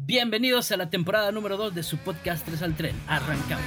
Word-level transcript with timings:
Bienvenidos 0.00 0.72
a 0.72 0.76
la 0.76 0.88
temporada 0.90 1.32
número 1.32 1.56
2 1.56 1.74
de 1.74 1.82
su 1.82 1.98
podcast 1.98 2.44
3 2.46 2.62
al 2.62 2.76
tren. 2.76 2.96
Arrancamos. 3.06 3.64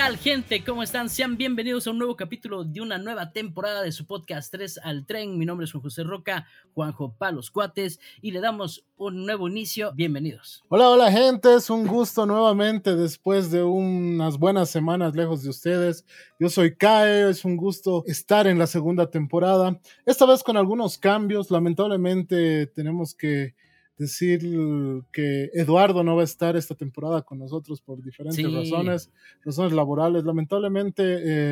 Tal, 0.00 0.16
gente? 0.16 0.64
¿Cómo 0.64 0.82
están? 0.82 1.10
Sean 1.10 1.36
bienvenidos 1.36 1.86
a 1.86 1.90
un 1.90 1.98
nuevo 1.98 2.16
capítulo 2.16 2.64
de 2.64 2.80
una 2.80 2.96
nueva 2.96 3.32
temporada 3.32 3.82
de 3.82 3.92
su 3.92 4.06
podcast 4.06 4.50
3 4.50 4.80
al 4.82 5.04
tren. 5.04 5.38
Mi 5.38 5.44
nombre 5.44 5.66
es 5.66 5.72
Juan 5.72 5.82
José 5.82 6.04
Roca, 6.04 6.46
Juanjo 6.72 7.12
Palos 7.18 7.50
Cuates, 7.50 8.00
y 8.22 8.30
le 8.30 8.40
damos 8.40 8.86
un 8.96 9.26
nuevo 9.26 9.46
inicio. 9.46 9.92
Bienvenidos. 9.92 10.64
Hola, 10.70 10.88
hola 10.88 11.12
gente, 11.12 11.54
es 11.54 11.68
un 11.68 11.86
gusto 11.86 12.24
nuevamente 12.24 12.96
después 12.96 13.50
de 13.50 13.62
unas 13.62 14.38
buenas 14.38 14.70
semanas 14.70 15.14
lejos 15.14 15.42
de 15.42 15.50
ustedes. 15.50 16.06
Yo 16.38 16.48
soy 16.48 16.74
Kae, 16.74 17.28
es 17.28 17.44
un 17.44 17.58
gusto 17.58 18.02
estar 18.06 18.46
en 18.46 18.58
la 18.58 18.66
segunda 18.66 19.10
temporada, 19.10 19.78
esta 20.06 20.24
vez 20.24 20.42
con 20.42 20.56
algunos 20.56 20.96
cambios. 20.96 21.50
Lamentablemente 21.50 22.68
tenemos 22.68 23.14
que 23.14 23.54
decir 24.00 24.40
que 25.12 25.50
Eduardo 25.52 26.02
no 26.02 26.16
va 26.16 26.22
a 26.22 26.24
estar 26.24 26.56
esta 26.56 26.74
temporada 26.74 27.20
con 27.22 27.38
nosotros 27.38 27.80
por 27.82 28.02
diferentes 28.02 28.36
Sí. 28.44 28.52
razones, 28.52 29.10
razones 29.44 29.72
laborales. 29.72 30.24
Lamentablemente 30.24 31.02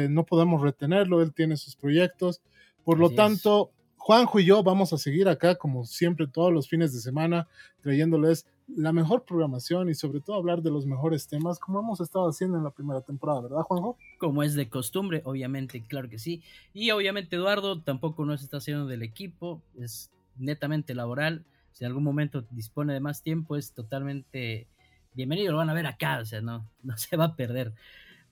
eh, 0.04 0.08
no 0.08 0.24
podemos 0.24 0.62
retenerlo, 0.62 1.20
él 1.22 1.32
tiene 1.34 1.56
sus 1.58 1.76
proyectos. 1.76 2.40
Por 2.84 2.98
lo 2.98 3.06
Así 3.06 3.14
es. 3.14 3.16
tanto, 3.18 3.70
Juanjo 3.98 4.40
y 4.40 4.46
yo 4.46 4.62
vamos 4.62 4.94
a 4.94 4.98
seguir 4.98 5.28
acá, 5.28 5.56
como 5.56 5.84
siempre, 5.84 6.26
todos 6.26 6.50
los 6.50 6.68
fines 6.68 6.94
de 6.94 7.00
semana, 7.00 7.46
trayéndoles 7.82 8.46
la 8.76 8.92
mejor 8.92 9.24
programación 9.24 9.90
y 9.90 9.94
sobre 9.94 10.20
todo 10.20 10.36
hablar 10.36 10.62
de 10.62 10.70
los 10.70 10.86
mejores 10.86 11.26
temas, 11.28 11.58
como 11.58 11.80
hemos 11.80 12.00
estado 12.00 12.28
haciendo 12.28 12.56
en 12.56 12.64
la 12.64 12.70
primera 12.70 13.00
temporada, 13.02 13.42
¿verdad, 13.42 13.60
Juanjo? 13.62 13.96
Como 14.18 14.42
es 14.42 14.54
de 14.54 14.68
costumbre, 14.70 15.20
obviamente, 15.24 15.82
claro 15.86 16.08
que 16.08 16.18
sí. 16.18 16.42
Y 16.72 16.90
obviamente 16.92 17.36
Eduardo 17.36 17.80
tampoco 17.82 18.24
nos 18.24 18.42
está 18.42 18.56
haciendo 18.58 18.86
del 18.86 19.02
equipo, 19.02 19.60
es 19.78 20.10
netamente 20.38 20.94
laboral. 20.94 21.44
Si 21.78 21.84
en 21.84 21.90
algún 21.90 22.02
momento 22.02 22.44
dispone 22.50 22.92
de 22.92 22.98
más 22.98 23.22
tiempo, 23.22 23.54
es 23.56 23.72
totalmente 23.72 24.66
bienvenido. 25.14 25.52
Lo 25.52 25.58
van 25.58 25.70
a 25.70 25.74
ver 25.74 25.86
acá, 25.86 26.18
o 26.18 26.24
sea, 26.24 26.40
no, 26.40 26.68
no 26.82 26.96
se 26.96 27.16
va 27.16 27.26
a 27.26 27.36
perder. 27.36 27.72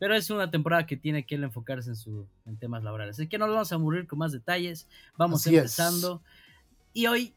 Pero 0.01 0.17
es 0.17 0.31
una 0.31 0.51
temporada 0.51 0.85
que 0.85 0.97
tiene 0.97 1.25
que 1.25 1.37
él 1.37 1.45
enfocarse 1.45 1.91
en, 1.91 1.95
su, 1.95 2.27
en 2.45 2.57
temas 2.57 2.83
laborales. 2.83 3.17
Así 3.17 3.29
que 3.29 3.39
no 3.39 3.47
nos 3.47 3.55
vamos 3.55 3.71
a 3.71 3.77
aburrir 3.77 4.09
con 4.09 4.19
más 4.19 4.33
detalles. 4.33 4.89
Vamos 5.17 5.43
Así 5.43 5.55
es. 5.55 5.61
empezando. 5.61 6.23
Y 6.93 7.07
hoy, 7.07 7.35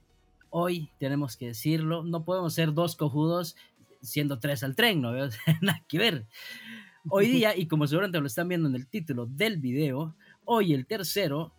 hoy 0.50 0.90
tenemos 0.98 1.38
que 1.38 1.46
decirlo, 1.46 2.04
no 2.04 2.26
podemos 2.26 2.56
ser 2.56 2.74
dos 2.74 2.96
cojudos 2.96 3.56
siendo 4.02 4.40
tres 4.40 4.64
al 4.64 4.76
tren, 4.76 5.04
¿no? 5.04 5.12
Nada 5.62 5.84
que 5.88 6.00
ver. 6.00 6.26
Hoy 7.08 7.28
día, 7.32 7.56
y 7.56 7.68
como 7.68 7.86
seguramente 7.86 8.20
lo 8.20 8.26
están 8.26 8.48
viendo 8.48 8.68
en 8.68 8.74
el 8.74 8.88
título 8.88 9.28
del 9.28 9.60
video, 9.60 10.16
hoy 10.44 10.74
el 10.74 10.88
tercero 10.88 11.54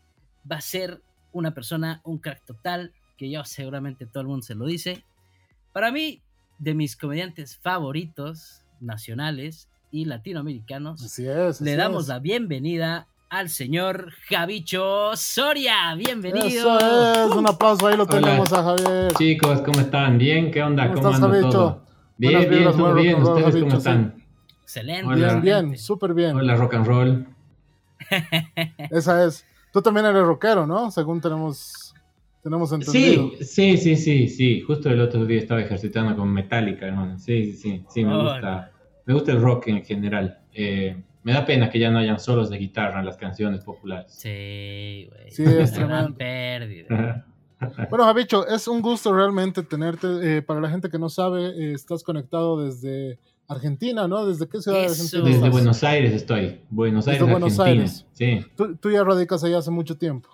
va 0.50 0.56
a 0.56 0.60
ser 0.60 1.04
una 1.30 1.54
persona, 1.54 2.00
un 2.02 2.18
crack 2.18 2.44
total, 2.44 2.92
que 3.20 3.28
ya 3.28 3.44
seguramente 3.44 4.06
todo 4.06 4.22
el 4.22 4.28
mundo 4.28 4.42
se 4.42 4.54
lo 4.54 4.64
dice. 4.64 5.04
Para 5.74 5.92
mí, 5.92 6.22
de 6.58 6.72
mis 6.72 6.96
comediantes 6.96 7.54
favoritos 7.58 8.62
nacionales 8.80 9.68
y 9.90 10.06
latinoamericanos, 10.06 11.04
Así 11.04 11.26
es. 11.26 11.60
le 11.60 11.72
así 11.72 11.78
damos 11.78 12.04
es. 12.04 12.08
la 12.08 12.18
bienvenida 12.18 13.08
al 13.28 13.50
señor 13.50 14.10
Javicho 14.30 15.10
Soria. 15.16 15.94
Bienvenido. 15.96 16.46
Eso 16.46 17.26
es, 17.28 17.36
un 17.36 17.46
aplauso, 17.46 17.88
ahí 17.88 17.96
lo 17.98 18.04
Hola. 18.04 18.20
tenemos 18.22 18.52
a 18.54 18.62
Javier. 18.62 19.12
Chicos, 19.18 19.60
¿cómo 19.66 19.80
están? 19.80 20.16
¿Bien? 20.16 20.50
¿Qué 20.50 20.62
onda? 20.62 20.88
¿Cómo 20.88 21.02
¿Cómo, 21.02 21.34
estás, 21.34 21.50
todo? 21.52 21.84
Bien, 22.16 22.32
Buenas 22.32 22.48
bien, 22.48 22.72
todo 22.72 22.94
bien. 22.94 23.22
roll, 23.22 23.36
¿Ustedes 23.36 23.62
cómo 23.64 23.76
están? 23.76 24.24
Excelente. 24.62 25.06
Hola. 25.06 25.34
Bien, 25.34 25.68
bien, 25.68 25.78
súper 25.78 26.14
bien. 26.14 26.36
Hola, 26.36 26.56
rock 26.56 26.72
and 26.72 26.86
roll. 26.86 27.26
Esa 28.90 29.26
es. 29.26 29.44
Tú 29.74 29.82
también 29.82 30.06
eres 30.06 30.22
rockero, 30.22 30.66
¿no? 30.66 30.90
Según 30.90 31.20
tenemos, 31.20 31.89
tenemos 32.42 32.72
entendido. 32.72 33.30
Sí, 33.40 33.44
sí, 33.44 33.76
sí, 33.76 33.96
sí, 33.96 34.28
sí. 34.28 34.60
Justo 34.62 34.88
el 34.90 35.00
otro 35.00 35.24
día 35.26 35.38
estaba 35.38 35.60
ejercitando 35.62 36.16
con 36.16 36.32
Metallica, 36.32 36.86
hermano. 36.86 37.18
Sí, 37.18 37.52
sí, 37.52 37.56
sí. 37.56 37.84
Sí, 37.88 38.04
me 38.04 38.14
Oh, 38.14 38.22
gusta. 38.22 38.70
Me 39.06 39.14
gusta 39.14 39.32
el 39.32 39.40
rock 39.40 39.68
en 39.68 39.84
general. 39.84 40.38
Eh, 40.52 40.96
me 41.22 41.32
da 41.32 41.44
pena 41.44 41.68
que 41.68 41.78
ya 41.78 41.90
no 41.90 41.98
hayan 41.98 42.18
solos 42.18 42.48
de 42.50 42.58
guitarra 42.58 43.00
en 43.00 43.06
las 43.06 43.16
canciones 43.16 43.62
populares. 43.64 44.12
Sí, 44.12 45.08
güey. 45.10 45.30
Sí, 45.30 45.42
es 45.44 45.76
Una 45.76 45.86
gran 45.86 46.14
tremendo. 46.14 46.16
pérdida. 46.16 47.26
Bueno, 47.90 48.04
Javicho, 48.04 48.46
es 48.48 48.66
un 48.68 48.80
gusto 48.80 49.12
realmente 49.12 49.62
tenerte. 49.62 50.06
eh, 50.38 50.40
para 50.40 50.62
la 50.62 50.70
gente 50.70 50.88
que 50.88 50.98
no 50.98 51.10
sabe, 51.10 51.48
eh, 51.48 51.72
estás 51.74 52.02
conectado 52.02 52.64
desde 52.64 53.18
Argentina, 53.48 54.08
¿no? 54.08 54.24
¿Desde 54.24 54.48
qué 54.48 54.62
ciudad 54.62 54.78
de. 54.78 54.84
Argentina 54.86 55.24
Desde 55.24 55.36
estás? 55.36 55.50
Buenos 55.52 55.84
Aires 55.84 56.12
estoy. 56.14 56.60
Buenos 56.70 57.04
Desde 57.04 57.18
Aires, 57.18 57.30
Buenos 57.30 57.58
Argentina. 57.60 57.82
Aires. 57.82 58.06
Sí. 58.14 58.46
Tú, 58.56 58.76
tú 58.76 58.90
ya 58.90 59.04
radicas 59.04 59.44
allá 59.44 59.58
hace 59.58 59.70
mucho 59.70 59.98
tiempo. 59.98 60.30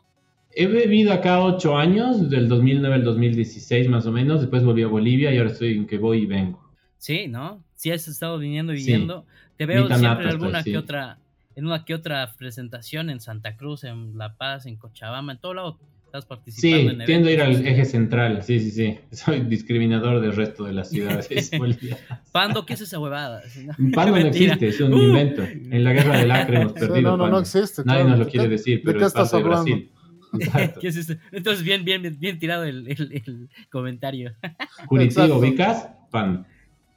He 0.59 0.67
vivido 0.67 1.13
acá 1.13 1.41
ocho 1.41 1.77
años, 1.77 2.31
del 2.31 2.49
2009 2.49 2.95
al 2.95 3.05
2016 3.05 3.89
más 3.91 4.07
o 4.07 4.13
menos. 4.13 4.41
Después 4.41 4.65
volví 4.65 4.83
a 4.83 4.87
Bolivia 4.87 5.31
y 5.33 5.37
ahora 5.39 5.51
estoy 5.51 5.75
en 5.75 5.87
que 5.87 5.99
voy 5.99 6.23
y 6.23 6.27
vengo. 6.27 6.63
Sí, 6.97 7.29
¿no? 7.29 7.63
Si 7.75 7.91
has 7.91 8.09
estado 8.09 8.39
viniendo 8.39 8.73
y 8.73 8.79
Sí. 8.81 8.87
viniendo. 8.87 9.27
Te 9.59 9.67
veo 9.67 9.87
siempre 9.87 10.25
en 10.25 10.31
alguna 10.31 10.59
estoy, 10.59 10.73
que 10.73 10.79
sí. 10.79 10.83
otra, 10.83 11.19
en 11.57 11.67
una 11.67 11.85
que 11.85 11.95
otra 11.95 12.35
presentación 12.39 13.11
en 13.11 13.21
Santa 13.21 13.57
Cruz, 13.57 13.85
en 13.85 14.17
La 14.17 14.35
Paz, 14.37 14.65
en 14.67 14.77
Cochabamba, 14.77 15.33
en 15.33 15.39
todo 15.39 15.53
lado 15.55 15.79
estás 16.07 16.25
participando 16.25 16.91
Sí, 16.91 16.97
en 17.01 17.05
tiendo 17.05 17.29
a 17.29 17.33
ir 17.33 17.43
al 17.43 17.67
eje 17.67 17.85
central. 17.85 18.43
Sí, 18.43 18.59
sí, 18.61 18.71
sí. 18.71 18.99
Soy 19.13 19.41
discriminador 19.41 20.21
del 20.23 20.35
resto 20.35 20.65
de 20.65 20.73
las 20.73 20.89
ciudades. 20.89 21.29
Pando, 22.33 22.65
¿qué 22.65 22.75
es 22.75 22.81
esa 22.81 22.99
huevada? 22.99 23.43
Pando 23.95 24.19
no 24.19 24.27
existe, 24.27 24.69
es 24.69 24.81
un 24.81 24.95
Uh. 24.95 25.03
invento. 25.03 25.43
En 25.43 25.85
la 25.85 25.93
guerra 25.93 26.19
del 26.19 26.31
Acre 26.31 26.61
hemos 26.63 26.73
Sí, 26.73 26.81
perdido. 26.81 27.11
no, 27.11 27.17
no, 27.19 27.29
no 27.29 27.39
existe. 27.41 27.83
Nadie 27.85 28.01
claro. 28.05 28.09
nos 28.11 28.19
lo 28.21 28.25
¿De 28.25 28.31
quiere 28.31 28.47
qué- 28.47 28.51
decir, 28.53 28.79
¿De 28.79 28.85
pero 28.87 28.99
qué 29.01 29.05
es 29.05 29.09
estás 29.09 29.31
de 29.33 29.37
hablando? 29.37 29.65
Brasil. 29.65 29.91
Exacto. 30.45 30.81
¿Qué 30.81 30.89
es 30.89 30.97
esto? 30.97 31.15
Entonces, 31.33 31.65
bien, 31.65 31.85
bien, 31.85 32.03
bien, 32.03 32.17
bien 32.19 32.39
tirado 32.39 32.65
el, 32.65 32.89
el- 32.89 33.13
el 33.13 33.49
comentario. 33.71 34.33
Curitiba, 34.87 35.27
ubicas, 35.39 35.89
Pando. 36.11 36.45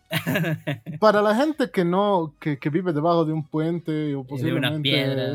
Para 1.00 1.22
la 1.22 1.36
gente 1.36 1.70
que 1.70 1.86
no, 1.86 2.34
que, 2.40 2.58
que 2.58 2.70
vive 2.70 2.94
debajo 2.94 3.26
de 3.26 3.34
un 3.34 3.44
puente 3.46 4.16
o 4.16 4.24
posiblemente, 4.24 4.90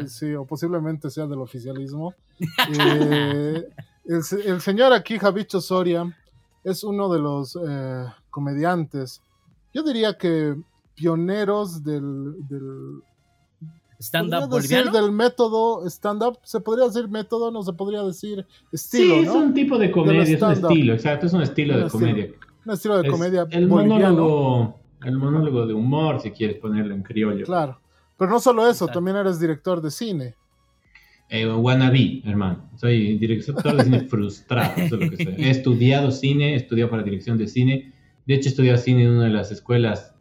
sí, 0.08 0.34
o 0.34 0.44
posiblemente 0.44 1.10
sea 1.10 1.26
del 1.26 1.38
oficialismo, 1.40 2.14
eh, 2.40 3.62
el, 4.06 4.22
se- 4.24 4.48
el 4.48 4.60
señor 4.60 4.92
aquí, 4.92 5.18
Javicho 5.18 5.60
Soria, 5.60 6.12
es 6.64 6.82
uno 6.82 7.12
de 7.12 7.20
los 7.20 7.56
eh, 7.56 8.04
comediantes, 8.30 9.22
yo 9.72 9.82
diría 9.84 10.18
que 10.18 10.56
pioneros 10.96 11.82
del, 11.84 12.34
del, 12.48 13.00
Stand-up 14.00 14.48
podría 14.50 14.60
decir 14.60 14.76
boliviano. 14.78 15.06
del 15.06 15.12
método 15.16 15.86
stand-up, 15.88 16.38
se 16.42 16.60
podría 16.60 16.86
decir 16.86 17.08
método, 17.08 17.50
no 17.50 17.62
se 17.62 17.72
podría 17.72 18.02
decir 18.02 18.44
estilo, 18.72 19.14
sí, 19.14 19.20
es 19.20 19.26
¿no? 19.26 19.34
un 19.38 19.54
tipo 19.54 19.78
de 19.78 19.90
comedia, 19.90 20.22
es 20.22 20.42
un 20.42 20.52
estilo, 20.52 20.94
exacto, 20.94 21.26
es 21.26 21.32
un 21.32 21.42
estilo 21.42 21.74
Un 21.74 21.80
de 21.80 21.86
estilo. 21.86 22.06
comedia. 22.06 22.30
Un 22.66 22.72
estilo 22.72 22.98
de 22.98 23.06
Es 23.06 23.12
comedia 23.12 23.46
el 23.50 23.66
boliviano. 23.68 24.04
monólogo, 24.12 24.78
el 25.04 25.16
monólogo 25.18 25.66
de 25.66 25.74
humor, 25.74 26.20
si 26.20 26.30
quieres 26.32 26.56
ponerlo 26.58 26.94
en 26.94 27.02
criollo. 27.02 27.44
Claro. 27.44 27.78
Pero 28.18 28.30
no 28.30 28.40
solo 28.40 28.62
eso, 28.62 28.84
Exacto. 28.84 28.94
también 28.94 29.16
eres 29.16 29.38
director 29.40 29.80
de 29.80 29.90
cine. 29.90 30.34
Eh, 31.30 31.46
wannabe, 31.50 32.22
hermano. 32.24 32.68
Soy 32.76 33.16
director 33.18 33.76
de 33.76 33.84
cine 33.84 34.00
frustrado. 34.08 34.72
Eso 34.76 34.96
es 34.96 35.00
lo 35.00 35.10
que 35.16 35.24
soy. 35.24 35.34
He 35.38 35.50
estudiado 35.50 36.10
cine, 36.10 36.52
he 36.52 36.56
estudiado 36.56 36.90
para 36.90 37.02
dirección 37.02 37.38
de 37.38 37.48
cine. 37.48 37.92
De 38.26 38.34
hecho, 38.34 38.48
he 38.48 38.50
estudiado 38.50 38.78
cine 38.78 39.04
en 39.04 39.10
una 39.10 39.24
de 39.24 39.30
las 39.30 39.50
escuelas 39.50 40.13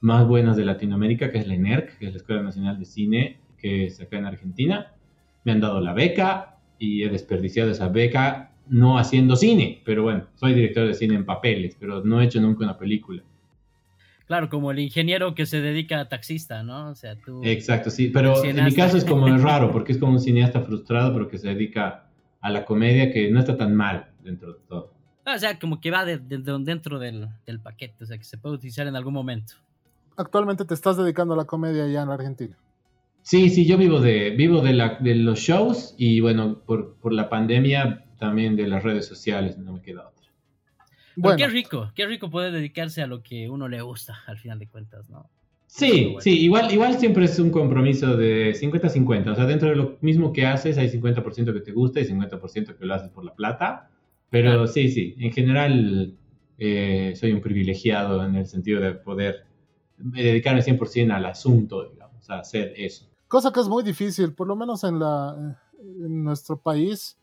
más 0.00 0.26
buenas 0.26 0.56
de 0.56 0.64
Latinoamérica, 0.64 1.30
que 1.32 1.38
es 1.38 1.46
la 1.48 1.54
ENERC, 1.54 1.98
que 1.98 2.06
es 2.06 2.12
la 2.12 2.16
Escuela 2.18 2.42
Nacional 2.42 2.78
de 2.78 2.84
Cine, 2.84 3.38
que 3.58 3.86
es 3.86 4.00
acá 4.00 4.18
en 4.18 4.26
Argentina. 4.26 4.92
Me 5.44 5.52
han 5.52 5.60
dado 5.60 5.80
la 5.80 5.92
beca 5.92 6.56
y 6.78 7.02
he 7.02 7.08
desperdiciado 7.08 7.70
esa 7.70 7.88
beca 7.88 8.52
no 8.68 8.98
haciendo 8.98 9.34
cine. 9.34 9.80
Pero 9.84 10.02
bueno, 10.04 10.26
soy 10.36 10.54
director 10.54 10.86
de 10.86 10.94
cine 10.94 11.14
en 11.14 11.24
papeles, 11.24 11.76
pero 11.80 12.04
no 12.04 12.20
he 12.20 12.24
hecho 12.26 12.40
nunca 12.40 12.64
una 12.64 12.76
película. 12.78 13.22
Claro, 14.26 14.50
como 14.50 14.70
el 14.70 14.78
ingeniero 14.78 15.34
que 15.34 15.46
se 15.46 15.60
dedica 15.62 15.98
a 16.00 16.08
taxista, 16.08 16.62
¿no? 16.62 16.90
O 16.90 16.94
sea, 16.94 17.16
tú. 17.16 17.40
Exacto, 17.44 17.88
sí, 17.88 18.08
pero 18.12 18.44
en 18.44 18.62
mi 18.62 18.74
caso 18.74 18.98
es 18.98 19.04
como 19.06 19.26
es 19.34 19.40
raro, 19.42 19.72
porque 19.72 19.92
es 19.92 19.98
como 19.98 20.12
un 20.12 20.20
cineasta 20.20 20.60
frustrado, 20.60 21.14
pero 21.14 21.28
que 21.28 21.38
se 21.38 21.48
dedica 21.48 22.04
a 22.40 22.50
la 22.50 22.64
comedia, 22.66 23.10
que 23.10 23.30
no 23.30 23.40
está 23.40 23.56
tan 23.56 23.74
mal 23.74 24.10
dentro 24.22 24.52
de 24.52 24.58
todo. 24.68 24.92
O 25.26 25.38
sea, 25.38 25.58
como 25.58 25.80
que 25.80 25.90
va 25.90 26.04
de- 26.04 26.18
de- 26.18 26.38
de- 26.38 26.58
dentro 26.60 26.98
del, 26.98 27.26
del 27.46 27.60
paquete, 27.60 28.04
o 28.04 28.06
sea, 28.06 28.18
que 28.18 28.24
se 28.24 28.36
puede 28.38 28.54
utilizar 28.56 28.86
en 28.86 28.96
algún 28.96 29.14
momento. 29.14 29.54
Actualmente 30.18 30.64
te 30.64 30.74
estás 30.74 30.96
dedicando 30.96 31.34
a 31.34 31.36
la 31.36 31.44
comedia 31.44 31.84
allá 31.84 32.02
en 32.02 32.10
Argentina. 32.10 32.56
Sí, 33.22 33.50
sí, 33.50 33.66
yo 33.66 33.76
vivo 33.78 34.00
de, 34.00 34.30
vivo 34.30 34.60
de, 34.60 34.72
la, 34.72 34.96
de 35.00 35.14
los 35.14 35.38
shows 35.38 35.94
y 35.98 36.20
bueno, 36.20 36.60
por, 36.66 36.96
por 36.96 37.12
la 37.12 37.28
pandemia 37.28 38.04
también 38.18 38.56
de 38.56 38.66
las 38.66 38.82
redes 38.82 39.06
sociales, 39.06 39.58
no 39.58 39.74
me 39.74 39.80
queda 39.82 40.08
otra. 40.08 40.26
Pero 41.22 41.36
Bueno, 41.36 41.36
qué 41.36 41.48
rico, 41.48 41.92
qué 41.94 42.06
rico 42.06 42.30
poder 42.30 42.52
dedicarse 42.52 43.02
a 43.02 43.06
lo 43.06 43.22
que 43.22 43.48
uno 43.48 43.68
le 43.68 43.80
gusta, 43.80 44.16
al 44.26 44.38
final 44.38 44.58
de 44.58 44.66
cuentas, 44.66 45.08
¿no? 45.08 45.30
Sí, 45.66 46.04
Bueno. 46.06 46.20
sí, 46.22 46.40
igual, 46.40 46.72
igual 46.72 46.98
siempre 46.98 47.26
es 47.26 47.38
un 47.38 47.50
compromiso 47.50 48.16
de 48.16 48.54
50-50, 48.54 49.32
o 49.32 49.34
sea, 49.36 49.44
dentro 49.44 49.68
de 49.68 49.76
lo 49.76 49.98
mismo 50.00 50.32
que 50.32 50.46
haces 50.46 50.78
hay 50.78 50.88
50% 50.88 51.52
que 51.52 51.60
te 51.60 51.72
gusta 51.72 52.00
y 52.00 52.06
50% 52.06 52.76
que 52.76 52.86
lo 52.86 52.94
haces 52.94 53.10
por 53.10 53.24
la 53.24 53.34
plata, 53.34 53.90
pero 54.30 54.50
Claro. 54.50 54.66
sí, 54.66 54.88
sí, 54.88 55.14
en 55.18 55.32
general 55.32 56.14
eh, 56.58 57.12
soy 57.14 57.32
un 57.32 57.40
privilegiado 57.42 58.24
en 58.24 58.34
el 58.36 58.46
sentido 58.46 58.80
de 58.80 58.92
poder 58.94 59.44
dedicarme 59.98 60.62
100% 60.62 61.12
al 61.12 61.26
asunto, 61.26 61.88
digamos, 61.88 62.28
a 62.30 62.40
hacer 62.40 62.72
eso. 62.76 63.06
Cosa 63.26 63.52
que 63.52 63.60
es 63.60 63.68
muy 63.68 63.82
difícil, 63.82 64.32
por 64.34 64.46
lo 64.46 64.56
menos 64.56 64.84
en, 64.84 64.98
la, 64.98 65.36
en 65.80 66.24
nuestro 66.24 66.56
país. 66.56 67.18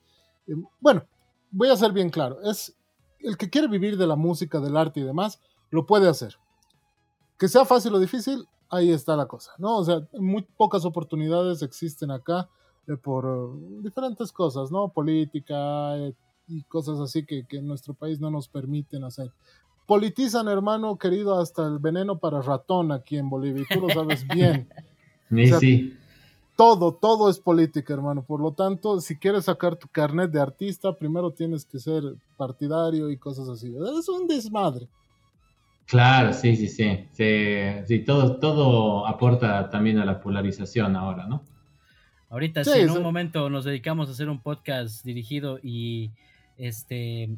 Eh, 0.48 0.56
Bueno, 0.80 1.06
voy 1.52 1.70
a 1.70 1.76
ser 1.76 1.92
bien 1.92 2.10
claro. 2.10 2.42
Es 2.42 2.76
el 3.20 3.38
que 3.38 3.50
quiere 3.50 3.68
vivir 3.68 3.98
de 3.98 4.08
la 4.08 4.16
música, 4.16 4.60
del 4.60 4.78
arte 4.78 5.00
y 5.00 5.04
demás, 5.04 5.40
lo 5.72 5.86
puede 5.86 6.08
hacer. 6.08 6.36
Que 7.38 7.48
sea 7.48 7.66
fácil 7.66 7.94
o 7.96 8.00
difícil, 8.00 8.48
ahí 8.70 8.92
está 8.92 9.16
la 9.16 9.28
cosa, 9.28 9.52
¿no? 9.58 9.78
O 9.78 9.84
sea, 9.84 10.08
muy 10.14 10.44
pocas 10.44 10.86
oportunidades 10.86 11.62
existen 11.62 12.12
acá 12.12 12.50
eh, 12.88 12.98
por 12.98 13.26
eh, 13.26 13.82
diferentes 13.82 14.32
cosas, 14.32 14.72
¿no? 14.72 14.90
Política 14.90 15.98
eh, 15.98 16.14
y 16.48 16.64
cosas 16.64 17.00
así 17.00 17.26
que, 17.26 17.46
que 17.48 17.58
en 17.58 17.68
nuestro 17.68 17.94
país 17.94 18.20
no 18.20 18.30
nos 18.30 18.48
permiten 18.48 19.04
hacer. 19.04 19.32
Politizan, 19.86 20.48
hermano 20.48 20.98
querido, 20.98 21.40
hasta 21.40 21.66
el 21.68 21.80
veneno 21.80 22.18
para 22.20 22.42
ratón 22.42 22.92
aquí 22.92 23.18
en 23.18 23.30
Bolivia, 23.30 23.64
y 23.64 23.66
tú 23.74 23.82
lo 23.82 23.90
sabes 23.92 24.26
bien. 24.34 24.68
O 25.32 25.46
sea, 25.48 25.60
sí, 25.60 25.94
Todo, 26.56 26.94
todo 26.96 27.30
es 27.30 27.40
política, 27.40 27.94
hermano. 27.94 28.24
Por 28.24 28.40
lo 28.42 28.54
tanto, 28.54 29.00
si 29.02 29.18
quieres 29.18 29.46
sacar 29.46 29.76
tu 29.76 29.88
carnet 29.90 30.32
de 30.32 30.42
artista, 30.42 30.98
primero 30.98 31.32
tienes 31.32 31.66
que 31.66 31.80
ser 31.80 32.04
partidario 32.38 33.10
y 33.12 33.18
cosas 33.18 33.50
así. 33.50 33.74
Es 34.00 34.10
un 34.10 34.28
desmadre. 34.28 34.88
claro, 35.86 36.34
sí, 36.34 36.56
sí, 36.56 36.68
sí. 36.68 37.08
Sí, 37.12 37.86
sí, 37.88 38.00
todo, 38.06 38.38
todo 38.40 39.06
aporta 39.08 39.70
también 39.70 40.00
a 40.00 40.06
la 40.06 40.20
polarización 40.20 40.96
ahora, 40.96 41.28
¿no? 41.28 41.44
Ahorita 42.30 42.64
Sí, 42.64 42.72
si 42.74 42.80
en 42.80 42.90
sí. 42.90 42.98
un 42.98 43.04
momento 43.04 43.50
nos 43.50 43.66
dedicamos 43.66 44.10
a 44.10 44.12
hacer 44.14 44.30
un 44.30 44.42
podcast 44.42 45.04
dirigido 45.06 45.60
y 45.62 46.12
este 46.58 47.30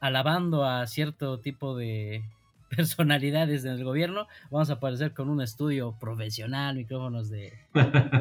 alabando 0.00 0.64
a 0.64 0.86
cierto 0.86 1.40
tipo 1.40 1.76
de 1.76 2.22
personalidades 2.76 3.62
del 3.62 3.84
gobierno, 3.84 4.26
vamos 4.50 4.70
a 4.70 4.74
aparecer 4.74 5.12
con 5.12 5.28
un 5.28 5.40
estudio 5.40 5.96
profesional, 5.98 6.76
micrófonos 6.76 7.30
de 7.30 7.52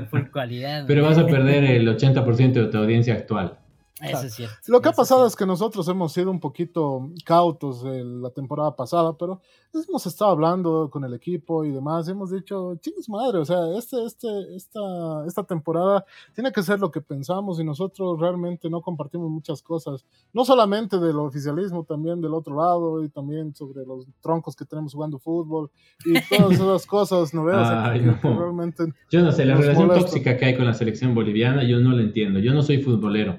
full 0.10 0.30
calidad. 0.33 0.86
Pero 0.88 1.04
vas 1.04 1.18
a 1.18 1.25
perder 1.25 1.63
el 1.72 1.88
80% 1.88 2.54
de 2.54 2.68
tu 2.68 2.77
audiencia 2.77 3.13
actual. 3.16 3.60
Eso 4.01 4.27
es 4.27 4.33
cierto. 4.33 4.56
Lo 4.68 4.81
que 4.81 4.89
ha 4.89 4.92
pasado 4.92 5.21
cierto. 5.21 5.27
es 5.27 5.36
que 5.38 5.45
nosotros 5.45 5.88
hemos 5.88 6.12
sido 6.12 6.30
un 6.30 6.39
poquito 6.42 7.09
cautos 7.24 7.83
en 7.86 8.21
la 8.21 8.30
temporada 8.30 8.75
pasada, 8.75 9.18
pero 9.18 9.42
hemos 9.74 10.06
estado 10.06 10.31
hablando 10.31 10.89
con 10.89 11.03
el 11.06 11.13
equipo 11.13 11.63
y 11.63 11.71
demás. 11.71 12.07
y 12.07 12.12
hemos 12.12 12.31
dicho, 12.31 12.75
chicos 12.81 13.07
madre, 13.09 13.39
o 13.39 13.45
sea, 13.45 13.57
este, 13.77 14.03
este, 14.06 14.27
esta, 14.56 14.80
esta 15.25 15.44
temporada 15.44 16.06
tiene 16.33 16.51
que 16.51 16.62
ser 16.62 16.80
lo 16.80 16.92
que 16.92 17.01
pensamos 17.01 17.59
y 17.59 17.63
nosotros 17.63 18.19
realmente 18.19 18.69
no 18.69 18.81
compartimos 18.81 19.30
muchas 19.30 19.62
cosas. 19.62 20.06
No 20.33 20.44
solamente 20.44 21.00
del 21.00 21.18
oficialismo, 21.18 21.83
también 21.83 22.21
del 22.21 22.33
otro 22.33 22.56
lado 22.57 23.03
y 23.03 23.09
también 23.09 23.56
sobre 23.56 23.86
los 23.86 24.06
troncos 24.21 24.56
que 24.56 24.65
tenemos 24.65 24.94
jugando 24.94 25.19
fútbol 25.19 25.71
y 26.06 26.13
todas 26.36 26.51
esas 26.59 26.86
cosas, 26.86 27.31
Ay, 27.33 28.01
no. 28.01 28.19
que 28.19 28.27
realmente 28.27 28.83
Yo 29.09 29.21
no 29.21 29.31
sé, 29.31 29.45
la 29.45 29.56
relación 29.56 29.88
molesta. 29.88 30.07
tóxica 30.07 30.38
que 30.38 30.45
hay 30.45 30.57
con 30.57 30.65
la 30.65 30.74
selección 30.74 31.15
boliviana, 31.15 31.63
yo 31.63 31.80
no 31.80 31.91
la 31.91 32.01
entiendo. 32.01 32.39
Yo 32.39 32.53
no 32.53 32.62
soy 32.62 32.81
futbolero, 32.81 33.38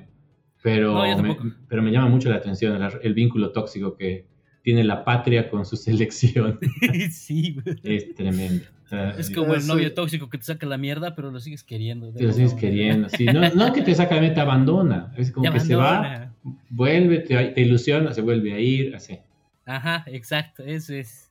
pero, 0.66 0.94
No, 0.94 1.22
me, 1.22 1.36
pero 1.68 1.80
me 1.82 1.92
llama 1.92 2.08
mucho 2.08 2.28
la 2.28 2.36
atención 2.36 2.82
el, 2.82 2.90
el 3.02 3.14
vínculo 3.14 3.52
tóxico 3.52 3.96
que 3.96 4.26
tiene 4.62 4.82
la 4.82 5.04
patria 5.04 5.48
con 5.48 5.64
su 5.64 5.76
selección. 5.86 6.58
sí, 7.12 7.54
güey. 7.62 7.76
es 7.84 8.14
tremendo. 8.16 8.64
O 8.84 8.88
sea, 8.88 9.10
Es 9.10 9.30
como 9.30 9.54
el 9.54 9.62
Sí. 9.62 9.68
novio 9.68 9.94
tóxico 9.94 10.28
que 10.28 10.38
te 10.38 10.44
saca 10.44 10.66
la 10.66 10.76
mierda, 10.76 11.14
pero 11.14 11.30
lo 11.30 11.38
sigues 11.38 11.62
queriendo. 11.62 12.12
Te 12.12 12.24
lo 12.24 12.32
sigues 12.32 12.54
queriendo. 12.54 13.08
sí. 13.08 13.26
No, 13.26 13.48
no 13.50 13.72
que 13.72 13.82
te 13.82 13.94
saca 13.94 14.20
de 14.20 14.30
te 14.30 14.40
abandona. 14.40 15.12
Es 15.16 15.30
como 15.30 15.46
Te 15.46 15.52
que 15.52 15.60
se 15.60 15.76
va, 15.76 16.32
vuelve, 16.70 17.18
te, 17.20 17.36
te 17.46 17.60
ilusiona, 17.60 18.12
se 18.12 18.22
vuelve 18.22 18.52
a 18.54 18.58
ir, 18.60 18.94
así. 18.96 19.18
Ajá, 19.64 20.04
exacto, 20.06 20.64
eso 20.64 20.94
es. 20.94 21.25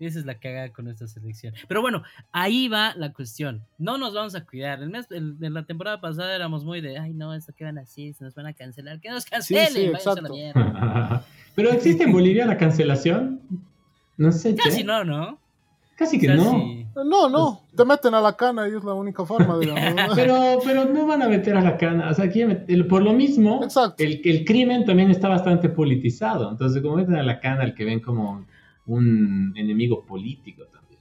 Esa 0.00 0.18
es 0.18 0.24
la 0.26 0.34
cagada 0.38 0.70
con 0.72 0.88
esta 0.88 1.06
selección. 1.06 1.54
Pero 1.68 1.82
bueno, 1.82 2.02
ahí 2.32 2.68
va 2.68 2.94
la 2.96 3.12
cuestión. 3.12 3.62
No 3.78 3.98
nos 3.98 4.14
vamos 4.14 4.34
a 4.34 4.44
cuidar. 4.44 4.82
El 4.82 4.90
mes, 4.90 5.06
el- 5.10 5.36
en 5.40 5.54
la 5.54 5.62
temporada 5.64 6.00
pasada 6.00 6.34
éramos 6.34 6.64
muy 6.64 6.80
de, 6.80 6.98
ay, 6.98 7.12
no, 7.12 7.34
esto 7.34 7.52
que 7.52 7.64
van 7.64 7.78
así, 7.78 8.12
se 8.14 8.24
nos 8.24 8.34
van 8.34 8.46
a 8.46 8.52
cancelar. 8.54 8.98
Que 9.00 9.10
nos 9.10 9.24
cancelen, 9.26 9.72
sí, 9.72 9.86
a 9.86 9.90
la 9.90 9.98
exacto. 9.98 10.32
mierda. 10.32 11.24
pero 11.54 11.70
existe 11.70 12.04
en 12.04 12.12
Bolivia 12.12 12.46
la 12.46 12.56
cancelación. 12.56 13.40
No 14.16 14.32
sé, 14.32 14.54
Casi 14.54 14.82
no, 14.84 15.04
¿no? 15.04 15.38
Casi 15.96 16.18
que 16.18 16.28
Casi. 16.28 16.38
no. 16.38 17.04
No, 17.04 17.28
no, 17.28 17.60
te 17.76 17.84
meten 17.84 18.14
a 18.14 18.20
la 18.22 18.34
cana 18.34 18.66
y 18.68 18.74
es 18.74 18.82
la 18.82 18.94
única 18.94 19.24
forma, 19.26 19.58
digamos. 19.58 20.12
Pero, 20.16 20.58
pero 20.64 20.84
no 20.86 21.06
van 21.06 21.22
a 21.22 21.28
meter 21.28 21.56
a 21.56 21.60
la 21.60 21.76
cana. 21.76 22.08
O 22.10 22.14
sea, 22.14 22.24
aquí 22.24 22.40
el- 22.40 22.86
por 22.86 23.02
lo 23.02 23.12
mismo, 23.12 23.60
el, 23.98 24.20
el 24.24 24.44
crimen 24.46 24.84
también 24.86 25.10
está 25.10 25.28
bastante 25.28 25.68
politizado. 25.68 26.50
Entonces, 26.50 26.80
como 26.82 26.96
meten 26.96 27.16
a 27.16 27.22
la 27.22 27.38
cana 27.38 27.62
al 27.64 27.74
que 27.74 27.84
ven 27.84 28.00
como 28.00 28.44
un 28.90 29.52
enemigo 29.56 30.04
político 30.04 30.64
también. 30.64 31.00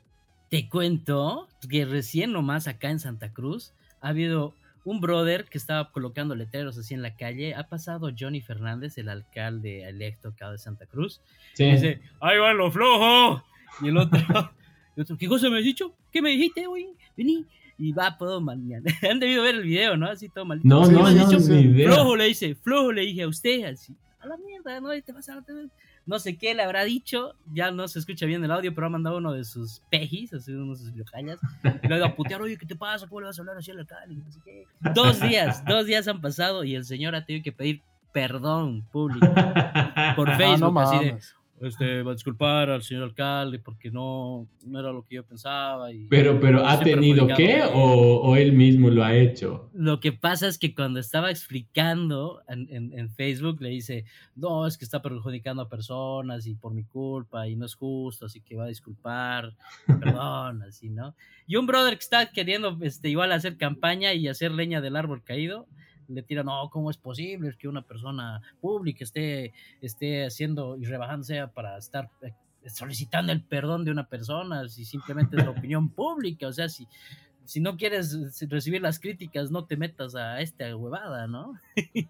Te 0.49 0.69
cuento 0.69 1.47
que 1.69 1.85
recién 1.85 2.31
nomás 2.31 2.67
acá 2.67 2.89
en 2.89 2.99
Santa 2.99 3.33
Cruz 3.33 3.73
ha 4.01 4.09
habido 4.09 4.53
un 4.85 5.01
brother 5.01 5.45
que 5.45 5.57
estaba 5.57 5.91
colocando 5.91 6.35
letreros 6.35 6.77
así 6.77 6.93
en 6.93 7.01
la 7.01 7.15
calle. 7.15 7.55
Ha 7.55 7.67
pasado 7.67 8.11
Johnny 8.17 8.41
Fernández, 8.41 8.97
el 8.97 9.09
alcalde 9.09 9.87
electo 9.87 10.29
acá 10.29 10.51
de 10.51 10.57
Santa 10.57 10.85
Cruz. 10.85 11.21
Sí. 11.53 11.65
Y 11.65 11.71
dice, 11.71 12.01
ahí 12.19 12.37
va 12.37 12.53
lo 12.53 12.71
flojo. 12.71 13.43
Y 13.81 13.89
el 13.89 13.97
otro, 13.97 14.19
el 14.95 15.01
otro, 15.01 15.17
¿qué 15.17 15.27
cosa 15.27 15.49
me 15.49 15.57
has 15.57 15.63
dicho? 15.63 15.93
¿Qué 16.11 16.21
me 16.21 16.29
dijiste, 16.29 16.65
güey? 16.67 16.89
Vení. 17.17 17.45
Y 17.77 17.93
va 17.93 18.17
todo 18.17 18.41
mal. 18.41 18.59
Han 19.09 19.19
debido 19.19 19.43
ver 19.43 19.55
el 19.55 19.63
video, 19.63 19.97
¿no? 19.97 20.07
Así 20.07 20.29
todo 20.29 20.45
mal. 20.45 20.59
No, 20.63 20.85
no, 20.85 21.09
no, 21.09 21.09
ni 21.09 21.61
idea. 21.61 21.93
Flojo 21.93 22.15
le 22.15 22.25
dice, 22.25 22.55
flojo 22.55 22.91
le 22.91 23.01
dije 23.01 23.23
a 23.23 23.27
usted, 23.27 23.63
así. 23.65 23.95
A 24.19 24.27
la 24.27 24.37
mierda, 24.37 24.81
no 24.81 24.89
te 25.01 25.11
vas 25.13 25.29
a... 25.29 25.43
No 26.05 26.17
sé 26.19 26.37
qué 26.37 26.55
le 26.55 26.63
habrá 26.63 26.83
dicho, 26.83 27.35
ya 27.53 27.71
no 27.71 27.87
se 27.87 27.99
escucha 27.99 28.25
bien 28.25 28.43
el 28.43 28.51
audio, 28.51 28.73
pero 28.73 28.87
ha 28.87 28.89
mandado 28.89 29.17
uno 29.17 29.31
de 29.31 29.43
sus 29.43 29.81
pejis, 29.91 30.33
así 30.33 30.51
uno 30.53 30.71
de 30.73 30.79
sus 30.79 30.95
locallas. 30.95 31.39
Y 31.83 31.87
le 31.87 31.93
ha 31.95 31.97
ido 31.97 32.05
a 32.05 32.15
putear, 32.15 32.41
oye, 32.41 32.57
¿qué 32.57 32.65
te 32.65 32.75
pasa? 32.75 33.07
¿Cómo 33.07 33.21
le 33.21 33.27
vas 33.27 33.37
a 33.37 33.41
hablar 33.41 33.57
así 33.57 33.69
al 33.71 33.79
alcalde? 33.79 34.15
No 34.15 34.31
sé 34.31 34.39
qué. 34.43 34.65
Dos 34.95 35.19
días, 35.21 35.63
dos 35.65 35.85
días 35.85 36.07
han 36.07 36.21
pasado 36.21 36.63
y 36.63 36.75
el 36.75 36.85
señor 36.85 37.13
ha 37.15 37.25
tenido 37.25 37.43
que 37.43 37.51
pedir 37.51 37.81
perdón 38.11 38.81
público 38.91 39.27
por 40.15 40.29
Ah, 40.31 40.37
Facebook, 40.37 40.73
no 40.73 40.79
así 40.79 41.05
de. 41.05 41.19
Este, 41.61 42.03
va 42.03 42.11
a 42.11 42.15
disculpar 42.15 42.69
al 42.69 42.81
señor 42.83 43.03
alcalde 43.03 43.59
porque 43.59 43.91
no, 43.91 44.47
no 44.65 44.79
era 44.79 44.91
lo 44.91 45.03
que 45.05 45.15
yo 45.15 45.23
pensaba. 45.25 45.91
Y 45.91 46.05
Pero, 46.07 46.39
pero 46.39 46.65
¿ha 46.65 46.79
tenido 46.79 47.27
qué 47.35 47.61
o, 47.63 48.21
o 48.21 48.35
él 48.35 48.53
mismo 48.53 48.89
lo 48.89 49.03
ha 49.03 49.15
hecho? 49.15 49.69
Lo 49.73 49.99
que 49.99 50.11
pasa 50.11 50.47
es 50.47 50.57
que 50.57 50.73
cuando 50.73 50.99
estaba 50.99 51.29
explicando 51.31 52.41
en, 52.47 52.67
en- 52.69 52.97
en 52.97 53.09
Facebook 53.11 53.61
le 53.61 53.69
dice, 53.69 54.05
no, 54.35 54.65
es 54.67 54.77
que 54.77 54.85
está 54.85 55.01
perjudicando 55.01 55.61
a 55.61 55.69
personas 55.69 56.47
y 56.47 56.55
por 56.55 56.73
mi 56.73 56.83
culpa 56.83 57.47
y 57.47 57.55
no 57.55 57.65
es 57.65 57.75
justo, 57.75 58.25
así 58.25 58.41
que 58.41 58.55
va 58.55 58.65
a 58.65 58.67
disculpar, 58.67 59.53
perdón, 59.85 60.63
así, 60.67 60.89
¿no? 60.89 61.15
Y 61.47 61.55
un 61.55 61.65
brother 61.67 61.93
que 61.95 62.03
está 62.03 62.31
queriendo 62.31 62.77
este, 62.81 63.09
igual 63.09 63.31
hacer 63.31 63.57
campaña 63.57 64.13
y 64.13 64.27
hacer 64.27 64.51
leña 64.51 64.81
del 64.81 64.95
árbol 64.95 65.23
caído, 65.23 65.67
le 66.09 66.23
tira, 66.23 66.43
no, 66.43 66.69
¿cómo 66.69 66.89
es 66.89 66.97
posible 66.97 67.55
que 67.57 67.67
una 67.67 67.81
persona 67.81 68.41
pública 68.59 69.03
esté, 69.03 69.53
esté 69.81 70.25
haciendo 70.25 70.77
y 70.77 70.85
rebajándose 70.85 71.47
para 71.47 71.77
estar 71.77 72.09
eh, 72.21 72.33
solicitando 72.67 73.31
el 73.31 73.43
perdón 73.43 73.85
de 73.85 73.91
una 73.91 74.07
persona 74.07 74.67
si 74.67 74.85
simplemente 74.85 75.37
es 75.37 75.45
la 75.45 75.51
opinión 75.57 75.89
pública? 75.89 76.47
O 76.47 76.53
sea, 76.53 76.67
si, 76.67 76.87
si 77.45 77.59
no 77.61 77.77
quieres 77.77 78.13
eh, 78.13 78.47
recibir 78.47 78.81
las 78.81 78.99
críticas, 78.99 79.51
no 79.51 79.65
te 79.65 79.77
metas 79.77 80.15
a 80.15 80.41
esta 80.41 80.75
huevada, 80.75 81.27
¿no? 81.27 81.53
y 81.93 82.07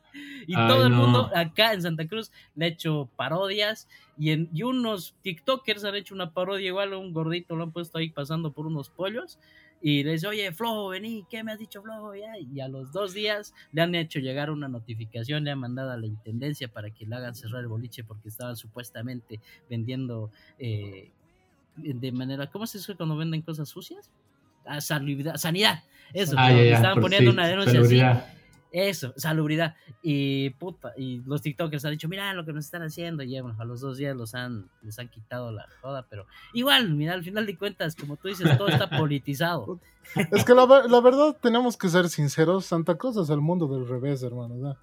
Ay, 0.56 0.68
todo 0.68 0.86
el 0.86 0.92
no. 0.92 0.98
mundo 0.98 1.32
acá 1.36 1.74
en 1.74 1.82
Santa 1.82 2.08
Cruz 2.08 2.32
le 2.56 2.66
ha 2.66 2.70
hecho 2.70 3.10
parodias 3.16 3.88
y, 4.18 4.32
en, 4.32 4.50
y 4.54 4.64
unos 4.64 5.16
TikTokers 5.22 5.84
han 5.84 5.96
hecho 5.96 6.16
una 6.16 6.34
parodia 6.34 6.68
igual, 6.68 6.94
un 6.94 7.14
gordito 7.14 7.56
lo 7.56 7.64
han 7.64 7.72
puesto 7.72 7.98
ahí 7.98 8.10
pasando 8.10 8.52
por 8.52 8.66
unos 8.66 8.90
pollos 8.90 9.40
y 9.82 10.04
le 10.04 10.14
dice, 10.14 10.28
oye, 10.28 10.52
Flojo, 10.52 10.90
vení, 10.90 11.26
¿qué 11.30 11.44
me 11.44 11.52
has 11.52 11.60
dicho, 11.60 11.82
Flojo? 11.82 12.14
Ya, 12.16 12.38
Y 12.38 12.60
a 12.60 12.68
los 12.68 12.92
dos 12.92 13.14
días 13.14 13.54
le 13.72 13.82
han 13.82 13.96
hecho 13.96 14.20
llegar 14.20 14.52
una 14.52 14.68
notificación, 14.68 15.44
le 15.44 15.52
han 15.52 15.60
mandado 15.60 15.92
a 15.92 15.98
la 15.98 16.06
intendencia 16.06 16.68
para 16.68 16.90
que 16.92 17.06
le 17.06 17.16
hagan 17.16 17.36
cerrar 17.36 17.62
el 17.62 17.68
boliche 17.68 18.04
porque 18.04 18.30
estaban 18.30 18.56
supuestamente 18.56 19.40
vendiendo 19.70 20.32
eh, 20.58 21.12
de 21.78 22.12
manera, 22.12 22.48
¿cómo 22.48 22.68
se 22.68 22.78
dice 22.78 22.96
cuando 22.96 23.16
venden 23.16 23.42
cosas 23.42 23.70
sucias? 23.70 24.10
Ah, 24.66 24.82
salubridad, 24.82 25.36
sanidad, 25.38 25.84
eso, 26.14 26.36
Ah, 26.38 26.52
ya, 26.52 26.64
ya, 26.64 26.76
estaban 26.76 27.00
poniendo 27.00 27.32
sí, 27.32 27.36
una 27.38 27.48
denuncia 27.48 27.80
así. 27.80 28.02
Eso, 28.72 29.14
salubridad. 29.18 29.76
Y 30.04 30.52
puta, 30.52 30.94
y 30.98 31.22
los 31.26 31.42
TikTokers 31.42 31.84
han 31.86 31.92
dicho, 31.92 32.08
mira 32.08 32.34
lo 32.34 32.46
que 32.46 32.54
nos 32.54 32.66
están 32.66 32.84
haciendo. 32.84 33.24
Y 33.24 33.40
bueno, 33.42 33.56
a 33.60 33.66
los 33.66 33.82
dos 33.82 33.98
días 33.98 34.16
los 34.16 34.36
han, 34.36 34.70
les 34.84 34.98
han 35.00 35.08
quitado 35.08 35.52
la 35.52 35.68
joda, 35.82 36.06
pero 36.10 36.26
igual, 36.54 36.94
mira, 36.94 37.14
al 37.14 37.24
final 37.24 37.46
de 37.46 37.58
cuentas, 37.58 37.96
como 37.96 38.16
tú 38.18 38.28
dices, 38.28 38.58
todo 38.58 38.68
está 38.68 38.90
politizado. 38.90 39.80
Es 40.32 40.44
que 40.44 40.56
la, 40.56 40.66
ver- 40.66 40.90
la 40.90 41.02
verdad 41.02 41.38
tenemos 41.40 41.78
que 41.78 41.88
ser 41.90 42.10
sinceros, 42.10 42.66
Santa 42.66 42.96
Cruz 42.96 43.16
es 43.18 43.30
el 43.30 43.42
mundo 43.42 43.68
del 43.68 43.88
revés, 43.88 44.24
hermano. 44.24 44.76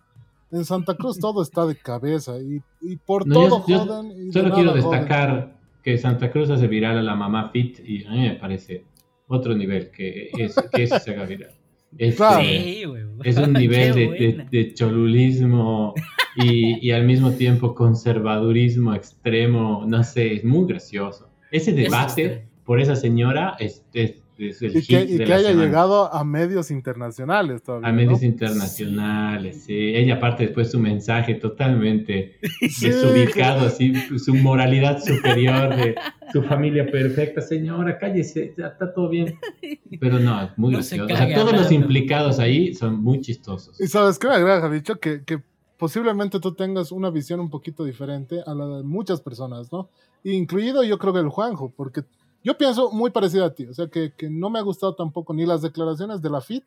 En 0.53 0.65
Santa 0.65 0.95
Cruz 0.97 1.19
todo 1.19 1.43
está 1.43 1.67
de 1.67 1.75
cabeza 1.77 2.39
y, 2.39 2.63
y 2.81 2.97
por 2.97 3.27
No, 3.27 3.35
yo- 3.35 3.49
todo 3.49 3.65
yo 3.67 3.79
joden. 3.87 4.11
Y 4.13 4.27
de 4.27 4.33
Solo 4.33 4.55
quiero 4.55 4.71
joden. 4.71 4.83
destacar 4.91 5.57
que 5.83 5.99
Santa 5.99 6.31
Cruz 6.31 6.49
hace 6.51 6.69
viral 6.69 6.99
a 6.99 7.03
la 7.03 7.17
mamá 7.17 7.51
Fit 7.51 7.81
y 7.81 8.05
a 8.05 8.11
mí 8.11 8.21
me 8.21 8.35
parece 8.37 8.85
otro 9.27 9.55
nivel 9.57 9.91
que, 9.91 10.31
es, 10.39 10.55
que 10.73 10.85
eso 10.85 10.99
se 11.01 11.11
haga 11.13 11.25
viral. 11.25 11.51
Es, 11.99 12.17
Claro. 12.17 12.43
Sí, 12.43 12.85
güey. 12.85 13.03
es 13.25 13.37
un 13.39 13.53
nivel 13.55 13.95
de, 13.95 14.47
de- 14.51 14.75
cholulismo 14.75 15.95
y, 16.37 16.87
y 16.87 16.91
al 16.91 17.05
mismo 17.07 17.31
tiempo 17.33 17.75
conservadurismo 17.75 18.95
extremo, 18.95 19.85
no 19.87 20.03
sé, 20.05 20.35
es 20.35 20.45
muy 20.45 20.67
gracioso. 20.69 21.29
Ese 21.51 21.73
debate 21.73 22.47
por 22.65 22.81
esa 22.81 22.97
señora 22.97 23.57
es, 23.59 23.85
es- 23.95 24.23
es 24.39 24.63
el 24.63 24.77
Y 24.77 24.83
que, 24.87 25.01
hit 25.01 25.11
y 25.11 25.19
de 25.19 25.25
que 25.25 25.31
la 25.31 25.37
haya 25.37 25.49
semana. 25.49 25.65
llegado 25.67 26.13
a 26.15 26.25
medios 26.25 26.71
internacionales 26.71 27.63
todavía. 27.63 27.89
a 27.89 27.93
medios 27.93 28.21
¿no? 28.21 28.27
internacionales, 28.27 29.63
sí. 29.67 29.75
Ella 29.95 30.15
aparte 30.17 30.45
después 30.45 30.71
su 30.71 30.79
mensaje 30.79 31.35
totalmente 31.35 32.39
Sí, 32.71 32.89
desubicado, 32.89 33.67
así, 33.67 33.95
su 34.19 34.35
moralidad 34.35 35.03
superior 35.03 35.75
de 35.77 35.95
su 36.33 36.43
familia 36.43 36.91
perfecta. 36.91 37.41
Señora, 37.41 37.99
cállese, 37.99 38.55
ya 38.57 38.69
está 38.69 38.93
todo 38.93 39.09
bien. 39.09 39.39
Pero 40.01 40.19
no, 40.19 40.43
es 40.43 40.51
muy 40.57 40.73
No 40.73 40.83
se 40.83 40.97
gracioso. 40.97 41.23
O 41.23 41.27
sea, 41.27 41.35
todos 41.37 41.53
los 41.53 41.73
implicados 41.73 42.39
ahí 42.39 42.75
son 42.75 43.03
muy 43.03 43.21
chistosos. 43.21 43.81
Y 43.81 43.87
sabes 43.87 44.19
qué 44.19 44.29
me 44.29 44.35
agrada, 44.35 44.69
dicho 44.71 44.97
que, 45.01 45.23
que 45.25 45.41
posiblemente 45.79 46.41
tú 46.41 46.55
tengas 46.55 46.93
una 46.93 47.11
visión 47.11 47.41
un 47.41 47.51
poquito 47.51 47.85
diferente 47.85 48.41
a 48.47 48.55
la 48.55 48.67
de 48.79 48.83
muchas 48.83 49.21
personas, 49.21 49.71
¿no? 49.73 49.89
Incluido 50.25 50.83
yo 50.83 50.99
creo 50.99 51.13
que 51.13 51.21
el 51.21 51.29
Juanjo, 51.29 51.73
porque 51.77 52.03
yo 52.47 52.57
pienso 52.57 52.91
muy 52.93 53.11
parecido 53.11 53.45
a 53.45 53.53
ti, 53.53 53.67
o 53.67 53.75
sea, 53.75 53.89
que, 53.89 54.13
que 54.17 54.31
no 54.31 54.49
me 54.51 54.59
ha 54.59 54.63
gustado 54.63 54.95
tampoco 54.95 55.35
ni 55.35 55.45
las 55.45 55.61
declaraciones 55.63 56.23
de 56.23 56.31
la 56.31 56.41
FIT, 56.41 56.63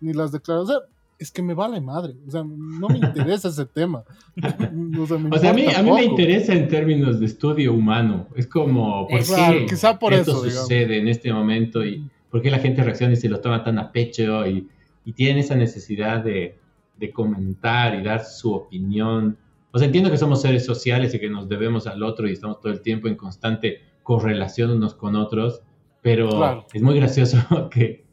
ni 0.00 0.12
las 0.14 0.32
declaraciones, 0.32 0.84
es 1.18 1.30
que 1.30 1.42
me 1.42 1.52
vale 1.52 1.80
madre, 1.80 2.14
o 2.26 2.30
sea, 2.30 2.42
no 2.44 2.88
me 2.88 2.96
interesa 2.98 3.48
ese 3.48 3.66
tema. 3.66 4.04
O 5.00 5.06
sea, 5.06 5.18
O 5.30 5.38
sea, 5.38 5.50
a 5.50 5.54
mí, 5.54 5.66
a 5.66 5.82
mí 5.82 5.90
me 5.90 6.04
interesa 6.04 6.52
en 6.54 6.68
términos 6.68 7.18
de 7.20 7.26
estudio 7.26 7.72
humano. 7.74 8.28
Es 8.36 8.46
como, 8.46 9.06
¿por 9.08 9.18
Es- 9.18 9.28
qué 9.28 9.34
Claro, 9.34 9.58
quizá 9.68 9.98
por 9.98 10.14
esto 10.14 10.30
eso, 10.32 10.42
digamos. 10.44 10.62
sucede 10.62 10.98
en 10.98 11.08
este 11.08 11.32
momento? 11.32 11.84
¿Y 11.84 12.08
por 12.30 12.40
qué 12.40 12.50
la 12.50 12.58
gente 12.60 12.82
reacciona 12.82 13.12
y 13.14 13.16
se 13.16 13.28
lo 13.28 13.40
toma 13.40 13.62
tan 13.64 13.78
a 13.78 13.90
pecho? 13.92 14.46
Y, 14.46 14.68
y 15.04 15.12
tienen 15.12 15.38
esa 15.38 15.56
necesidad 15.56 16.22
de, 16.24 16.56
de 16.98 17.10
comentar 17.12 17.94
y 17.98 18.02
dar 18.04 18.24
su 18.24 18.52
opinión. 18.54 19.36
O 19.72 19.78
sea, 19.78 19.86
entiendo 19.86 20.10
que 20.10 20.18
somos 20.18 20.40
seres 20.40 20.64
sociales 20.64 21.12
y 21.14 21.18
que 21.18 21.28
nos 21.28 21.48
debemos 21.48 21.86
al 21.86 22.02
otro 22.02 22.28
y 22.28 22.32
estamos 22.32 22.60
todo 22.60 22.72
el 22.72 22.80
tiempo 22.80 23.08
en 23.08 23.16
constante 23.16 23.80
correlación 24.08 24.70
unos 24.70 24.94
con 24.94 25.16
otros, 25.16 25.60
pero 26.00 26.30
Claro. 26.30 26.64
es 26.72 26.80
muy 26.80 26.96
gracioso 26.98 27.36
que 27.70 28.06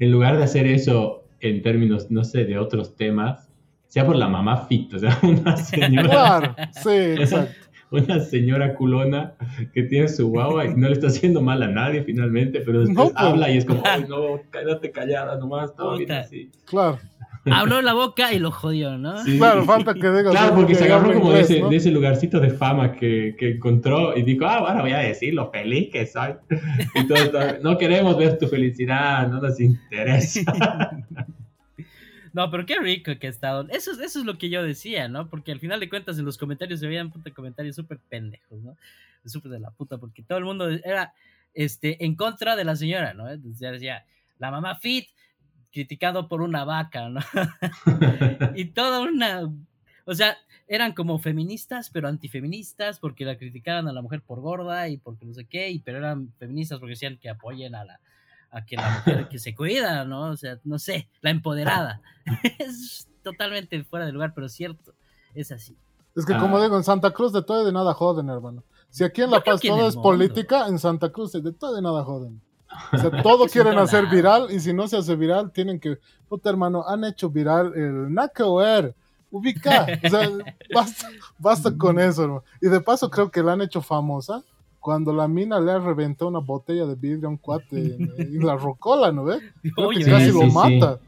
en 0.00 0.10
lugar 0.10 0.36
de 0.38 0.42
hacer 0.42 0.66
eso 0.66 1.22
en 1.38 1.62
términos, 1.62 2.10
no 2.10 2.24
sé, 2.24 2.44
de 2.46 2.58
otros 2.58 2.96
temas, 2.96 3.48
sea 3.86 4.04
por 4.04 4.16
la 4.16 4.26
mamá 4.28 4.66
fit, 4.66 4.92
o 4.94 4.98
sea, 4.98 5.16
una 5.22 5.56
señora 5.56 6.08
Claro, 6.10 6.56
sí, 6.82 6.90
exacto. 7.22 7.54
una 7.92 8.18
señora 8.18 8.74
culona 8.74 9.34
que 9.72 9.84
tiene 9.84 10.08
su 10.08 10.28
guagua 10.30 10.64
y 10.66 10.74
no 10.74 10.88
le 10.88 10.94
está 10.94 11.06
haciendo 11.06 11.40
mal 11.40 11.62
a 11.62 11.68
nadie 11.68 12.02
finalmente, 12.02 12.60
pero 12.62 12.80
después 12.80 12.96
No, 12.96 13.04
pues. 13.14 13.14
habla 13.16 13.48
y 13.48 13.58
es 13.58 13.64
como, 13.64 13.82
ay, 13.84 14.04
no, 14.08 14.40
quédate 14.50 14.90
callada 14.90 15.38
nomás, 15.38 15.76
todo 15.76 15.96
bien 15.96 16.10
así. 16.10 16.50
Claro, 16.64 16.98
Abrió 17.52 17.80
la 17.82 17.92
boca 17.94 18.32
y 18.32 18.38
lo 18.38 18.50
jodió, 18.50 18.98
¿no? 18.98 19.22
Sí. 19.24 19.38
claro, 19.38 19.64
falta 19.64 19.94
que 19.94 20.00
digas. 20.10 20.30
Claro, 20.30 20.54
porque 20.54 20.72
que 20.72 20.78
se 20.78 20.84
agarró 20.84 21.12
como 21.14 21.32
de 21.32 21.40
ese, 21.40 21.60
¿no? 21.60 21.68
de 21.70 21.76
ese 21.76 21.90
lugarcito 21.90 22.40
de 22.40 22.50
fama 22.50 22.92
que, 22.92 23.36
que 23.38 23.50
encontró 23.52 24.16
y 24.16 24.22
dijo, 24.22 24.44
ah, 24.46 24.56
ahora 24.58 24.82
voy 24.82 24.92
a 24.92 24.98
decir 24.98 25.34
lo 25.34 25.50
feliz 25.50 25.90
que 25.92 26.06
soy. 26.06 26.32
Y 26.94 27.06
todo 27.06 27.18
está- 27.18 27.58
no 27.62 27.78
queremos 27.78 28.16
ver 28.18 28.38
tu 28.38 28.48
felicidad, 28.48 29.28
no 29.28 29.40
nos 29.40 29.60
interesa. 29.60 30.40
No, 32.32 32.50
pero 32.50 32.66
qué 32.66 32.78
rico 32.78 33.12
que 33.18 33.28
ha 33.28 33.30
estado. 33.30 33.66
Eso, 33.70 33.92
es- 33.92 33.98
eso 33.98 34.18
es 34.20 34.26
lo 34.26 34.36
que 34.36 34.50
yo 34.50 34.62
decía, 34.62 35.08
¿no? 35.08 35.30
Porque 35.30 35.52
al 35.52 35.58
final 35.60 35.80
de 35.80 35.88
cuentas 35.88 36.18
en 36.18 36.26
los 36.26 36.36
comentarios 36.36 36.80
se 36.80 36.86
veían 36.86 37.10
puta 37.10 37.30
comentarios 37.30 37.76
súper 37.76 37.98
pendejos, 38.10 38.60
¿no? 38.60 38.76
Súper 39.24 39.52
de 39.52 39.60
la 39.60 39.70
puta, 39.70 39.96
porque 39.96 40.22
todo 40.22 40.36
el 40.38 40.44
mundo 40.44 40.68
era 40.68 41.14
este, 41.54 42.04
en 42.04 42.14
contra 42.14 42.54
de 42.54 42.64
la 42.64 42.76
señora, 42.76 43.14
¿no? 43.14 43.26
Entonces 43.30 43.72
decía, 43.72 44.04
la 44.38 44.50
mamá 44.50 44.74
fit, 44.74 45.06
criticado 45.76 46.26
por 46.26 46.40
una 46.40 46.64
vaca, 46.64 47.10
¿no? 47.10 47.20
y 48.56 48.64
toda 48.66 49.00
una. 49.00 49.42
O 50.06 50.14
sea, 50.14 50.38
eran 50.66 50.94
como 50.94 51.18
feministas, 51.18 51.90
pero 51.90 52.08
antifeministas, 52.08 52.98
porque 52.98 53.26
la 53.26 53.36
criticaban 53.36 53.86
a 53.86 53.92
la 53.92 54.00
mujer 54.00 54.22
por 54.22 54.40
gorda 54.40 54.88
y 54.88 54.96
porque 54.96 55.26
no 55.26 55.34
sé 55.34 55.44
qué, 55.44 55.68
y, 55.70 55.80
pero 55.80 55.98
eran 55.98 56.32
feministas 56.38 56.78
porque 56.78 56.92
decían 56.92 57.18
que 57.18 57.28
apoyen 57.28 57.74
a 57.74 57.84
la 57.84 58.00
a 58.50 58.64
que 58.64 58.76
la 58.76 58.88
mujer 58.88 59.28
que 59.28 59.38
se 59.38 59.54
cuida, 59.54 60.06
¿no? 60.06 60.30
O 60.30 60.36
sea, 60.38 60.58
no 60.64 60.78
sé, 60.78 61.10
la 61.20 61.28
empoderada. 61.28 62.00
es 62.58 63.06
totalmente 63.22 63.84
fuera 63.84 64.06
de 64.06 64.12
lugar, 64.12 64.32
pero 64.34 64.48
cierto, 64.48 64.94
es 65.34 65.52
así. 65.52 65.76
Es 66.14 66.24
que 66.24 66.32
Ah. 66.32 66.40
como 66.40 66.62
digo, 66.62 66.78
en 66.78 66.84
Santa 66.84 67.10
Cruz 67.10 67.34
de 67.34 67.42
todo 67.42 67.62
y 67.62 67.66
de 67.66 67.72
nada 67.72 67.92
joden, 67.92 68.30
hermano. 68.30 68.64
Si 68.88 69.04
aquí 69.04 69.20
en 69.20 69.30
La 69.30 69.44
Paz 69.44 69.60
todo 69.60 69.88
es 69.88 69.94
mundo. 69.94 70.08
política, 70.08 70.68
en 70.68 70.78
Santa 70.78 71.10
Cruz 71.12 71.32
de 71.32 71.52
todo 71.52 71.72
y 71.74 71.76
de 71.76 71.82
nada 71.82 72.02
joden. 72.02 72.40
O 72.92 72.98
sea, 72.98 73.10
todo 73.22 73.46
quieren 73.46 73.78
hacer 73.78 74.06
viral 74.06 74.48
y 74.50 74.60
si 74.60 74.72
no 74.72 74.88
se 74.88 74.96
hace 74.96 75.16
viral, 75.16 75.50
tienen 75.52 75.80
que... 75.80 75.98
Puta, 76.28 76.50
hermano, 76.50 76.84
han 76.86 77.04
hecho 77.04 77.30
viral 77.30 77.72
el 77.74 78.08
ver, 78.56 78.94
ubica. 79.30 79.86
O 80.04 80.08
sea, 80.08 80.28
basta, 80.74 81.08
basta 81.38 81.76
con 81.76 81.98
eso, 81.98 82.24
hermano. 82.24 82.44
Y 82.60 82.68
de 82.68 82.80
paso 82.80 83.10
creo 83.10 83.30
que 83.30 83.42
la 83.42 83.52
han 83.52 83.62
hecho 83.62 83.80
famosa 83.82 84.42
cuando 84.80 85.12
la 85.12 85.26
mina 85.26 85.58
le 85.58 85.72
ha 85.72 85.78
reventado 85.78 86.28
una 86.28 86.38
botella 86.38 86.86
de 86.86 86.94
vidrio 86.94 87.26
a 87.26 87.30
un 87.30 87.38
cuate 87.38 87.76
en, 87.76 88.12
en 88.18 88.46
la 88.46 88.56
rocola, 88.56 89.10
¿no 89.10 89.24
ves? 89.24 89.42
Creo 89.74 89.88
Oye, 89.88 90.04
que 90.04 90.10
casi 90.10 90.26
sí, 90.26 90.32
lo 90.32 90.40
sí, 90.42 90.52
mata. 90.52 91.00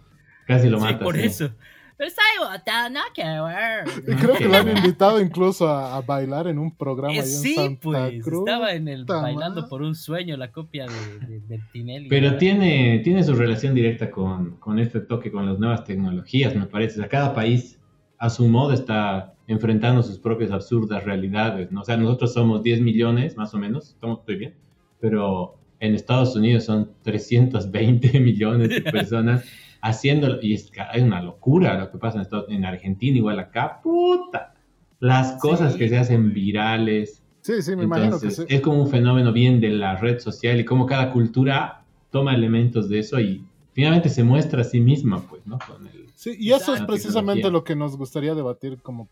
Casi 0.46 0.68
lo 0.68 0.78
sí, 0.78 0.84
mata. 0.84 1.04
por 1.04 1.14
sí. 1.14 1.22
eso. 1.22 1.50
Pero 1.99 2.09
está 2.09 2.23
botado, 2.38 2.90
no 2.90 3.00
que 3.12 3.25
ver. 3.25 3.85
Y 4.07 4.17
creo 4.21 4.37
que 4.37 4.49
la 4.49 4.61
han 4.61 4.76
invitado 4.76 5.21
incluso 5.21 5.69
a, 5.69 5.97
a 5.97 6.00
bailar 6.00 6.47
en 6.47 6.61
un 6.61 6.75
programa 6.76 7.12
Eh, 7.12 7.19
ahí 7.21 7.25
en 7.25 7.26
sí, 7.26 7.55
Santa 7.57 7.81
pues, 7.83 8.23
Cruz. 8.23 8.49
estaba 8.49 8.73
en 8.73 8.87
el 8.87 9.05
Bailando 9.05 9.69
por 9.69 9.83
un 9.83 9.97
sueño, 9.97 10.37
la 10.37 10.52
copia 10.52 10.87
de, 10.87 11.26
de, 11.26 11.40
de 11.40 11.61
Tinelli. 11.73 12.09
Pero 12.09 12.37
tiene, 12.37 13.00
tiene 13.00 13.25
su 13.25 13.35
relación 13.35 13.75
directa 13.75 14.12
con, 14.12 14.52
con 14.59 14.78
este 14.78 15.00
toque, 15.00 15.33
con 15.33 15.45
las 15.45 15.59
nuevas 15.59 15.83
tecnologías, 15.83 16.55
me 16.55 16.67
parece. 16.67 17.00
O 17.00 17.02
sea, 17.02 17.09
cada 17.09 17.35
país 17.35 17.81
a 18.19 18.31
su 18.31 18.47
modo 18.47 18.73
está 18.73 19.35
enfrentando 19.49 20.02
sus 20.05 20.21
propias 20.21 20.52
absurdas 20.52 21.02
realidades, 21.02 21.73
¿no? 21.73 21.81
O 21.81 21.85
sea, 21.85 21.97
nosotros 21.97 22.33
somos 22.33 22.62
10 22.62 22.81
millones, 22.81 23.37
más 23.37 23.52
o 23.55 23.59
menos, 23.59 23.88
estamos, 23.90 24.21
estoy 24.21 24.37
bien, 24.37 24.55
pero 25.00 25.57
en 25.81 25.95
Estados 25.95 26.37
Unidos 26.37 26.64
son 26.64 26.93
320 27.02 28.21
millones 28.21 28.69
de 28.69 28.83
personas 28.93 29.45
haciéndolo, 29.80 30.38
y 30.42 30.54
es 30.54 30.70
una 31.00 31.23
locura 31.23 31.78
lo 31.78 31.90
que 31.90 31.99
pasa 31.99 32.16
en, 32.18 32.23
Estados- 32.23 32.47
en 32.49 32.64
Argentina, 32.64 33.16
igual 33.16 33.38
acá, 33.38 33.80
puta. 33.82 34.54
Las 35.00 35.32
cosas 35.40 35.73
Sí. 35.75 35.78
que 35.78 35.88
se 35.88 35.99
hacen 35.99 36.32
virales, 36.32 37.23
Sí, 37.40 37.62
sí, 37.62 37.76
me 37.76 37.85
imagino 37.85 38.18
que 38.18 38.26
entonces, 38.26 38.47
sí. 38.49 38.54
es 38.54 38.61
como 38.61 38.82
un 38.82 38.88
fenómeno 38.90 39.32
bien 39.32 39.61
de 39.61 39.70
la 39.70 39.97
red 39.97 40.18
social 40.18 40.58
y 40.61 40.64
cómo 40.64 40.87
cada 40.87 41.12
cultura 41.12 41.85
toma 42.11 42.35
elementos 42.35 42.88
de 42.88 42.99
eso 42.99 43.20
y 43.20 43.44
finalmente 43.73 44.08
se 44.08 44.25
muestra 44.25 44.62
a 44.62 44.64
sí 44.64 44.80
misma, 44.80 45.23
pues, 45.28 45.47
¿no? 45.47 45.58
Con 45.61 45.87
el- 45.87 46.08
Sí, 46.14 46.35
y 46.37 46.50
eso 46.52 46.75
es 46.75 46.80
precisamente 46.82 47.42
Tecnología. 47.42 47.50
lo 47.52 47.64
que 47.64 47.76
nos 47.76 47.97
gustaría 47.97 48.35
debatir 48.35 48.78
como, 48.82 49.08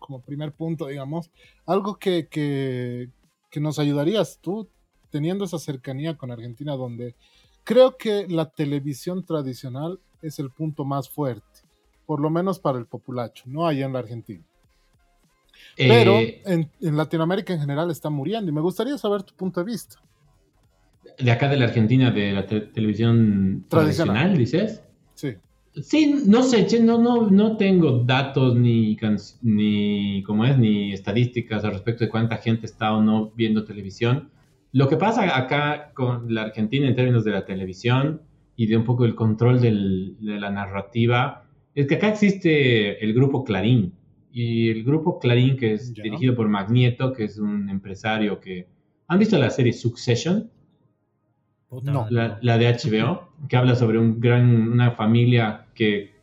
como 0.00 0.20
primer 0.20 0.50
punto, 0.52 0.88
digamos. 0.88 1.30
Algo 1.64 1.96
que, 1.96 2.26
que, 2.26 3.08
que 3.52 3.60
nos 3.60 3.78
ayudarías 3.78 4.40
tú 4.42 4.68
teniendo 5.10 5.44
esa 5.44 5.58
cercanía 5.60 6.16
con 6.16 6.32
Argentina, 6.32 6.72
donde 6.74 7.14
creo 7.70 7.96
que 7.96 8.26
la 8.28 8.50
televisión 8.50 9.24
tradicional 9.24 10.00
es 10.22 10.40
el 10.40 10.50
punto 10.50 10.84
más 10.84 11.08
fuerte, 11.08 11.60
por 12.04 12.20
lo 12.20 12.28
menos 12.28 12.58
para 12.58 12.78
el 12.78 12.86
populacho, 12.86 13.44
no 13.46 13.64
allá 13.68 13.86
en 13.86 13.92
la 13.92 14.00
Argentina. 14.00 14.44
Pero 15.76 16.14
Eh, 16.18 16.42
en, 16.46 16.68
en 16.80 16.96
Latinoamérica 16.96 17.52
en 17.52 17.60
general 17.60 17.88
está 17.92 18.10
muriendo 18.10 18.50
y 18.50 18.54
me 18.54 18.60
gustaría 18.60 18.98
saber 18.98 19.22
tu 19.22 19.34
punto 19.34 19.60
de 19.60 19.66
vista. 19.70 19.96
de 21.18 21.30
acá 21.30 21.48
de 21.48 21.56
la 21.58 21.66
Argentina, 21.66 22.10
de 22.10 22.32
la 22.32 22.44
te- 22.46 22.60
televisión 22.60 23.64
Tradicional. 23.68 24.16
tradicional, 24.34 24.38
dices. 24.38 24.82
Sí, 25.14 25.36
Sí, 25.80 26.22
no 26.26 26.42
sé, 26.42 26.66
che, 26.66 26.80
no, 26.80 26.98
no, 26.98 27.30
no 27.30 27.56
tengo 27.56 28.02
datos 28.04 28.56
ni, 28.56 28.96
ni, 29.42 30.22
¿cómo 30.24 30.44
es? 30.44 30.58
ni 30.58 30.92
estadísticas 30.92 31.64
al 31.64 31.72
respecto 31.72 32.02
de 32.04 32.10
cuánta 32.10 32.36
gente 32.38 32.66
está 32.66 32.92
o 32.96 33.00
no 33.00 33.30
viendo 33.36 33.64
televisión. 33.64 34.28
Lo 34.72 34.88
que 34.88 34.96
pasa 34.96 35.36
acá 35.36 35.92
con 35.94 36.32
la 36.32 36.42
Argentina 36.42 36.86
en 36.86 36.94
términos 36.94 37.24
de 37.24 37.32
la 37.32 37.44
televisión 37.44 38.22
y 38.56 38.66
de 38.66 38.76
un 38.76 38.84
poco 38.84 39.04
el 39.04 39.14
control 39.14 39.60
del- 39.60 40.16
de 40.20 40.38
la 40.38 40.50
narrativa 40.50 41.44
es 41.74 41.86
que 41.86 41.96
acá 41.96 42.08
existe 42.10 43.02
el 43.04 43.12
grupo 43.14 43.44
Clarín. 43.44 43.94
Y 44.32 44.70
el 44.70 44.84
grupo 44.84 45.18
Clarín, 45.18 45.56
que 45.56 45.72
es 45.72 45.92
Ya. 45.94 46.04
dirigido 46.04 46.36
por 46.36 46.48
Magnieto, 46.48 47.12
que 47.12 47.24
es 47.24 47.38
un 47.38 47.68
empresario 47.68 48.38
que... 48.38 48.68
¿Han 49.08 49.18
visto 49.18 49.36
la 49.38 49.50
serie 49.50 49.72
Succession? 49.72 50.50
No. 51.84 52.06
la, 52.10 52.38
la 52.42 52.58
de 52.58 52.66
HBO, 52.68 53.28
que 53.48 53.56
habla 53.56 53.74
sobre 53.76 53.98
un 53.98 54.20
gran, 54.20 54.70
una 54.70 54.90
familia 54.92 55.66
que, 55.74 56.14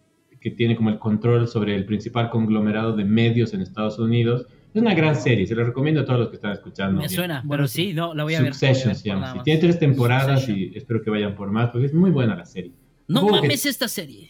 que 0.42 0.52
tiene 0.52 0.76
como 0.76 0.90
el 0.90 1.00
control 1.00 1.48
sobre 1.48 1.76
el 1.76 1.86
principal 1.86 2.30
conglomerado 2.30 2.96
de 2.96 3.06
medios 3.06 3.54
en 3.54 3.62
Estados 3.62 3.98
Unidos. 4.00 4.46
Es 4.78 4.82
una 4.82 4.94
gran 4.94 5.16
serie, 5.16 5.48
se 5.48 5.56
la 5.56 5.64
recomiendo 5.64 6.02
a 6.02 6.06
todos 6.06 6.20
los 6.20 6.30
que 6.30 6.36
están 6.36 6.52
escuchando. 6.52 7.02
Me 7.02 7.10
suena, 7.10 7.42
Bueno, 7.44 7.64
pero 7.64 7.68
sí, 7.68 7.94
no, 7.94 8.14
la 8.14 8.24
voy 8.24 8.36
a 8.36 8.42
ver. 8.42 8.54
Succession 8.54 8.90
ver 8.90 8.96
se 8.96 9.10
por 9.10 9.20
llama. 9.20 9.44
Tiene 9.44 9.60
tres 9.60 9.80
temporadas 9.80 10.42
Succession. 10.42 10.74
y 10.74 10.78
espero 10.78 11.02
que 11.02 11.10
vayan 11.10 11.34
por 11.36 11.50
más, 11.50 11.72
porque 11.72 11.88
es 11.88 11.94
muy 11.96 12.12
buena 12.12 12.36
la 12.36 12.46
serie. 12.46 12.72
No 13.08 13.26
que- 13.26 13.32
mames 13.32 13.66
esta 13.66 13.88
serie. 13.88 14.30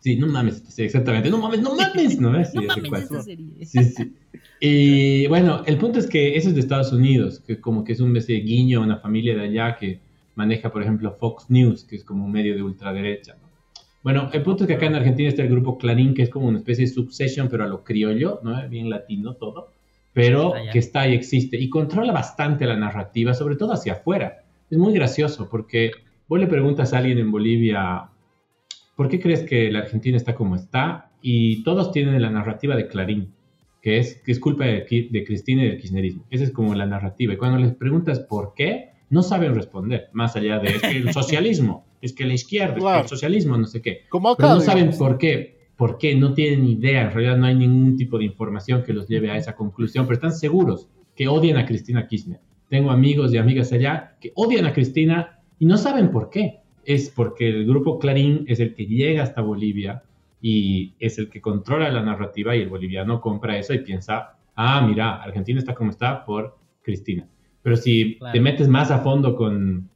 Sí, 0.00 0.14
no 0.14 0.28
mames, 0.28 0.62
sí, 0.68 0.84
exactamente. 0.84 1.28
No 1.28 1.38
mames, 1.38 1.60
no 1.60 1.74
mames, 1.74 2.20
¿no? 2.20 2.32
Sí, 2.44 2.50
No 2.58 2.62
mames 2.62 2.92
esta 3.02 3.22
serie. 3.22 3.48
Sí, 3.66 3.82
sí. 3.82 4.12
Y 4.60 5.26
bueno, 5.26 5.62
el 5.66 5.76
punto 5.78 5.98
es 5.98 6.06
que 6.06 6.36
eso 6.36 6.48
es 6.50 6.54
de 6.54 6.60
Estados 6.60 6.92
Unidos, 6.92 7.40
que 7.44 7.60
como 7.60 7.82
que 7.82 7.92
es 7.94 8.00
un 8.00 8.16
ese 8.16 8.34
guiño 8.34 8.80
a 8.80 8.84
una 8.84 8.98
familia 8.98 9.34
de 9.34 9.42
allá 9.46 9.76
que 9.76 9.98
maneja, 10.36 10.70
por 10.70 10.82
ejemplo, 10.82 11.12
Fox 11.18 11.46
News, 11.50 11.82
que 11.82 11.96
es 11.96 12.04
como 12.04 12.24
un 12.24 12.30
medio 12.30 12.54
de 12.54 12.62
ultraderecha. 12.62 13.34
¿no? 13.42 13.48
Bueno, 14.04 14.30
el 14.32 14.42
punto 14.42 14.62
es 14.62 14.68
que 14.68 14.74
acá 14.74 14.86
en 14.86 14.94
Argentina 14.94 15.28
está 15.28 15.42
el 15.42 15.48
grupo 15.48 15.76
Clarín, 15.76 16.14
que 16.14 16.22
es 16.22 16.30
como 16.30 16.46
una 16.46 16.58
especie 16.58 16.86
de 16.86 16.92
Succession, 16.92 17.48
pero 17.48 17.64
a 17.64 17.66
lo 17.66 17.82
criollo, 17.82 18.38
¿no? 18.44 18.68
Bien 18.68 18.88
latino 18.88 19.34
todo, 19.34 19.72
pero 20.12 20.54
Ah, 20.54 20.70
que 20.72 20.78
está 20.78 21.06
y 21.08 21.14
existe 21.14 21.56
y 21.58 21.68
controla 21.68 22.12
bastante 22.12 22.66
la 22.66 22.76
narrativa, 22.76 23.34
sobre 23.34 23.56
todo 23.56 23.72
hacia 23.72 23.94
afuera. 23.94 24.44
Es 24.70 24.78
muy 24.78 24.92
gracioso 24.92 25.48
porque 25.48 25.90
vos 26.28 26.38
le 26.40 26.46
preguntas 26.46 26.92
a 26.92 26.98
alguien 26.98 27.18
en 27.18 27.30
Bolivia, 27.30 28.08
¿por 28.96 29.08
qué 29.08 29.20
crees 29.20 29.42
que 29.42 29.70
la 29.70 29.80
Argentina 29.80 30.16
está 30.16 30.34
como 30.34 30.56
está? 30.56 31.10
Y 31.22 31.62
todos 31.64 31.92
tienen 31.92 32.20
la 32.20 32.30
narrativa 32.30 32.76
de 32.76 32.86
Clarín, 32.88 33.32
que 33.82 33.98
es, 33.98 34.20
que 34.24 34.32
es 34.32 34.40
culpa 34.40 34.64
de, 34.64 35.08
de 35.10 35.24
Cristina 35.24 35.64
y 35.64 35.68
del 35.68 35.78
kirchnerismo. 35.80 36.24
Esa 36.30 36.44
es 36.44 36.50
como 36.52 36.74
la 36.74 36.86
narrativa. 36.86 37.32
Y 37.34 37.36
cuando 37.36 37.58
les 37.58 37.74
preguntas 37.74 38.20
por 38.20 38.54
qué, 38.54 38.90
no 39.10 39.22
saben 39.22 39.54
responder, 39.54 40.08
más 40.12 40.36
allá 40.36 40.58
de 40.58 40.68
es 40.68 40.82
que 40.82 40.96
el 40.98 41.12
socialismo, 41.12 41.86
es 42.02 42.12
que 42.12 42.24
la 42.24 42.34
izquierda, 42.34 42.72
es 42.72 42.74
que 42.76 42.80
Claro. 42.80 43.02
el 43.02 43.08
socialismo, 43.08 43.56
no 43.56 43.66
sé 43.66 43.80
qué. 43.82 44.02
Como 44.08 44.30
acá. 44.30 44.36
Pero 44.42 44.54
no 44.56 44.60
saben 44.60 44.90
digamos. 44.90 44.98
por 44.98 45.18
qué. 45.18 45.57
¿Por 45.78 45.96
qué? 45.96 46.14
No 46.16 46.34
tienen 46.34 46.66
idea. 46.66 47.02
En 47.02 47.12
realidad 47.12 47.36
no 47.38 47.46
hay 47.46 47.54
ningún 47.54 47.96
tipo 47.96 48.18
de 48.18 48.24
información 48.24 48.82
que 48.82 48.92
los 48.92 49.06
lleve 49.08 49.30
a 49.30 49.36
esa 49.36 49.54
conclusión, 49.54 50.04
pero 50.06 50.14
están 50.16 50.32
seguros 50.32 50.88
que 51.14 51.28
odian 51.28 51.56
a 51.56 51.64
Cristina 51.64 52.06
Kirchner. 52.08 52.40
Tengo 52.68 52.90
amigos 52.90 53.32
y 53.32 53.38
amigas 53.38 53.72
allá 53.72 54.16
que 54.20 54.32
odian 54.34 54.66
a 54.66 54.72
Cristina 54.72 55.38
y 55.58 55.66
no 55.66 55.76
saben 55.78 56.10
por 56.10 56.30
qué. 56.30 56.58
Es 56.84 57.10
porque 57.10 57.48
el 57.48 57.64
grupo 57.64 57.98
Clarín 58.00 58.44
es 58.48 58.58
el 58.60 58.74
que 58.74 58.86
llega 58.86 59.22
hasta 59.22 59.40
Bolivia 59.40 60.02
y 60.42 60.94
es 60.98 61.16
el 61.18 61.30
que 61.30 61.40
controla 61.40 61.90
la 61.90 62.02
narrativa 62.02 62.56
y 62.56 62.62
el 62.62 62.68
boliviano 62.68 63.20
compra 63.20 63.56
eso 63.56 63.72
y 63.72 63.78
piensa, 63.78 64.36
ah, 64.56 64.84
mira, 64.86 65.22
Argentina 65.22 65.58
está 65.60 65.74
como 65.74 65.90
está 65.90 66.24
por 66.24 66.56
Cristina. 66.82 67.26
Pero 67.62 67.76
si 67.76 68.16
Claro. 68.16 68.32
te 68.32 68.40
metes 68.40 68.66
más 68.68 68.90
a 68.90 68.98
fondo 68.98 69.36
con, 69.36 69.88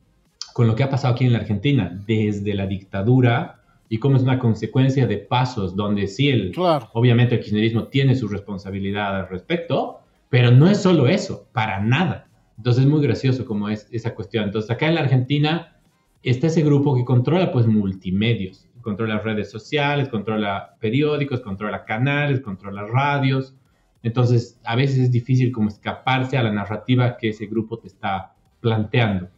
con 0.53 0.67
lo 0.69 0.75
que 0.77 0.83
ha 0.85 0.91
pasado 0.91 1.15
aquí 1.15 1.25
en 1.25 1.33
la 1.33 1.41
Argentina, 1.41 2.01
desde 2.07 2.55
la 2.55 2.67
dictadura 2.67 3.62
y 3.93 3.99
cómo 3.99 4.17
es 4.17 4.23
una 4.23 4.39
consecuencia 4.39 5.07
de 5.07 5.19
pasos 5.19 5.77
donde 5.77 6.07
sí, 6.07 6.31
el, 6.31 6.53
Claro. 6.53 6.89
obviamente 6.95 7.35
el 7.35 7.43
kirchnerismo 7.43 7.89
tiene 7.89 8.15
su 8.15 8.27
responsabilidad 8.27 9.15
al 9.15 9.29
respecto, 9.29 10.01
pero 10.31 10.51
no 10.51 10.67
es 10.67 10.81
solo 10.81 11.09
eso, 11.09 11.47
para 11.53 11.79
nada. 11.79 12.27
Entonces 12.57 12.85
es 12.85 12.89
muy 12.89 13.03
gracioso 13.03 13.45
como 13.45 13.69
es 13.69 13.87
esa 13.93 14.15
cuestión. 14.15 14.45
Entonces 14.45 14.71
acá 14.71 14.89
en 14.89 14.95
la 14.95 15.03
Argentina 15.03 15.77
está 16.23 16.47
ese 16.47 16.63
grupo 16.63 16.97
que 16.97 17.05
controla 17.05 17.53
pues 17.53 17.67
multimedios, 17.67 18.67
controla 18.81 19.19
redes 19.19 19.51
sociales, 19.51 20.09
controla 20.09 20.75
periódicos, 20.81 21.43
controla 21.43 21.85
canales, 21.85 22.41
controla 22.41 22.87
radios. 22.87 23.55
Entonces 24.03 24.59
a 24.65 24.75
veces 24.75 25.01
es 25.01 25.13
difícil 25.13 25.53
como 25.53 25.69
escaparse 25.69 26.39
a 26.39 26.43
la 26.43 26.51
narrativa 26.51 27.19
que 27.19 27.29
ese 27.29 27.45
grupo 27.45 27.79
te 27.79 27.89
está 27.89 28.33
planteando. 28.63 29.29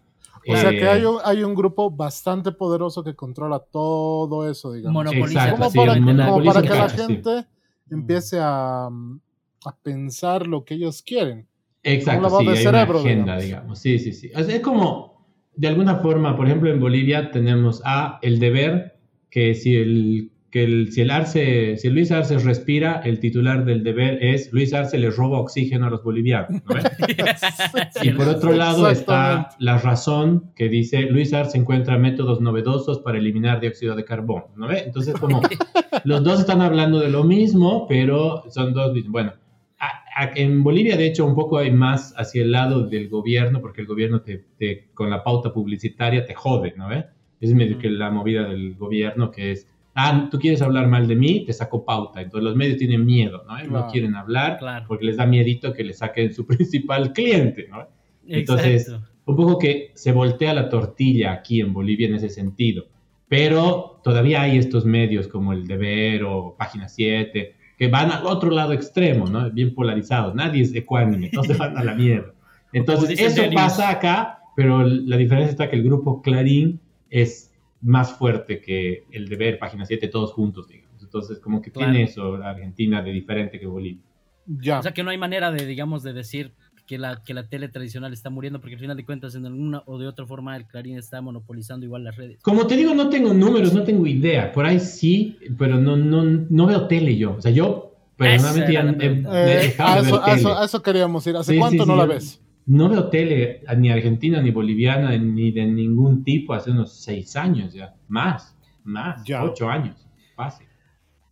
O 0.47 0.57
sea 0.57 0.71
Eh, 0.71 0.79
que 0.79 0.89
hay 0.89 1.05
un, 1.05 1.19
hay 1.25 1.43
un 1.43 1.55
grupo 1.55 1.91
bastante 1.91 2.53
poderoso 2.53 3.03
que 3.03 3.15
controla 3.15 3.59
todo 3.59 4.49
eso, 4.51 4.73
digamos. 4.73 5.05
Monopoliza 5.05 5.49
Exacto, 5.49 5.57
como, 5.59 5.71
sí, 5.71 5.79
para, 5.79 5.95
como 5.95 6.45
para 6.45 6.63
que 6.63 6.69
la 6.69 6.89
sí. 6.89 6.97
gente 6.97 7.47
empiece 7.91 8.39
a, 8.41 8.87
a 8.87 9.77
pensar 9.83 10.47
lo 10.47 10.65
que 10.65 10.75
ellos 10.75 11.03
quieren. 11.03 11.47
Exacto, 11.83 12.31
sí, 12.39 12.47
de 12.47 12.51
hay 12.53 12.57
cerebro, 12.59 13.01
una 13.01 13.11
agenda, 13.11 13.39
digamos. 13.39 13.45
digamos. 13.45 13.79
Sí, 13.79 13.99
sí, 13.99 14.13
sí. 14.13 14.31
O 14.35 14.43
sea, 14.43 14.55
es 14.57 14.61
como, 14.63 15.27
de 15.55 15.69
alguna 15.69 15.97
forma, 15.97 16.37
por 16.37 16.47
ejemplo, 16.47 16.71
en 16.71 16.81
Bolivia 16.81 17.31
tenemos 17.31 17.83
a 17.85 18.19
el 18.23 18.39
deber, 18.39 18.99
que 19.31 19.55
si 19.55 19.77
el, 19.77 20.31
que 20.55 20.63
el, 20.63 20.93
si 20.93 21.01
el 21.01 21.11
Arce, 21.11 21.77
si 21.79 21.91
Luis 21.91 22.13
Arce 22.13 22.39
respira, 22.39 23.01
el 23.05 23.19
titular 23.19 23.65
del 23.65 23.83
deber 23.83 24.23
es 24.23 24.53
Luis 24.53 24.73
Arce 24.73 24.97
le 24.99 25.11
roba 25.11 25.41
oxígeno 25.41 25.87
a 25.87 25.91
los 25.91 26.05
bolivianos. 26.05 26.51
¿no? 26.53 26.61
Y 28.05 28.11
por 28.11 28.29
otro 28.29 28.53
lado 28.53 28.89
está 28.89 29.49
la 29.59 29.79
razón 29.79 30.53
que 30.55 30.69
dice 30.69 31.03
Luis 31.11 31.33
Arce 31.35 31.59
encuentra 31.59 31.99
métodos 31.99 32.41
novedosos 32.41 33.01
para 33.01 33.19
eliminar 33.19 33.59
dióxido 33.61 33.97
de 33.97 34.05
carbono, 34.05 34.47
¿no 34.57 34.69
ve? 34.69 34.85
Entonces 34.87 35.15
como 35.19 35.43
los 36.05 36.23
dos 36.23 36.39
están 36.39 36.61
hablando 36.61 37.01
de 37.01 37.11
lo 37.11 37.25
mismo, 37.25 37.87
pero 37.89 38.45
son 38.49 38.73
dos, 38.75 38.93
bueno, 39.09 39.33
a- 39.81 40.05
a- 40.23 40.31
en 40.37 40.63
Bolivia 40.63 40.97
de 40.97 41.07
hecho 41.07 41.27
un 41.27 41.35
poco 41.35 41.59
hay 41.59 41.73
más 41.73 42.15
hacia 42.17 42.43
el 42.43 42.53
lado 42.53 42.87
del 42.87 43.09
gobierno, 43.09 43.61
porque 43.61 43.81
el 43.81 43.89
gobierno 43.89 44.21
te, 44.23 44.45
te- 44.57 44.91
con 44.95 45.11
la 45.11 45.25
pauta 45.25 45.53
publicitaria 45.53 46.25
te 46.25 46.35
jode, 46.35 46.75
¿no 46.77 46.87
ve? 46.89 47.07
Es 47.41 47.53
medio 47.53 47.77
que 47.79 47.91
la 47.91 48.11
movida 48.11 48.45
del 48.49 48.77
gobierno 48.77 49.33
que 49.33 49.51
es, 49.51 49.67
ah, 49.95 50.29
tú 50.31 50.39
quieres 50.39 50.61
hablar 50.63 50.89
mal 50.89 51.07
de 51.07 51.17
mí, 51.17 51.45
te 51.45 51.53
saco 51.53 51.85
pauta, 51.85 52.21
entonces 52.21 52.45
los 52.45 52.57
medios 52.57 52.79
tienen 52.79 53.05
miedo, 53.05 53.39
¿no? 53.49 53.55
Claro. 53.55 53.71
No 53.71 53.87
quieren 53.91 54.15
hablar 54.15 54.59
Claro. 54.59 54.85
porque 54.89 55.05
les 55.05 55.17
da 55.17 55.27
miedito 55.27 55.73
que 55.73 55.85
le 55.85 55.93
saquen 55.93 56.33
su 56.35 56.47
principal 56.47 57.13
cliente, 57.13 57.69
¿no? 57.71 57.87
Entonces, 58.27 58.89
Exacto. 58.89 59.09
un 59.27 59.37
poco 59.37 59.59
que 59.59 59.91
se 59.95 60.13
voltea 60.13 60.55
la 60.55 60.69
tortilla 60.69 61.33
aquí 61.33 61.61
en 61.61 61.73
Bolivia 61.73 62.09
en 62.09 62.15
ese 62.15 62.29
sentido. 62.31 62.87
Pero 63.29 64.01
todavía 64.05 64.43
hay 64.43 64.59
estos 64.59 64.85
medios 64.85 65.29
como 65.29 65.53
el 65.53 65.67
Deber 65.67 66.25
o 66.25 66.55
Página 66.59 66.89
7 66.89 67.55
que 67.79 67.89
van 67.89 68.11
al 68.13 68.27
otro 68.27 68.51
lado 68.51 68.73
extremo, 68.73 69.27
¿no? 69.27 69.51
Bien 69.51 69.75
polarizados. 69.75 70.35
Nadie 70.35 70.63
es 70.63 70.75
ecuánime, 70.75 71.31
todos 71.31 71.47
se 71.49 71.55
van 71.55 71.77
a 71.77 71.83
la 71.85 71.95
mierda. 71.95 72.33
Entonces, 72.73 73.19
eso 73.19 73.43
pasa 73.55 73.89
acá, 73.91 74.41
pero 74.57 74.85
la 74.85 75.17
diferencia 75.17 75.51
está 75.51 75.71
que 75.71 75.77
el 75.77 75.83
grupo 75.85 76.23
Clarín 76.23 76.81
es 77.11 77.53
más 77.85 78.17
fuerte 78.19 78.61
que 78.61 79.05
el 79.13 79.29
Deber, 79.29 79.59
Página 79.59 79.85
7, 79.85 80.09
todos 80.09 80.33
juntos, 80.33 80.67
digamos. 80.69 81.03
Entonces, 81.03 81.39
como 81.39 81.61
que 81.63 81.71
Claro. 81.71 81.93
tiene 81.93 82.05
eso 82.11 82.35
Argentina 82.37 83.03
de 83.03 83.13
diferente 83.13 83.61
que 83.61 83.67
Bolivia. 83.67 84.03
Ya. 84.47 84.81
O 84.81 84.83
sea 84.83 84.93
que 84.93 85.03
no 85.05 85.11
hay 85.11 85.19
manera 85.19 85.51
de, 85.53 85.65
digamos, 85.67 86.03
de 86.03 86.13
decir 86.13 86.53
que 86.87 86.99
la, 86.99 87.23
que 87.25 87.33
la 87.33 87.49
tele 87.49 87.69
tradicional 87.69 88.13
está 88.13 88.29
muriendo, 88.29 88.61
porque 88.61 88.75
al 88.75 88.81
final 88.81 88.97
de 88.97 89.05
cuentas, 89.07 89.35
en 89.35 89.47
alguna 89.47 89.83
o 89.87 89.99
de 89.99 90.07
otra 90.07 90.27
forma, 90.27 90.55
el 90.57 90.67
Clarín 90.67 90.99
está 90.99 91.21
monopolizando 91.23 91.87
igual 91.87 92.05
las 92.05 92.17
redes. 92.17 92.43
Como 92.43 92.67
te 92.67 92.77
digo, 92.77 92.93
no 92.95 93.09
tengo 93.09 93.33
números, 93.33 93.73
no 93.73 93.85
tengo 93.85 94.07
idea. 94.07 94.53
Por 94.53 94.67
ahí 94.67 94.81
sí, 94.81 95.39
pero 95.57 95.79
no, 95.81 95.97
no, 95.97 96.23
no 96.25 96.67
veo 96.67 96.87
tele 96.87 97.17
yo. 97.17 97.37
O 97.37 97.41
sea, 97.41 97.53
yo 97.53 97.97
personalmente 98.17 98.73
ya 98.73 98.81
Eh, 98.83 99.75
a, 99.79 99.97
de 99.97 100.03
ver 100.03 100.05
eso, 100.05 100.21
a, 100.21 100.25
tele. 100.27 100.37
eso, 100.41 100.59
a 100.59 100.65
eso 100.67 100.83
queríamos 100.83 101.27
ir. 101.27 101.37
¿Hace 101.37 101.53
Sí, 101.53 101.59
cuánto 101.59 101.85
sí, 101.85 101.89
no 101.89 101.95
sí, 101.95 101.99
la 102.01 102.05
yo 102.07 102.13
ves? 102.13 102.44
No 102.67 102.89
veo 102.89 103.09
tele 103.11 103.63
ni 103.77 103.91
argentina, 103.91 104.41
ni 104.41 104.51
boliviana, 104.51 105.17
ni 105.19 105.51
de 105.51 105.67
ningún 105.67 106.25
tipo 106.25 106.55
hace 106.55 106.71
unos 106.71 106.95
seis 106.95 107.37
años 107.37 107.75
ya. 107.75 107.95
Más, 108.09 108.57
más, 108.85 109.23
Ya. 109.25 109.45
ocho 109.45 109.69
años. 109.69 110.07
Fácil. 110.35 110.67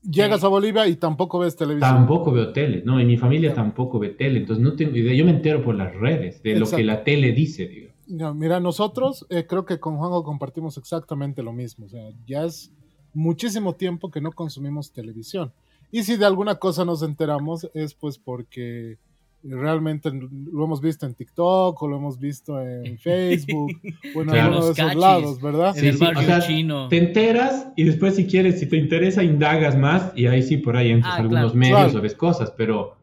Llegas 0.02 0.42
a 0.42 0.48
Bolivia 0.48 0.86
y 0.88 0.96
tampoco 0.96 1.38
ves 1.38 1.56
televisión. 1.56 1.94
Tampoco 1.94 2.32
veo 2.32 2.52
tele, 2.52 2.82
no, 2.84 3.00
y 3.00 3.04
mi 3.04 3.16
familia 3.16 3.54
tampoco 3.54 3.98
ve 4.00 4.10
tele, 4.10 4.40
entonces 4.40 4.62
no 4.62 4.74
tengo 4.74 4.96
idea. 4.96 5.14
Yo 5.14 5.24
me 5.24 5.30
entero 5.30 5.62
por 5.62 5.76
las 5.76 5.94
redes 5.94 6.42
de 6.42 6.58
lo 6.58 6.68
que 6.68 6.82
la 6.82 7.04
tele 7.04 7.32
dice, 7.32 7.68
digo. 7.68 7.92
No, 8.08 8.34
mira, 8.34 8.58
nosotros 8.58 9.24
eh, 9.30 9.46
creo 9.46 9.64
que 9.64 9.78
con 9.78 9.96
Juanjo 9.96 10.24
compartimos 10.24 10.76
exactamente 10.76 11.42
lo 11.42 11.52
mismo. 11.52 11.86
O 11.86 11.88
sea, 11.88 12.10
ya 12.26 12.44
es 12.44 12.72
muchísimo 13.14 13.74
tiempo 13.74 14.10
que 14.10 14.20
no 14.20 14.32
consumimos 14.32 14.92
televisión. 14.92 15.52
Y 15.92 16.02
si 16.02 16.16
de 16.16 16.26
alguna 16.26 16.56
cosa 16.56 16.84
nos 16.84 17.02
enteramos 17.02 17.68
es 17.74 17.94
pues 17.94 18.18
porque 18.18 18.98
realmente 19.44 20.10
lo 20.12 20.64
hemos 20.64 20.80
visto 20.80 21.04
en 21.06 21.14
TikTok 21.14 21.82
o 21.82 21.88
lo 21.88 21.96
hemos 21.96 22.18
visto 22.18 22.60
en 22.60 22.98
Facebook 22.98 23.72
o 24.14 24.22
en 24.22 24.28
Claro. 24.28 24.40
alguno 24.54 24.66
de 24.66 24.72
esos 24.72 24.94
lados, 24.94 25.40
¿verdad? 25.40 25.68
En 25.76 25.80
Sí, 25.82 25.88
el 25.88 25.94
sí, 25.98 26.04
barrio 26.04 26.20
o 26.20 26.24
sea, 26.24 26.40
chino. 26.40 26.88
Te 26.88 26.98
enteras 26.98 27.66
y 27.76 27.84
después 27.84 28.14
si 28.16 28.26
quieres, 28.26 28.60
si 28.60 28.66
te 28.66 28.76
interesa, 28.76 29.22
indagas 29.22 29.76
más 29.76 30.12
y 30.14 30.26
ahí 30.26 30.42
sí 30.42 30.56
por 30.58 30.76
ahí 30.76 30.90
entras 30.90 31.14
Ah, 31.14 31.20
algunos 31.20 31.52
claro. 31.52 31.58
medios 31.58 31.78
Claro. 31.84 31.98
o 31.98 32.02
ves 32.02 32.14
cosas, 32.14 32.52
pero, 32.56 32.96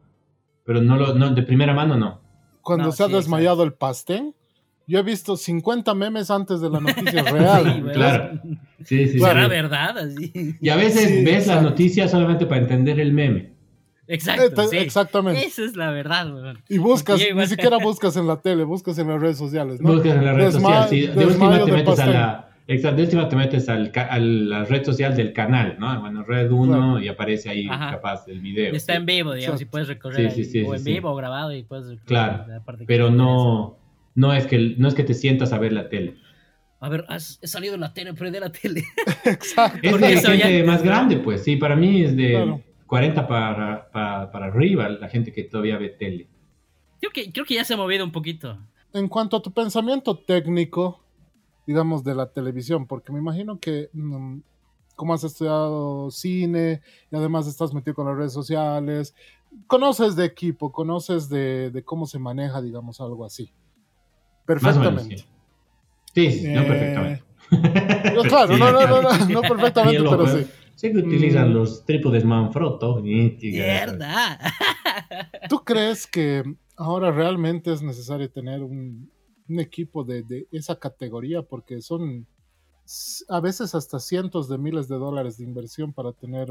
pero 0.64 0.80
no 0.82 0.96
lo, 0.96 1.14
no, 1.14 1.30
de 1.34 1.42
primera 1.42 1.74
mano 1.74 1.96
no. 1.96 2.20
Cuando 2.62 2.86
No, 2.86 2.92
se 2.92 3.02
ha 3.04 3.06
sí, 3.08 3.12
desmayado 3.14 3.62
el 3.64 3.72
pastel, 3.72 4.34
yo 4.86 4.98
he 4.98 5.02
visto 5.02 5.36
50 5.36 5.94
memes 5.94 6.30
antes 6.30 6.60
de 6.60 6.68
la 6.70 6.80
noticia 6.80 7.22
real. 7.22 7.90
Claro. 7.92 8.40
Sí, 8.84 9.06
sí, 9.08 9.18
¿Será 9.20 9.44
sí. 9.44 9.50
verdad? 9.50 9.98
Así. 9.98 10.32
Y 10.60 10.68
a 10.68 10.76
veces 10.76 11.08
Sí, 11.08 11.24
ves 11.24 11.42
exacto. 11.42 11.62
la 11.62 11.70
noticia 11.70 12.08
solamente 12.08 12.46
para 12.46 12.62
entender 12.62 12.98
el 12.98 13.12
meme. 13.12 13.52
Exacto. 14.12 14.68
Sí. 14.68 14.76
Exactamente. 14.78 15.44
Esa 15.46 15.64
es 15.64 15.76
la 15.76 15.90
verdad, 15.90 16.32
weón. 16.34 16.58
Y 16.68 16.78
buscas, 16.78 17.20
ni 17.34 17.46
siquiera 17.46 17.78
buscas 17.78 18.16
en 18.16 18.26
la 18.26 18.36
tele, 18.40 18.64
buscas 18.64 18.98
en 18.98 19.08
las 19.08 19.20
redes 19.20 19.38
sociales, 19.38 19.80
¿no? 19.80 19.92
Buscas 19.94 20.16
en 20.16 20.24
la 20.24 20.32
red 20.32 20.48
Desma- 20.48 20.60
social. 20.60 20.88
sí. 20.88 21.06
De 21.06 21.26
última 21.26 21.64
te 21.64 21.72
metes 21.72 21.98
a 22.00 22.06
la. 22.06 22.46
Exacto, 22.66 22.96
de 22.98 23.02
última 23.02 23.28
te 23.28 23.34
metes 23.36 23.68
al, 23.68 23.90
a 23.96 24.18
la 24.20 24.64
red 24.64 24.84
social 24.84 25.16
del 25.16 25.32
canal, 25.32 25.76
¿no? 25.80 26.00
Bueno, 26.00 26.22
red 26.22 26.50
1 26.50 26.66
Claro. 26.76 27.00
y 27.00 27.08
aparece 27.08 27.48
ahí 27.50 27.66
Ajá. 27.68 27.90
capaz 27.92 28.28
el 28.28 28.40
video. 28.40 28.72
Está 28.74 28.92
sí. 28.92 28.98
en 28.98 29.06
vivo, 29.06 29.32
digamos, 29.34 29.60
Exacto. 29.60 29.62
y 29.62 29.66
puedes 29.66 29.88
recorrer 29.88 30.16
Sí, 30.16 30.22
ahí, 30.40 30.44
sí, 30.44 30.50
sí, 30.50 30.62
o 30.62 30.74
en 30.74 30.80
sí. 30.80 30.92
vivo 30.92 31.10
o 31.10 31.14
grabado 31.16 31.52
y 31.52 31.64
puedes 31.64 31.86
recorrer 31.86 32.06
Claro, 32.06 32.44
la 32.46 32.60
parte 32.64 32.80
que 32.82 32.86
Pero 32.86 33.10
no, 33.10 33.76
no, 34.14 34.32
es 34.34 34.46
que, 34.46 34.74
no 34.78 34.86
es 34.86 34.94
que 34.94 35.02
te 35.02 35.14
sientas 35.14 35.52
a 35.52 35.58
ver 35.58 35.72
la 35.72 35.88
tele. 35.88 36.14
A 36.78 36.88
ver, 36.88 37.04
has, 37.08 37.40
he 37.42 37.48
salido 37.48 37.74
en 37.74 37.80
la 37.80 37.92
tele, 37.92 38.14
prende 38.14 38.38
la 38.38 38.50
tele. 38.52 38.84
Exacto. 39.24 39.78
Es 39.82 40.00
de 40.00 40.38
ya- 40.38 40.46
gente 40.46 40.62
más 40.64 40.82
grande, 40.84 41.16
pues. 41.16 41.42
Sí, 41.42 41.56
para 41.56 41.74
mí 41.74 42.04
es 42.04 42.16
de 42.16 42.30
Claro. 42.30 42.62
40 42.90 43.28
para, 43.28 43.88
para, 43.92 44.32
para 44.32 44.46
arriba 44.46 44.88
la 44.88 45.08
gente 45.08 45.32
que 45.32 45.44
todavía 45.44 45.78
ve 45.78 45.90
tele. 45.90 46.28
Creo 46.98 47.12
que, 47.12 47.30
creo 47.30 47.44
que 47.46 47.54
ya 47.54 47.64
se 47.64 47.74
ha 47.74 47.76
movido 47.76 48.04
un 48.04 48.10
poquito. 48.10 48.58
En 48.92 49.06
cuanto 49.06 49.36
a 49.36 49.42
tu 49.42 49.52
pensamiento 49.52 50.18
técnico, 50.18 51.00
digamos, 51.68 52.02
de 52.02 52.16
la 52.16 52.32
televisión, 52.32 52.88
porque 52.88 53.12
me 53.12 53.20
imagino 53.20 53.60
que 53.60 53.90
mm, 53.92 54.40
como 54.96 55.14
has 55.14 55.22
estudiado 55.22 56.10
cine 56.10 56.82
y 57.12 57.16
además 57.16 57.46
estás 57.46 57.72
metido 57.72 57.94
con 57.94 58.08
las 58.08 58.16
redes 58.16 58.32
sociales, 58.32 59.14
conoces 59.68 60.16
de 60.16 60.24
equipo, 60.24 60.72
conoces 60.72 61.28
de, 61.28 61.70
de 61.70 61.84
cómo 61.84 62.06
se 62.06 62.18
maneja, 62.18 62.60
digamos, 62.60 63.00
algo 63.00 63.24
así. 63.24 63.52
Más 64.48 64.76
o 64.76 64.80
menos, 64.80 65.04
Perfectamente. 65.04 65.16
sí. 66.12 66.42
No 66.48 66.60
Eh, 66.62 66.66
perfectamente. 66.66 67.24
Pero 68.02 68.22
claro, 68.22 68.56
no, 68.58 68.72
no, 68.72 68.86
no, 68.88 69.02
no, 69.02 69.26
no 69.28 69.40
perfectamente, 69.48 70.02
pero 70.02 70.26
sí. 70.26 70.46
Sé 70.80 70.92
que 70.92 70.98
utilizan 70.98 71.50
Mm. 71.50 71.52
los 71.52 71.84
trípodes 71.84 72.24
Manfrotto. 72.24 73.02
Mierda. 73.02 74.38
¿Tú 75.50 75.58
crees 75.62 76.06
que 76.06 76.42
ahora 76.74 77.10
realmente 77.10 77.70
es 77.70 77.82
necesario 77.82 78.30
tener 78.30 78.62
un, 78.62 79.10
un 79.46 79.60
equipo 79.60 80.04
de, 80.04 80.22
de 80.22 80.46
esa 80.52 80.78
categoría? 80.78 81.42
Porque 81.42 81.82
son 81.82 82.26
a 83.28 83.40
veces 83.40 83.74
hasta 83.74 83.98
cientos 84.00 84.48
de 84.48 84.56
miles 84.56 84.88
de 84.88 84.96
dólares 84.96 85.36
de 85.36 85.44
inversión 85.44 85.92
para 85.92 86.12
tener 86.12 86.48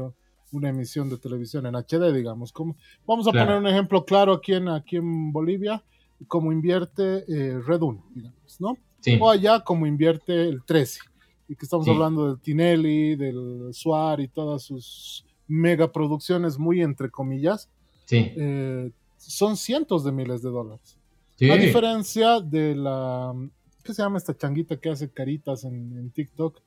una 0.52 0.68
emisión 0.68 1.10
de 1.10 1.18
televisión 1.18 1.66
en 1.66 1.74
HD, 1.74 2.12
digamos. 2.14 2.52
Como, 2.52 2.76
vamos 3.06 3.26
a 3.26 3.32
Claro. 3.32 3.46
poner 3.48 3.60
un 3.62 3.66
ejemplo 3.66 4.04
claro 4.04 4.32
aquí 4.34 4.52
en, 4.54 4.68
aquí 4.68 4.96
en 4.96 5.32
Bolivia, 5.32 5.82
como 6.28 6.52
invierte 6.52 7.24
eh, 7.28 7.58
Red 7.66 7.82
1, 7.82 8.04
digamos, 8.14 8.60
¿no? 8.60 8.76
Sí, 9.00 9.18
O 9.20 9.28
allá 9.28 9.58
como 9.60 9.86
invierte 9.88 10.48
el 10.48 10.62
13. 10.64 11.00
Y 11.50 11.56
que 11.56 11.64
estamos 11.66 11.84
Sí. 11.84 11.90
hablando 11.90 12.26
del 12.28 12.38
Tinelli, 12.40 13.16
del 13.16 13.70
Suar 13.72 14.20
y 14.20 14.28
todas 14.28 14.62
sus 14.62 15.24
megaproducciones 15.48 16.58
muy 16.58 16.80
entre 16.80 17.10
comillas 17.10 17.68
sí. 18.06 18.32
eh, 18.36 18.90
son 19.18 19.56
cientos 19.56 20.04
de 20.04 20.12
miles 20.12 20.42
de 20.42 20.50
dólares. 20.50 20.96
sí. 21.36 21.50
A 21.50 21.56
diferencia 21.56 22.40
de 22.40 22.74
la. 22.76 23.34
¿Qué 23.82 23.92
se 23.94 24.02
llama 24.02 24.18
esta 24.18 24.36
changuita 24.36 24.76
que 24.76 24.90
hace 24.90 25.10
caritas 25.10 25.64
en, 25.64 25.74
en 25.98 26.10
TikTok? 26.10 26.60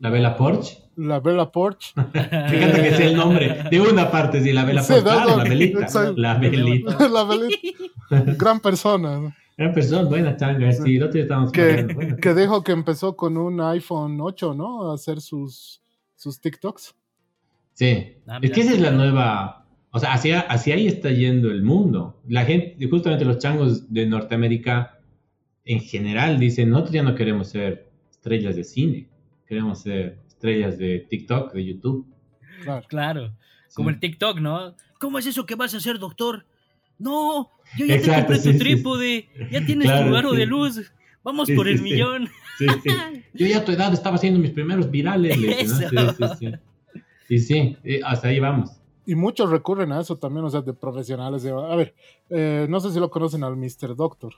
La 0.00 0.10
Vela 0.10 0.36
Porsche. 0.36 0.78
La 0.96 1.20
Bella 1.20 1.50
Porsche. 1.50 1.92
Me 1.96 2.02
encanta 2.10 2.82
que 2.82 2.94
sea 2.96 3.06
el 3.06 3.16
nombre 3.16 3.64
de 3.70 3.80
una 3.80 4.10
parte, 4.10 4.42
sí, 4.42 4.52
la 4.52 4.64
Vela 4.66 4.82
no, 4.82 5.02
Claro, 5.02 5.30
no, 5.30 5.36
la 5.38 5.44
velita. 5.44 5.80
exacto. 5.80 6.12
La 6.20 6.34
velita. 6.38 7.08
la 8.10 8.20
Gran 8.36 8.60
persona. 8.60 9.34
¿No? 9.56 9.72
Persona, 9.72 10.08
buena 10.08 10.36
changa. 10.36 10.70
Sí. 10.72 10.82
Sí, 10.84 10.96
el 10.96 11.02
otro 11.02 11.12
día 11.14 11.22
estábamos 11.22 11.52
hablando, 11.52 11.88
Que, 11.88 11.94
bueno. 11.94 12.16
que 12.16 12.34
dijo 12.34 12.62
que 12.62 12.72
empezó 12.72 13.16
con 13.16 13.36
un 13.36 13.60
iPhone 13.60 14.18
8, 14.20 14.54
¿no? 14.54 14.90
A 14.90 14.94
hacer 14.94 15.20
sus, 15.20 15.80
sus 16.14 16.40
TikToks. 16.40 16.94
Sí, 17.72 18.16
Ah, 18.26 18.38
es 18.42 18.50
que 18.52 18.60
esa 18.62 18.72
es 18.72 18.80
la 18.80 18.90
nueva, 18.90 19.66
o 19.90 19.98
sea, 19.98 20.12
hacia, 20.14 20.40
hacia 20.40 20.74
ahí 20.74 20.86
está 20.86 21.10
yendo 21.10 21.50
el 21.50 21.62
mundo. 21.62 22.20
La 22.26 22.44
gente, 22.44 22.76
justamente 22.88 23.24
los 23.24 23.38
changos 23.38 23.92
de 23.92 24.06
Norteamérica 24.06 24.98
en 25.64 25.80
general 25.80 26.38
dicen, 26.38 26.70
nosotros 26.70 26.94
ya 26.94 27.02
no 27.02 27.14
queremos 27.14 27.48
ser 27.48 27.90
estrellas 28.10 28.56
de 28.56 28.64
cine, 28.64 29.08
queremos 29.46 29.80
ser 29.80 30.20
estrellas 30.26 30.78
de 30.78 31.00
TikTok, 31.00 31.52
de 31.52 31.64
YouTube. 31.66 32.06
Claro. 32.62 32.86
Claro. 32.88 33.28
Sí. 33.68 33.74
Como 33.74 33.90
el 33.90 34.00
TikTok, 34.00 34.38
¿no? 34.40 34.74
¿Cómo 34.98 35.18
es 35.18 35.26
eso 35.26 35.44
que 35.44 35.54
vas 35.54 35.74
a 35.74 35.76
hacer, 35.78 35.98
doctor? 35.98 36.46
No, 36.98 37.50
yo 37.78 37.86
ya 37.86 37.94
Exacto, 37.94 38.32
te 38.34 38.34
compré 38.34 38.38
sí, 38.38 38.42
tu 38.44 38.52
sí, 38.52 38.58
trípode, 38.58 39.28
ya 39.50 39.64
tienes 39.66 39.86
Claro, 39.88 40.08
tu 40.10 40.16
aro 40.16 40.30
sí. 40.32 40.36
de 40.36 40.46
luz, 40.46 40.92
vamos 41.22 41.46
Sí, 41.48 41.54
por 41.54 41.66
sí, 41.66 41.72
el 41.72 41.78
sí. 41.78 41.84
millón. 41.84 42.28
Sí, 42.58 42.66
sí. 42.82 42.90
Yo 43.34 43.46
ya 43.46 43.58
a 43.58 43.64
tu 43.64 43.72
edad 43.72 43.92
estaba 43.92 44.16
haciendo 44.16 44.40
mis 44.40 44.50
primeros 44.52 44.90
virales. 44.90 45.36
¿no? 45.38 45.78
Sí, 45.78 45.96
sí, 46.16 46.24
sí. 46.38 46.52
Y 47.28 47.38
sí, 47.38 47.76
hasta 48.04 48.28
ahí 48.28 48.40
vamos. 48.40 48.70
Y 49.06 49.14
muchos 49.14 49.50
recurren 49.50 49.92
a 49.92 50.00
eso 50.00 50.16
también, 50.16 50.44
o 50.46 50.50
sea, 50.50 50.62
de 50.62 50.72
profesionales. 50.72 51.42
de- 51.42 51.50
a 51.50 51.76
ver, 51.76 51.94
eh, 52.30 52.66
no 52.68 52.80
sé 52.80 52.90
si 52.92 52.98
lo 52.98 53.10
conocen 53.10 53.44
al 53.44 53.56
Mr. 53.56 53.94
Doctor. 53.94 54.34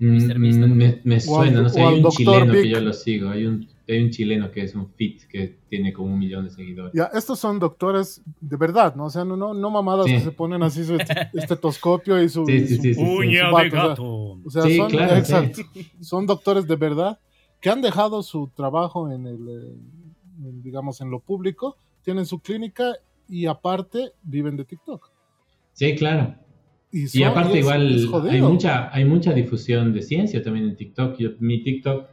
Mr. 0.00 0.38
Mm, 0.38 0.60
¿no? 0.60 0.68
me, 0.68 1.00
me 1.04 1.20
suena, 1.20 1.58
al- 1.58 1.62
no 1.64 1.68
sé, 1.68 1.80
hay 1.82 2.02
un 2.02 2.10
chileno 2.10 2.52
que 2.52 2.68
yo 2.68 2.80
lo 2.80 2.92
sigo, 2.92 3.30
hay 3.30 3.46
un, 3.46 3.68
hay 3.94 4.02
un 4.04 4.10
chileno 4.10 4.50
que 4.50 4.62
es 4.62 4.74
un 4.74 4.88
fit 4.94 5.22
que 5.28 5.58
tiene 5.68 5.92
como 5.92 6.12
un 6.12 6.18
millón 6.18 6.44
de 6.44 6.50
seguidores. 6.50 6.92
Ya, 6.94 7.04
estos 7.14 7.38
son 7.38 7.58
doctores 7.58 8.22
de 8.40 8.56
verdad, 8.56 8.94
¿no? 8.94 9.06
O 9.06 9.10
sea, 9.10 9.24
no, 9.24 9.36
no, 9.36 9.54
no 9.54 9.70
mamadas 9.70 10.06
Sí. 10.06 10.12
que 10.12 10.20
se 10.20 10.30
ponen 10.32 10.62
así 10.62 10.84
su 10.84 10.94
est- 10.96 11.10
estetoscopio 11.34 12.22
y 12.22 12.28
su. 12.28 12.44
Sí, 12.46 12.94
su-. 12.94 13.00
Uña 13.00 13.48
de 13.48 13.52
o 13.52 13.58
sea, 13.58 13.68
gato. 13.68 14.04
O 14.44 14.50
sea, 14.50 14.62
Sí, 14.62 14.76
son, 14.76 14.90
claro, 14.90 15.12
sí. 15.14 15.18
exacto, 15.20 15.62
son 16.00 16.26
doctores 16.26 16.66
de 16.66 16.76
verdad 16.76 17.18
que 17.60 17.70
han 17.70 17.80
dejado 17.82 18.22
su 18.22 18.50
trabajo 18.54 19.10
en 19.10 19.26
el, 19.26 19.48
eh, 19.48 19.76
en, 20.44 20.62
digamos, 20.62 21.00
en 21.00 21.10
lo 21.10 21.20
público, 21.20 21.76
tienen 22.02 22.24
su 22.26 22.38
clínica 22.40 22.94
y 23.28 23.46
aparte 23.46 24.12
viven 24.22 24.56
de 24.56 24.64
TikTok. 24.64 25.10
Sí, 25.72 25.94
claro. 25.96 26.34
Y, 26.90 27.22
aparte 27.22 27.52
es- 27.52 27.58
igual 27.60 27.94
es 27.94 28.32
hay 28.32 28.40
mucha, 28.40 28.94
hay 28.94 29.04
mucha 29.04 29.32
difusión 29.34 29.92
de 29.92 30.00
ciencia 30.02 30.42
también 30.42 30.68
en 30.68 30.76
TikTok. 30.76 31.18
Yo, 31.18 31.30
mi 31.40 31.62
TikTok, 31.62 32.06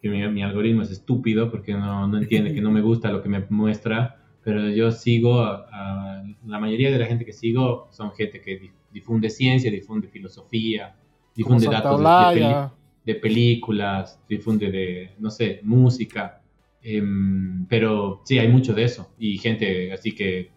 que 0.00 0.08
mi, 0.08 0.26
mi 0.28 0.42
algoritmo 0.42 0.82
es 0.82 0.90
estúpido 0.90 1.50
porque 1.50 1.74
no, 1.74 2.06
no 2.06 2.18
entiende 2.18 2.54
que 2.54 2.60
no 2.60 2.70
me 2.70 2.80
gusta 2.80 3.10
lo 3.10 3.22
que 3.22 3.28
me 3.28 3.44
muestra, 3.50 4.16
pero 4.44 4.68
yo 4.70 4.90
sigo, 4.92 5.40
a, 5.40 5.66
a- 5.72 6.24
la 6.46 6.58
mayoría 6.60 6.90
de 6.90 6.98
la 6.98 7.06
gente 7.06 7.24
que 7.24 7.32
sigo 7.32 7.88
son 7.90 8.12
gente 8.12 8.40
que 8.40 8.58
di- 8.58 8.70
difunde 8.92 9.28
ciencia, 9.30 9.70
difunde 9.70 10.08
filosofía, 10.08 10.96
difunde 11.34 11.66
datos 11.72 11.98
de- 12.00 12.04
de, 13.04 13.12
de 13.14 13.14
películas, 13.20 14.20
difunde 14.28 14.70
de, 14.70 15.10
no 15.18 15.30
sé, 15.30 15.60
música. 15.64 16.40
Em, 16.82 17.66
pero 17.66 18.20
sí, 18.24 18.38
hay 18.38 18.48
mucho 18.48 18.72
de 18.74 18.84
eso. 18.84 19.10
Y 19.18 19.38
gente 19.38 19.92
así 19.92 20.12
que 20.14 20.50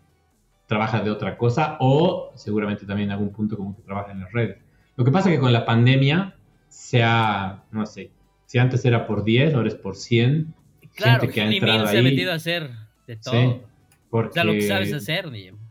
trabaja 0.67 1.01
de 1.01 1.11
otra 1.11 1.37
cosa 1.37 1.77
o 1.79 2.31
seguramente 2.35 2.85
también 2.85 3.09
en 3.09 3.13
algún 3.13 3.31
punto 3.31 3.57
como 3.57 3.75
que 3.75 3.81
trabaja 3.81 4.11
en 4.11 4.21
las 4.21 4.31
redes. 4.31 4.57
Lo 4.95 5.03
que 5.03 5.11
pasa 5.11 5.29
es 5.29 5.35
que 5.35 5.41
con 5.41 5.51
la 5.53 5.65
pandemia 5.65 6.35
se 6.69 7.03
ha, 7.03 7.63
no 7.71 7.85
sé, 7.85 8.11
si 8.51 8.57
antes 8.59 8.83
era 8.83 9.07
por 9.07 9.23
10, 9.23 9.53
ahora 9.53 9.69
es 9.69 9.75
por 9.75 9.95
100. 9.95 10.53
Claro, 10.95 11.21
gente 11.21 11.33
que 11.33 11.41
ha 11.41 11.45
entrado 11.49 11.79
Mill 11.79 11.87
se 11.87 11.95
ha 11.95 11.99
ahí. 11.99 12.03
metido 12.03 12.31
a 12.33 12.35
hacer 12.35 12.69
de 13.07 13.15
todo. 13.15 13.33
Sí, 13.33 13.45
O 13.47 13.61
porque... 14.09 14.33
sea, 14.33 14.43
lo 14.43 14.51
que 14.51 14.61
sabes 14.63 14.93
hacer, 14.93 15.31
digamos. 15.31 15.61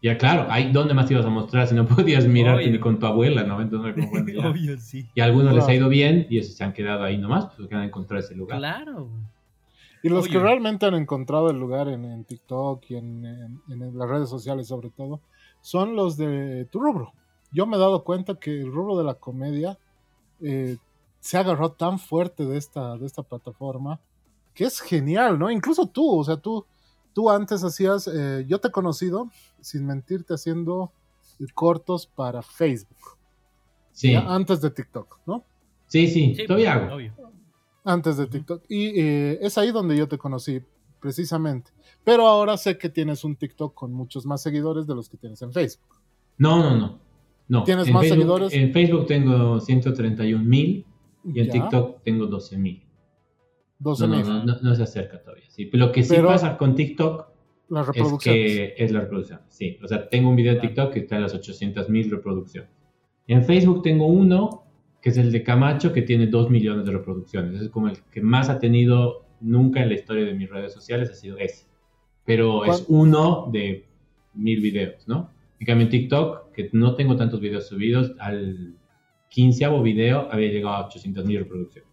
Ya 0.00 0.16
claro, 0.16 0.46
hay, 0.48 0.70
¿dónde 0.70 0.94
más 0.94 1.10
ibas 1.10 1.26
a 1.26 1.30
mostrar 1.30 1.66
si 1.66 1.74
no 1.74 1.84
podías 1.88 2.26
mirarte 2.28 2.62
Obvio. 2.62 2.72
ni 2.74 2.78
con 2.78 3.00
tu 3.00 3.06
abuela, 3.06 3.42
¿no? 3.42 3.60
Entonces, 3.60 3.94
como, 3.94 4.10
bueno, 4.10 4.28
ya. 4.32 4.48
Obvio, 4.48 4.78
sí. 4.78 5.08
Y 5.16 5.20
a 5.20 5.24
algunos 5.24 5.52
les 5.52 5.66
ha 5.66 5.74
ido 5.74 5.88
bien 5.88 6.28
y 6.30 6.38
esos 6.38 6.54
se 6.54 6.62
han 6.62 6.72
quedado 6.72 7.02
ahí 7.02 7.18
nomás, 7.18 7.46
pues, 7.46 7.56
porque 7.58 7.74
han 7.74 7.82
encontrado 7.82 8.22
ese 8.24 8.36
lugar. 8.36 8.58
Claro. 8.58 9.08
Y 10.04 10.08
los 10.10 10.28
que 10.28 10.38
realmente 10.38 10.86
han 10.86 10.94
encontrado 10.94 11.50
el 11.50 11.58
lugar 11.58 11.88
en, 11.88 12.04
en 12.04 12.22
TikTok 12.24 12.84
y 12.88 12.94
en, 12.94 13.26
en- 13.26 13.60
en 13.68 13.98
las 13.98 14.08
redes 14.08 14.28
sociales 14.30 14.68
sobre 14.68 14.90
todo, 14.90 15.20
son 15.60 15.96
los 15.96 16.16
de 16.16 16.66
tu 16.70 16.78
rubro. 16.78 17.12
Yo 17.50 17.66
me 17.66 17.76
he 17.76 17.80
dado 17.80 18.04
cuenta 18.04 18.36
que 18.36 18.60
el 18.60 18.70
rubro 18.70 18.96
de 18.96 19.02
la 19.02 19.14
comedia 19.14 19.76
eh, 20.40 20.76
se 21.20 21.36
ha 21.36 21.40
agarrado 21.40 21.72
tan 21.72 21.98
fuerte 21.98 22.44
de 22.44 22.56
esta, 22.56 22.96
de 22.96 23.06
esta 23.06 23.22
plataforma 23.22 24.00
que 24.54 24.64
es 24.64 24.80
genial, 24.80 25.38
¿no? 25.38 25.50
Incluso 25.50 25.86
tú, 25.86 26.18
o 26.18 26.24
sea, 26.24 26.36
tú, 26.36 26.64
tú 27.12 27.30
antes 27.30 27.62
hacías, 27.62 28.08
eh, 28.12 28.44
yo 28.48 28.58
te 28.60 28.68
he 28.68 28.70
conocido, 28.72 29.30
sin 29.60 29.86
mentirte, 29.86 30.34
haciendo 30.34 30.92
cortos 31.54 32.06
para 32.06 32.42
Facebook, 32.42 33.16
Sí, 33.92 34.12
¿ya? 34.12 34.20
antes 34.32 34.60
de 34.60 34.70
TikTok, 34.70 35.18
¿no? 35.26 35.44
sí, 35.86 36.08
sí, 36.08 36.34
Sí, 36.34 36.46
todavía 36.46 36.74
hago. 36.74 36.96
obvio. 36.96 37.14
Antes 37.84 38.16
de 38.16 38.26
TikTok. 38.26 38.64
Y 38.68 39.00
eh, 39.00 39.38
es 39.40 39.56
ahí 39.56 39.70
donde 39.70 39.96
yo 39.96 40.08
te 40.08 40.18
conocí, 40.18 40.60
precisamente. 41.00 41.70
Pero 42.04 42.26
ahora 42.26 42.56
sé 42.56 42.76
que 42.76 42.88
tienes 42.90 43.24
un 43.24 43.36
TikTok 43.36 43.72
con 43.74 43.92
muchos 43.92 44.26
más 44.26 44.42
seguidores 44.42 44.86
de 44.86 44.94
los 44.94 45.08
que 45.08 45.16
tienes 45.16 45.40
en 45.42 45.52
Facebook. 45.52 45.96
No, 46.36 46.58
no, 46.58 46.76
no. 46.76 46.98
no. 47.48 47.64
¿Tienes 47.64 47.86
En 47.86 47.94
más 47.94 48.02
Facebook- 48.02 48.18
seguidores? 48.18 48.52
En 48.52 48.72
Facebook 48.72 49.06
tengo 49.06 49.60
131 49.60 50.44
mil 50.44 50.84
y 51.24 51.40
en 51.40 51.50
TikTok 51.50 52.02
tengo 52.02 52.26
12 52.26 52.58
mil. 52.58 52.82
12 53.78 54.06
No, 54.08 54.16
no, 54.16 54.24
no, 54.24 54.44
no, 54.44 54.60
no 54.60 54.74
se 54.74 54.82
acerca 54.82 55.20
todavía. 55.22 55.44
Sí. 55.48 55.70
Lo 55.72 55.92
que 55.92 56.02
sí 56.02 56.14
Pero- 56.14 56.28
pasa 56.28 56.56
con 56.56 56.74
TikTok 56.74 57.26
Las 57.68 57.88
es 57.94 58.12
que 58.22 58.74
es 58.76 58.90
la 58.92 59.00
reproducción. 59.00 59.40
Sí, 59.48 59.78
o 59.82 59.86
sea, 59.88 60.08
tengo 60.08 60.30
un 60.30 60.36
video 60.36 60.54
de. 60.54 60.60
TikTok 60.60 60.92
que 60.92 61.00
está 61.00 61.16
en 61.16 61.22
las 61.22 61.34
800 61.34 61.88
mil 61.88 62.10
reproducciones. 62.10 62.70
En 63.26 63.44
Facebook 63.44 63.82
tengo 63.82 64.06
uno 64.06 64.64
que 65.00 65.10
es 65.10 65.18
el 65.18 65.30
de 65.30 65.42
Camacho 65.44 65.92
que 65.92 66.02
tiene 66.02 66.26
2 66.26 66.50
millones 66.50 66.84
de 66.86 66.92
reproducciones. 66.92 67.54
Ese 67.54 67.64
es 67.64 67.70
como 67.70 67.88
el 67.88 67.98
que 68.10 68.20
más 68.20 68.48
ha 68.48 68.58
tenido 68.58 69.26
nunca 69.40 69.80
en 69.82 69.88
la 69.90 69.94
historia 69.94 70.24
de 70.24 70.34
mis 70.34 70.50
redes 70.50 70.72
sociales, 70.72 71.10
ha 71.10 71.14
sido 71.14 71.38
ese. 71.38 71.66
Pero 72.24 72.64
es 72.64 72.82
¿Cuál? 72.82 73.00
uno 73.00 73.48
de 73.52 73.86
mil 74.34 74.60
videos, 74.60 75.06
¿no? 75.06 75.30
En 75.60 75.66
cambio 75.66 75.84
en 75.84 75.90
TikTok, 75.90 76.52
que 76.52 76.70
no 76.72 76.94
tengo 76.96 77.16
tantos 77.16 77.40
videos 77.40 77.68
subidos, 77.68 78.12
al 78.18 78.74
quinceavo 79.28 79.82
video 79.82 80.28
había 80.30 80.48
llegado 80.50 80.74
a 80.76 80.86
800 80.86 81.24
mil 81.24 81.38
reproducciones. 81.40 81.88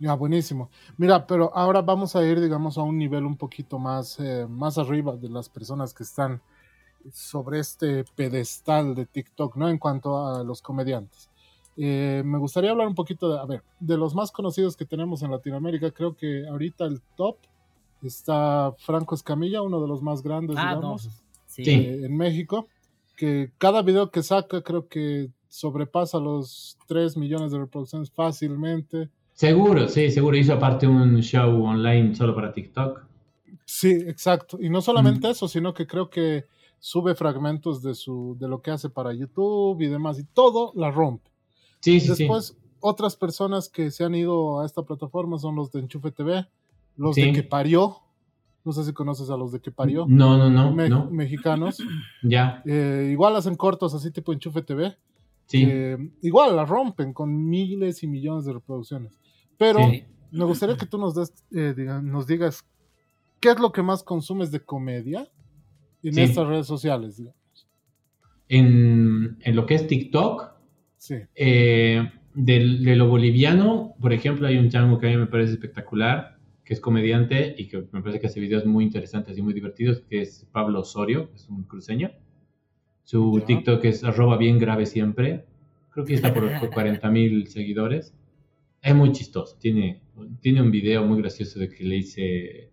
Ya, 0.00 0.14
buenísimo. 0.14 0.70
Mira, 0.96 1.26
pero 1.26 1.50
ahora 1.56 1.82
vamos 1.82 2.14
a 2.14 2.24
ir, 2.24 2.40
digamos, 2.40 2.78
a 2.78 2.82
un 2.82 2.96
nivel 2.98 3.24
un 3.24 3.36
poquito 3.36 3.78
más, 3.80 4.18
eh, 4.20 4.46
más 4.48 4.78
arriba 4.78 5.16
de 5.16 5.28
las 5.28 5.48
personas 5.48 5.92
que 5.92 6.04
están 6.04 6.40
sobre 7.12 7.58
este 7.58 8.04
pedestal 8.14 8.94
de 8.94 9.06
TikTok, 9.06 9.56
¿no? 9.56 9.68
En 9.68 9.78
cuanto 9.78 10.24
a 10.26 10.44
los 10.44 10.62
comediantes. 10.62 11.30
Eh, 11.76 12.22
me 12.24 12.38
gustaría 12.38 12.70
hablar 12.70 12.86
un 12.86 12.94
poquito 12.94 13.32
de, 13.32 13.40
a 13.40 13.44
ver, 13.44 13.62
de 13.80 13.96
los 13.96 14.14
más 14.14 14.30
conocidos 14.30 14.76
que 14.76 14.84
tenemos 14.84 15.22
en 15.22 15.30
Latinoamérica. 15.32 15.90
Creo 15.90 16.16
que 16.16 16.46
ahorita 16.46 16.84
el 16.84 17.00
top 17.16 17.38
está 18.02 18.72
Franco 18.78 19.14
Escamilla, 19.16 19.62
uno 19.62 19.80
de 19.80 19.88
los 19.88 20.02
más 20.02 20.22
grandes, 20.22 20.56
Ah, 20.58 20.74
digamos. 20.76 21.08
Sí. 21.46 21.62
eh, 21.68 22.04
en 22.06 22.16
México. 22.16 22.68
Que 23.16 23.50
cada 23.58 23.82
video 23.82 24.12
que 24.12 24.22
saca 24.22 24.62
creo 24.62 24.86
que 24.86 25.30
sobrepasa 25.48 26.18
los 26.18 26.76
3 26.86 27.16
millones 27.16 27.52
de 27.52 27.58
reproducciones 27.58 28.10
fácilmente. 28.10 29.08
Seguro, 29.32 29.88
sí, 29.88 30.10
seguro. 30.10 30.36
Hizo 30.36 30.54
aparte 30.54 30.86
un 30.86 31.20
show 31.20 31.64
online 31.64 32.14
solo 32.14 32.34
para 32.34 32.52
TikTok. 32.52 33.02
Sí, 33.64 33.90
exacto. 34.06 34.58
Y 34.60 34.68
no 34.70 34.80
solamente 34.80 35.28
Mm. 35.28 35.30
eso, 35.30 35.48
sino 35.48 35.72
que 35.74 35.86
creo 35.86 36.10
que 36.10 36.46
sube 36.80 37.14
fragmentos 37.14 37.82
de 37.82 37.94
su 37.94 38.36
de 38.38 38.48
lo 38.48 38.62
que 38.62 38.70
hace 38.70 38.88
para 38.88 39.12
YouTube 39.12 39.80
y 39.82 39.86
demás 39.88 40.18
y 40.18 40.24
todo 40.24 40.72
la 40.74 40.90
rompe. 40.90 41.30
Sí, 41.80 42.00
sí, 42.00 42.08
Después 42.08 42.56
otras 42.80 43.16
personas 43.16 43.68
que 43.68 43.90
se 43.90 44.04
han 44.04 44.14
ido 44.14 44.60
a 44.60 44.66
esta 44.66 44.82
plataforma 44.82 45.38
son 45.38 45.56
los 45.56 45.70
de 45.72 45.80
Enchufe 45.80 46.10
TV, 46.12 46.46
los 46.96 47.14
Sí. 47.14 47.22
de 47.22 47.32
Que 47.32 47.42
Parió. 47.42 47.96
No 48.64 48.72
sé 48.72 48.84
si 48.84 48.92
conoces 48.92 49.30
a 49.30 49.36
los 49.36 49.52
de 49.52 49.60
Que 49.60 49.70
Parió. 49.70 50.04
No, 50.08 50.36
no, 50.36 50.50
no, 50.50 50.72
me- 50.72 50.88
no. 50.88 51.08
Mexicanos. 51.10 51.78
Ya, 52.22 52.62
Eh, 52.66 53.08
igual 53.12 53.34
hacen 53.36 53.54
cortos 53.56 53.94
así 53.94 54.10
tipo 54.10 54.32
Enchufe 54.32 54.62
TV. 54.62 54.96
Sí. 55.48 55.64
Eh, 55.68 55.98
igual 56.22 56.54
la 56.54 56.64
rompen 56.64 57.12
con 57.12 57.48
miles 57.48 58.02
y 58.04 58.06
millones 58.06 58.44
de 58.44 58.52
reproducciones. 58.52 59.18
Pero 59.56 59.80
Sí. 59.90 60.04
me 60.30 60.44
gustaría 60.44 60.76
que 60.76 60.86
tú 60.86 60.96
nos, 60.98 61.16
des, 61.16 61.34
eh, 61.50 61.74
diga- 61.76 62.00
nos 62.00 62.28
digas 62.28 62.64
qué 63.40 63.50
es 63.50 63.58
lo 63.58 63.72
que 63.72 63.82
más 63.82 64.04
consumes 64.04 64.52
de 64.52 64.60
comedia 64.60 65.26
en 66.04 66.14
Sí. 66.14 66.20
estas 66.20 66.46
redes 66.46 66.66
sociales. 66.66 67.16
digamos. 67.16 67.36
En, 68.48 69.36
en 69.40 69.56
lo 69.56 69.66
que 69.66 69.74
es 69.74 69.86
TikTok, 69.86 70.52
Sí. 70.96 71.16
eh, 71.34 72.10
del- 72.34 72.82
de 72.84 72.96
lo 72.96 73.08
boliviano, 73.08 73.94
por 74.00 74.12
ejemplo, 74.12 74.46
hay 74.46 74.56
un 74.56 74.70
chango 74.70 74.98
que 74.98 75.06
a 75.08 75.10
mí 75.10 75.16
me 75.16 75.26
parece 75.26 75.52
espectacular, 75.52 76.38
que 76.64 76.74
es 76.74 76.80
comediante 76.80 77.54
y 77.58 77.68
que 77.68 77.78
me 77.92 78.00
parece 78.02 78.20
que 78.20 78.26
hace 78.26 78.40
videos 78.40 78.64
muy 78.66 78.84
interesantes 78.84 79.36
y 79.38 79.42
muy 79.42 79.54
divertidos, 79.54 80.00
que 80.08 80.20
es 80.22 80.46
Pablo 80.52 80.80
Osorio, 80.80 81.30
que 81.30 81.36
es 81.36 81.48
un 81.48 81.64
cruceño. 81.64 82.10
Su. 83.08 83.42
TikTok 83.46 83.82
es 83.86 84.04
arroba 84.04 84.36
bien 84.36 84.58
grave 84.58 84.84
siempre. 84.84 85.44
Creo 85.90 86.04
que 86.04 86.12
está 86.14 86.34
por, 86.34 86.44
por 86.60 86.70
40 86.70 87.10
mil 87.10 87.46
seguidores. 87.48 88.12
Es 88.82 88.94
muy 88.94 89.12
chistoso. 89.12 89.56
Tiene, 89.58 90.02
tiene 90.40 90.60
un 90.60 90.70
video 90.70 91.04
muy 91.06 91.18
gracioso 91.22 91.58
de 91.58 91.70
que 91.70 91.84
le 91.84 91.94
dice, 91.96 92.70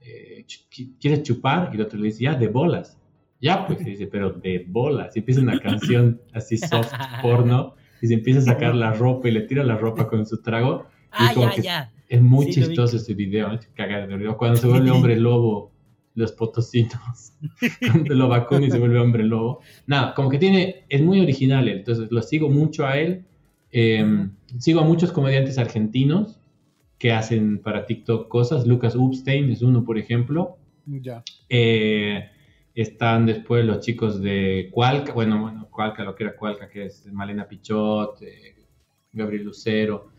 eh, 0.00 0.44
"Ch- 0.46 0.94
¿quieres 1.00 1.22
chupar? 1.22 1.70
Y 1.72 1.76
el 1.76 1.82
otro 1.82 1.96
le 1.98 2.06
dice, 2.06 2.24
ya, 2.24 2.34
de 2.34 2.48
bolas. 2.48 2.98
Ya, 3.40 3.66
pues, 3.68 3.80
y 3.82 3.84
dice, 3.84 4.08
pero 4.08 4.32
de 4.32 4.64
bolas. 4.68 5.14
Y 5.14 5.20
empieza 5.20 5.40
una 5.42 5.60
canción 5.60 6.20
así 6.32 6.58
soft, 6.58 6.92
porno, 7.22 7.74
y 8.02 8.08
se 8.08 8.14
empieza 8.14 8.40
a 8.40 8.42
sacar 8.42 8.74
la 8.74 8.92
ropa 8.92 9.28
y 9.28 9.30
le 9.30 9.42
tira 9.42 9.62
la 9.62 9.76
ropa 9.76 10.08
con 10.08 10.26
su 10.26 10.42
trago. 10.42 10.86
Y 11.12 11.22
Ah, 11.22 11.32
ya, 11.36 11.62
ya. 11.62 11.92
Es 12.08 12.20
muy 12.20 12.46
Sí, 12.46 12.54
chistoso 12.62 12.96
ese 12.96 13.14
video, 13.14 13.52
¿eh? 13.52 13.60
cagar 13.74 14.08
de 14.08 14.16
risa. 14.16 14.32
Cuando 14.32 14.56
se 14.56 14.66
vuelve 14.66 14.90
hombre 14.90 15.14
lobo, 15.16 15.70
los 16.18 16.32
potosinos, 16.32 17.32
cuando 17.80 18.14
lo 18.14 18.28
vacuna 18.28 18.66
y 18.66 18.70
se 18.70 18.78
vuelve 18.78 18.98
hombre 18.98 19.22
lobo. 19.22 19.60
Nada, 19.86 20.14
como 20.14 20.28
que 20.28 20.38
tiene, 20.38 20.84
es 20.88 21.00
muy 21.00 21.20
original, 21.20 21.68
él, 21.68 21.78
entonces 21.78 22.10
lo 22.10 22.20
sigo 22.22 22.50
mucho 22.50 22.86
a 22.86 22.98
él. 22.98 23.24
Eh, 23.70 24.28
sigo 24.58 24.80
a 24.80 24.84
muchos 24.84 25.12
comediantes 25.12 25.58
argentinos 25.58 26.40
que 26.98 27.12
hacen 27.12 27.58
para 27.58 27.86
TikTok 27.86 28.28
cosas. 28.28 28.66
Lucas 28.66 28.96
Upstein 28.96 29.50
es 29.50 29.62
uno, 29.62 29.84
por 29.84 29.96
ejemplo. 29.96 30.58
Ya. 30.86 31.22
Eh, 31.48 32.28
están 32.74 33.26
después 33.26 33.64
los 33.64 33.80
chicos 33.80 34.20
de 34.20 34.70
Cualca, 34.72 35.12
bueno, 35.12 35.40
bueno, 35.40 35.68
Cualca, 35.70 36.02
lo 36.02 36.16
que 36.16 36.24
era 36.24 36.36
Cualca, 36.36 36.68
que 36.68 36.86
es 36.86 37.06
Malena 37.12 37.46
Pichot, 37.46 38.22
eh, 38.22 38.56
Gabriel 39.12 39.44
Lucero, 39.44 40.10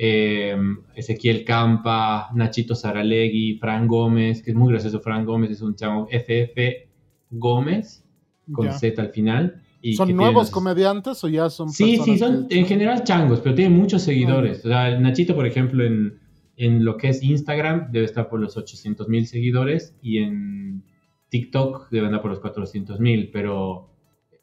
eh, 0.00 0.56
Ezequiel 0.94 1.44
Campa, 1.44 2.28
Nachito 2.32 2.74
Saralegui, 2.76 3.58
Fran 3.58 3.88
Gómez, 3.88 4.42
que 4.42 4.52
es 4.52 4.56
muy 4.56 4.70
gracioso, 4.72 5.00
Fran 5.00 5.24
Gómez 5.26 5.50
es 5.50 5.60
un 5.60 5.74
chavo 5.74 6.06
FF 6.08 6.88
Gómez, 7.30 8.04
con 8.52 8.66
ya. 8.66 8.72
Z 8.72 9.02
al 9.02 9.10
final. 9.10 9.60
y 9.82 9.94
¿Son 9.94 10.14
nuevos 10.16 10.50
comediantes 10.50 11.22
o 11.24 11.28
ya 11.28 11.50
son 11.50 11.68
Sí, 11.70 11.98
sí, 12.04 12.16
son 12.18 12.48
que- 12.48 12.58
en 12.58 12.66
general 12.66 13.02
changos, 13.04 13.40
pero 13.40 13.54
tienen 13.54 13.76
muchos 13.78 14.02
seguidores. 14.02 14.64
O 14.64 14.68
sea, 14.68 14.98
Nachito, 14.98 15.34
por 15.34 15.46
ejemplo, 15.46 15.84
en, 15.84 16.18
en 16.56 16.84
lo 16.84 16.96
que 16.96 17.08
es 17.08 17.22
Instagram 17.22 17.90
debe 17.92 18.04
estar 18.06 18.28
por 18.28 18.40
los 18.40 18.56
800 18.56 19.08
mil 19.08 19.26
seguidores 19.26 19.94
y 20.00 20.18
en 20.18 20.82
TikTok 21.28 21.90
debe 21.90 22.06
andar 22.06 22.22
por 22.22 22.30
los 22.30 22.40
400 22.40 22.98
mil, 23.00 23.30
pero 23.32 23.90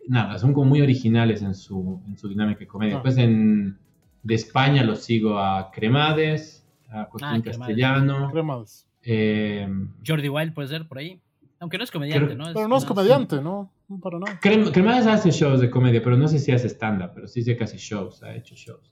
nada, 0.08 0.38
son 0.38 0.54
como 0.54 0.68
muy 0.70 0.82
originales 0.82 1.42
en 1.42 1.56
su, 1.56 2.02
en 2.08 2.18
su 2.18 2.28
dinámica 2.30 2.60
de 2.60 2.68
comedia. 2.68 2.94
Ah. 2.96 2.98
Después 2.98 3.18
en, 3.18 3.78
de 4.26 4.36
España 4.36 4.84
los 4.84 5.04
sigo 5.04 5.38
a 5.40 5.72
Cremades, 5.72 6.68
a 6.90 7.06
Joaquín 7.06 7.28
Ah, 7.28 7.42
Cremades. 7.42 7.58
Castellano. 7.58 8.30
Cremados. 8.32 8.86
eh, 9.04 9.68
Jordi 10.06 10.30
Wild 10.30 10.54
puede 10.56 10.68
ser 10.68 10.88
por 10.88 10.98
ahí. 10.98 11.22
Aunque 11.60 11.78
no 11.78 11.84
es 11.84 11.92
comediante, 11.92 12.34
Creo- 12.34 12.38
¿no? 12.48 12.54
Pero 12.54 12.68
no 12.68 12.76
es 12.78 12.86
comediante, 12.86 13.40
¿no? 13.42 13.72
No 13.88 14.00
para 14.00 14.18
nada. 14.20 14.40
Crem- 14.42 14.72
Cremades 14.72 15.06
hace 15.06 15.30
shows 15.32 15.62
de 15.62 15.70
comedia, 15.70 16.02
pero 16.04 16.18
no 16.18 16.28
sé 16.28 16.40
si 16.40 16.52
hace 16.52 16.68
stand-up, 16.70 17.12
pero 17.14 17.28
sí 17.28 17.42
hace 17.42 17.56
casi 17.56 17.78
shows, 17.78 18.24
ha 18.24 18.36
hecho 18.36 18.56
shows. 18.56 18.92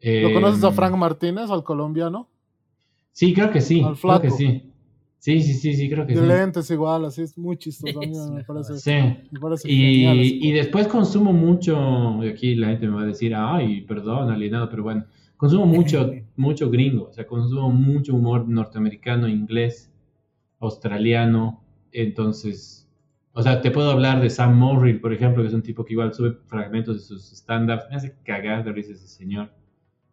¿Lo 0.00 0.32
conoces 0.32 0.64
a 0.64 0.72
Frank 0.72 0.96
Martínez, 0.96 1.50
al 1.50 1.62
colombiano? 1.62 2.28
Sí, 3.12 3.34
creo 3.34 3.50
que 3.50 3.60
sí. 3.60 3.80
Al 3.80 3.84
Creo 3.88 3.96
flaco. 3.96 4.22
que 4.22 4.30
sí. 4.30 4.71
Sí, 5.22 5.40
sí, 5.40 5.54
sí, 5.54 5.74
sí, 5.76 5.88
creo 5.88 6.04
que 6.04 6.14
De 6.16 6.20
sí. 6.20 6.26
lentes 6.26 6.68
igual, 6.72 7.04
así 7.04 7.22
es 7.22 7.38
muy 7.38 7.56
chistoso. 7.56 8.00
Mí 8.00 8.12
Sí, 8.12 8.32
me 8.32 8.42
parece. 8.42 8.76
Sí. 8.78 8.90
me 9.30 9.38
parece 9.38 9.68
genial. 9.68 10.16
Y, 10.16 10.48
y 10.48 10.50
después 10.50 10.88
consumo 10.88 11.32
mucho, 11.32 12.18
y 12.24 12.28
aquí 12.28 12.56
la 12.56 12.70
gente 12.70 12.88
me 12.88 12.96
va 12.96 13.02
a 13.02 13.06
decir, 13.06 13.32
ay, 13.32 13.82
perdón, 13.82 14.32
alienado, 14.32 14.68
pero 14.68 14.82
bueno, 14.82 15.04
consumo 15.36 15.64
mucho, 15.64 16.10
mucho 16.36 16.68
gringo, 16.70 17.04
o 17.08 17.12
sea, 17.12 17.24
consumo 17.24 17.70
mucho 17.70 18.16
humor 18.16 18.48
norteamericano, 18.48 19.28
inglés, 19.28 19.92
australiano, 20.58 21.62
entonces, 21.92 22.88
o 23.32 23.42
sea, 23.44 23.60
te 23.60 23.70
puedo 23.70 23.92
hablar 23.92 24.20
de 24.20 24.28
Sam 24.28 24.58
Morrill, 24.58 25.00
por 25.00 25.12
ejemplo, 25.12 25.44
que 25.44 25.50
es 25.50 25.54
un 25.54 25.62
tipo 25.62 25.84
que 25.84 25.92
igual 25.92 26.12
sube 26.12 26.36
fragmentos 26.48 26.96
de 26.96 27.00
sus 27.00 27.32
stand-ups, 27.32 27.84
me 27.90 27.94
hace 27.94 28.16
cagar 28.24 28.64
de 28.64 28.72
risa 28.72 28.90
ese 28.90 29.06
señor. 29.06 29.52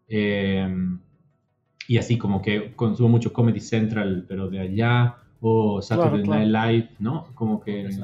Eh, 0.07 0.67
y 1.89 1.97
así 1.97 2.17
como 2.19 2.41
que 2.41 2.73
consumo 2.75 3.09
mucho 3.09 3.33
Comedy 3.33 3.59
Central, 3.59 4.23
pero 4.27 4.47
de 4.49 4.59
allá, 4.59 5.15
o 5.41 5.81
Saturday 5.81 6.21
Claro, 6.21 6.23
claro. 6.23 6.49
Night 6.51 6.75
Live, 6.83 6.89
¿no? 6.99 7.25
Como 7.33 7.59
que 7.59 7.91
sí. 7.91 7.99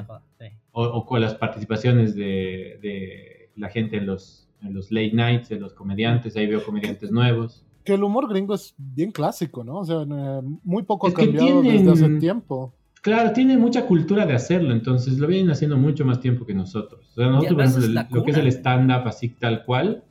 o, 0.71 0.83
o 0.83 1.05
con 1.05 1.21
las 1.21 1.35
participaciones 1.35 2.15
de, 2.15 2.79
de 2.81 3.51
la 3.55 3.69
gente 3.69 3.97
en 3.97 4.07
los, 4.07 4.47
en 4.63 4.73
los 4.73 4.91
late 4.91 5.11
nights, 5.13 5.49
de 5.49 5.59
los 5.59 5.73
comediantes, 5.73 6.35
ahí 6.35 6.47
veo 6.47 6.63
comediantes 6.65 7.11
nuevos. 7.11 7.63
Que 7.83 7.93
el 7.93 8.03
humor 8.03 8.27
gringo 8.27 8.55
es 8.55 8.73
bien 8.77 9.11
clásico, 9.11 9.63
¿no? 9.63 9.75
O 9.81 9.85
sea, 9.85 10.01
eh, 10.01 10.41
muy 10.63 10.81
poco 10.81 11.07
Es 11.07 11.13
ha 11.13 11.17
que 11.17 11.25
cambiado 11.25 11.61
tienen- 11.61 11.85
desde 11.85 12.05
hace 12.05 12.19
tiempo. 12.19 12.73
Claro, 13.03 13.33
tiene 13.33 13.55
mucha 13.55 13.85
cultura 13.85 14.25
de 14.25 14.33
hacerlo, 14.33 14.71
entonces 14.73 15.19
lo 15.19 15.27
vienen 15.27 15.51
haciendo 15.51 15.77
mucho 15.77 16.03
más 16.05 16.19
tiempo 16.19 16.43
que 16.43 16.55
nosotros. 16.55 17.07
O 17.11 17.13
sea, 17.13 17.27
nosotros, 17.29 17.53
por 17.53 17.63
ejemplo, 17.83 18.05
lo 18.17 18.23
que 18.23 18.31
es 18.31 18.37
el 18.37 18.47
stand-up 18.47 19.07
así 19.07 19.29
tal 19.29 19.63
cual, 19.63 20.03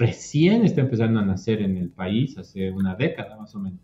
recién 0.00 0.64
está 0.64 0.80
empezando 0.80 1.20
a 1.20 1.24
nacer 1.24 1.60
en 1.60 1.76
el 1.76 1.90
país, 1.90 2.36
hace 2.38 2.70
una 2.70 2.94
década 2.94 3.36
más 3.36 3.54
o 3.54 3.58
menos. 3.60 3.80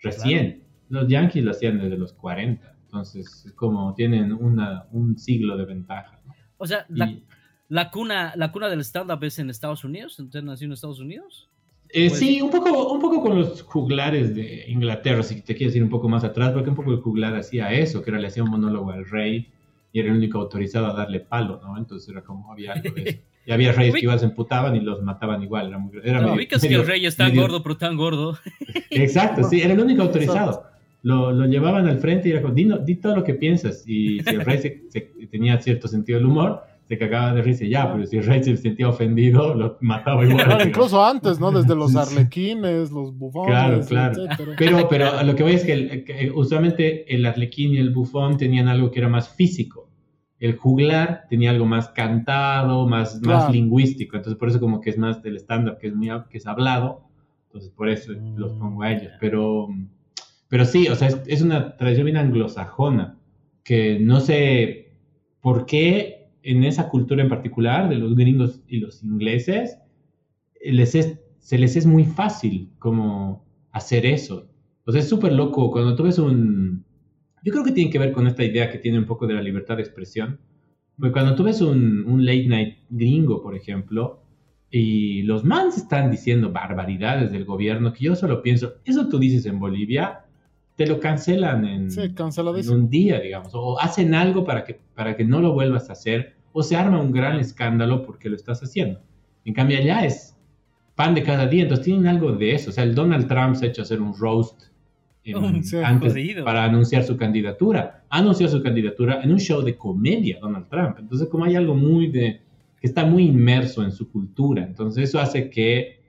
Recién. 0.00 0.62
Los 0.88 1.08
Yankees 1.08 1.42
lo 1.44 1.50
hacían 1.50 1.78
desde 1.78 1.98
los 1.98 2.12
40, 2.12 2.76
entonces 2.84 3.44
es 3.46 3.52
como 3.52 3.92
tienen 3.94 4.32
una, 4.32 4.86
un 4.92 5.18
siglo 5.18 5.56
de 5.56 5.64
ventaja. 5.64 6.20
¿no? 6.24 6.32
O 6.58 6.66
sea, 6.66 6.86
la, 6.88 7.06
Y- 7.10 7.24
la 7.68 7.90
cuna, 7.90 8.32
la 8.36 8.52
cuna 8.52 8.68
del 8.68 8.80
stand-up 8.84 9.22
es 9.24 9.38
en 9.40 9.50
Estados 9.50 9.82
Unidos. 9.84 10.18
¿Entonces 10.20 10.44
nació 10.44 10.66
en 10.66 10.72
Estados 10.72 11.00
Unidos? 11.00 11.50
Eh, 11.88 12.08
Pues- 12.08 12.20
sí, 12.20 12.40
un 12.40 12.50
poco, 12.50 12.92
un 12.92 13.00
poco 13.00 13.20
con 13.20 13.36
los 13.38 13.62
juglares 13.62 14.34
de 14.36 14.64
Inglaterra, 14.68 15.24
si 15.24 15.42
te 15.42 15.56
quieres 15.56 15.74
ir 15.74 15.82
un 15.82 15.90
poco 15.90 16.08
más 16.08 16.22
atrás, 16.22 16.52
porque 16.52 16.70
un 16.70 16.76
poco 16.76 16.92
el 16.92 16.98
juglar 17.00 17.34
hacía 17.34 17.72
eso, 17.72 18.02
que 18.02 18.10
era 18.10 18.20
le 18.20 18.28
hacía 18.28 18.44
un 18.44 18.50
monólogo 18.50 18.92
al 18.92 19.04
rey 19.04 19.50
y 19.96 20.00
era 20.00 20.10
el 20.10 20.16
único 20.18 20.38
autorizado 20.38 20.88
a 20.88 20.92
darle 20.92 21.20
palo, 21.20 21.58
¿no? 21.62 21.78
Entonces 21.78 22.06
era 22.10 22.22
como 22.22 22.52
había 22.52 22.72
algo 22.74 22.94
de 22.94 23.02
eso. 23.02 23.18
Y 23.48 23.52
había 23.52 23.70
reyes 23.70 23.94
que 23.94 24.00
igual 24.00 24.18
se 24.18 24.24
emputaban 24.24 24.74
y 24.74 24.80
los 24.80 25.02
mataban 25.04 25.40
igual, 25.40 25.68
era 25.68 25.78
muy 25.78 25.92
era 26.02 26.14
No, 26.16 26.22
medio- 26.22 26.34
ubicas 26.34 26.60
que 26.60 26.74
el 26.74 26.84
rey 26.84 27.06
es 27.06 27.14
tan 27.16 27.28
medio- 27.28 27.42
gordo, 27.42 27.62
pero 27.62 27.76
tan 27.76 27.96
gordo. 27.96 28.36
Exacto, 28.90 29.44
sí, 29.48 29.60
era 29.62 29.72
el 29.72 29.78
único 29.80 30.02
autorizado. 30.02 30.64
Lo, 31.02 31.30
lo 31.30 31.46
llevaban 31.46 31.86
al 31.86 31.98
frente 31.98 32.28
y 32.28 32.32
era 32.32 32.42
como, 32.42 32.52
di, 32.54 32.64
no- 32.64 32.78
di 32.78 32.96
todo 32.96 33.14
lo 33.14 33.22
que 33.22 33.34
piensas. 33.34 33.84
Y 33.86 34.18
si 34.20 34.30
el 34.34 34.40
rey 34.44 34.58
se- 34.58 34.82
se- 34.88 35.12
tenía 35.30 35.60
cierto 35.60 35.86
sentido 35.86 36.18
del 36.18 36.26
humor, 36.26 36.62
se 36.88 36.98
cagaba 36.98 37.34
de 37.34 37.42
risa 37.42 37.64
y 37.64 37.70
ya, 37.70 37.92
pero 37.92 38.04
si 38.04 38.16
el 38.16 38.24
rey 38.26 38.42
se 38.42 38.56
sentía 38.56 38.88
ofendido, 38.88 39.54
lo 39.54 39.78
mataba 39.80 40.24
igual. 40.24 40.44
Claro, 40.44 40.64
incluso 40.68 41.04
antes, 41.04 41.38
¿no? 41.38 41.52
Desde 41.52 41.76
los 41.76 41.94
arlequines, 41.96 42.90
los 42.90 43.16
bufones, 43.16 43.50
Claro, 43.54 43.80
claro. 43.86 44.24
etcétera. 44.24 44.56
Pero, 44.58 44.88
pero 44.88 45.22
lo 45.22 45.36
que 45.36 45.42
voy 45.44 45.52
es 45.52 45.62
que, 45.64 45.72
el- 45.72 46.04
que 46.04 46.32
usualmente 46.34 47.14
el 47.14 47.24
arlequín 47.24 47.74
y 47.74 47.78
el 47.78 47.90
bufón 47.90 48.36
tenían 48.36 48.66
algo 48.66 48.90
que 48.90 48.98
era 48.98 49.08
más 49.08 49.28
físico. 49.28 49.85
El 50.38 50.56
juglar 50.56 51.24
tenía 51.30 51.50
algo 51.50 51.66
más 51.66 51.88
cantado, 51.88 52.86
más, 52.86 53.14
más 53.22 53.22
Claro. 53.44 53.52
lingüístico. 53.52 54.16
Entonces, 54.16 54.38
por 54.38 54.48
eso 54.48 54.60
como 54.60 54.80
que 54.80 54.90
es 54.90 54.98
más 54.98 55.22
del 55.22 55.36
stand-up, 55.38 55.78
que 55.78 55.88
es 55.88 55.94
muy 55.94 56.08
que 56.30 56.38
es 56.38 56.46
hablado. 56.46 57.02
Entonces, 57.46 57.70
por 57.70 57.88
eso 57.88 58.12
Mm, 58.12 58.36
los 58.38 58.52
pongo 58.54 58.82
a 58.82 58.92
ellos. 58.92 59.12
Pero, 59.20 59.68
pero 60.48 60.64
sí, 60.64 60.88
o 60.88 60.94
sea, 60.94 61.08
es, 61.08 61.20
es 61.26 61.42
una 61.42 61.76
tradición 61.76 62.04
bien 62.06 62.16
anglosajona, 62.18 63.18
que 63.64 63.98
no 63.98 64.20
sé 64.20 64.92
por 65.40 65.66
qué 65.66 66.28
en 66.42 66.64
esa 66.64 66.88
cultura 66.88 67.22
en 67.22 67.28
particular 67.28 67.88
de 67.88 67.96
los 67.96 68.14
gringos 68.14 68.62
y 68.68 68.78
los 68.78 69.02
ingleses, 69.02 69.78
les 70.62 70.94
es- 70.94 71.18
se 71.38 71.58
les 71.58 71.76
es 71.76 71.86
muy 71.86 72.04
fácil 72.04 72.70
como 72.78 73.44
hacer 73.72 74.06
eso. 74.06 74.48
O 74.84 74.92
sea, 74.92 75.00
es 75.00 75.08
súper 75.08 75.32
loco 75.32 75.70
cuando 75.70 75.96
tú 75.96 76.04
ves 76.04 76.18
un... 76.18 76.84
Yo 77.42 77.52
creo 77.52 77.64
que 77.64 77.72
tiene 77.72 77.90
que 77.90 77.98
ver 77.98 78.12
con 78.12 78.26
esta 78.26 78.44
idea 78.44 78.70
que 78.70 78.78
tiene 78.78 78.98
un 78.98 79.06
poco 79.06 79.26
de 79.26 79.34
la 79.34 79.42
libertad 79.42 79.76
de 79.76 79.82
expresión. 79.82 80.40
Porque 80.98 81.12
cuando 81.12 81.34
tú 81.34 81.44
ves 81.44 81.60
un, 81.60 82.04
un 82.06 82.24
late 82.24 82.46
night 82.46 82.78
gringo, 82.88 83.42
por 83.42 83.54
ejemplo, 83.54 84.22
y 84.70 85.22
los 85.22 85.44
mans 85.44 85.76
están 85.76 86.10
diciendo 86.10 86.50
barbaridades 86.50 87.30
del 87.30 87.44
gobierno, 87.44 87.92
que 87.92 88.04
yo 88.04 88.16
solo 88.16 88.42
pienso, 88.42 88.74
eso 88.84 89.08
tú 89.08 89.18
dices 89.18 89.46
en 89.46 89.58
Bolivia, 89.58 90.24
te 90.76 90.86
lo 90.86 91.00
cancelan 91.00 91.64
en, 91.64 91.90
Sí, 91.90 92.02
en 92.02 92.70
un 92.70 92.88
día, 92.90 93.20
digamos, 93.20 93.52
o 93.54 93.80
hacen 93.80 94.14
algo 94.14 94.44
para 94.44 94.64
que, 94.64 94.80
para 94.94 95.16
que 95.16 95.24
no 95.24 95.40
lo 95.40 95.52
vuelvas 95.52 95.88
a 95.88 95.94
hacer, 95.94 96.36
o 96.52 96.62
se 96.62 96.76
arma 96.76 97.00
un 97.00 97.12
gran 97.12 97.38
escándalo 97.38 98.02
porque 98.02 98.28
lo 98.28 98.36
estás 98.36 98.62
haciendo. 98.62 99.00
En 99.44 99.54
cambio, 99.54 99.78
allá 99.78 100.04
es, 100.04 100.36
pan 100.94 101.14
de 101.14 101.22
cada 101.22 101.46
día, 101.46 101.62
entonces 101.62 101.84
tienen 101.84 102.06
algo 102.06 102.32
de 102.32 102.54
eso. 102.54 102.70
O 102.70 102.72
sea, 102.72 102.84
el 102.84 102.94
Donald 102.94 103.28
Trump 103.28 103.54
se 103.54 103.66
ha 103.66 103.68
hecho 103.68 103.82
hacer 103.82 104.00
un 104.00 104.14
roast 104.18 104.64
en- 105.32 105.64
sí, 105.64 105.76
antes 105.78 106.12
jodido. 106.12 106.44
para 106.44 106.64
anunciar 106.64 107.02
su 107.04 107.16
candidatura. 107.16 108.04
Anunció 108.10 108.48
su 108.48 108.62
candidatura 108.62 109.22
en 109.22 109.32
un 109.32 109.38
show 109.38 109.62
de 109.62 109.76
comedia, 109.76 110.38
Donald 110.40 110.68
Trump. 110.68 110.96
Entonces, 110.98 111.28
como 111.28 111.44
hay 111.44 111.56
algo 111.56 111.74
muy 111.74 112.08
de 112.08 112.40
que 112.80 112.86
está 112.86 113.04
muy 113.04 113.24
inmerso 113.24 113.82
en 113.82 113.90
su 113.92 114.10
cultura, 114.10 114.62
entonces 114.62 115.08
eso 115.08 115.18
hace 115.18 115.48
que 115.50 116.00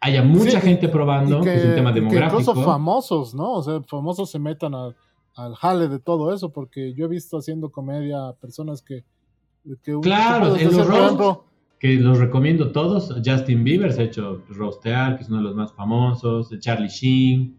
haya 0.00 0.22
mucha 0.22 0.60
Sí, 0.60 0.66
gente 0.68 0.88
probando, 0.88 1.40
que, 1.42 1.54
es 1.54 1.64
un 1.64 1.74
tema 1.74 1.90
y 1.90 1.94
que 1.94 2.00
demográfico. 2.00 2.40
incluso 2.40 2.62
famosos, 2.64 3.34
¿no? 3.34 3.52
O 3.52 3.62
sea, 3.62 3.80
famosos 3.82 4.30
se 4.30 4.38
metan 4.38 4.74
al, 4.74 4.96
al 5.36 5.54
jale 5.54 5.88
de 5.88 5.98
todo 6.00 6.34
eso, 6.34 6.50
porque 6.50 6.92
yo 6.94 7.04
he 7.04 7.08
visto 7.08 7.36
haciendo 7.38 7.70
comedia 7.70 8.28
a 8.28 8.32
personas 8.34 8.82
que... 8.82 9.04
que 9.84 9.96
Claro, 10.00 10.56
en 10.56 10.76
los 10.76 10.86
roast, 10.88 11.40
que 11.78 11.94
los 11.96 12.18
recomiendo 12.18 12.72
todos. 12.72 13.14
Justin 13.24 13.62
Bieber 13.64 13.92
se 13.92 14.02
ha 14.02 14.04
hecho 14.04 14.42
rostear, 14.48 15.16
que 15.16 15.22
es 15.22 15.28
uno 15.28 15.38
de 15.38 15.44
los 15.44 15.54
más 15.54 15.72
famosos. 15.72 16.50
Charlie 16.58 16.88
Sheen, 16.88 17.56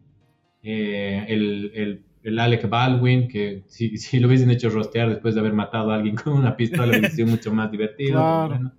eh, 0.64 1.26
el, 1.28 1.72
el, 1.76 2.04
el 2.24 2.40
Alec 2.40 2.68
Baldwin, 2.70 3.28
que 3.28 3.64
si, 3.68 3.98
si 3.98 4.20
lo 4.20 4.28
hubiesen 4.28 4.50
hecho 4.50 4.70
rostear 4.70 5.10
después 5.10 5.36
de 5.36 5.42
haber 5.42 5.54
matado 5.54 5.92
a 5.92 5.96
alguien 5.96 6.16
con 6.24 6.34
una 6.34 6.56
pistola, 6.56 6.98
hubiese 6.98 7.16
sido 7.18 7.28
mucho 7.28 7.54
más 7.54 7.70
divertido. 7.72 8.14
Claro. 8.14 8.48
pero 8.50 8.60
bueno. 8.60 8.74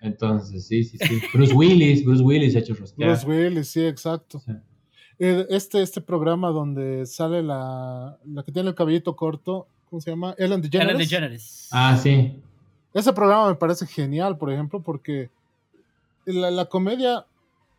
Entonces, 0.00 0.66
sí, 0.66 0.84
sí, 0.84 0.98
sí. 0.98 1.22
Bruce 1.32 1.54
Willis, 1.54 2.04
Bruce 2.04 2.22
Willis 2.22 2.52
se 2.52 2.58
ha 2.58 2.60
hecho 2.60 2.74
rostear. 2.74 3.08
Bruce 3.10 3.26
Willis, 3.26 3.68
sí, 3.68 3.84
exacto. 3.86 4.38
Sí. 4.40 4.52
Eh, 5.18 5.46
Este, 5.48 5.80
este 5.80 6.00
programa 6.02 6.50
donde 6.50 7.06
sale 7.06 7.42
la, 7.42 8.18
la 8.26 8.42
que 8.42 8.52
tiene 8.52 8.68
el 8.68 8.74
cabellito 8.74 9.16
corto, 9.16 9.66
¿cómo 9.88 10.02
se 10.02 10.10
llama? 10.10 10.34
Ellen 10.36 10.60
DeGeneres. 10.60 10.94
Ellen 10.94 10.98
DeGeneres. 11.08 11.68
Ah, 11.72 11.96
sí. 11.96 12.38
Ese 12.92 13.12
programa 13.14 13.48
me 13.48 13.54
parece 13.54 13.86
genial, 13.86 14.36
por 14.36 14.52
ejemplo, 14.52 14.82
porque 14.82 15.30
la, 16.26 16.50
la 16.50 16.66
comedia, 16.66 17.24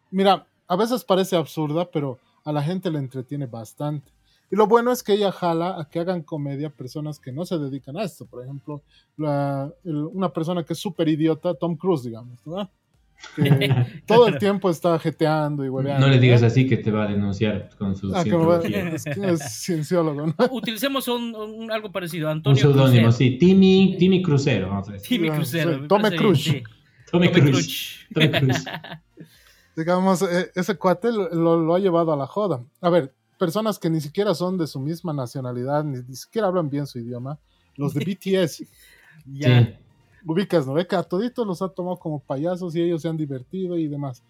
mira, 0.10 0.48
a 0.68 0.76
veces 0.76 1.04
parece 1.04 1.36
absurda, 1.36 1.91
pero 1.91 2.18
a 2.46 2.52
la 2.54 2.62
gente 2.64 2.90
le 2.90 3.00
entretiene 3.00 3.46
bastante. 3.48 4.12
Y 4.52 4.56
lo 4.56 4.68
bueno 4.68 4.92
es 4.92 5.02
que 5.02 5.14
ella 5.14 5.32
jala 5.32 5.80
a 5.82 5.90
que 5.90 6.00
hagan 6.00 6.22
comedia 6.22 6.70
personas 6.70 7.20
que 7.20 7.32
no 7.32 7.46
se 7.46 7.58
dedican 7.58 7.98
a 7.98 8.04
esto. 8.04 8.26
Por 8.28 8.44
ejemplo, 8.44 8.84
la- 9.18 9.72
el- 9.84 10.06
una 10.14 10.30
persona 10.30 10.64
que 10.64 10.74
es 10.74 10.80
súper 10.80 11.10
idiota, 11.10 11.56
Tom 11.56 11.76
Cruise, 11.76 12.04
digamos, 12.04 12.38
¿verdad? 12.46 12.70
Que 13.36 13.42
todo 14.06 14.28
el 14.28 14.38
tiempo 14.38 14.70
está 14.70 15.00
jeteando 15.00 15.66
y 15.66 15.70
hueveando. 15.70 16.06
No 16.06 16.14
le 16.14 16.20
digas 16.20 16.44
así 16.44 16.68
que 16.68 16.78
te 16.78 16.92
va 16.92 17.06
a 17.06 17.08
denunciar 17.08 17.70
con 17.80 17.96
su 17.96 18.14
Ah, 18.14 18.22
es 18.94 19.06
es 19.08 19.44
cienciólogo, 19.64 20.28
¿no? 20.28 20.36
Utilicemos 20.52 21.08
un, 21.08 21.34
un- 21.36 21.72
algo 21.72 21.92
parecido. 21.92 22.28
Un 22.28 22.34
Antonio 22.34 22.62
seudónimo, 22.62 23.04
Crucero. 23.08 23.12
sí. 23.14 23.38
Timmy, 23.40 23.96
Timmy 23.98 24.22
Crucero, 24.22 24.70
vamos 24.70 24.90
a 24.90 24.92
decir. 24.92 25.08
Timmy 25.08 25.30
Ah, 25.30 25.36
Crucero. 25.38 25.74
sí, 25.76 25.82
me 25.82 25.88
Tome 25.88 26.16
Cruz. 26.16 26.44
sí. 26.44 26.64
Tommy 27.12 27.32
Tome. 27.32 27.42
Cruz. 27.52 28.06
Tommy 28.14 28.30
Cruise. 28.30 28.66
digamos, 29.76 30.22
eh, 30.22 30.52
ese 30.56 30.78
cuate 30.78 31.12
lo, 31.12 31.30
lo- 31.30 31.60
lo 31.62 31.76
ha 31.76 31.80
llevado 31.80 32.14
a 32.14 32.18
la 32.18 32.28
joda. 32.28 32.64
A 32.82 32.90
ver, 32.90 33.14
personas 33.40 33.78
que 33.80 33.90
ni 33.90 34.02
siquiera 34.02 34.34
son 34.34 34.58
de 34.58 34.68
su 34.68 34.80
misma 34.80 35.14
nacionalidad, 35.14 35.84
ni, 35.84 36.00
ni 36.08 36.16
siquiera 36.16 36.48
hablan 36.48 36.70
bien 36.70 36.88
su 36.88 37.00
idioma, 37.00 37.40
los 37.76 37.94
de 37.94 38.00
BTS, 38.06 38.64
Ya. 39.26 39.64
Sí. 39.64 39.76
ubicas, 40.26 40.66
¿no? 40.68 40.74
Toditos 41.04 41.46
los 41.46 41.62
ha 41.62 41.70
tomado 41.70 41.98
como 41.98 42.20
payasos 42.20 42.76
y 42.76 42.82
ellos 42.82 43.02
se 43.02 43.08
han 43.10 43.18
divertido 43.18 43.78
y 43.78 43.88
demás. 43.88 44.24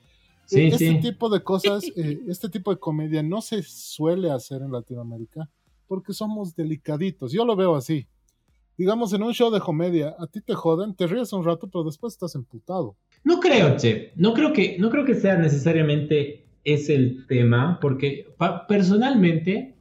Sí, 0.45 0.59
Eh, 0.61 0.67
este 0.67 0.89
sí. 0.89 0.99
tipo 0.99 1.29
de 1.29 1.41
cosas, 1.43 1.83
eh, 1.95 2.21
este 2.27 2.49
tipo 2.49 2.71
de 2.71 2.79
comedia 2.79 3.23
no 3.23 3.41
se 3.41 3.63
suele 3.63 4.29
hacer 4.31 4.61
en 4.61 4.71
Latinoamérica 4.71 5.49
porque 5.87 6.13
somos 6.13 6.55
delicaditos. 6.55 7.31
Yo 7.31 7.45
lo 7.45 7.55
veo 7.55 7.75
así. 7.75 8.07
Digamos, 8.77 9.13
en 9.13 9.23
un 9.23 9.33
show 9.33 9.49
de 9.51 9.59
comedia, 9.61 10.15
a 10.19 10.27
ti 10.27 10.41
te 10.41 10.53
joden, 10.53 10.93
te 10.95 11.07
ríes 11.07 11.31
un 11.33 11.43
rato, 11.45 11.67
pero 11.67 11.83
después 11.85 12.13
estás 12.13 12.35
emputado. 12.35 12.95
No 13.25 13.39
creo, 13.39 13.75
Che. 13.75 14.11
No 14.15 14.33
creo 14.33 14.53
que, 14.53 14.77
no 14.79 14.89
creo 14.91 15.03
que 15.03 15.15
sea 15.15 15.35
necesariamente 15.35 16.45
ese 16.63 16.93
el 16.95 17.25
tema, 17.27 17.79
porque 17.81 18.27
personalmente 18.67 19.75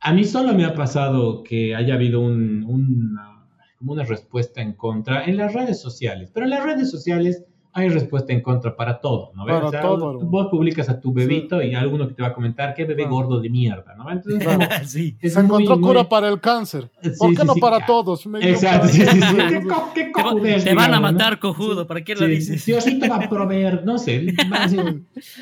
a 0.00 0.12
mí 0.12 0.24
solo 0.24 0.54
me 0.54 0.64
ha 0.64 0.74
pasado 0.74 1.42
que 1.42 1.74
haya 1.74 1.94
habido 1.94 2.20
una 2.20 4.04
respuesta 4.04 4.62
en 4.62 4.74
contra 4.74 5.24
en 5.24 5.36
las 5.36 5.54
redes 5.54 5.80
sociales. 5.80 6.30
Pero 6.32 6.44
en 6.44 6.50
las 6.50 6.64
redes 6.64 6.88
sociales 6.88 7.44
hay 7.72 7.88
respuesta 7.90 8.32
en 8.32 8.40
contra 8.40 8.74
para 8.74 9.00
todo, 9.00 9.30
¿no? 9.36 9.44
ves? 9.44 9.54
Para 9.60 9.80
todo, 9.82 9.98
tú- 9.98 10.10
hermano. 10.10 10.30
Vos 10.30 10.46
publicas 10.50 10.88
a 10.88 11.00
tu 11.00 11.12
bebito 11.12 11.62
y 11.62 11.74
alguno 11.74 12.08
que 12.08 12.14
te 12.14 12.22
va 12.22 12.28
a 12.28 12.32
comentar, 12.34 12.74
qué 12.74 12.84
bebé 12.84 13.02
Claro. 13.02 13.14
gordo 13.14 13.40
de 13.40 13.50
mierda, 13.50 13.94
¿no? 13.96 14.10
Entonces, 14.10 14.42
Claro. 14.42 14.58
sí. 14.86 15.16
es 15.20 15.34
Se 15.34 15.40
encontró 15.40 15.76
muy- 15.76 15.86
cura 15.88 16.00
muy- 16.02 16.08
para 16.08 16.28
el 16.28 16.40
cáncer. 16.40 16.90
Sí, 17.02 17.10
¿Por 17.18 17.30
qué 17.30 17.40
sí, 17.42 17.46
no 17.46 17.54
sí, 17.54 17.60
para 17.60 17.78
ya. 17.80 17.86
todos? 17.86 18.26
Exacto, 18.40 18.80
para- 18.80 18.92
sí, 18.92 19.00
sí, 19.02 19.20
sí. 19.20 19.36
¿Qué, 19.48 19.62
co- 19.66 19.90
qué 19.94 20.04
Te, 20.04 20.12
va- 20.22 20.22
cojudez, 20.30 20.64
te 20.64 20.74
van 20.74 20.84
a 20.84 20.86
digamos, 20.88 21.12
¿no? 21.12 21.18
matar, 21.18 21.38
cojudo. 21.38 21.86
¿Para 21.86 22.02
qué 22.02 22.14
lo 22.14 22.20
Sí, 22.20 22.26
dices? 22.26 22.66
Diosito 22.66 23.08
va 23.08 23.16
a 23.16 23.28
proveer, 23.28 23.84
no 23.84 23.98
sé. 23.98 24.26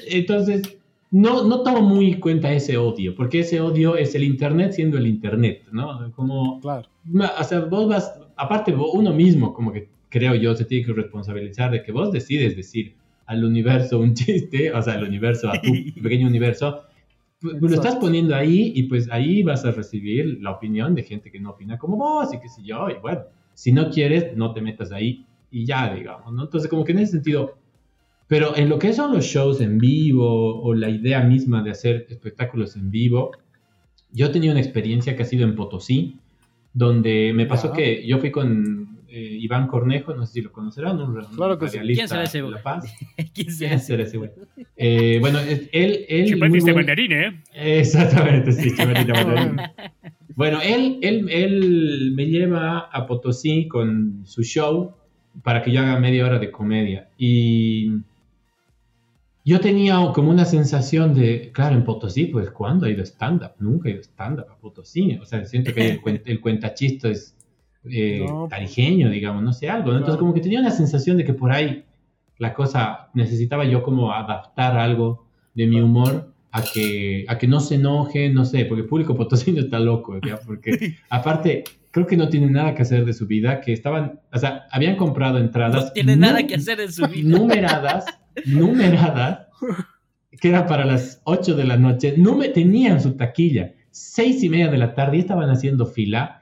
Entonces, 0.08 0.76
no, 1.10 1.44
no 1.44 1.62
tomo 1.62 1.80
muy 1.82 2.12
en 2.12 2.20
cuenta 2.20 2.52
ese 2.52 2.76
odio, 2.76 3.14
porque 3.14 3.40
ese 3.40 3.60
odio 3.60 3.96
es 3.96 4.14
el 4.14 4.24
Internet 4.24 4.72
siendo 4.72 4.98
el 4.98 5.06
Internet, 5.06 5.62
¿no? 5.72 6.10
Como, 6.12 6.60
Claro. 6.60 6.88
o 7.40 7.44
sea, 7.44 7.60
vos 7.60 7.88
vas, 7.88 8.12
aparte 8.36 8.74
uno 8.74 9.12
mismo, 9.12 9.54
como 9.54 9.72
que 9.72 9.88
creo 10.08 10.34
yo, 10.34 10.54
se 10.54 10.64
tiene 10.64 10.84
que 10.86 10.92
responsabilizar 10.92 11.70
de 11.70 11.82
que 11.82 11.92
vos 11.92 12.12
decides 12.12 12.56
decir 12.56 12.94
al 13.26 13.44
universo 13.44 13.98
un 13.98 14.14
chiste, 14.14 14.72
o 14.72 14.80
sea, 14.82 14.94
al 14.94 15.04
universo, 15.04 15.50
a 15.50 15.60
tu 15.60 15.72
pequeño 16.02 16.26
universo, 16.28 16.82
pu- 17.40 17.58
lo 17.60 17.74
estás 17.74 17.96
poniendo 17.96 18.34
ahí 18.34 18.72
y 18.74 18.84
pues 18.84 19.08
ahí 19.10 19.42
vas 19.42 19.64
a 19.64 19.72
recibir 19.72 20.38
la 20.40 20.52
opinión 20.52 20.94
de 20.94 21.02
gente 21.02 21.30
que 21.30 21.40
no 21.40 21.50
opina 21.50 21.78
como 21.78 21.96
vos 21.96 22.32
y 22.32 22.38
qué 22.40 22.48
sé 22.48 22.62
yo, 22.64 22.88
y 22.90 22.94
bueno, 23.00 23.22
si 23.54 23.72
no 23.72 23.90
quieres, 23.90 24.36
no 24.36 24.52
te 24.52 24.60
metas 24.60 24.92
ahí 24.92 25.24
y 25.50 25.64
ya, 25.64 25.94
digamos, 25.94 26.32
¿no? 26.32 26.44
Entonces, 26.44 26.68
como 26.68 26.84
que 26.84 26.92
en 26.92 26.98
ese 27.00 27.12
sentido, 27.12 27.56
pero 28.28 28.56
en 28.56 28.68
lo 28.68 28.78
que 28.78 28.92
son 28.92 29.12
los 29.12 29.24
shows 29.24 29.60
en 29.60 29.78
vivo 29.78 30.60
o 30.62 30.74
la 30.74 30.90
idea 30.90 31.22
misma 31.22 31.62
de 31.62 31.70
hacer 31.70 32.06
espectáculos 32.10 32.76
en 32.76 32.90
vivo, 32.90 33.30
yo 34.12 34.30
tenía 34.30 34.50
una 34.50 34.60
experiencia 34.60 35.16
que 35.16 35.22
ha 35.22 35.26
sido 35.26 35.44
en 35.44 35.54
Potosí, 35.54 36.16
donde 36.74 37.32
me 37.34 37.46
pasó 37.46 37.72
que 37.72 38.06
yo 38.06 38.18
fui 38.18 38.30
con 38.30 38.95
eh, 39.18 39.38
Iván 39.40 39.66
Cornejo, 39.66 40.14
no 40.14 40.26
sé 40.26 40.34
si 40.34 40.42
lo 40.42 40.52
conocerán, 40.52 41.00
un 41.00 41.14
Claro 41.36 41.58
que 41.58 41.68
sí. 41.68 41.78
¿Quién 41.78 42.06
será 42.08 42.24
ese 42.24 42.42
güey? 42.42 42.54
¿Quién 42.62 43.28
¿Quién 43.34 43.80
será? 43.80 44.02
ese 44.02 44.18
güey? 44.18 44.30
Eh, 44.76 45.16
bueno, 45.20 45.38
es- 45.40 45.68
él... 45.72 46.04
él 46.08 46.36
muy 46.36 46.60
buen- 46.60 46.74
mandarín, 46.74 47.12
¿eh? 47.12 47.42
Exactamente, 47.54 48.52
sí, 48.52 48.70
Mandarín. 48.78 49.56
Bueno, 50.34 50.60
él, 50.62 50.98
él, 51.00 51.30
él 51.30 52.12
me 52.14 52.26
lleva 52.26 52.78
a 52.80 53.06
Potosí 53.06 53.68
con 53.68 54.22
su 54.26 54.42
show 54.42 54.92
para 55.42 55.62
que 55.62 55.72
yo 55.72 55.80
haga 55.80 55.98
media 55.98 56.26
hora 56.26 56.38
de 56.38 56.50
comedia. 56.50 57.08
Y 57.16 57.90
yo 59.44 59.60
tenía 59.60 59.96
como 60.12 60.30
una 60.30 60.44
sensación 60.44 61.14
de, 61.14 61.50
claro, 61.52 61.76
en 61.76 61.84
Potosí, 61.84 62.26
pues, 62.26 62.50
¿cuándo 62.50 62.86
ha 62.86 62.90
ido 62.90 63.02
stand-up? 63.04 63.52
Nunca 63.60 63.88
he 63.88 63.92
ido 63.92 64.02
stand-up 64.02 64.46
a 64.50 64.56
Potosí. 64.56 65.16
O 65.22 65.24
sea, 65.24 65.44
siento 65.44 65.72
que 65.72 66.00
el, 66.04 66.22
el 66.24 66.40
cuentachista 66.40 67.08
es 67.08 67.35
eh, 67.90 68.24
No. 68.28 68.48
tarijeño, 68.48 69.10
digamos, 69.10 69.42
no 69.42 69.52
sé, 69.52 69.68
algo. 69.68 69.90
¿no? 69.92 69.98
Entonces, 69.98 70.18
como 70.18 70.34
que 70.34 70.40
tenía 70.40 70.60
una 70.60 70.70
sensación 70.70 71.16
de 71.16 71.24
que 71.24 71.34
por 71.34 71.52
ahí 71.52 71.84
la 72.38 72.52
cosa, 72.52 73.08
necesitaba 73.14 73.64
yo 73.64 73.82
como 73.82 74.12
adaptar 74.12 74.76
algo 74.76 75.26
de 75.54 75.66
mi 75.66 75.80
humor 75.80 76.32
a 76.52 76.62
que, 76.62 77.24
a 77.28 77.38
que 77.38 77.46
no 77.46 77.60
se 77.60 77.76
enoje, 77.76 78.28
no 78.30 78.44
sé, 78.44 78.64
porque 78.66 78.82
el 78.82 78.88
público 78.88 79.14
potosino 79.16 79.60
está 79.60 79.78
loco, 79.78 80.18
¿ya? 80.26 80.38
porque 80.44 80.96
aparte 81.10 81.64
creo 81.90 82.06
que 82.06 82.16
no 82.16 82.28
tiene 82.28 82.50
nada 82.50 82.74
que 82.74 82.82
hacer 82.82 83.06
de 83.06 83.14
su 83.14 83.26
vida, 83.26 83.60
que 83.60 83.72
estaban, 83.72 84.20
o 84.32 84.38
sea, 84.38 84.66
habían 84.70 84.96
comprado 84.96 85.38
entradas. 85.38 85.86
No 85.86 85.92
tiene 85.92 86.16
nada 86.16 86.46
que 86.46 86.56
hacer 86.56 86.78
en 86.80 86.92
su 86.92 87.06
vida. 87.06 87.38
Numeradas, 87.38 88.04
numeradas, 88.44 89.46
que 90.38 90.48
era 90.50 90.66
para 90.66 90.84
las 90.84 91.22
8 91.24 91.56
de 91.56 91.64
la 91.64 91.78
noche, 91.78 92.14
no 92.18 92.36
me 92.36 92.50
tenían 92.50 93.00
su 93.00 93.16
taquilla, 93.16 93.72
seis 93.90 94.42
y 94.42 94.50
media 94.50 94.68
de 94.68 94.76
la 94.76 94.94
tarde 94.94 95.16
y 95.16 95.20
estaban 95.20 95.48
haciendo 95.48 95.86
fila. 95.86 96.35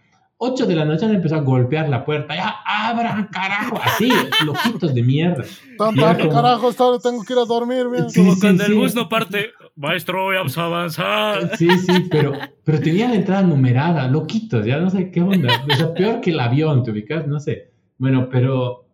8 0.53 0.67
de 0.67 0.77
la 0.77 0.85
noche 0.85 1.05
han 1.07 1.15
empezado 1.15 1.41
a 1.41 1.45
golpear 1.45 1.89
la 1.89 2.05
puerta. 2.05 2.35
¡Ya 2.35 2.55
abran, 2.67 3.29
carajo! 3.33 3.79
Así, 3.83 4.09
loquitos 4.45 4.95
de 4.95 5.03
mierda. 5.03 5.45
Tan 5.79 5.95
tarde, 5.95 6.23
como- 6.29 6.35
carajo, 6.35 6.71
esta- 6.71 6.99
tengo 6.99 7.23
que 7.25 7.33
ir 7.33 7.39
a 7.39 7.45
dormir, 7.45 7.87
mira. 7.91 8.09
Sí, 8.09 8.21
Como 8.21 8.35
sí, 8.35 8.41
cuando 8.41 8.65
el 8.65 8.73
sí. 8.73 8.77
bus 8.79 8.95
no 8.95 9.09
parte. 9.09 9.51
Maestro, 9.77 10.27
vamos 10.27 10.57
a 10.57 10.65
avanzar. 10.67 11.57
Sí, 11.57 11.69
sí, 11.79 12.07
pero, 12.11 12.33
pero 12.63 12.81
tenía 12.81 13.09
la 13.09 13.17
entrada 13.17 13.43
numerada, 13.43 14.07
loquitos, 14.09 14.65
ya 14.65 14.79
no 14.79 14.89
sé 14.91 15.11
qué 15.11 15.21
onda. 15.21 15.65
O 15.71 15.75
sea, 15.75 15.93
peor 15.95 16.21
que 16.21 16.31
el 16.31 16.39
avión, 16.41 16.83
¿te 16.85 16.93
ubicas? 16.93 17.27
No 17.27 17.41
sé. 17.41 17.73
Bueno, 17.99 18.29
pero 18.31 18.87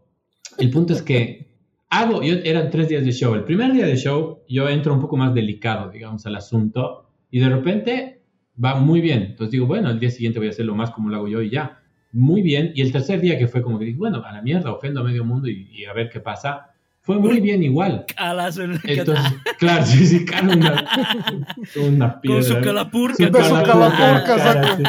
el 0.59 0.71
punto 0.71 0.93
es 0.95 1.03
que 1.03 1.51
hago, 1.91 2.23
yo, 2.23 2.35
eran 2.45 2.71
tres 2.71 2.89
días 2.89 3.05
de 3.05 3.13
show. 3.13 3.35
El 3.35 3.45
primer 3.45 3.73
día 3.73 3.85
de 3.87 3.97
show 3.97 4.41
yo 4.49 4.69
entro 4.69 4.95
un 4.95 5.01
poco 5.01 5.17
más 5.19 5.35
delicado, 5.35 5.91
digamos, 5.91 6.25
al 6.25 6.37
asunto 6.37 7.11
y 7.31 7.41
de 7.41 7.49
repente 7.51 8.20
va 8.63 8.75
muy 8.77 9.01
bien. 9.01 9.23
Entonces 9.23 9.53
digo, 9.53 9.67
bueno, 9.67 9.91
el 9.91 9.99
día 10.01 10.11
siguiente 10.11 10.39
voy 10.39 10.49
a 10.49 10.51
hacerlo 10.51 10.75
más 10.75 10.91
como 10.91 11.09
lo 11.09 11.17
hago 11.17 11.29
yo 11.29 11.43
y 11.43 11.51
ya. 11.51 11.79
Muy 12.13 12.43
bien. 12.43 12.73
Y 12.75 12.83
el 12.83 12.93
tercer 12.93 13.21
día 13.21 13.39
que 13.39 13.47
fue 13.49 13.63
como 13.63 13.79
que 13.79 13.85
dije, 13.87 13.99
bueno, 13.99 14.23
a 14.25 14.33
la 14.33 14.43
mierda, 14.43 14.73
ofendo 14.73 15.01
a 15.01 15.05
medio 15.05 15.25
mundo 15.25 15.49
y, 15.49 15.69
y 15.73 15.85
a 15.85 15.93
ver 15.93 16.11
qué 16.11 16.21
pasa. 16.21 16.67
Fue 17.03 17.19
muy 17.19 17.41
bien 17.41 17.63
igual. 17.63 18.05
Entonces, 18.85 19.33
claro, 19.59 19.85
sí, 19.87 20.07
sí, 20.07 20.25
cara, 20.27 20.49
una, 20.55 20.87
una 21.89 22.21
piedra. 22.21 22.41
Con 22.41 22.45
su 22.45 22.61
calapurca. 22.61 23.17
Sí, 23.17 23.31
con 23.31 23.45
su 23.45 23.55
calapurca, 23.55 24.25
cara, 24.25 24.77
sí. 24.77 24.83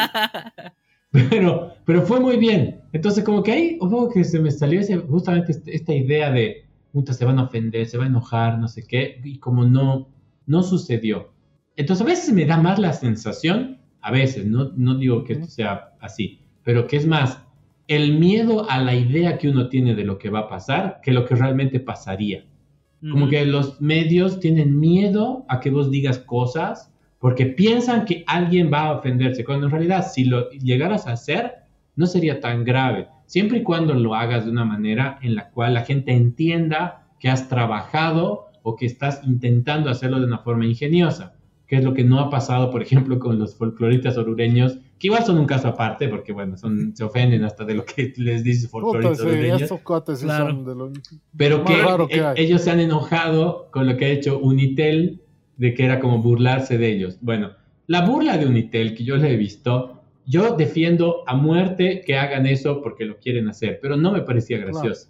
Pero, 1.30 1.74
pero 1.86 2.02
fue 2.04 2.20
muy 2.20 2.38
bien. 2.38 2.82
Entonces, 2.94 3.24
como 3.24 3.44
que 3.44 3.52
ahí, 3.52 3.78
un 3.82 3.90
poco 3.90 4.14
que 4.14 4.24
se 4.24 4.40
me 4.40 4.50
salió 4.52 4.80
ese- 4.80 4.98
justamente 4.98 5.52
este- 5.52 5.76
esta 5.76 5.94
idea 5.94 6.32
de, 6.32 6.66
puta, 6.94 7.14
se 7.14 7.26
van 7.26 7.38
a 7.40 7.44
ofender, 7.44 7.86
se 7.86 7.98
va 7.98 8.06
a 8.06 8.08
enojar, 8.08 8.58
no 8.60 8.68
sé 8.68 8.86
qué, 8.88 9.20
y 9.24 9.38
como 9.40 9.66
no, 9.66 10.08
no 10.46 10.64
sucedió. 10.64 11.31
Entonces 11.76 12.06
a 12.06 12.10
veces 12.10 12.34
me 12.34 12.46
da 12.46 12.58
más 12.58 12.80
la 12.80 12.94
sensación, 12.94 13.80
a 14.02 14.12
veces, 14.12 14.46
no, 14.46 14.72
no 14.76 14.96
digo 14.96 15.24
que 15.24 15.34
esto 15.34 15.48
sea 15.48 15.94
así, 16.00 16.40
pero 16.64 16.88
que 16.88 16.98
es 16.98 17.08
más 17.08 17.40
el 17.88 18.18
miedo 18.20 18.70
a 18.70 18.80
la 18.80 18.96
idea 18.96 19.38
que 19.38 19.50
uno 19.50 19.70
tiene 19.70 19.96
de 19.96 20.04
lo 20.06 20.18
que 20.18 20.30
va 20.30 20.40
a 20.40 20.48
pasar 20.48 21.00
que 21.04 21.12
lo 21.12 21.26
que 21.26 21.36
realmente 21.36 21.80
pasaría. 21.80 22.46
Como 23.02 23.24
Ujú. 23.24 23.32
que 23.32 23.46
los 23.46 23.82
medios 23.82 24.40
tienen 24.40 24.80
miedo 24.80 25.46
a 25.50 25.60
que 25.60 25.72
vos 25.72 25.90
digas 25.90 26.20
cosas 26.20 26.94
porque 27.20 27.48
piensan 27.48 28.06
que 28.06 28.24
alguien 28.28 28.72
va 28.72 28.88
a 28.88 28.92
ofenderse, 28.94 29.44
cuando 29.44 29.66
en 29.66 29.72
realidad 29.72 30.08
si 30.12 30.26
lo 30.26 30.50
llegaras 30.52 31.08
a 31.08 31.14
hacer 31.14 31.56
no 31.96 32.06
sería 32.06 32.40
tan 32.40 32.64
grave, 32.64 33.08
siempre 33.26 33.60
y 33.60 33.64
cuando 33.64 33.94
lo 33.94 34.16
hagas 34.16 34.46
de 34.46 34.52
una 34.52 34.66
manera 34.66 35.20
en 35.22 35.36
la 35.36 35.50
cual 35.50 35.74
la 35.74 35.84
gente 35.84 36.14
entienda 36.14 37.08
que 37.20 37.30
has 37.30 37.50
trabajado 37.50 38.48
o 38.64 38.76
que 38.76 38.86
estás 38.86 39.22
intentando 39.26 39.90
hacerlo 39.90 40.20
de 40.20 40.26
una 40.26 40.40
forma 40.40 40.66
ingeniosa, 40.66 41.36
que 41.72 41.78
es 41.78 41.86
lo 41.86 41.94
que 41.94 42.04
no 42.04 42.20
ha 42.20 42.30
pasado, 42.30 42.70
por 42.70 42.82
ejemplo, 42.82 43.18
con 43.18 43.40
los 43.40 43.56
folcloristas 43.56 44.18
orureños, 44.18 44.78
que 45.00 45.08
igual 45.08 45.24
son 45.24 45.38
un 45.38 45.46
caso 45.46 45.70
aparte, 45.70 46.10
porque 46.10 46.34
bueno, 46.34 46.58
son, 46.58 46.94
se 46.94 47.06
ofenden 47.06 47.46
hasta 47.46 47.64
de 47.64 47.76
lo 47.76 47.86
que 47.86 48.12
les 48.18 48.44
Puta, 48.68 48.68
folcloristas 48.70 49.20
sí, 49.20 49.24
orureños. 49.26 49.62
estos 49.62 49.80
cuates 49.80 50.20
sí 50.20 50.26
Claro. 50.26 50.48
son 50.48 50.66
de 50.66 50.76
lo... 50.76 50.92
Pero 51.38 51.64
que 51.64 51.78
raro 51.82 52.10
que 52.10 52.18
e- 52.18 52.26
hay. 52.26 52.44
ellos 52.44 52.60
se 52.64 52.72
han 52.72 52.82
enojado 52.82 53.70
con 53.72 53.88
lo 53.88 53.96
que 53.96 54.04
ha 54.04 54.10
hecho 54.10 54.38
Unitel, 54.40 55.22
de 55.56 55.74
que 55.74 55.86
era 55.86 56.02
como 56.02 56.22
burlarse 56.22 56.78
de 56.78 56.90
ellos. 56.92 57.18
Bueno, 57.22 57.52
la 57.88 58.02
burla 58.02 58.38
de 58.38 58.48
Unitel 58.48 58.94
que 58.94 59.06
yo 59.06 59.16
le 59.16 59.32
he 59.32 59.38
visto, 59.38 60.02
yo 60.26 60.58
defiendo 60.58 61.24
a 61.26 61.38
muerte 61.38 62.04
que 62.06 62.18
hagan 62.18 62.48
eso 62.48 62.82
porque 62.82 63.06
lo 63.06 63.16
quieren 63.18 63.48
hacer, 63.48 63.80
pero 63.82 63.96
no 63.96 64.12
me 64.12 64.24
parecía 64.24 64.58
gracioso. 64.58 65.08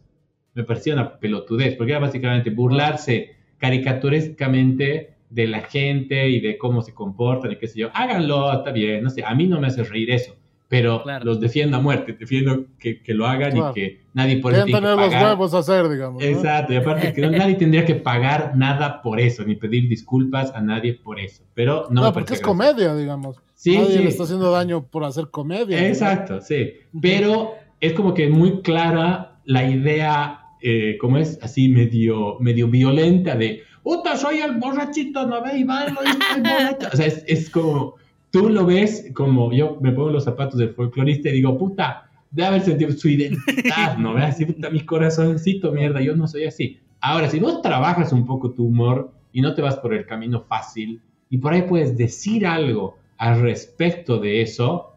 Me 0.53 0.63
parecía 0.63 0.93
una 0.93 1.17
pelotudez, 1.17 1.75
porque 1.75 1.93
era 1.93 2.01
básicamente 2.01 2.51
burlarse 2.51 3.31
caricaturescamente 3.57 5.15
de 5.31 5.47
la 5.47 5.61
gente 5.61 6.29
y 6.29 6.39
de 6.41 6.57
cómo 6.57 6.81
se 6.83 6.93
comportan 6.93 7.51
y 7.53 7.55
qué 7.57 7.67
sé 7.67 7.79
yo. 7.79 7.89
Háganlo, 7.93 8.53
está 8.53 8.71
bien, 8.71 9.03
no 9.03 9.09
sé, 9.09 9.23
a 9.25 9.33
mí 9.33 9.47
no 9.47 9.59
me 9.59 9.67
hace 9.67 9.83
reír 9.83 10.11
eso. 10.11 10.35
Pero 10.67 11.03
Claro. 11.03 11.25
los 11.25 11.41
defiendo 11.41 11.75
a 11.75 11.81
muerte, 11.81 12.13
defiendo 12.17 12.63
que, 12.79 13.01
que 13.01 13.13
lo 13.13 13.25
hagan 13.27 13.51
Claro. 13.51 13.71
y 13.71 13.73
que 13.73 14.01
nadie 14.13 14.37
por 14.37 14.53
eso 14.53 14.63
tiene 14.63 14.79
que 14.79 14.83
tener 14.85 14.97
los 14.97 15.09
pagar. 15.09 15.25
huevos 15.25 15.53
a 15.53 15.57
hacer, 15.57 15.89
digamos. 15.89 16.21
¿no? 16.23 16.29
Exacto, 16.29 16.71
y 16.73 16.75
aparte 16.77 17.11
que 17.13 17.21
no- 17.21 17.31
nadie 17.31 17.55
tendría 17.55 17.83
que 17.83 17.95
pagar 17.95 18.53
nada 18.55 19.01
por 19.01 19.19
eso, 19.19 19.43
ni 19.43 19.55
pedir 19.55 19.89
disculpas 19.89 20.51
a 20.55 20.61
nadie 20.61 20.93
por 20.93 21.19
eso. 21.19 21.43
Pero 21.53 21.87
no, 21.89 22.01
No, 22.01 22.07
me 22.07 22.13
porque 22.13 22.35
es 22.35 22.39
gracioso. 22.41 22.57
comedia, 22.57 22.95
digamos. 22.95 23.35
Sí, 23.53 23.77
Nadie 23.77 23.97
sí. 23.97 24.03
le 24.03 24.09
está 24.09 24.23
haciendo 24.23 24.49
daño 24.51 24.83
por 24.87 25.03
hacer 25.03 25.27
comedia. 25.29 25.79
¿no? 25.79 25.85
Exacto, 25.87 26.39
sí. 26.39 26.71
Pero 27.01 27.55
es 27.81 27.91
como 27.93 28.13
que 28.13 28.29
muy 28.29 28.61
clara 28.61 29.39
la 29.43 29.69
idea, 29.69 30.39
eh, 30.61 30.97
como 31.01 31.17
es 31.17 31.37
así 31.41 31.67
medio, 31.67 32.37
medio 32.39 32.67
violenta 32.69 33.35
de, 33.35 33.61
puta, 33.83 34.17
soy 34.17 34.39
el 34.39 34.57
borrachito, 34.57 35.25
no 35.25 35.41
ve 35.43 35.59
y 35.59 35.63
bailo 35.63 35.99
y 36.03 36.09
estoy 36.09 36.41
borracho. 36.41 36.87
O 36.93 36.95
sea, 36.95 37.05
es, 37.05 37.23
es 37.27 37.49
como, 37.49 37.95
tú 38.31 38.49
lo 38.49 38.65
ves 38.65 39.11
como, 39.13 39.51
yo 39.51 39.77
me 39.81 39.91
pongo 39.91 40.11
los 40.11 40.23
zapatos 40.23 40.59
del 40.59 40.73
folclorista 40.73 41.29
y 41.29 41.33
digo, 41.33 41.57
puta, 41.57 42.09
debe 42.31 42.47
haber 42.47 42.61
sentido 42.61 42.91
su 42.93 43.09
identidad, 43.09 43.97
¿no? 43.97 44.13
Ve 44.13 44.23
así, 44.23 44.45
puta, 44.45 44.69
mi 44.69 44.85
corazoncito, 44.85 45.71
mierda, 45.71 46.01
yo 46.01 46.15
no 46.15 46.27
soy 46.27 46.45
así. 46.45 46.79
Ahora, 47.01 47.29
si 47.29 47.39
vos 47.39 47.61
trabajas 47.61 48.13
un 48.13 48.25
poco 48.25 48.51
tu 48.51 48.65
humor 48.65 49.11
y 49.31 49.41
no 49.41 49.53
te 49.53 49.61
vas 49.61 49.77
por 49.77 49.93
el 49.93 50.05
camino 50.05 50.41
fácil, 50.41 51.01
y 51.29 51.37
por 51.37 51.53
ahí 51.53 51.63
puedes 51.63 51.97
decir 51.97 52.45
algo 52.45 52.97
al 53.17 53.41
respecto 53.41 54.19
de 54.19 54.41
eso, 54.41 54.90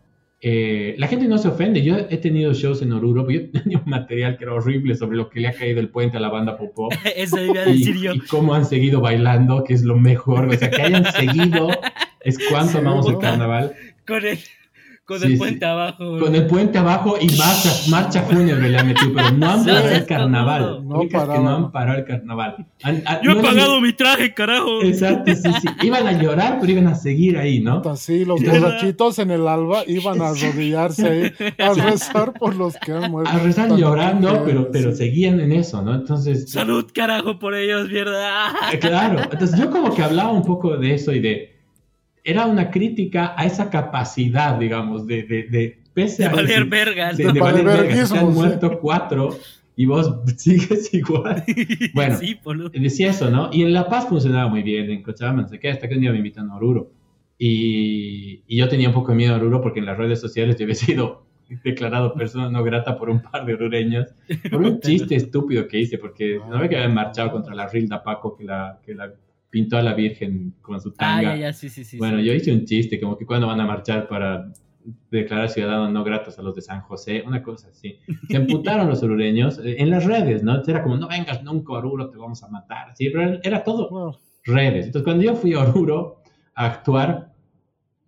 eh, 0.47 0.95
la 0.99 1.09
gente 1.09 1.27
no 1.27 1.39
se 1.39 1.49
ofende. 1.49 1.83
Yo 1.83 1.97
he 1.97 2.19
tenido 2.19 2.53
shows 2.53 2.83
en 2.83 2.93
Oruro, 2.93 3.27
yo 3.31 3.51
tenía 3.51 3.79
un 3.79 3.89
material 3.91 4.37
que 4.37 4.45
era 4.45 4.53
horrible 4.53 4.95
sobre 4.95 5.17
lo 5.17 5.31
que 5.31 5.41
le 5.41 5.49
ha 5.49 5.55
caído 5.55 5.81
el 5.81 5.89
puente 5.89 6.19
a 6.19 6.21
la 6.21 6.29
banda 6.29 6.59
Popó. 6.59 6.91
Eso 7.17 7.43
iba 7.43 7.63
a 7.63 7.69
Y, 7.71 7.79
decir 7.79 7.97
yo. 7.99 8.13
y 8.13 8.21
cómo 8.21 8.55
han 8.55 8.67
seguido 8.67 9.01
bailando, 9.01 9.65
que 9.65 9.73
es 9.73 9.83
lo 9.85 9.97
mejor. 9.97 10.47
O 10.49 10.53
sea, 10.53 10.71
que 10.71 10.83
hayan 10.83 11.11
seguido 11.13 11.69
es 12.21 12.39
cuánto 12.51 12.77
amamos 12.85 13.09
el 13.09 13.17
carnaval. 13.19 13.73
Con 14.07 14.27
el, 14.27 14.39
con 15.07 15.19
Sí, 15.19 15.27
el 15.27 15.33
sí. 15.33 15.37
puente 15.39 15.65
abajo. 15.67 16.19
Con 16.19 16.35
el 16.35 16.47
puente 16.47 16.79
abajo 16.79 17.17
y 17.21 17.27
marcha, 17.37 17.71
marcha 17.91 18.23
fúnebre 18.23 18.71
le 18.71 18.79
han 18.79 18.87
metido, 18.87 19.13
pero 19.15 19.31
no 19.33 19.51
han 19.51 19.61
Sí, 19.65 19.71
parado 19.71 19.89
el 19.91 20.07
carnaval. 20.07 20.89
No 20.89 21.01
que 21.01 21.17
no 21.17 21.49
han 21.57 21.73
parado 21.73 21.99
el 21.99 22.05
carnaval. 22.07 22.67
Han- 22.83 23.03
han- 23.05 23.21
Yo 23.23 23.33
he 23.33 23.35
les- 23.35 23.45
pagado 23.45 23.81
mi 23.83 23.93
traje, 23.93 24.33
carajo. 24.33 24.81
Exacto, 24.83 25.35
sí, 25.35 25.43
sí. 25.61 25.69
Iban 25.87 26.07
a 26.07 26.13
llorar, 26.13 26.59
pero 26.61 26.73
iban 26.73 26.87
a 26.87 26.95
seguir 26.95 27.37
ahí, 27.37 27.61
¿no? 27.61 27.83
Así, 27.85 28.25
los 28.25 28.43
borrachitos 28.43 29.19
en 29.19 29.31
el 29.31 29.47
alba 29.47 29.83
iban 29.87 30.23
a 30.23 30.29
arrodillarse 30.31 31.07
ahí, 31.07 31.53
a 31.59 31.75
rezar 31.75 32.33
por 32.33 32.57
los 32.57 32.75
que 32.77 32.93
han 32.93 33.11
muerto. 33.11 33.31
A 33.31 33.39
rezar 33.41 33.71
llorando, 33.77 34.29
horrible, 34.29 34.47
pero, 34.47 34.71
pero 34.73 34.91
sí. 34.93 34.97
seguían 34.99 35.39
en 35.41 35.53
eso, 35.53 35.83
¿no? 35.83 35.95
Entonces, 35.95 36.51
Salud, 36.51 36.87
carajo, 36.95 37.39
por 37.39 37.55
ellos, 37.55 37.91
mierda. 37.91 38.53
Claro, 38.81 39.21
entonces 39.31 39.59
yo 39.59 39.71
como 39.71 39.95
que 39.95 40.03
hablaba 40.03 40.33
un 40.33 40.45
poco 40.45 40.77
de 40.79 40.95
eso 40.95 41.13
y 41.13 41.21
de... 41.21 41.54
Era 42.25 42.47
una 42.47 42.71
crítica 42.71 43.35
a 43.37 43.45
esa 43.45 43.69
capacidad, 43.71 44.59
digamos, 44.59 45.07
de... 45.07 45.23
de, 45.25 45.43
de 45.45 45.79
pese 45.93 46.23
De 46.25 46.29
a 46.29 46.33
valer 46.33 46.65
decir- 46.65 46.71
verga. 46.71 47.13
de, 47.13 47.33
De 47.33 47.39
valer 47.41 47.65
verga, 47.65 48.07
se 48.07 48.19
han 48.19 48.33
muerto 48.33 48.81
cuatro 48.81 49.37
y 49.77 49.87
vos 49.87 50.21
sigues 50.37 50.93
igual. 50.95 51.45
Bueno. 51.95 52.17
Sí. 52.17 52.37
Decía 52.73 53.11
eso, 53.11 53.31
¿no? 53.31 53.51
Y 53.53 53.63
en 53.63 53.73
La 53.73 53.89
Paz 53.89 54.09
funcionaba 54.09 54.49
muy 54.49 54.63
bien, 54.63 54.91
en 54.91 55.03
Cochabamba, 55.03 55.43
no 55.43 55.49
sé 55.49 55.61
qué, 55.61 55.71
hasta 55.71 55.87
que 55.89 55.95
un 55.95 56.01
día 56.01 56.11
me 56.11 56.17
invitan 56.19 56.51
a 56.51 56.57
Oruro. 56.57 56.91
Y, 57.39 58.43
y 58.47 58.57
yo 58.59 58.69
tenía 58.69 58.89
un 58.89 58.95
poco 58.95 59.11
de 59.13 59.17
miedo 59.19 59.35
a 59.35 59.37
Oruro 59.37 59.61
porque 59.61 59.81
en 59.81 59.87
las 59.87 59.99
redes 59.99 60.21
sociales 60.21 60.57
yo 60.57 60.65
había 60.65 60.75
sido 60.77 61.27
declarado 61.63 62.15
persona 62.15 62.49
no 62.49 62.65
grata 62.65 62.97
por 62.97 63.11
un 63.11 63.21
par 63.21 63.45
de 63.45 63.53
orureños 63.55 64.07
por 64.51 64.63
un 64.63 64.81
chiste 64.81 65.15
estúpido 65.17 65.69
que 65.69 65.79
hice, 65.79 65.99
porque 65.99 66.41
no 66.49 66.59
ve 66.59 66.69
que 66.71 66.77
habían 66.77 66.95
marchado 66.95 67.31
contra 67.33 67.55
la 67.55 67.69
Rilda 67.69 68.03
Paco 68.03 68.35
que 68.35 68.45
la, 68.45 68.81
que 68.85 68.95
la 68.95 69.13
pintó 69.55 69.77
a 69.77 69.83
la 69.83 69.95
Virgen 69.95 70.53
con 70.61 70.81
su 70.81 70.89
Ah, 70.99 71.19
tanga. 71.19 71.35
ya, 71.37 71.37
ya, 71.37 71.53
sí, 71.53 71.69
sí, 71.69 71.85
sí. 71.85 71.97
bueno, 71.97 72.19
sí. 72.19 72.25
yo 72.25 72.33
hice 72.35 72.53
un 72.53 72.65
chiste, 72.65 72.99
como 73.01 73.17
que 73.17 73.25
cuando 73.25 73.47
van 73.47 73.61
a 73.61 73.65
marchar 73.67 74.09
para 74.09 74.53
declarar 75.13 75.49
ciudadanos 75.49 75.93
no 75.93 76.03
gratos 76.03 76.37
a 76.41 76.43
los 76.43 76.57
de 76.57 76.61
San 76.63 76.81
José, 76.81 77.23
una 77.25 77.41
cosa 77.41 77.69
así. 77.69 77.99
Se 78.29 78.37
emputaron 78.37 78.89
los 78.89 79.01
orureños 79.05 79.59
eh, 79.61 79.77
en 79.79 79.91
las 79.91 80.05
redes, 80.05 80.43
¿no? 80.43 80.61
Era 80.67 80.83
como, 80.83 80.97
no 80.97 81.07
vengas 81.07 81.45
nunca 81.45 81.75
Oruro, 81.75 82.11
te 82.11 82.19
vamos 82.19 82.43
a 82.43 82.49
matar. 82.49 82.97
Sí, 82.97 83.11
pero 83.11 83.39
era 83.45 83.63
todo 83.63 83.89
Bueno, 83.91 84.21
redes. 84.45 84.87
Entonces, 84.87 85.05
cuando 85.05 85.23
yo 85.23 85.37
fui 85.37 85.53
a 85.55 85.61
Oruro 85.61 86.17
a 86.57 86.67
actuar, 86.67 87.33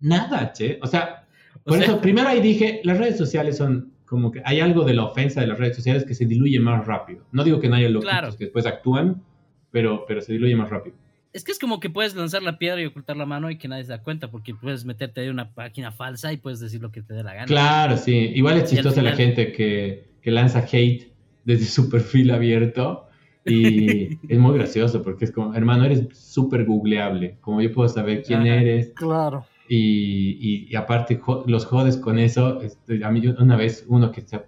nada, 0.01 0.51
che. 0.51 0.79
O 0.83 0.87
sea, 0.87 1.25
O 1.55 1.69
por 1.69 1.77
sea- 1.77 1.85
eso, 1.87 2.01
primero 2.01 2.27
ahí 2.27 2.41
dije, 2.41 2.81
las 2.83 2.97
redes 2.97 3.17
sociales 3.17 3.55
son 3.57 3.93
como 4.05 4.31
que 4.31 4.41
hay 4.45 4.59
algo 4.59 4.83
de 4.83 4.93
la 4.93 5.03
ofensa 5.05 5.41
de 5.41 5.47
las 5.47 5.57
redes 5.57 5.75
sociales 5.77 6.05
que 6.05 6.13
se 6.13 6.25
diluye 6.25 6.59
más 6.59 6.85
rápido. 6.85 7.25
No 7.31 7.43
digo 7.43 7.59
que 7.59 7.69
no 7.69 7.75
haya 7.75 7.89
loquitos 7.89 8.11
Claro. 8.11 8.31
que 8.37 8.43
después 8.45 8.65
actúan, 8.65 9.23
pero, 9.71 10.05
pero 10.07 10.21
se 10.21 10.31
diluye 10.33 10.55
más 10.55 10.69
rápido. 10.69 10.95
Es 11.33 11.43
que 11.43 11.51
es 11.51 11.59
como 11.59 11.79
que 11.79 11.89
puedes 11.89 12.15
lanzar 12.15 12.41
la 12.41 12.57
piedra 12.57 12.81
y 12.81 12.85
ocultar 12.85 13.15
la 13.17 13.25
mano 13.25 13.49
y 13.51 13.57
que 13.57 13.67
nadie 13.67 13.83
se 13.83 13.91
da 13.91 14.01
cuenta, 14.01 14.31
porque 14.31 14.55
puedes 14.55 14.85
meterte 14.85 15.21
ahí 15.21 15.29
una 15.29 15.53
página 15.53 15.91
falsa 15.91 16.33
y 16.33 16.37
puedes 16.37 16.59
decir 16.59 16.81
lo 16.81 16.91
que 16.91 17.01
te 17.01 17.13
dé 17.13 17.23
la 17.23 17.33
gana. 17.33 17.45
Claro, 17.45 17.97
sí. 17.97 18.31
Igual 18.35 18.57
es 18.57 18.69
chistosa 18.71 19.01
la 19.01 19.11
gente 19.15 19.51
que, 19.51 20.05
que 20.21 20.31
lanza 20.31 20.59
hate 20.71 21.11
desde 21.43 21.65
su 21.65 21.89
perfil 21.89 22.31
abierto. 22.31 23.03
Y 23.45 24.17
es 24.27 24.39
muy 24.39 24.57
gracioso 24.57 25.03
porque 25.03 25.25
es 25.25 25.31
como, 25.31 25.53
hermano, 25.53 25.85
eres 25.85 26.07
súper 26.17 26.65
googleable. 26.65 27.37
Como 27.41 27.61
yo 27.61 27.71
puedo 27.71 27.87
saber 27.89 28.23
quién 28.23 28.41
Ajá. 28.41 28.55
eres, 28.55 28.91
claro. 28.95 29.45
Y, 29.69 30.37
y- 30.39 30.67
y 30.71 30.75
aparte 30.75 31.17
jo- 31.17 31.43
los 31.47 31.65
jodes 31.65 31.97
con 31.97 32.17
eso. 32.19 32.61
este, 32.61 33.03
a 33.03 33.11
mí 33.11 33.21
yo- 33.21 33.35
una 33.37 33.55
vez 33.57 33.85
uno 33.87 34.11
que 34.11 34.21
se, 34.21 34.41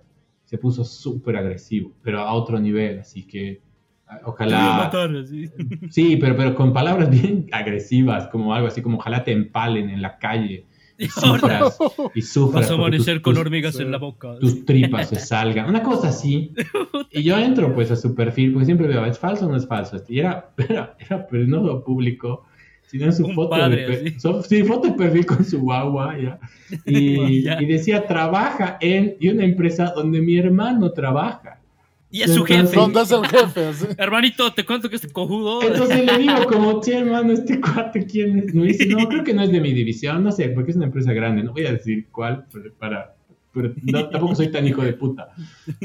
se 0.46 0.58
puso 0.58 0.84
súper 0.86 1.36
agresivo, 1.38 1.92
pero 2.02 2.20
a 2.22 2.34
otro 2.34 2.60
nivel, 2.60 3.00
así 3.00 3.28
que 3.28 3.62
ojalá... 4.26 4.78
matar. 4.78 5.10
Sí, 5.90 6.18
pero, 6.18 6.36
pero 6.36 6.56
con 6.56 6.74
palabras 6.74 7.10
bien 7.10 7.48
agresivas, 7.52 8.28
como 8.28 8.54
algo 8.54 8.68
así 8.68 8.82
como 8.82 8.98
ojalá 8.98 9.24
te 9.24 9.32
empalen 9.32 9.90
en 9.90 10.02
la 10.02 10.18
calle 10.18 10.66
y 10.98 11.08
sufras, 11.10 11.78
y 12.14 12.22
sufras. 12.22 12.64
Vas 12.64 12.72
a 12.72 12.74
amanecer 12.76 13.16
tus- 13.18 13.22
con 13.24 13.34
tus- 13.34 13.42
hormigas 13.42 13.76
sí. 13.76 13.84
en 13.84 13.92
la 13.92 13.98
boca. 13.98 14.38
tus 14.40 14.66
tripas 14.66 15.10
se 15.10 15.16
salgan, 15.20 15.70
una 15.70 15.82
cosa 15.82 16.10
así. 16.10 16.52
Y 17.12 17.24
yo 17.24 17.38
entro 17.38 17.74
pues 17.74 17.90
a 17.92 17.96
su 17.96 18.14
perfil, 18.16 18.52
porque 18.54 18.66
siempre 18.66 18.88
veo, 18.88 19.06
¿es 19.06 19.18
falso 19.18 19.46
o 19.46 19.50
no 19.50 19.56
es 19.56 19.66
falso? 19.68 19.98
Y 20.10 20.20
era, 20.20 20.52
era, 20.58 20.96
era 21.00 21.26
pero 21.28 21.46
no 21.48 21.64
lo 21.64 21.84
público, 21.84 22.46
sino 22.88 23.06
en 23.06 23.14
su 23.14 23.26
Un 23.28 23.36
foto 23.36 23.52
padre, 23.52 23.88
de 23.88 23.94
así. 24.10 24.20
so- 24.20 24.42
sí, 24.44 24.64
foto 24.64 24.90
de 24.90 24.94
perfil 24.96 25.26
con 25.26 25.46
su 25.46 25.62
guagua, 25.62 26.18
ya. 26.18 26.40
Y, 26.86 27.44
Ya. 27.44 27.62
y 27.62 27.66
decía, 27.66 28.06
trabaja 28.06 28.78
en 28.82 29.16
y 29.22 29.30
una 29.30 29.46
empresa 29.46 29.94
donde 29.96 30.20
mi 30.22 30.38
hermano 30.38 30.92
trabaja. 30.92 31.59
Y 32.12 32.24
es 32.24 32.34
su 32.34 32.44
jefe. 32.44 32.76
¿Dónde 32.76 33.02
es 33.02 33.12
el 33.12 33.26
jefe? 33.26 33.72
Hermanito, 33.98 34.52
te 34.54 34.66
cuento 34.66 34.90
que 34.90 34.96
este 34.96 35.10
cojudo. 35.10 35.62
Entonces 35.62 36.06
le 36.06 36.18
digo 36.18 36.46
como, 36.48 36.82
che, 36.82 36.98
hermano, 36.98 37.34
este 37.34 37.62
cuate, 37.62 38.06
¿quién 38.06 38.40
es? 38.40 38.54
Dice, 38.54 38.88
no, 38.88 39.08
creo 39.10 39.24
que 39.24 39.34
no 39.34 39.44
es 39.44 39.52
de 39.52 39.62
mi 39.62 39.74
división, 39.74 40.24
no 40.24 40.32
sé, 40.32 40.50
porque 40.50 40.72
es 40.72 40.78
una 40.78 40.88
empresa 40.88 41.14
grande, 41.14 41.44
no 41.44 41.54
voy 41.54 41.66
a 41.66 41.74
decir 41.74 42.08
cuál, 42.12 42.46
pero 42.52 42.74
para... 42.74 43.16
Pero 43.52 43.74
no, 43.82 44.10
tampoco 44.10 44.36
soy 44.36 44.52
tan 44.52 44.68
hijo 44.68 44.84
de 44.84 44.94
puta. 44.94 45.30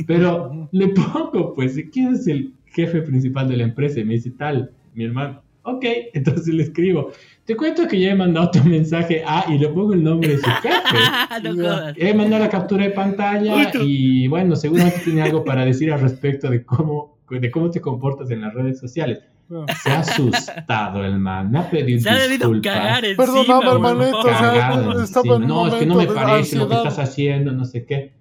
Pero 0.06 0.68
le 0.70 0.88
pongo, 0.88 1.54
pues, 1.54 1.82
¿quién 1.90 2.14
es 2.14 2.26
el 2.26 2.52
jefe 2.66 3.00
principal 3.00 3.48
de 3.48 3.56
la 3.56 3.64
empresa? 3.64 4.00
Y 4.00 4.04
me 4.04 4.14
dice, 4.14 4.30
tal, 4.32 4.70
mi 4.92 5.04
hermano. 5.04 5.42
Ok, 5.62 5.84
entonces 6.12 6.54
le 6.54 6.62
escribo. 6.62 7.12
Te 7.44 7.56
cuento 7.56 7.86
que 7.86 8.00
ya 8.00 8.12
he 8.12 8.14
mandado 8.14 8.50
tu 8.52 8.64
mensaje 8.64 9.22
a 9.26 9.44
y 9.52 9.58
le 9.58 9.68
pongo 9.68 9.92
el 9.92 10.02
nombre 10.02 10.30
de 10.30 10.38
su 10.38 10.50
jefe. 10.62 11.52
no. 11.54 11.88
He 11.96 12.14
mandado 12.14 12.42
la 12.44 12.48
captura 12.50 12.84
de 12.84 12.90
pantalla 12.90 13.70
y 13.82 14.26
bueno, 14.28 14.56
seguramente 14.56 15.00
tiene 15.04 15.22
algo 15.22 15.44
para 15.44 15.64
decir 15.64 15.92
al 15.92 16.00
respecto 16.00 16.48
de 16.50 16.64
cómo 16.64 17.14
de 17.30 17.50
cómo 17.50 17.70
te 17.70 17.80
comportas 17.80 18.30
en 18.30 18.42
las 18.42 18.54
redes 18.54 18.78
sociales. 18.78 19.20
Ah. 19.50 19.66
Se 19.82 19.90
ha 19.90 19.98
asustado 20.00 21.04
el 21.04 21.18
man, 21.18 21.50
me 21.50 21.58
ha 21.58 21.68
pedido 21.70 22.00
Se 22.00 22.08
ha 22.10 22.14
debido 22.14 22.48
disculpas. 22.48 22.72
cagar 22.72 23.04
encima, 23.04 23.24
Perdóname, 23.26 23.70
hermanito, 23.72 24.18
o 24.18 24.22
sea, 24.22 24.38
Cagado 24.38 25.02
estaba 25.02 25.26
encima. 25.26 25.36
en 25.36 25.42
un 25.42 25.48
no, 25.48 25.66
es 25.66 25.74
que 25.74 25.86
no 25.86 25.94
me 25.96 26.06
parece 26.06 26.56
lo 26.56 26.68
que 26.68 26.74
estás 26.76 26.98
haciendo, 26.98 27.52
no 27.52 27.64
sé 27.66 27.84
qué. 27.84 28.12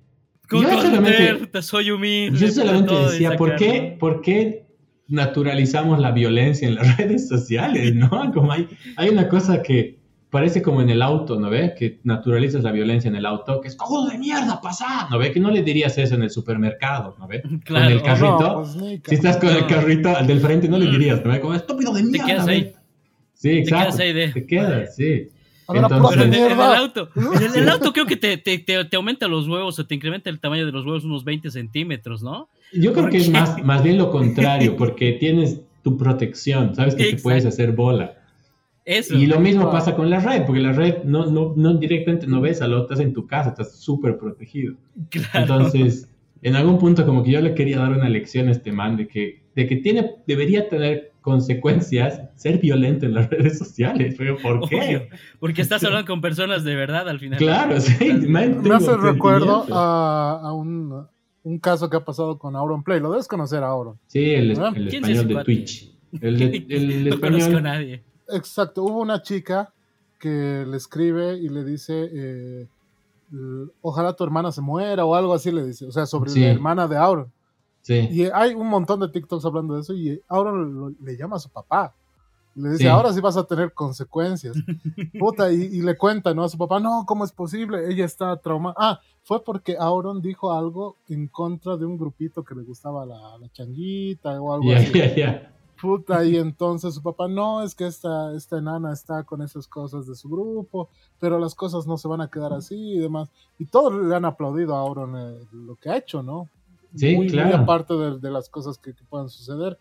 ¿Cómo 0.50 0.64
Yo 0.64 0.82
solamente- 0.82 1.62
soy 1.62 1.92
humilde. 1.92 2.38
Yo 2.40 2.48
solamente 2.50 2.94
decía, 2.94 3.36
¿por 3.38 3.56
qué, 3.56 3.96
¿por 4.00 4.22
qué 4.22 4.63
naturalizamos 5.14 6.00
la 6.00 6.12
violencia 6.12 6.68
en 6.68 6.76
las 6.76 6.98
redes 6.98 7.28
sociales? 7.30 7.94
¿no? 7.96 8.10
Como 8.34 8.52
hay, 8.52 8.68
hay 8.98 9.10
una 9.10 9.30
cosa 9.30 9.62
que 9.62 9.98
parece 10.30 10.64
como 10.64 10.82
en 10.82 10.90
el 10.90 11.04
auto, 11.04 11.40
¿no 11.40 11.50
ves? 11.52 11.74
Que 11.78 12.00
naturalizas 12.04 12.64
la 12.64 12.72
violencia 12.72 13.08
en 13.08 13.16
el 13.16 13.26
auto, 13.28 13.62
que 13.62 13.68
es 13.68 13.76
cojudo 13.76 14.08
de 14.10 14.18
mierda, 14.18 14.60
pasa, 14.60 15.08
¿no 15.12 15.20
ves? 15.20 15.30
Que 15.30 15.40
no 15.40 15.52
le 15.52 15.62
dirías 15.62 15.96
eso 16.00 16.16
en 16.16 16.24
el 16.24 16.32
supermercado, 16.32 17.16
¿no 17.20 17.28
ves? 17.28 17.44
Claro. 17.64 17.86
Con 17.86 17.94
el 17.94 18.02
carrito. 18.02 18.40
No, 18.40 18.56
pues, 18.64 19.02
Si 19.08 19.16
estás 19.16 19.38
con 19.38 19.50
el 19.50 19.68
carrito 19.68 20.10
al 20.18 20.26
del 20.26 20.40
frente, 20.40 20.68
no 20.68 20.80
le 20.80 20.90
dirías, 20.90 21.24
¿no 21.24 21.30
ves? 21.32 21.40
Como 21.40 21.54
estúpido 21.54 21.94
de 21.94 22.02
Te 22.02 22.10
mierda. 22.10 22.26
quedas 22.28 22.46
¿ves? 22.48 22.56
ahí. 22.66 22.74
Sí, 23.36 23.50
exacto. 23.60 23.86
quedas 23.86 24.00
ahí 24.00 24.14
de- 24.14 24.28
Te 24.30 24.46
quedas, 24.48 24.96
sí. 24.96 25.28
Entonces- 25.70 26.22
en, 26.22 26.34
en 26.34 26.52
el 26.52 26.60
auto, 26.62 27.10
en 27.16 27.44
el, 27.44 27.56
el 27.56 27.70
auto 27.70 27.94
creo 27.94 28.06
que 28.06 28.18
te, 28.18 28.38
te, 28.38 28.58
te, 28.60 28.84
te 28.86 28.96
aumenta 28.98 29.28
los 29.28 29.48
huevos 29.48 29.78
o 29.80 29.86
te 29.86 29.96
incrementa 29.96 30.30
el 30.30 30.40
tamaño 30.40 30.66
de 30.66 30.72
los 30.74 30.84
huevos 30.86 31.04
unos 31.06 31.24
20 31.24 31.52
centímetros, 31.52 32.22
¿no? 32.24 32.50
Yo 32.74 32.92
creo 32.94 33.06
¿Por 33.06 33.12
que 33.12 33.18
es 33.18 33.30
más, 33.30 33.62
más 33.64 33.84
bien 33.84 33.98
lo 33.98 34.10
contrario, 34.10 34.76
porque 34.78 35.14
tienes 35.14 35.62
tu 35.82 35.98
protección, 35.98 36.76
sabes 36.76 36.96
que 36.96 37.14
te 37.14 37.18
puedes 37.18 37.46
hacer 37.46 37.74
bola. 37.74 38.18
Eso. 38.86 39.16
Y 39.16 39.28
lo 39.28 39.40
mismo 39.40 39.72
pasa 39.72 39.96
con 39.96 40.10
la 40.10 40.20
red, 40.20 40.46
porque 40.46 40.60
la 40.60 40.74
red 40.74 41.04
no, 41.04 41.26
no, 41.28 41.54
no 41.56 41.76
directamente 41.76 42.28
no 42.28 42.42
ves 42.42 42.62
al 42.62 42.74
otro, 42.74 42.94
estás 42.94 43.00
en 43.00 43.14
tu 43.14 43.28
casa, 43.28 43.50
estás 43.50 43.78
súper 43.80 44.18
protegido. 44.18 44.76
Claro. 45.10 45.30
Entonces, 45.34 46.10
en 46.42 46.56
algún 46.56 46.78
punto 46.78 47.06
como 47.06 47.24
que 47.24 47.32
yo 47.32 47.42
le 47.42 47.56
quería 47.56 47.80
dar 47.80 47.92
una 47.92 48.10
lección 48.10 48.50
a 48.50 48.52
este 48.52 48.72
man 48.72 48.98
de 48.98 49.08
que, 49.08 49.42
de 49.56 49.68
que 49.68 49.78
tiene, 49.78 50.16
debería 50.28 50.68
tener 50.68 51.14
consecuencias 51.22 52.22
ser 52.36 52.60
violento 52.60 53.06
en 53.06 53.14
las 53.14 53.30
redes 53.32 53.58
sociales. 53.58 54.16
Pero 54.18 54.38
¿por 54.38 54.68
qué? 54.68 54.76
Obvio, 54.76 55.08
porque 55.40 55.62
estás 55.62 55.84
hablando 55.86 56.06
con 56.06 56.22
personas 56.22 56.66
de 56.66 56.76
verdad 56.76 57.08
al 57.08 57.20
final. 57.20 57.40
Claro, 57.40 57.80
sí. 57.80 58.12
man, 58.28 58.62
Me 58.62 58.76
hace 58.76 58.96
recuerdo 58.98 59.66
a, 59.72 60.42
a 60.44 60.54
un, 60.54 61.08
un 61.44 61.60
caso 61.60 61.90
que 61.90 61.98
ha 61.98 62.06
pasado 62.06 62.38
con 62.38 62.56
Auron 62.56 62.84
Play. 62.84 63.00
Lo 63.00 63.12
debes 63.12 63.28
conocer 63.28 63.64
a 63.64 63.68
Auron. 63.68 64.00
Sí, 64.08 64.32
el, 64.32 64.52
el 64.52 64.90
¿quién 64.90 65.04
es 65.06 65.12
español 65.18 65.28
de? 65.40 65.44
Twitch. 65.44 65.92
El, 66.22 66.42
el 66.72 67.10
no 67.10 67.20
conozco 67.20 67.26
a 67.36 67.38
español. 67.40 67.64
nadie. 67.64 68.04
Exacto, 68.30 68.84
hubo 68.84 69.00
una 69.02 69.22
chica 69.22 69.74
que 70.20 70.66
le 70.66 70.78
escribe 70.78 71.38
y 71.38 71.50
le 71.50 71.64
dice, 71.66 72.10
eh, 72.14 72.68
ojalá 73.82 74.14
tu 74.14 74.24
hermana 74.24 74.52
se 74.52 74.62
muera 74.62 75.06
o 75.06 75.16
algo 75.16 75.34
así 75.34 75.52
le 75.52 75.66
dice, 75.66 75.86
o 75.86 75.92
sea, 75.92 76.06
sobre 76.06 76.30
Sí. 76.30 76.40
la 76.42 76.52
hermana 76.52 76.88
de 76.88 76.98
Auron. 76.98 77.32
Sí. 77.82 78.08
Y 78.12 78.24
hay 78.34 78.54
un 78.54 78.68
montón 78.68 79.02
de 79.02 79.10
TikToks 79.10 79.44
hablando 79.46 79.76
de 79.76 79.82
eso 79.82 79.94
y 79.94 80.22
Auron 80.30 80.74
lo- 80.80 80.94
le 81.04 81.18
llama 81.18 81.36
a 81.36 81.40
su 81.40 81.50
papá. 81.50 81.94
Le 82.56 82.70
dice, 82.70 82.84
Sí. 82.84 82.88
ahora 82.88 83.12
sí 83.14 83.20
vas 83.22 83.36
a 83.38 83.46
tener 83.46 83.74
consecuencias. 83.74 84.56
Puta, 85.20 85.52
y, 85.52 85.56
y 85.64 85.82
le 85.82 85.98
cuenta, 85.98 86.34
¿no? 86.34 86.44
A 86.44 86.50
su 86.50 86.58
papá, 86.58 86.80
no, 86.80 87.04
¿cómo 87.08 87.24
es 87.26 87.32
posible? 87.32 87.90
Ella 87.92 88.06
está 88.06 88.36
traumada. 88.38 88.76
Ah, 88.78 89.00
fue 89.24 89.44
porque 89.44 89.76
Auron 89.80 90.22
dijo 90.22 90.52
algo 90.54 90.98
en 91.08 91.28
contra 91.28 91.78
de 91.78 91.86
un 91.86 91.98
grupito 91.98 92.44
que 92.44 92.54
le 92.56 92.64
gustaba 92.64 93.06
la, 93.06 93.38
la 93.40 93.50
changuita 93.52 94.40
o 94.42 94.54
algo 94.54 94.72
así. 94.74 94.92
Puta, 95.82 96.24
y 96.24 96.38
entonces 96.38 96.94
su 96.96 97.02
papá, 97.02 97.28
no, 97.28 97.62
es 97.62 97.76
que 97.76 97.86
esta, 97.88 98.34
esta 98.36 98.58
enana 98.60 98.94
está 98.94 99.24
con 99.24 99.42
esas 99.42 99.68
cosas 99.68 100.08
de 100.08 100.16
su 100.16 100.30
grupo, 100.30 100.88
pero 101.20 101.40
las 101.40 101.56
cosas 101.56 101.86
no 101.88 101.98
se 101.98 102.08
van 102.08 102.22
a 102.22 102.30
quedar 102.30 102.54
así 102.54 102.76
y 102.94 103.00
demás. 103.00 103.30
Y 103.60 103.66
todos 103.66 103.94
le 103.94 104.16
han 104.16 104.24
aplaudido 104.24 104.76
a 104.76 104.80
Auron 104.80 105.18
eh, 105.18 105.40
lo 105.52 105.76
que 105.76 105.90
ha 105.90 105.98
hecho, 105.98 106.24
¿no? 106.24 106.48
Sí, 106.96 107.16
muy, 107.18 107.28
claro. 107.28 107.50
muy 107.50 107.64
aparte 107.64 107.96
de, 107.96 108.20
de 108.20 108.32
las 108.32 108.48
cosas 108.50 108.78
que, 108.78 108.94
que 108.94 109.04
puedan 109.04 109.28
suceder. 109.28 109.78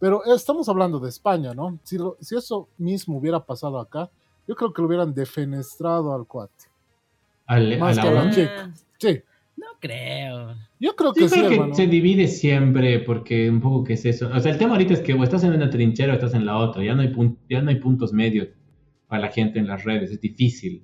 Pero 0.00 0.24
estamos 0.24 0.68
hablando 0.68 0.98
de 0.98 1.08
España, 1.10 1.54
¿no? 1.54 1.78
Si, 1.84 1.98
lo- 1.98 2.16
si 2.20 2.34
eso 2.36 2.68
mismo 2.78 3.18
hubiera 3.18 3.38
pasado 3.44 3.78
acá, 3.78 4.10
yo 4.48 4.56
creo 4.56 4.72
que 4.72 4.82
lo 4.82 4.88
hubieran 4.88 5.14
defenestrado 5.14 6.12
al 6.14 6.26
cuate. 6.26 6.64
Al- 7.46 7.78
Más 7.78 7.98
a 7.98 8.02
que 8.02 8.10
la 8.10 8.30
chica. 8.30 8.74
Sí, 8.98 9.20
No 9.56 9.66
creo. 9.78 10.54
yo 10.80 10.96
creo 10.96 11.12
que 11.12 11.28
sí, 11.28 11.34
creo 11.36 11.48
que 11.48 11.54
hermano. 11.56 11.74
se 11.74 11.86
divide 11.86 12.26
siempre 12.28 13.00
porque 13.00 13.50
un 13.50 13.60
poco 13.60 13.84
que 13.84 13.92
es 13.94 14.04
eso. 14.06 14.30
O 14.34 14.40
sea, 14.40 14.52
el 14.52 14.58
tema 14.58 14.72
ahorita 14.72 14.94
es 14.94 15.00
que 15.00 15.12
o 15.14 15.22
estás 15.22 15.44
en 15.44 15.52
una 15.52 15.68
trinchera 15.68 16.12
o 16.12 16.16
estás 16.16 16.32
en 16.34 16.46
la 16.46 16.56
otra. 16.56 16.82
Ya 16.82 16.94
no 16.94 17.02
hay, 17.02 17.08
pun- 17.12 17.36
ya 17.48 17.60
no 17.60 17.68
hay 17.70 17.76
puntos 17.76 18.12
medios 18.12 18.48
para 19.06 19.22
la 19.22 19.28
gente 19.28 19.58
en 19.58 19.66
las 19.66 19.84
redes. 19.84 20.10
Es 20.10 20.20
difícil. 20.20 20.82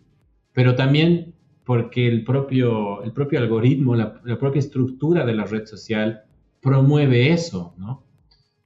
Pero 0.53 0.75
también 0.75 1.33
porque 1.64 2.07
el 2.07 2.23
propio, 2.25 3.03
el 3.03 3.12
propio 3.12 3.39
algoritmo, 3.41 3.95
la, 3.97 4.21
la 4.25 4.39
propia 4.39 4.59
estructura 4.61 5.25
de 5.25 5.35
la 5.35 5.45
red 5.45 5.64
social 5.67 6.23
promueve 6.61 7.33
eso, 7.33 7.75
¿no? 7.79 8.03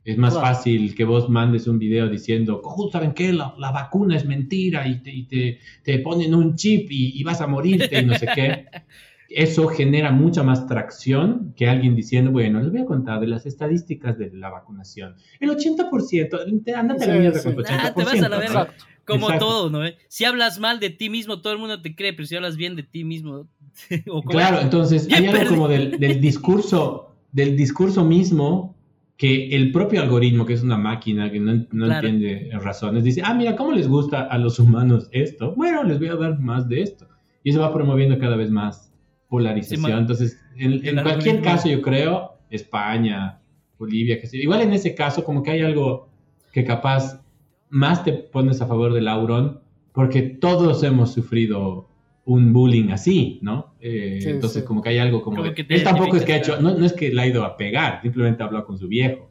Es 0.05 0.17
más 0.17 0.33
Claro. 0.33 0.47
fácil 0.55 0.95
que 0.95 1.05
vos 1.05 1.29
mandes 1.29 1.67
un 1.67 1.79
video 1.79 2.09
diciendo, 2.09 2.63
"Cojudo, 2.63 2.91
¿saben 2.91 3.13
qué? 3.13 3.33
La, 3.33 3.55
la 3.59 3.71
vacuna 3.71 4.17
es 4.17 4.25
mentira 4.25 4.89
y 4.89 5.03
te, 5.03 5.11
y 5.15 5.25
te, 5.25 5.59
te 5.83 5.99
ponen 5.99 6.35
un 6.35 6.55
chip 6.57 6.91
y, 6.91 7.19
y 7.21 7.23
vas 7.23 7.41
a 7.41 7.47
morirte 7.47 8.01
y 8.01 8.05
no 8.07 8.15
sé 8.15 8.27
qué. 8.35 8.65
Eso 9.29 9.69
genera 9.69 10.11
mucha 10.11 10.43
más 10.43 10.67
tracción 10.67 11.53
que 11.57 11.69
alguien 11.69 11.95
diciendo, 11.95 12.33
bueno, 12.33 12.61
les 12.61 12.73
voy 12.73 12.81
a 12.81 12.85
contar 12.85 13.21
de 13.21 13.29
las 13.29 13.47
estadísticas 13.47 14.19
de 14.19 14.33
la 14.33 14.51
vacunación. 14.51 15.15
El 15.39 15.51
80%, 15.51 16.65
te- 16.65 16.75
andate 16.75 17.05
a 17.05 17.07
la 17.07 17.13
Sí, 17.15 17.19
mierda 17.21 17.39
sí. 17.39 17.45
con 17.45 17.55
tu 17.55 17.63
80%. 17.63 17.79
Ah, 17.81 17.95
te 17.95 18.05
vas 18.05 18.23
a 18.23 18.29
la 18.29 18.39
verga. 18.39 18.75
Como 19.05 19.27
Exacto. 19.27 19.47
todo, 19.47 19.71
¿no? 19.71 19.85
eh? 19.87 19.97
Si 20.09 20.25
hablas 20.25 20.59
mal 20.59 20.81
de 20.81 20.91
ti 20.91 21.11
mismo, 21.11 21.41
todo 21.41 21.53
el 21.53 21.59
mundo 21.61 21.81
te 21.81 21.95
cree, 21.95 22.13
pero 22.13 22.27
si 22.27 22.35
hablas 22.37 22.57
bien 22.57 22.75
de 22.75 22.83
ti 22.83 23.05
mismo. 23.05 23.47
o 24.09 24.23
como- 24.23 24.31
Claro, 24.31 24.61
entonces 24.63 25.09
hay 25.13 25.27
algo 25.27 25.49
como 25.49 25.69
del, 25.69 25.99
del 26.01 26.21
discurso, 26.21 27.15
del 27.31 27.57
discurso 27.57 28.05
mismo 28.05 28.75
que 29.21 29.55
el 29.55 29.71
propio 29.71 30.01
algoritmo, 30.01 30.47
que 30.47 30.55
es 30.55 30.63
una 30.63 30.79
máquina 30.79 31.31
que 31.31 31.39
no, 31.39 31.53
no 31.73 31.85
Claro. 31.87 32.09
entiende 32.09 32.49
razones, 32.59 33.05
dice, 33.05 33.21
ah, 33.23 33.35
mira, 33.35 33.55
¿cómo 33.55 33.73
les 33.73 33.87
gusta 33.87 34.23
a 34.23 34.39
los 34.39 34.59
humanos 34.59 35.11
esto? 35.13 35.53
Bueno, 35.57 35.85
les 35.85 35.99
voy 35.99 36.09
a 36.09 36.15
dar 36.17 36.39
más 36.41 36.67
de 36.71 36.81
esto. 36.81 37.07
Y 37.45 37.51
eso 37.51 37.61
va 37.61 37.71
promoviendo 37.71 38.19
cada 38.19 38.37
vez 38.37 38.51
más 38.51 38.91
polarización. 39.29 39.85
Sí, 39.93 39.99
entonces, 39.99 40.41
en, 40.57 40.73
en 40.73 40.81
cualquier 41.03 41.37
algoritmo. 41.37 41.43
caso, 41.43 41.69
yo 41.69 41.83
creo, 41.83 42.39
España, 42.49 43.43
Bolivia, 43.79 44.19
que 44.19 44.27
sé, 44.27 44.39
igual 44.39 44.63
en 44.63 44.73
ese 44.73 44.95
caso, 44.95 45.23
como 45.23 45.43
que 45.43 45.51
hay 45.51 45.61
algo 45.61 46.09
que 46.51 46.65
capaz 46.65 47.23
más 47.69 48.03
te 48.03 48.15
pones 48.15 48.63
a 48.63 48.67
favor 48.67 48.95
del 48.95 49.07
Auron, 49.07 49.61
porque 49.93 50.23
todos 50.23 50.83
hemos 50.83 51.13
sufrido 51.13 51.90
un 52.33 52.53
bullying 52.53 52.91
así, 52.91 53.39
¿no? 53.43 53.75
Eh, 53.81 54.19
Sí, 54.23 54.29
entonces, 54.31 54.63
sí. 54.63 54.67
como 54.67 54.83
que 54.83 54.91
hay 54.91 54.99
algo 54.99 55.21
como... 55.23 55.39
Como 55.39 55.49
de- 55.49 55.55
que 55.55 55.65
te 55.65 55.75
él 55.75 55.83
tampoco 55.83 56.17
es 56.17 56.25
que 56.25 56.33
ha 56.35 56.37
hecho, 56.37 56.61
no, 56.61 56.77
no 56.77 56.85
es 56.87 56.93
que 56.93 57.13
le 57.13 57.21
ha 57.21 57.27
ido 57.27 57.45
a 57.45 57.57
pegar, 57.57 58.01
simplemente 58.03 58.43
habló 58.43 58.65
con 58.65 58.79
su 58.79 58.87
viejo. 58.89 59.29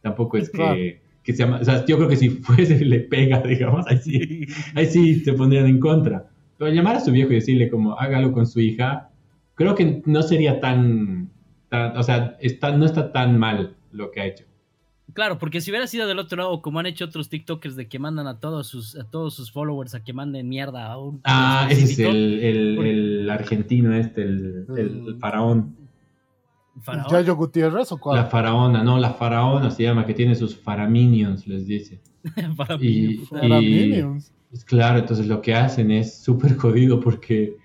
Tampoco 0.00 0.36
es 0.38 0.50
que, 0.50 0.56
Claro. 0.58 0.76
que 1.22 1.32
se 1.32 1.38
llama, 1.38 1.58
o 1.60 1.64
sea, 1.64 1.84
yo 1.86 1.96
creo 1.96 2.08
que 2.08 2.16
si 2.16 2.30
fuese 2.30 2.84
le 2.84 3.00
pega, 3.00 3.40
digamos, 3.46 3.86
ahí 3.88 3.98
sí, 3.98 4.46
ahí 4.74 4.86
sí 4.86 5.20
se 5.20 5.32
pondrían 5.34 5.66
en 5.66 5.78
contra. 5.78 6.28
Pero 6.58 6.72
llamar 6.72 6.96
a 6.96 7.00
su 7.00 7.12
viejo 7.12 7.30
y 7.32 7.36
decirle 7.36 7.68
como 7.70 7.98
hágalo 7.98 8.32
con 8.32 8.46
su 8.46 8.60
hija, 8.60 9.10
creo 9.54 9.74
que 9.76 10.02
no 10.06 10.22
sería 10.22 10.58
tan, 10.60 11.30
tan- 11.68 11.96
o 11.96 12.02
sea, 12.02 12.36
está, 12.40 12.76
no 12.76 12.84
está 12.84 13.12
tan 13.12 13.38
mal 13.38 13.76
lo 13.92 14.10
que 14.10 14.20
ha 14.22 14.26
hecho. 14.26 14.44
Claro, 15.14 15.38
porque 15.38 15.60
si 15.60 15.70
hubiera 15.70 15.86
sido 15.86 16.06
del 16.06 16.18
otro 16.18 16.36
lado, 16.38 16.60
como 16.62 16.78
han 16.78 16.86
hecho 16.86 17.04
otros 17.04 17.28
TikTokers 17.28 17.76
de 17.76 17.88
que 17.88 17.98
mandan 17.98 18.26
a 18.26 18.38
todos 18.38 18.66
sus, 18.66 18.96
a 18.96 19.04
todos 19.04 19.34
sus 19.34 19.50
followers 19.52 19.94
a 19.94 20.04
que 20.04 20.12
manden 20.12 20.48
mierda 20.48 20.92
a 20.92 20.98
un. 20.98 21.20
Ah, 21.24 21.66
ese 21.70 21.84
es 21.84 21.98
el, 21.98 22.40
el, 22.40 22.78
el 22.78 23.30
argentino 23.30 23.94
este, 23.94 24.22
el, 24.22 24.66
el 24.76 24.78
El- 25.08 25.16
faraón. 25.18 25.76
faraón. 26.82 27.10
¿Yayo 27.10 27.36
Gutiérrez 27.36 27.90
o 27.92 27.96
La 27.96 28.00
cuál? 28.00 28.26
faraona, 28.28 28.84
no, 28.84 28.98
la 28.98 29.10
faraona 29.14 29.70
se 29.70 29.82
llama, 29.84 30.06
que 30.06 30.14
tiene 30.14 30.34
sus 30.34 30.56
faraminions, 30.56 31.46
les 31.46 31.66
dice. 31.66 32.00
Mí. 32.78 32.80
Y, 32.80 33.14
y- 33.14 33.28
Minions. 33.40 34.32
pues 34.50 34.64
claro, 34.64 34.98
entonces 34.98 35.26
lo 35.26 35.40
que 35.40 35.54
hacen 35.54 35.90
es 35.90 36.18
súper 36.22 36.56
jodido 36.56 37.00
porque 37.00 37.56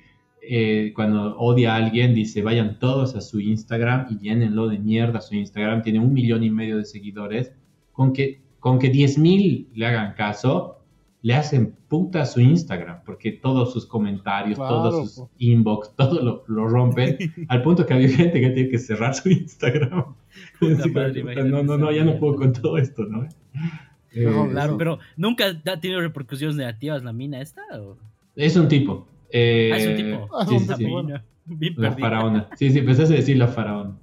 eh, 0.48 0.93
cuando 0.93 1.38
odia 1.38 1.74
a 1.74 1.78
alguien 1.78 2.14
dice 2.14 2.41
vayan 2.41 2.80
todos 2.80 3.16
a 3.16 3.22
su 3.22 3.39
Instagram 3.39 4.08
y 4.10 4.18
llénenlo 4.20 4.68
de 4.68 4.80
mierda 4.80 5.22
su 5.22 5.36
Instagram, 5.36 5.82
tiene 5.82 6.00
un 6.00 6.14
millón 6.14 6.43
y 6.43 6.52
medio 6.52 6.78
de 6.78 6.86
seguidores, 6.86 7.52
con 7.91 8.14
que, 8.14 8.41
con 8.60 8.80
que 8.80 8.89
10 8.89 9.18
mil 9.18 9.70
le 9.74 9.86
hagan 9.86 10.14
caso, 10.16 10.80
le 11.22 11.34
hacen 11.34 11.76
puta 11.88 12.22
a 12.22 12.26
su 12.26 12.39
Instagram, 12.39 13.00
porque 13.06 13.32
todos 13.32 13.74
sus 13.74 13.86
comentarios, 13.88 14.58
Claro, 14.58 14.76
todos 14.76 14.96
sus 15.10 15.16
po. 15.26 15.32
inbox, 15.39 15.93
todo 15.98 16.22
lo, 16.22 16.43
lo 16.48 16.68
rompen, 16.68 17.18
al 17.48 17.62
punto 17.64 17.86
que 17.86 17.93
había 17.93 18.10
gente 18.10 18.39
que 18.39 18.50
tiene 18.52 18.70
que 18.70 18.78
cerrar 18.78 19.16
su 19.16 19.30
Instagram. 19.30 20.16
Puta 20.60 20.88
madre, 20.89 21.24
no, 21.46 21.64
no, 21.64 21.78
no, 21.78 21.91
ya 21.91 22.04
no 22.04 22.20
puedo 22.20 22.36
con 22.36 22.54
todo 22.54 22.78
esto, 22.78 23.06
¿no? 23.06 23.24
Eh, 24.12 24.24
No, 24.26 24.48
Claro, 24.50 24.70
Eso. 24.70 24.78
pero 24.78 25.00
nunca 25.18 25.46
ha 25.66 25.80
tenido 25.80 26.00
repercusiones 26.02 26.56
negativas 26.56 27.04
la 27.04 27.12
mina 27.14 27.41
esta. 27.41 27.62
¿o? 27.80 27.98
Es 28.36 28.56
un 28.56 28.68
tipo. 28.68 29.08
Eh, 29.38 29.69
Ah, 29.73 29.77
es 29.77 29.88
un 29.88 29.95
tipo. 29.97 30.29
Ah, 30.33 30.45
sí, 30.47 30.59
sí, 30.59 30.73
sí. 30.77 30.86
Bien 31.47 31.73
La 31.77 31.89
perdida. 31.89 32.09
faraona. 32.09 32.47
Sí, 32.55 32.71
sí, 32.71 32.79
empezaste 32.79 33.13
a 33.13 33.17
decir 33.17 33.38
la 33.38 33.47
faraona. 33.47 33.97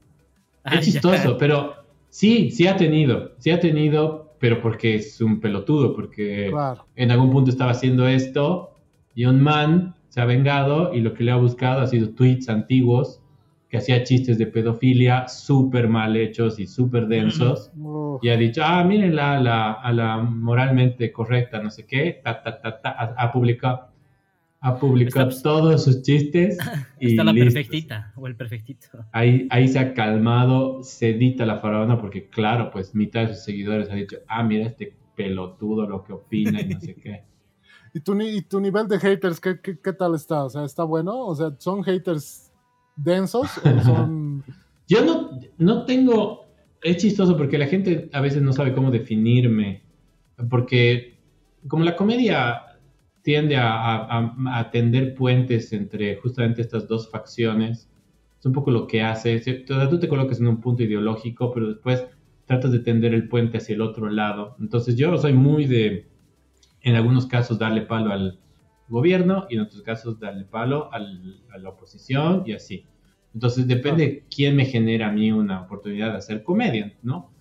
Ah, 0.62 0.74
es 0.76 0.84
chistoso, 0.84 1.32
ya. 1.32 1.38
pero 1.38 1.74
sí, 2.08 2.50
sí 2.50 2.66
ha 2.66 2.76
tenido. 2.76 3.32
Sí 3.38 3.50
ha 3.50 3.58
tenido, 3.58 4.34
pero 4.38 4.60
porque 4.60 4.94
es 4.96 5.20
un 5.20 5.40
pelotudo, 5.40 5.94
porque 5.94 6.48
Claro. 6.50 6.86
en 6.96 7.10
algún 7.10 7.30
punto 7.30 7.50
estaba 7.50 7.70
haciendo 7.72 8.06
esto 8.06 8.74
y 9.14 9.24
un 9.24 9.40
man 9.42 9.94
se 10.08 10.20
ha 10.20 10.24
vengado 10.26 10.92
y 10.94 11.00
lo 11.00 11.14
que 11.14 11.24
le 11.24 11.30
ha 11.32 11.36
buscado 11.36 11.80
ha 11.80 11.86
sido 11.86 12.10
tweets 12.10 12.48
antiguos 12.48 13.20
que 13.70 13.78
hacía 13.78 14.04
chistes 14.04 14.36
de 14.38 14.46
pedofilia 14.46 15.26
súper 15.28 15.88
mal 15.88 16.14
hechos 16.16 16.58
y 16.60 16.66
súper 16.66 17.06
densos. 17.06 17.70
Uf. 17.76 18.22
Y 18.22 18.28
ha 18.28 18.36
dicho, 18.36 18.60
ah, 18.62 18.84
miren 18.84 19.16
la, 19.16 19.40
la, 19.40 19.72
a 19.72 19.92
la 19.94 20.18
moralmente 20.18 21.10
correcta, 21.10 21.62
no 21.62 21.70
sé 21.70 21.86
qué, 21.86 22.20
ta, 22.22 22.42
ta, 22.42 22.60
ta, 22.60 22.80
ta, 22.82 22.90
ha, 22.90 23.14
ha 23.24 23.32
publicado, 23.32 23.88
ha 24.64 24.78
publicado 24.78 25.28
Está- 25.28 25.42
todos 25.42 25.84
sus 25.84 26.02
chistes. 26.02 26.56
Y 27.00 27.10
Está 27.10 27.24
la 27.24 27.34
perfectita 27.34 28.12
o 28.14 28.28
el 28.28 28.36
perfectito. 28.36 28.86
Ahí, 29.10 29.48
ahí 29.50 29.66
se 29.66 29.80
ha 29.80 29.92
calmado, 29.92 30.84
sedita 30.84 31.44
la 31.44 31.58
faraona, 31.58 32.00
porque 32.00 32.28
claro, 32.28 32.70
pues 32.70 32.94
mitad 32.94 33.26
de 33.26 33.34
sus 33.34 33.44
seguidores 33.44 33.90
ha 33.90 33.94
dicho, 33.96 34.18
ah, 34.28 34.44
mira 34.44 34.66
este 34.66 34.94
pelotudo 35.16 35.88
lo 35.88 36.04
que 36.04 36.12
opina 36.12 36.60
y 36.60 36.68
no 36.68 36.80
sé 36.80 36.94
qué. 36.94 37.24
¿Y 37.94 38.00
tu, 38.00 38.18
y 38.20 38.40
tu 38.42 38.60
nivel 38.60 38.86
de 38.86 39.00
haters, 39.00 39.40
¿qué, 39.40 39.60
qué, 39.60 39.78
qué 39.78 39.92
tal 39.92 40.14
está? 40.14 40.44
O 40.44 40.48
sea, 40.48 40.64
¿está 40.64 40.84
bueno? 40.84 41.26
O 41.26 41.34
sea, 41.34 41.52
¿son 41.58 41.82
haters 41.82 42.50
densos 42.94 43.58
o 43.58 43.80
son... 43.82 44.44
Yo 44.86 45.04
no, 45.04 45.40
no 45.58 45.84
tengo, 45.84 46.46
es 46.82 46.98
chistoso 46.98 47.36
porque 47.36 47.58
la 47.58 47.66
gente 47.66 48.08
a 48.12 48.20
veces 48.20 48.42
no 48.42 48.52
sabe 48.52 48.72
cómo 48.74 48.92
definirme, 48.92 49.82
porque 50.48 51.18
como 51.66 51.84
la 51.84 51.96
comedia 51.96 52.62
tiende 53.22 53.56
a, 53.56 54.06
a- 54.06 54.70
tender 54.70 55.14
puentes 55.14 55.72
entre 55.72 56.16
justamente 56.16 56.62
estas 56.62 56.88
dos 56.88 57.10
facciones, 57.10 57.90
es 58.38 58.46
un 58.46 58.52
poco 58.52 58.70
lo 58.70 58.86
que 58.86 59.02
hace, 59.02 59.40
tú 59.66 59.98
te 60.00 60.08
colocas 60.08 60.40
en 60.40 60.48
un 60.48 60.60
punto 60.60 60.82
ideológico, 60.82 61.52
pero 61.52 61.68
después 61.68 62.06
tratas 62.46 62.72
de 62.72 62.80
tender 62.80 63.14
el 63.14 63.28
puente 63.28 63.58
hacia 63.58 63.74
el 63.74 63.80
otro 63.82 64.08
lado. 64.10 64.56
Entonces 64.60 64.96
yo 64.96 65.16
soy 65.18 65.32
muy 65.32 65.66
de, 65.66 66.08
en 66.82 66.96
algunos 66.96 67.26
casos, 67.26 67.58
darle 67.58 67.82
palo 67.82 68.12
al 68.12 68.40
gobierno 68.88 69.46
y 69.48 69.54
en 69.56 69.62
otros 69.62 69.82
casos 69.82 70.18
darle 70.18 70.44
palo 70.44 70.92
al- 70.92 71.42
a 71.50 71.58
la 71.58 71.70
oposición 71.70 72.42
y 72.46 72.52
así. 72.52 72.86
Entonces 73.34 73.66
depende 73.66 74.04
de 74.06 74.26
quién 74.34 74.56
me 74.56 74.66
genera 74.66 75.08
a 75.08 75.12
mí 75.12 75.32
una 75.32 75.62
oportunidad 75.62 76.12
de 76.12 76.18
hacer 76.18 76.42
comedia, 76.42 76.94
¿no? 77.02 77.31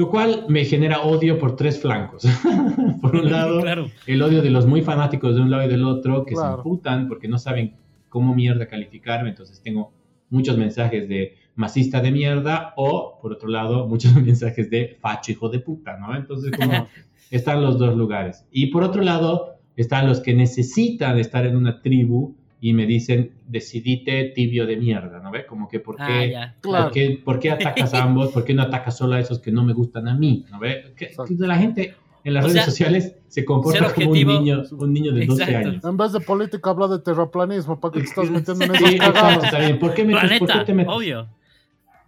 Lo 0.00 0.08
cual 0.08 0.46
me 0.48 0.64
genera 0.64 1.02
odio 1.02 1.38
por 1.38 1.56
tres 1.56 1.78
flancos. 1.78 2.22
por 3.02 3.14
un 3.16 3.30
lado, 3.36 3.60
claro. 3.60 3.90
el 4.06 4.22
odio 4.22 4.40
de 4.40 4.48
los 4.48 4.64
muy 4.66 4.80
fanáticos 4.80 5.34
de 5.34 5.42
un 5.42 5.50
lado 5.50 5.64
y 5.66 5.68
del 5.68 5.84
otro 5.84 6.24
que 6.24 6.32
Claro. 6.32 6.54
se 6.54 6.56
imputan 6.60 7.06
porque 7.06 7.28
no 7.28 7.36
saben 7.38 7.74
cómo 8.08 8.34
mierda 8.34 8.66
calificarme. 8.66 9.28
Entonces 9.28 9.60
tengo 9.62 9.92
muchos 10.30 10.56
mensajes 10.56 11.06
de 11.06 11.34
masista 11.54 12.00
de 12.00 12.12
mierda 12.12 12.72
o, 12.78 13.18
por 13.20 13.32
otro 13.32 13.50
lado, 13.50 13.86
muchos 13.86 14.14
mensajes 14.30 14.70
de 14.70 14.96
facho 15.02 15.32
hijo 15.32 15.50
de 15.50 15.60
puta, 15.60 15.98
¿no? 15.98 16.16
Entonces, 16.16 16.50
como 16.56 16.88
están 17.30 17.60
los 17.62 17.78
dos 17.78 17.94
lugares. 17.94 18.46
Y 18.50 18.68
por 18.68 18.82
otro 18.82 19.02
lado, 19.02 19.56
están 19.76 20.06
los 20.08 20.20
que 20.20 20.32
necesitan 20.32 21.18
estar 21.18 21.44
en 21.44 21.56
una 21.56 21.82
tribu 21.82 22.36
y 22.60 22.72
me 22.74 22.84
dicen, 22.86 23.32
decidite 23.48 24.24
tibio 24.34 24.66
de 24.66 24.76
mierda, 24.76 25.20
¿no 25.20 25.30
ve? 25.30 25.46
Como 25.46 25.68
que, 25.68 25.80
¿por 25.80 25.96
qué? 25.96 26.02
Ah, 26.02 26.26
ya. 26.26 26.56
Claro. 26.60 26.84
¿Por 26.86 26.92
qué, 26.92 27.20
por 27.24 27.38
qué 27.38 27.50
atacas 27.50 27.94
a 27.94 28.02
ambos? 28.04 28.32
¿Por 28.32 28.44
qué 28.44 28.52
no 28.54 28.62
atacas 28.62 28.96
solo 28.98 29.14
a 29.14 29.20
esos 29.20 29.38
que 29.38 29.50
no 29.50 29.64
me 29.64 29.72
gustan 29.72 30.08
a 30.08 30.14
mí? 30.14 30.44
¿No 30.50 30.58
ve? 30.58 30.92
Que- 30.96 31.06
Exacto. 31.06 31.34
que 31.38 31.46
la 31.46 31.56
gente 31.56 31.94
en 32.22 32.34
las 32.34 32.44
O 32.44 32.48
redes 32.48 32.62
sea, 32.62 32.70
sociales 32.70 33.16
se 33.28 33.46
comporta 33.46 33.94
como 33.94 34.10
un 34.10 34.12
niño, 34.26 34.62
un 34.72 34.92
niño 34.92 35.12
de 35.12 35.24
12 35.24 35.42
Exacto. 35.42 35.68
años. 35.70 35.84
En 35.84 35.96
vez 35.96 36.12
de 36.12 36.20
política, 36.20 36.68
habla 36.70 36.88
de 36.88 36.98
terraplanismo. 36.98 37.80
¿Para 37.80 37.92
qué 37.94 38.00
te 38.00 38.06
estás 38.06 38.30
metiendo 38.30 38.64
en 38.66 38.74
Sí, 38.74 38.84
esas 38.84 38.92
exacto, 38.94 39.14
cagadas? 39.14 39.44
está 39.44 39.58
bien. 39.58 39.78
¿Por 39.78 39.94
qué, 39.94 40.04
metes, 40.04 40.20
¿por 40.20 40.28
qué 40.30 40.38
Planeta, 40.44 40.64
te 40.66 40.74
metes? 40.74 40.92
obvio. 40.94 41.26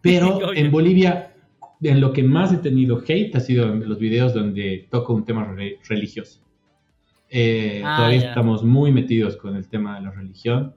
Pero 0.02 0.36
Obvio. 0.36 0.52
en 0.54 0.70
Bolivia, 0.70 1.32
en 1.80 2.00
lo 2.02 2.12
que 2.12 2.22
más 2.22 2.52
he 2.52 2.58
tenido 2.58 3.02
hate 3.08 3.34
ha 3.34 3.40
sido 3.40 3.72
en 3.72 3.88
los 3.88 3.98
videos 3.98 4.34
donde 4.34 4.86
toco 4.90 5.14
un 5.14 5.24
tema 5.24 5.44
re- 5.46 5.78
religioso. 5.88 6.40
Eh, 7.34 7.80
Ah, 7.84 7.96
todavía 7.96 8.20
ya. 8.20 8.28
estamos 8.28 8.62
muy 8.62 8.92
metidos 8.92 9.36
con 9.36 9.56
el 9.56 9.66
tema 9.68 9.96
de 9.96 10.02
la 10.02 10.10
religión. 10.10 10.74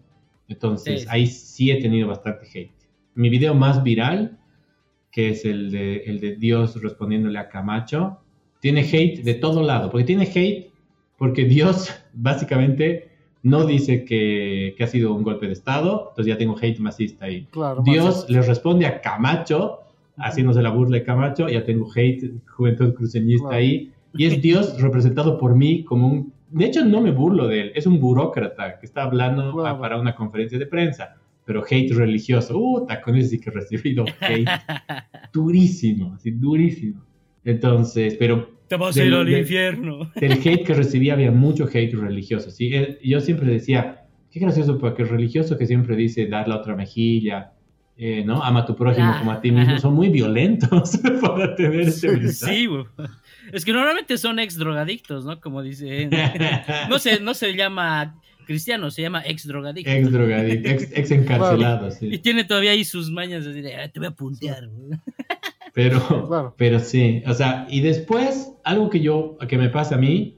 Entonces, 0.47 1.01
Sí. 1.01 1.07
ahí 1.09 1.27
sí 1.27 1.71
he 1.71 1.81
tenido 1.81 2.07
bastante 2.07 2.45
hate. 2.53 2.71
Mi 3.13 3.29
video 3.29 3.53
más 3.53 3.83
viral, 3.83 4.37
que 5.11 5.29
es 5.29 5.43
el 5.45 5.69
de, 5.71 5.97
el 6.05 6.19
de 6.19 6.35
Dios 6.37 6.81
respondiéndole 6.81 7.37
a 7.39 7.49
Camacho, 7.49 8.19
tiene 8.61 8.81
hate 8.81 9.21
de 9.23 9.33
todo 9.33 9.63
lado. 9.63 9.89
Porque 9.91 10.05
tiene 10.05 10.23
hate 10.33 10.71
porque 11.17 11.43
Dios 11.45 11.89
básicamente 12.13 13.09
no 13.43 13.65
dice 13.65 14.05
que, 14.05 14.73
que 14.77 14.83
ha 14.83 14.87
sido 14.87 15.13
un 15.13 15.23
golpe 15.23 15.47
de 15.47 15.53
Estado. 15.53 16.07
Entonces 16.09 16.33
ya 16.33 16.37
tengo 16.37 16.55
hate 16.61 16.79
masista 16.79 17.25
ahí. 17.25 17.47
Claro, 17.51 17.81
Dios 17.83 18.05
más- 18.05 18.29
le 18.29 18.41
responde 18.41 18.85
a 18.85 19.01
Camacho, 19.01 19.79
haciéndose 20.17 20.61
la 20.61 20.69
burla 20.69 20.97
de 20.99 21.03
Camacho, 21.03 21.47
ya 21.49 21.63
tengo 21.65 21.87
hate, 21.93 22.31
juventud 22.55 22.93
cruceñista 22.93 23.49
Claro. 23.49 23.59
ahí, 23.61 23.91
y 24.13 24.25
es 24.25 24.41
Dios 24.41 24.81
representado 24.81 25.37
por 25.37 25.55
mí 25.55 25.83
como 25.83 26.07
un... 26.07 26.34
De 26.57 26.65
hecho, 26.65 26.85
no 26.85 27.01
me 27.01 27.11
burlo 27.11 27.47
de 27.47 27.61
él, 27.61 27.71
es 27.75 27.85
un 27.85 27.99
burócrata 27.99 28.79
que 28.79 28.85
está 28.85 29.03
hablando 29.03 29.51
Claro. 29.53 29.67
ah, 29.75 29.79
para 29.79 29.99
una 29.99 30.15
conferencia 30.15 30.57
de 30.57 30.65
prensa, 30.65 31.15
pero 31.45 31.63
hate 31.69 31.91
religioso, 31.93 32.57
uh, 32.57 32.87
con 33.03 33.15
ese 33.15 33.29
sí 33.29 33.39
que 33.39 33.49
he 33.49 33.53
recibido 33.53 34.05
hate 34.21 34.47
durísimo, 35.33 36.13
así 36.15 36.31
durísimo. 36.31 37.01
Entonces, 37.43 38.15
pero 38.17 38.49
Te 38.67 38.75
vas 38.77 38.97
a 38.97 39.03
ir 39.03 39.13
al 39.13 39.29
infierno. 39.29 40.11
del 40.15 40.31
hate 40.33 40.63
que 40.63 40.73
recibía 40.73 41.13
había 41.13 41.31
mucho 41.31 41.65
hate 41.71 41.93
religioso. 41.93 42.49
¿sí? 42.49 42.73
Eh, 42.73 42.97
Yo 43.03 43.19
siempre 43.21 43.47
decía, 43.51 44.05
qué 44.31 44.39
gracioso, 44.39 44.77
porque 44.79 45.03
el 45.03 45.09
religioso 45.09 45.57
que 45.57 45.65
siempre 45.67 45.95
dice 45.95 46.25
dar 46.27 46.47
la 46.47 46.57
otra 46.57 46.75
mejilla, 46.75 47.51
eh, 47.97 48.23
¿no? 48.25 48.43
Ama 48.43 48.61
a 48.61 48.65
tu 48.65 48.75
prójimo 48.75 49.07
Ah, 49.13 49.17
como 49.19 49.31
a 49.31 49.39
ti 49.39 49.51
mismo, 49.51 49.71
ajá. 49.73 49.79
son 49.79 49.93
muy 49.93 50.09
violentos 50.09 50.99
para 51.21 51.55
tener 51.55 51.81
ese 51.81 52.11
mensaje. 52.11 52.55
Sí. 52.55 52.67
Es 53.53 53.63
que 53.65 53.73
normalmente 53.73 54.17
son 54.17 54.39
ex 54.39 54.57
drogadictos, 54.57 55.25
¿no? 55.25 55.39
Como 55.39 55.61
dice. 55.61 56.09
No 56.89 56.99
se, 56.99 57.19
no 57.19 57.33
se 57.33 57.53
llama 57.55 58.19
cristiano, 58.45 58.91
se 58.91 59.01
llama 59.01 59.23
ex 59.25 59.47
drogadicto. 59.47 59.89
ex 59.91 60.11
drogadicto, 60.11 60.69
ex, 60.69 60.91
ex 60.95 61.11
encarcelado, 61.11 61.87
Y 61.87 61.91
sí. 61.91 62.17
tiene 62.19 62.43
todavía 62.43 62.71
ahí 62.71 62.83
sus 62.85 63.09
mañas 63.09 63.43
de 63.45 63.53
decir, 63.53 63.71
"Ah, 63.79 63.87
te 63.87 63.99
voy 63.99 64.07
a 64.07 64.11
puntear, 64.11 64.67
güey". 64.67 64.99
Pero, 65.73 65.99
Claro. 66.27 66.55
pero 66.57 66.79
sí, 66.79 67.21
o 67.27 67.33
sea, 67.33 67.67
y 67.69 67.81
después, 67.81 68.51
algo 68.63 68.89
que 68.89 69.01
yo, 69.01 69.37
que 69.49 69.57
me 69.57 69.69
pasa 69.69 69.95
a 69.95 69.97
mí, 69.97 70.37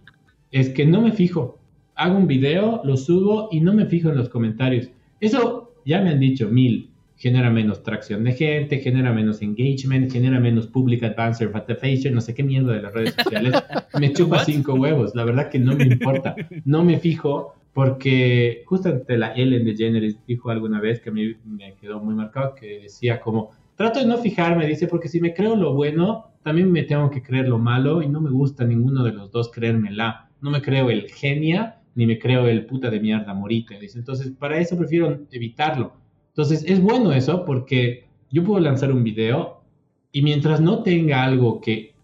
es 0.52 0.70
que 0.70 0.86
no 0.86 1.02
me 1.02 1.12
fijo. 1.12 1.60
Hago 1.96 2.18
un 2.18 2.28
video, 2.28 2.82
lo 2.84 2.96
subo 2.98 3.50
y 3.52 3.60
no 3.60 3.74
me 3.74 3.86
fijo 3.86 4.10
en 4.10 4.18
los 4.18 4.30
comentarios. 4.30 4.90
Eso 5.20 5.74
ya 5.86 6.02
me 6.02 6.10
han 6.12 6.20
dicho 6.20 6.48
mil. 6.50 6.87
Genera 7.18 7.50
menos 7.50 7.84
tracción 7.84 8.24
de 8.24 8.34
gente, 8.34 8.78
genera 8.80 9.12
menos 9.12 9.42
engagement, 9.42 10.12
genera 10.12 10.40
menos 10.40 10.68
public 10.68 11.04
advancer 11.04 11.52
participation, 11.52 12.14
no 12.14 12.22
sé 12.22 12.34
qué 12.34 12.44
mierda 12.44 12.74
de 12.74 12.82
las 12.82 12.94
redes 12.94 13.16
sociales. 13.16 13.54
Me 14.00 14.14
chupa 14.14 14.38
What? 14.38 14.46
cinco 14.46 14.76
huevos, 14.76 15.16
la 15.16 15.26
verdad 15.26 15.50
que 15.50 15.60
no 15.60 15.76
me 15.76 15.86
importa. 15.86 16.36
No 16.64 16.84
me 16.84 17.00
fijo 17.00 17.56
porque 17.74 18.64
justamente 18.66 19.18
la 19.18 19.34
Ellen 19.34 19.64
DeGeneres 19.64 20.18
dijo 20.26 20.50
alguna 20.50 20.82
vez 20.82 21.00
que 21.00 21.10
a 21.10 21.14
mí 21.14 21.36
me 21.46 21.76
quedó 21.76 22.00
muy 22.00 22.16
marcado, 22.16 22.56
que 22.56 22.80
decía 22.80 23.20
como, 23.20 23.52
trato 23.76 24.00
de 24.00 24.08
no 24.08 24.18
fijarme, 24.18 24.66
dice, 24.66 24.88
porque 24.88 25.08
si 25.08 25.22
me 25.22 25.34
creo 25.34 25.56
lo 25.56 25.76
bueno, 25.76 26.32
también 26.44 26.72
me 26.72 26.84
tengo 26.84 27.12
que 27.12 27.22
creer 27.22 27.48
lo 27.48 27.60
malo 27.60 28.02
y 28.02 28.10
no 28.10 28.20
me 28.20 28.32
gusta 28.32 28.64
ninguno 28.66 29.04
de 29.04 29.12
los 29.12 29.32
dos 29.32 29.52
creérmela. 29.52 30.30
No 30.42 30.50
me 30.50 30.62
creo 30.62 30.90
el 30.90 31.10
genia, 31.12 31.82
ni 31.94 32.08
me 32.08 32.18
creo 32.18 32.48
el 32.48 32.66
puta 32.66 32.90
de 32.90 33.00
mierda 33.00 33.34
morite, 33.34 33.80
dice. 33.80 34.00
Entonces, 34.00 34.32
para 34.32 34.58
eso 34.60 34.76
prefiero 34.78 35.28
evitarlo. 35.32 35.94
Entonces, 36.38 36.64
es 36.68 36.80
bueno 36.80 37.12
eso 37.14 37.46
porque 37.46 38.06
yo 38.30 38.44
puedo 38.44 38.60
lanzar 38.60 38.92
un 38.92 39.04
video 39.04 39.64
y 40.12 40.22
mientras 40.22 40.62
no 40.62 40.84
tenga 40.84 41.24
algo 41.24 41.60
que... 41.62 41.96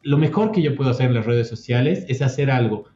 Lo 0.00 0.16
mejor 0.16 0.50
que 0.50 0.62
yo 0.62 0.74
puedo 0.74 0.88
hacer 0.88 1.08
en 1.08 1.14
las 1.14 1.26
redes 1.26 1.46
sociales 1.48 2.06
es 2.08 2.22
hacer 2.22 2.50
algo 2.50 2.86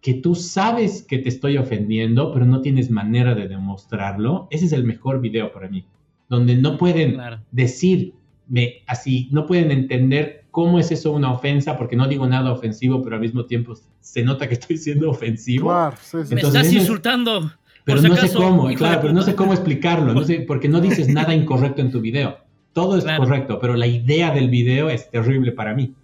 que 0.00 0.14
tú 0.14 0.34
sabes 0.34 1.02
que 1.02 1.18
te 1.18 1.28
estoy 1.28 1.58
ofendiendo, 1.58 2.32
pero 2.32 2.46
no 2.46 2.62
tienes 2.62 2.90
manera 2.90 3.34
de 3.34 3.46
demostrarlo. 3.46 4.48
Ese 4.50 4.64
es 4.64 4.72
el 4.72 4.84
mejor 4.84 5.20
video 5.20 5.52
para 5.52 5.68
mí. 5.68 5.84
Donde 6.30 6.56
no 6.56 6.78
pueden 6.78 7.14
Claro. 7.14 7.40
decirme 7.50 8.82
así, 8.86 9.28
no 9.30 9.44
pueden 9.44 9.70
entender 9.70 10.46
cómo 10.50 10.78
es 10.78 10.90
eso 10.90 11.12
una 11.12 11.30
ofensa, 11.30 11.76
porque 11.76 11.94
no 11.94 12.08
digo 12.08 12.26
nada 12.26 12.52
ofensivo, 12.52 13.02
pero 13.02 13.16
al 13.16 13.22
mismo 13.22 13.44
tiempo 13.44 13.74
se 14.00 14.22
nota 14.22 14.48
que 14.48 14.54
estoy 14.54 14.78
siendo 14.78 15.10
ofensivo. 15.10 15.66
Claro, 15.68 15.96
sí, 16.00 16.18
sí. 16.24 16.34
Me 16.34 16.40
estás 16.40 16.72
insultando. 16.72 17.52
Pero 17.88 18.02
si 18.02 18.08
no 18.08 18.14
sé 18.16 18.20
acaso, 18.26 18.38
cómo, 18.38 18.70
hijo 18.70 18.78
claro, 18.78 19.00
pero 19.02 19.12
no 19.12 19.22
sé 19.22 19.34
cómo 19.34 19.52
explicarlo, 19.52 20.14
no 20.14 20.22
sé, 20.24 20.40
porque 20.40 20.68
no 20.68 20.80
dices 20.80 21.08
nada 21.12 21.34
incorrecto 21.34 21.80
en 21.80 21.90
tu 21.90 22.00
video. 22.00 22.38
Todo 22.72 22.96
es 22.98 23.04
Claro. 23.04 23.24
correcto, 23.24 23.58
pero 23.60 23.74
la 23.74 23.86
idea 23.86 24.32
del 24.32 24.50
video 24.50 24.88
es 24.90 25.10
terrible 25.10 25.52
para 25.52 25.74
mí. 25.74 25.94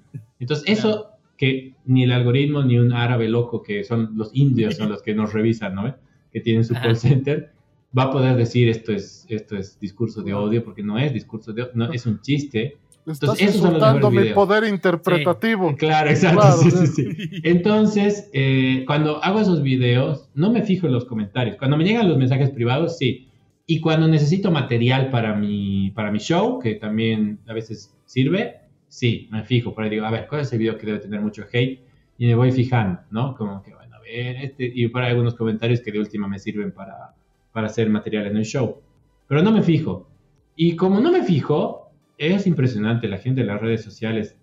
Entonces, 0.41 0.65
eso 0.69 1.11
que 1.37 1.75
ni 1.85 2.05
el 2.05 2.13
algoritmo 2.13 2.63
ni 2.63 2.79
un 2.79 2.93
árabe 2.93 3.29
loco, 3.29 3.63
que 3.63 3.85
son 3.85 4.13
los 4.17 4.31
indios, 4.35 4.77
son 4.77 4.89
los 4.89 5.03
que 5.03 5.15
nos 5.15 5.33
revisan, 5.33 5.75
¿no? 5.75 5.95
Que 6.33 6.41
tienen 6.41 6.65
su 6.65 6.75
Ajá. 6.75 6.85
call 6.85 6.97
center, 6.97 7.53
va 7.97 8.05
a 8.05 8.11
poder 8.11 8.37
decir 8.37 8.69
esto 8.69 8.93
es, 8.93 9.27
esto 9.29 9.57
es 9.57 9.79
discurso 9.79 10.23
de 10.23 10.35
odio, 10.35 10.65
porque 10.65 10.83
no 10.83 10.99
es 10.99 11.13
discurso 11.13 11.53
de 11.53 11.63
odio, 11.63 11.73
no, 11.75 11.93
es 11.93 12.07
un 12.07 12.21
chiste. 12.21 12.77
Estás 13.07 13.39
Entonces, 13.39 13.57
insultando 13.57 14.11
mi 14.11 14.31
poder 14.31 14.65
interpretativo. 14.65 15.77
Claro, 15.77 16.09
exacto, 16.09 16.41
Claro, 16.41 16.57
sí, 16.57 16.71
sí. 16.71 16.87
sí, 16.87 17.15
sí. 17.15 17.41
Entonces, 17.43 18.31
eh, 18.33 18.85
cuando 18.87 19.23
hago 19.23 19.41
esos 19.41 19.63
videos, 19.63 20.31
no 20.35 20.51
me 20.51 20.63
fijo 20.63 20.87
en 20.87 20.95
los 20.95 21.05
comentarios. 21.05 21.57
Cuando 21.57 21.77
me 21.77 21.85
llegan 21.85 22.09
los 22.09 22.17
mensajes 22.17 22.51
privados, 22.51 22.97
sí. 22.97 23.29
Y 23.67 23.81
cuando 23.81 24.09
necesito 24.09 24.51
material 24.51 25.11
para 25.11 25.35
mi, 25.35 25.91
para 25.91 26.11
mi 26.11 26.19
show, 26.19 26.59
que 26.59 26.77
también 26.77 27.41
a 27.47 27.53
veces 27.53 27.95
sirve, 28.07 28.61
sí, 28.89 29.29
me 29.31 29.45
fijo. 29.45 29.75
Por 29.75 29.85
ahí 29.85 29.91
digo, 29.91 30.07
a 30.07 30.11
ver, 30.11 30.27
¿cuál 30.27 30.41
es 30.41 30.53
el 30.53 30.59
video 30.59 30.79
que 30.79 30.87
debe 30.87 30.99
tener 30.99 31.21
mucho 31.21 31.45
hate? 31.53 31.81
Y 32.17 32.27
me 32.27 32.35
voy 32.35 32.53
fijando, 32.53 33.01
¿no? 33.11 33.35
Como 33.37 33.63
que, 33.63 33.75
bueno, 33.75 33.97
a 33.97 34.01
ver, 34.01 34.37
este, 34.37 34.71
y 34.75 34.89
para 34.89 35.09
algunos 35.09 35.35
comentarios 35.35 35.81
que 35.81 35.93
de 35.93 35.99
última 35.99 36.27
me 36.27 36.39
sirven 36.39 36.73
para, 36.73 37.15
para 37.53 37.67
hacer 37.67 37.91
material 37.91 38.29
en 38.29 38.39
el 38.39 38.45
show. 38.45 38.81
Pero 39.29 39.43
no 39.43 39.53
me 39.53 39.63
fijo. 39.63 40.09
Y 40.57 40.77
como 40.77 41.01
no 41.01 41.11
me 41.11 41.23
fijo, 41.23 41.84
es 42.19 42.47
impresionante 42.47 43.09
la 43.09 43.19
gente 43.19 43.41
de 43.41 43.47
las 43.47 43.61
redes 43.61 43.83
sociales. 43.83 44.37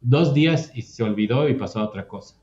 Dos 0.00 0.34
días 0.34 0.72
y 0.74 0.82
se 0.82 1.02
olvidó 1.02 1.48
y 1.48 1.54
pasó 1.54 1.80
a 1.80 1.84
otra 1.84 2.06
cosa. 2.06 2.36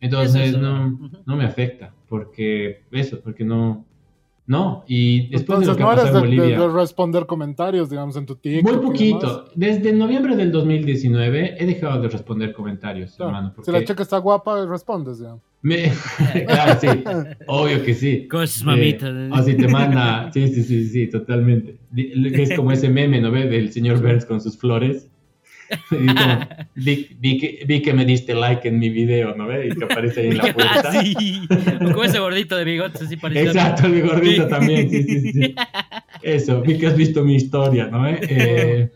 Entonces 0.00 0.54
es, 0.54 0.58
no, 0.58 0.98
no 1.24 1.36
me 1.36 1.44
afecta, 1.44 1.94
porque 2.08 2.82
eso, 2.90 3.20
porque 3.20 3.44
no, 3.44 3.85
no. 4.46 4.84
Y 4.86 5.28
después 5.28 5.58
Entonces 5.60 5.66
de 5.66 5.72
lo 5.72 5.76
que 5.76 5.82
no 5.82 5.88
pasado 5.90 6.06
en 6.08 6.14
de, 6.14 6.30
de- 6.30 6.36
Bolivia, 6.42 6.60
de 6.60 6.68
responder 6.72 7.26
comentarios, 7.26 7.90
digamos, 7.90 8.16
en 8.16 8.26
tu 8.26 8.36
TikTok. 8.36 8.72
muy 8.74 8.84
poquito. 8.86 9.48
Desde 9.54 9.92
noviembre 9.92 10.36
del 10.36 10.52
2019 10.52 11.56
he 11.62 11.66
dejado 11.66 12.00
de 12.02 12.08
responder 12.08 12.52
comentarios, 12.52 13.14
Claro. 13.16 13.30
hermano. 13.30 13.48
Si 13.50 13.54
Porque 13.56 13.72
la 13.72 13.84
chica 13.84 14.02
está 14.02 14.18
guapa, 14.18 14.64
respondes, 14.66 15.18
digamos. 15.18 15.42
me- 15.62 15.90
claro, 16.46 16.78
sí, 16.80 16.86
obvio 17.48 17.82
que 17.82 17.94
sí. 17.94 18.28
Cosas 18.28 18.62
Eh, 18.62 18.64
mamitas. 18.66 19.12
o 19.32 19.42
si 19.42 19.54
te 19.56 19.68
manda, 19.68 20.30
sí, 20.32 20.46
sí, 20.48 20.62
sí, 20.62 20.86
sí, 20.88 21.06
totalmente. 21.08 21.78
Es 21.96 22.54
como 22.54 22.70
ese 22.72 22.88
meme, 22.88 23.20
¿no 23.20 23.30
ves? 23.30 23.50
Del 23.50 23.72
señor 23.72 24.00
Burns 24.00 24.24
con 24.26 24.40
sus 24.40 24.56
flores. 24.56 25.10
Como, 25.88 26.14
vi, 26.74 27.16
vi 27.18 27.38
que, 27.38 27.64
vi 27.66 27.82
que 27.82 27.92
me 27.92 28.04
diste 28.04 28.34
like 28.34 28.68
en 28.68 28.78
mi 28.78 28.90
video, 28.90 29.34
¿no 29.34 29.46
ves? 29.46 29.72
Y 29.72 29.78
que 29.78 29.84
aparece 29.84 30.20
ahí 30.20 30.26
en 30.28 30.38
la 30.38 30.42
puerta. 30.54 30.82
Ah, 30.84 31.02
sí. 31.02 31.46
Como 31.78 32.04
ese 32.04 32.18
gordito 32.18 32.56
de 32.56 32.64
bigotes 32.64 33.02
así 33.02 33.16
parecido. 33.16 33.52
Exacto, 33.52 33.88
mi 33.88 34.00
gordito 34.00 34.44
Sí. 34.44 34.50
también, 34.50 34.90
sí, 34.90 35.02
sí, 35.02 35.32
sí. 35.32 35.54
Eso, 36.22 36.62
vi 36.62 36.78
que 36.78 36.86
has 36.86 36.96
visto 36.96 37.24
mi 37.24 37.36
historia, 37.36 37.86
¿no? 37.86 38.06
Eh, 38.08 38.20
eh, 38.28 38.92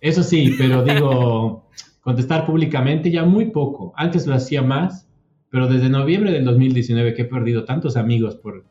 eso 0.00 0.22
sí, 0.22 0.54
pero 0.56 0.84
digo, 0.84 1.68
contestar 2.00 2.46
públicamente 2.46 3.10
ya 3.10 3.24
muy 3.24 3.46
poco. 3.46 3.92
Antes 3.96 4.26
lo 4.26 4.34
hacía 4.34 4.62
más, 4.62 5.08
pero 5.50 5.66
desde 5.66 5.88
noviembre 5.88 6.30
del 6.30 6.44
2019 6.44 7.14
que 7.14 7.22
he 7.22 7.24
perdido 7.24 7.64
tantos 7.64 7.96
amigos 7.96 8.36
por, 8.36 8.64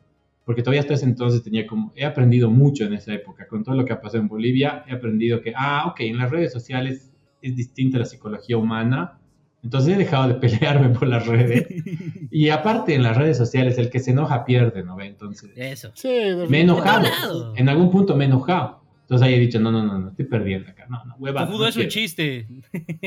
porque 0.44 0.62
todavía 0.62 0.80
hasta 0.80 0.94
ese 0.94 1.04
entonces 1.04 1.42
tenía 1.42 1.66
como, 1.66 1.92
he 1.96 2.06
aprendido 2.06 2.50
mucho 2.50 2.84
en 2.84 2.94
esa 2.94 3.12
época, 3.12 3.46
con 3.46 3.62
todo 3.62 3.74
lo 3.74 3.84
que 3.84 3.92
ha 3.92 4.00
pasado 4.00 4.22
en 4.22 4.28
Bolivia, 4.28 4.84
he 4.88 4.92
aprendido 4.92 5.42
que, 5.42 5.52
ah, 5.54 5.86
ok, 5.88 6.00
en 6.00 6.16
las 6.16 6.30
redes 6.30 6.52
sociales 6.52 7.12
es 7.42 7.56
distinta 7.56 7.98
la 7.98 8.04
psicología 8.04 8.56
humana, 8.56 9.18
entonces 9.62 9.94
he 9.94 9.98
dejado 9.98 10.28
de 10.28 10.34
pelearme 10.40 10.90
por 10.90 11.08
las 11.08 11.26
redes. 11.26 11.66
Y 12.30 12.50
aparte 12.50 12.94
en 12.94 13.02
las 13.02 13.16
redes 13.16 13.38
sociales, 13.38 13.78
el 13.78 13.88
que 13.88 14.00
se 14.00 14.10
enoja 14.10 14.44
pierde, 14.44 14.82
¿no 14.84 14.96
ve? 14.96 15.06
Entonces... 15.06 15.50
Eso. 15.56 15.90
Sí. 15.94 16.08
Me 16.48 16.58
he 16.58 16.60
enojado. 16.60 17.06
En 17.56 17.70
algún 17.70 17.90
punto 17.90 18.14
me 18.16 18.24
he 18.24 18.28
enojado. 18.28 18.82
Entonces 19.00 19.26
ahí 19.26 19.32
he 19.34 19.38
dicho, 19.38 19.58
no, 19.58 19.72
no, 19.72 19.82
no, 19.82 19.98
no, 19.98 20.10
estoy 20.10 20.26
perdiendo 20.26 20.68
acá. 20.68 20.84
No, 20.90 21.02
no, 21.06 21.16
hueva. 21.18 21.46
No 21.46 21.66
es 21.66 21.74
un 21.78 21.88
chiste. 21.88 22.46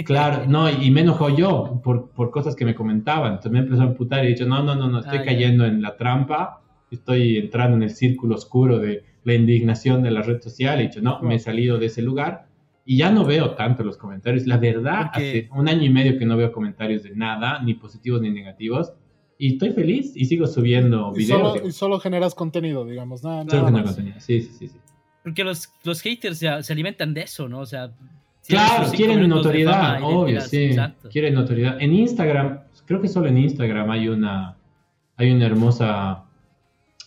Claro, 0.06 0.46
no, 0.48 0.68
y 0.72 0.90
me 0.90 1.02
enojó 1.02 1.30
yo 1.30 1.80
por, 1.84 2.10
por 2.10 2.32
cosas 2.32 2.56
que 2.56 2.66
me 2.66 2.74
comentaban. 2.74 3.34
Entonces 3.34 3.52
me 3.52 3.60
empezó 3.60 3.84
a 3.84 3.86
emputar 3.86 4.24
y 4.24 4.28
he 4.28 4.30
dicho, 4.32 4.48
no, 4.48 4.64
no, 4.64 4.74
no, 4.76 4.88
no, 4.90 5.00
estoy 5.00 5.20
Ah, 5.20 5.22
ya. 5.22 5.26
cayendo 5.26 5.66
en 5.66 5.84
la 5.84 5.96
trampa, 5.98 6.64
estoy 6.90 7.38
entrando 7.38 7.78
en 7.78 7.84
el 7.84 7.92
círculo 7.92 8.34
oscuro 8.36 8.80
de 8.80 9.04
la 9.24 9.36
indignación 9.36 10.02
de 10.02 10.10
la 10.10 10.24
red 10.24 10.42
social. 10.42 10.80
He 10.80 10.84
dicho, 10.88 11.02
no, 11.02 11.22
me 11.22 11.36
he 11.36 11.40
salido 11.40 11.78
de 11.78 11.86
ese 11.86 12.02
lugar 12.02 12.48
y 12.92 12.98
ya 12.98 13.10
no 13.10 13.24
veo 13.24 13.52
tanto 13.52 13.84
los 13.84 13.96
comentarios. 13.98 14.46
La 14.48 14.58
verdad, 14.58 15.12
Porque- 15.14 15.48
hace 15.48 15.50
un 15.60 15.70
año 15.70 15.84
y 15.86 15.89
medio 15.89 16.18
que 16.20 16.26
no 16.26 16.36
veo 16.36 16.52
comentarios 16.52 17.04
de 17.04 17.16
nada, 17.16 17.62
ni 17.64 17.74
positivos 17.76 18.22
ni 18.22 18.30
negativos. 18.32 18.92
Y 19.38 19.54
estoy 19.54 19.72
feliz 19.72 20.12
y 20.16 20.26
sigo 20.26 20.46
subiendo 20.46 21.14
Y 21.16 21.20
videos. 21.20 21.54
solo, 21.54 21.68
y 21.68 21.72
solo 21.72 22.00
generas 22.00 22.36
contenido, 22.36 22.86
digamos. 22.86 23.24
Nada, 23.24 23.46
Solo 23.48 23.70
nada 23.70 23.72
más. 23.72 23.84
contenido. 23.96 24.20
Sí, 24.20 24.42
sí, 24.42 24.52
sí. 24.60 24.68
sí. 24.68 24.78
Porque 25.24 25.44
los, 25.46 25.70
los 25.86 26.02
haters 26.02 26.38
se, 26.39 26.64
se 26.64 26.74
alimentan 26.74 27.14
de 27.14 27.22
eso, 27.22 27.48
¿no? 27.48 27.60
O 27.60 27.66
sea, 27.66 27.92
Claro, 28.46 28.92
quieren 28.92 29.30
notoriedad, 29.30 30.00
obvio, 30.04 30.42
sí. 30.42 30.64
Exacto. 30.66 31.08
Quieren 31.10 31.34
notoriedad. 31.36 31.78
En 31.80 31.94
Instagram, 31.94 32.60
creo 32.86 33.00
que 33.02 33.08
solo 33.08 33.28
en 33.30 33.38
Instagram 33.38 33.89
hay 33.89 34.10
una, 34.10 34.58
hay 35.16 35.32
una 35.32 35.46
hermosa 35.46 36.26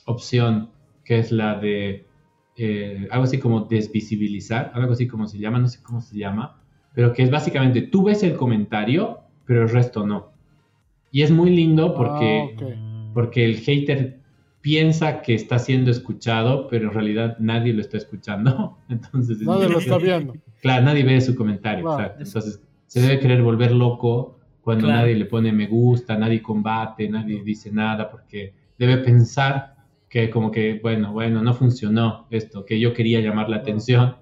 opción 0.07 0.71
que 1.05 1.19
es 1.19 1.31
la 1.33 1.57
de 1.57 2.07
eh, 2.57 3.09
algo 3.11 3.25
así 3.25 3.39
como 3.39 3.61
desvisibilizar, 3.63 4.71
algo 4.75 4.93
así 4.93 5.07
como 5.09 5.27
se 5.27 5.39
llama, 5.39 5.59
no 5.59 5.69
sé 5.69 5.83
cómo 5.83 6.01
se 6.01 6.17
llama, 6.17 6.61
pero 6.95 7.13
que 7.13 7.23
es 7.23 7.31
básicamente 7.31 7.83
tú 7.83 8.05
ves 8.05 8.23
el 8.23 8.37
comentario, 8.37 9.19
pero 9.45 9.63
el 9.63 9.69
resto 9.69 10.07
no. 10.07 10.31
Y 11.11 11.23
es 11.23 11.31
muy 11.31 11.51
lindo 11.51 11.95
porque, 11.95 12.57
Ah, 12.61 13.11
porque 13.15 13.45
el 13.45 13.57
hater 13.59 14.19
piensa 14.61 15.21
que 15.23 15.35
está 15.35 15.59
siendo 15.59 15.91
escuchado, 15.91 16.69
pero 16.69 16.89
en 16.89 16.95
realidad 16.95 17.37
nadie 17.39 17.73
lo 17.73 17.81
está 17.81 17.97
escuchando. 17.99 18.79
Entonces, 18.89 19.41
es 19.41 19.47
Nadie 19.47 19.69
lo 19.69 19.79
está 19.79 19.99
viendo. 20.03 20.35
Claro, 20.63 20.85
nadie 20.87 21.05
ve 21.05 21.21
su 21.21 21.35
comentario, 21.35 21.85
Claro. 21.85 22.03
exacto. 22.05 22.25
Entonces, 22.25 22.61
se 22.87 23.01
debe 23.01 23.19
querer 23.19 23.43
volver 23.43 23.73
loco 23.73 24.39
cuando 24.63 24.87
Claro. 24.87 25.01
nadie 25.03 25.15
le 25.17 25.27
pone 25.27 25.53
me 25.53 25.67
gusta, 25.67 26.17
nadie 26.17 26.41
combate, 26.41 27.09
nadie 27.09 27.43
dice 27.45 27.71
nada, 27.71 28.11
porque 28.11 28.55
debe 28.79 28.97
pensar 28.99 29.74
que 30.15 30.31
como 30.31 30.53
que, 30.53 30.79
bueno, 30.81 31.13
bueno, 31.13 31.43
no 31.43 31.55
funcionó 31.55 32.29
esto, 32.31 32.65
que 32.65 32.79
yo 32.79 32.95
quería 32.95 33.19
llamar 33.19 33.49
la 33.49 33.57
atención. 33.57 34.15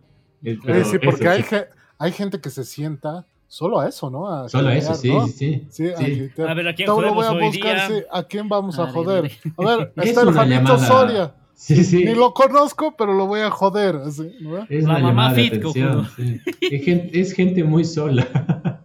Eh, 0.43 0.57
pero 0.65 0.83
Sí, 0.87 0.97
porque 0.99 1.25
eso 1.25 1.31
hay, 1.31 1.43
sí, 1.43 1.57
hay 1.99 2.13
gente 2.13 2.41
que 2.41 2.49
se 2.49 2.65
sienta 2.65 3.27
solo 3.47 3.79
a 3.79 3.91
eso, 3.91 4.09
¿no? 4.09 4.27
A 4.27 4.49
Solo 4.49 4.71
eso, 4.71 4.93
hatear, 4.95 4.97
sí, 4.97 5.09
¿no? 5.13 5.27
sí, 5.27 5.67
sí. 5.71 5.93
Sí, 5.93 6.41
a. 6.41 6.51
A 6.51 6.55
ver, 6.55 6.69
¿a 6.69 6.75
quién 6.75 6.87
Todo 6.87 7.13
voy 7.13 7.27
a 7.27 7.33
buscar, 7.33 7.89
sí, 7.89 8.03
¿a 8.11 8.23
quién 8.23 8.49
vamos 8.49 8.79
a 8.79 8.87
joder? 8.87 9.31
A 9.59 9.65
ver, 9.77 9.93
Es 9.99 10.09
está 10.09 10.23
el 10.23 10.49
llamada- 10.49 10.79
Soria. 10.79 11.35
Sí, 11.55 11.85
sí. 11.85 12.05
Ni 12.07 12.15
lo 12.15 12.33
conozco, 12.33 12.97
pero 12.97 13.13
lo 13.13 13.27
voy 13.27 13.41
a 13.41 13.51
joder. 13.51 13.97
así, 13.97 14.33
¿no? 14.41 14.67
Es 14.71 14.85
La 14.85 14.99
mamá 14.99 15.33
fit, 15.33 15.53
atención. 15.53 16.09
sí. 16.17 16.41
Es, 16.63 16.85
gente, 16.87 17.21
es 17.21 17.33
gente 17.35 17.63
muy 17.63 17.85
sola. 17.85 18.27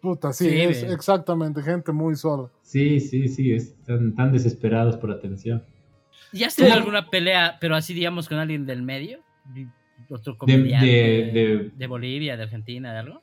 Puta, 0.00 0.32
sí, 0.32 0.48
Sí, 0.48 0.60
es 0.60 0.86
ve. 0.86 0.92
exactamente, 0.94 1.62
gente 1.62 1.92
muy 1.92 2.16
sola. 2.16 2.48
Sí, 2.62 3.00
sí, 3.00 3.28
sí, 3.28 3.52
están 3.52 4.14
tan 4.14 4.32
desesperados 4.32 4.96
por 4.96 5.10
atención. 5.10 5.62
¿Ya 6.32 6.46
has 6.46 6.56
tenido 6.56 6.74
alguna 6.76 7.10
pelea, 7.10 7.58
pero 7.60 7.74
así 7.76 7.92
digamos 7.92 8.28
con 8.28 8.38
alguien 8.38 8.64
del 8.64 8.82
medio? 8.82 9.18
Otro 10.08 10.32
De, 10.32 10.38
comediante 10.38 10.86
de, 10.86 11.32
de, 11.32 11.70
de 11.76 11.86
Bolivia, 11.86 12.36
de 12.36 12.44
Argentina, 12.44 12.92
de 12.92 12.98
algo? 12.98 13.22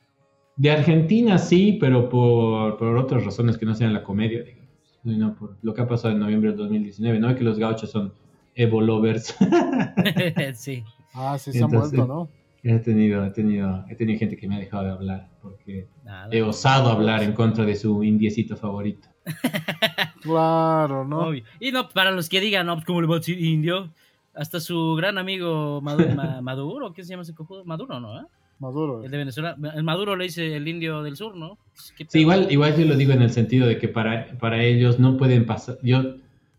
De 0.56 0.70
Argentina 0.70 1.38
sí, 1.38 1.78
pero 1.80 2.08
por, 2.08 2.76
por 2.76 2.96
otras 2.96 3.24
razones 3.24 3.56
que 3.58 3.64
no 3.66 3.74
sean 3.74 3.92
la 3.92 4.02
comedia, 4.02 4.42
digamos. 4.42 4.68
No, 5.04 5.34
por 5.34 5.56
lo 5.62 5.72
que 5.72 5.80
ha 5.80 5.86
pasado 5.86 6.12
en 6.12 6.20
noviembre 6.20 6.50
del 6.50 6.58
2019, 6.58 7.18
¿no? 7.18 7.34
Que 7.34 7.44
los 7.44 7.58
gauchos 7.58 7.90
son 7.90 8.12
Evo 8.54 8.80
lovers. 8.80 9.36
sí. 10.54 10.82
Ah, 11.14 11.38
sí, 11.38 11.52
se 11.52 11.62
han 11.62 11.70
vuelto, 11.70 12.06
¿no? 12.06 12.28
he, 12.62 12.78
tenido, 12.80 13.24
he, 13.24 13.30
tenido, 13.30 13.84
he 13.88 13.94
tenido 13.94 14.18
gente 14.18 14.36
que 14.36 14.48
me 14.48 14.56
ha 14.56 14.58
dejado 14.58 14.84
de 14.84 14.90
hablar 14.90 15.28
porque 15.50 15.86
Nada. 16.04 16.28
he 16.32 16.42
osado 16.42 16.90
hablar 16.90 17.22
en 17.22 17.32
contra 17.32 17.64
de 17.64 17.74
su 17.76 18.02
indiecito 18.04 18.56
favorito. 18.56 19.08
Claro, 20.22 21.04
¿no? 21.06 21.28
Obvio. 21.28 21.44
Y 21.60 21.70
no, 21.72 21.88
para 21.88 22.10
los 22.10 22.28
que 22.28 22.40
digan, 22.40 22.66
no, 22.66 22.74
pues, 22.74 22.86
¿cómo 22.86 23.00
le 23.00 23.06
va 23.06 23.16
a 23.16 23.18
decir 23.18 23.40
indio? 23.42 23.92
Hasta 24.34 24.60
su 24.60 24.94
gran 24.94 25.18
amigo 25.18 25.80
Maduro, 25.80 26.08
Ma- 26.14 26.40
Maduro 26.42 26.92
¿qué 26.92 27.02
se 27.04 27.10
llama 27.10 27.22
ese 27.22 27.34
cojudo? 27.34 27.64
Maduro, 27.64 28.00
¿no? 28.00 28.20
¿Eh? 28.20 28.24
Maduro. 28.58 29.04
El 29.04 29.10
de 29.10 29.16
Venezuela. 29.18 29.56
El 29.74 29.84
Maduro 29.84 30.16
le 30.16 30.24
dice 30.24 30.56
el 30.56 30.66
indio 30.66 31.02
del 31.02 31.16
sur, 31.16 31.36
¿no? 31.36 31.58
Pues, 31.72 31.94
¿qué 31.96 32.06
Sí, 32.08 32.20
igual, 32.20 32.48
igual 32.50 32.76
yo 32.76 32.84
lo 32.86 32.96
digo 32.96 33.12
en 33.12 33.22
el 33.22 33.30
sentido 33.30 33.66
de 33.66 33.78
que 33.78 33.88
para, 33.88 34.36
para 34.38 34.62
ellos 34.64 34.98
no 34.98 35.16
pueden 35.16 35.46
pasar. 35.46 35.78
Yo, 35.82 36.02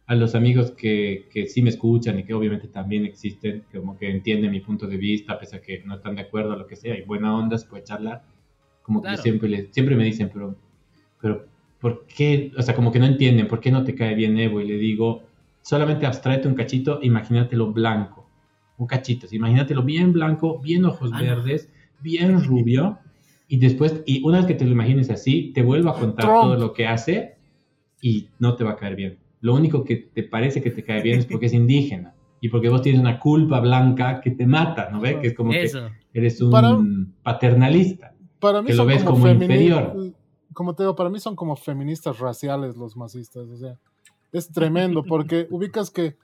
a 0.07 0.15
los 0.15 0.33
amigos 0.33 0.71
que, 0.71 1.27
que 1.31 1.47
sí 1.47 1.61
me 1.61 1.69
escuchan 1.69 2.17
y 2.17 2.23
que 2.23 2.33
obviamente 2.33 2.67
también 2.69 3.05
existen, 3.05 3.63
como 3.73 3.97
que 3.97 4.09
entienden 4.09 4.51
mi 4.51 4.61
punto 4.61 4.87
de 4.87 4.97
vista, 4.97 5.37
pese 5.37 5.57
a 5.57 5.61
que 5.61 5.83
no 5.85 5.95
están 5.95 6.15
de 6.15 6.21
acuerdo 6.21 6.53
a 6.53 6.55
lo 6.55 6.65
que 6.65 6.75
sea, 6.77 6.97
y 6.97 7.01
buena 7.03 7.35
onda, 7.35 7.57
se 7.57 7.67
puede 7.67 7.83
charlar. 7.83 8.23
Como 8.89 9.03
que 9.03 9.09
Claro. 9.09 9.21
siempre, 9.21 9.49
les- 9.49 9.67
siempre 9.69 9.95
me 9.95 10.03
dicen, 10.03 10.31
pero, 10.33 10.55
pero, 11.21 11.45
¿por 11.79 12.07
qué? 12.07 12.51
O 12.57 12.61
sea, 12.63 12.73
como 12.73 12.91
que 12.91 12.97
no 12.97 13.05
entienden, 13.05 13.47
¿por 13.47 13.59
qué 13.59 13.69
no 13.69 13.83
te 13.83 13.93
cae 13.93 14.15
bien 14.15 14.35
Evo? 14.39 14.61
Y 14.61 14.67
le 14.67 14.77
digo, 14.79 15.21
solamente 15.61 16.07
abstraete 16.07 16.47
un 16.47 16.55
cachito, 16.55 16.97
imagínatelo 17.03 17.71
blanco. 17.71 18.27
Un 18.79 18.87
cachito, 18.87 19.27
imagínatelo 19.31 19.83
bien 19.83 20.11
blanco, 20.11 20.57
bien 20.59 20.85
ojos 20.85 21.11
Ah, 21.13 21.21
verdes, 21.21 21.69
bien 22.01 22.43
rubio. 22.43 22.97
Y 23.47 23.57
después, 23.57 24.01
y 24.07 24.23
una 24.23 24.37
vez 24.39 24.47
que 24.47 24.55
te 24.55 24.65
lo 24.65 24.71
imagines 24.71 25.11
así, 25.11 25.51
te 25.53 25.61
vuelvo 25.61 25.91
a 25.91 25.99
contar 25.99 26.25
Trump. 26.25 26.41
todo 26.41 26.55
lo 26.55 26.73
que 26.73 26.87
hace 26.87 27.35
y 28.01 28.29
no 28.39 28.55
te 28.55 28.63
va 28.63 28.71
a 28.71 28.75
caer 28.75 28.95
bien. 28.95 29.17
Lo 29.41 29.53
único 29.53 29.83
que 29.83 29.97
te 29.97 30.23
parece 30.23 30.63
que 30.63 30.71
te 30.71 30.83
cae 30.83 31.03
bien 31.03 31.19
es 31.19 31.27
porque 31.27 31.45
es 31.45 31.53
indígena 31.53 32.15
y 32.41 32.49
porque 32.49 32.69
vos 32.69 32.81
tienes 32.81 32.99
una 32.99 33.19
culpa 33.19 33.59
blanca 33.59 34.19
que 34.19 34.31
te 34.31 34.47
mata, 34.47 34.89
¿no 34.91 34.99
ves? 34.99 35.17
Que 35.17 35.27
es 35.27 35.33
como 35.35 35.51
que 35.51 35.61
Eso. 35.61 35.89
eres 36.11 36.41
un 36.41 36.49
Para- 36.49 36.75
paternalista. 37.23 38.13
Para 38.39 38.61
mí 38.61 38.67
que 38.67 38.73
lo 38.73 38.83
son 38.83 38.87
ves 38.87 39.03
como, 39.03 39.17
como 39.19 39.27
inferior. 39.29 40.13
Como 40.53 40.73
te 40.73 40.83
digo, 40.83 40.95
para 40.95 41.09
mí 41.09 41.19
son 41.19 41.35
como 41.35 41.55
feministas 41.55 42.19
raciales 42.19 42.75
los 42.75 42.95
masistas. 42.97 43.47
O 43.47 43.57
sea, 43.57 43.77
es 44.31 44.49
tremendo 44.51 45.03
porque 45.03 45.47
ubicas 45.51 45.89
que 45.91 46.15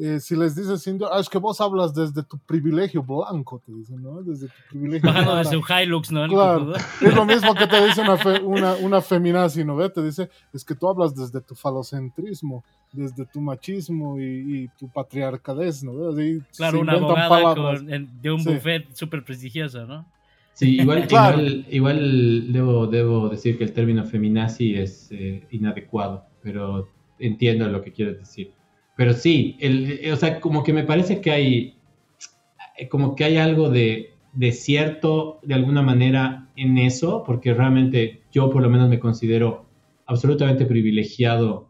eh, 0.00 0.20
si 0.20 0.36
les 0.36 0.54
dices 0.54 0.86
indio, 0.86 1.12
ah, 1.12 1.18
es 1.20 1.28
que 1.28 1.36
vos 1.38 1.60
hablas 1.60 1.92
desde 1.92 2.22
tu 2.22 2.38
privilegio 2.38 3.02
blanco, 3.02 3.60
te 3.66 3.72
dicen, 3.72 4.00
¿no? 4.02 4.22
Desde 4.22 4.46
tu 4.46 4.54
privilegio. 4.70 5.12
Blanco. 5.12 5.44
su 5.44 5.62
Hilux, 5.68 6.12
¿no? 6.12 6.26
Claro. 6.28 6.72
Es 7.02 7.14
lo 7.14 7.24
mismo 7.26 7.54
que 7.54 7.66
te 7.66 7.84
dice 7.86 8.00
una, 8.00 8.16
fe- 8.16 8.40
una, 8.42 8.74
una 8.76 9.00
feminazi, 9.00 9.64
¿no 9.64 9.76
ve? 9.76 9.90
Te 9.90 10.02
dice, 10.02 10.30
es 10.54 10.64
que 10.64 10.74
tú 10.76 10.88
hablas 10.88 11.14
desde 11.14 11.40
tu 11.40 11.54
falocentrismo, 11.54 12.64
desde 12.92 13.26
tu 13.26 13.40
machismo 13.40 14.18
y, 14.20 14.24
y 14.64 14.68
tu 14.78 14.88
patriarcadez, 14.88 15.82
¿no 15.82 15.92
Claro, 16.56 16.80
una 16.80 16.92
abogada 16.94 17.54
con- 17.54 17.92
en- 17.92 18.22
de 18.22 18.30
un 18.30 18.40
Sí. 18.40 18.54
buffet 18.54 18.94
súper 18.94 19.24
prestigioso, 19.24 19.86
¿no? 19.86 20.06
Sí, 20.52 20.80
igual, 20.80 21.06
Claro. 21.08 21.40
igual, 21.40 21.66
igual 21.70 22.52
debo, 22.52 22.86
debo 22.86 23.28
decir 23.28 23.56
que 23.58 23.64
el 23.64 23.72
término 23.72 24.04
feminazi 24.04 24.74
es 24.76 25.10
eh, 25.12 25.46
inadecuado, 25.50 26.26
pero 26.42 26.88
entiendo 27.18 27.68
lo 27.68 27.82
que 27.82 27.92
quieres 27.92 28.18
decir. 28.18 28.52
Pero 28.96 29.14
sí, 29.14 29.56
el, 29.60 29.98
eh, 30.02 30.12
o 30.12 30.16
sea, 30.16 30.40
como 30.40 30.62
que 30.62 30.72
me 30.72 30.84
parece 30.84 31.20
que 31.20 31.30
hay... 31.30 31.74
eh, 32.78 32.88
como 32.88 33.14
que 33.16 33.24
hay 33.24 33.36
algo 33.36 33.70
de, 33.70 34.14
de 34.32 34.52
cierto, 34.52 35.40
de 35.42 35.54
alguna 35.54 35.82
manera, 35.82 36.48
en 36.56 36.78
eso, 36.78 37.22
porque 37.24 37.54
realmente 37.54 38.22
yo 38.32 38.50
por 38.50 38.62
lo 38.62 38.68
menos 38.70 38.88
me 38.88 38.98
considero 38.98 39.66
absolutamente 40.06 40.66
privilegiado 40.66 41.68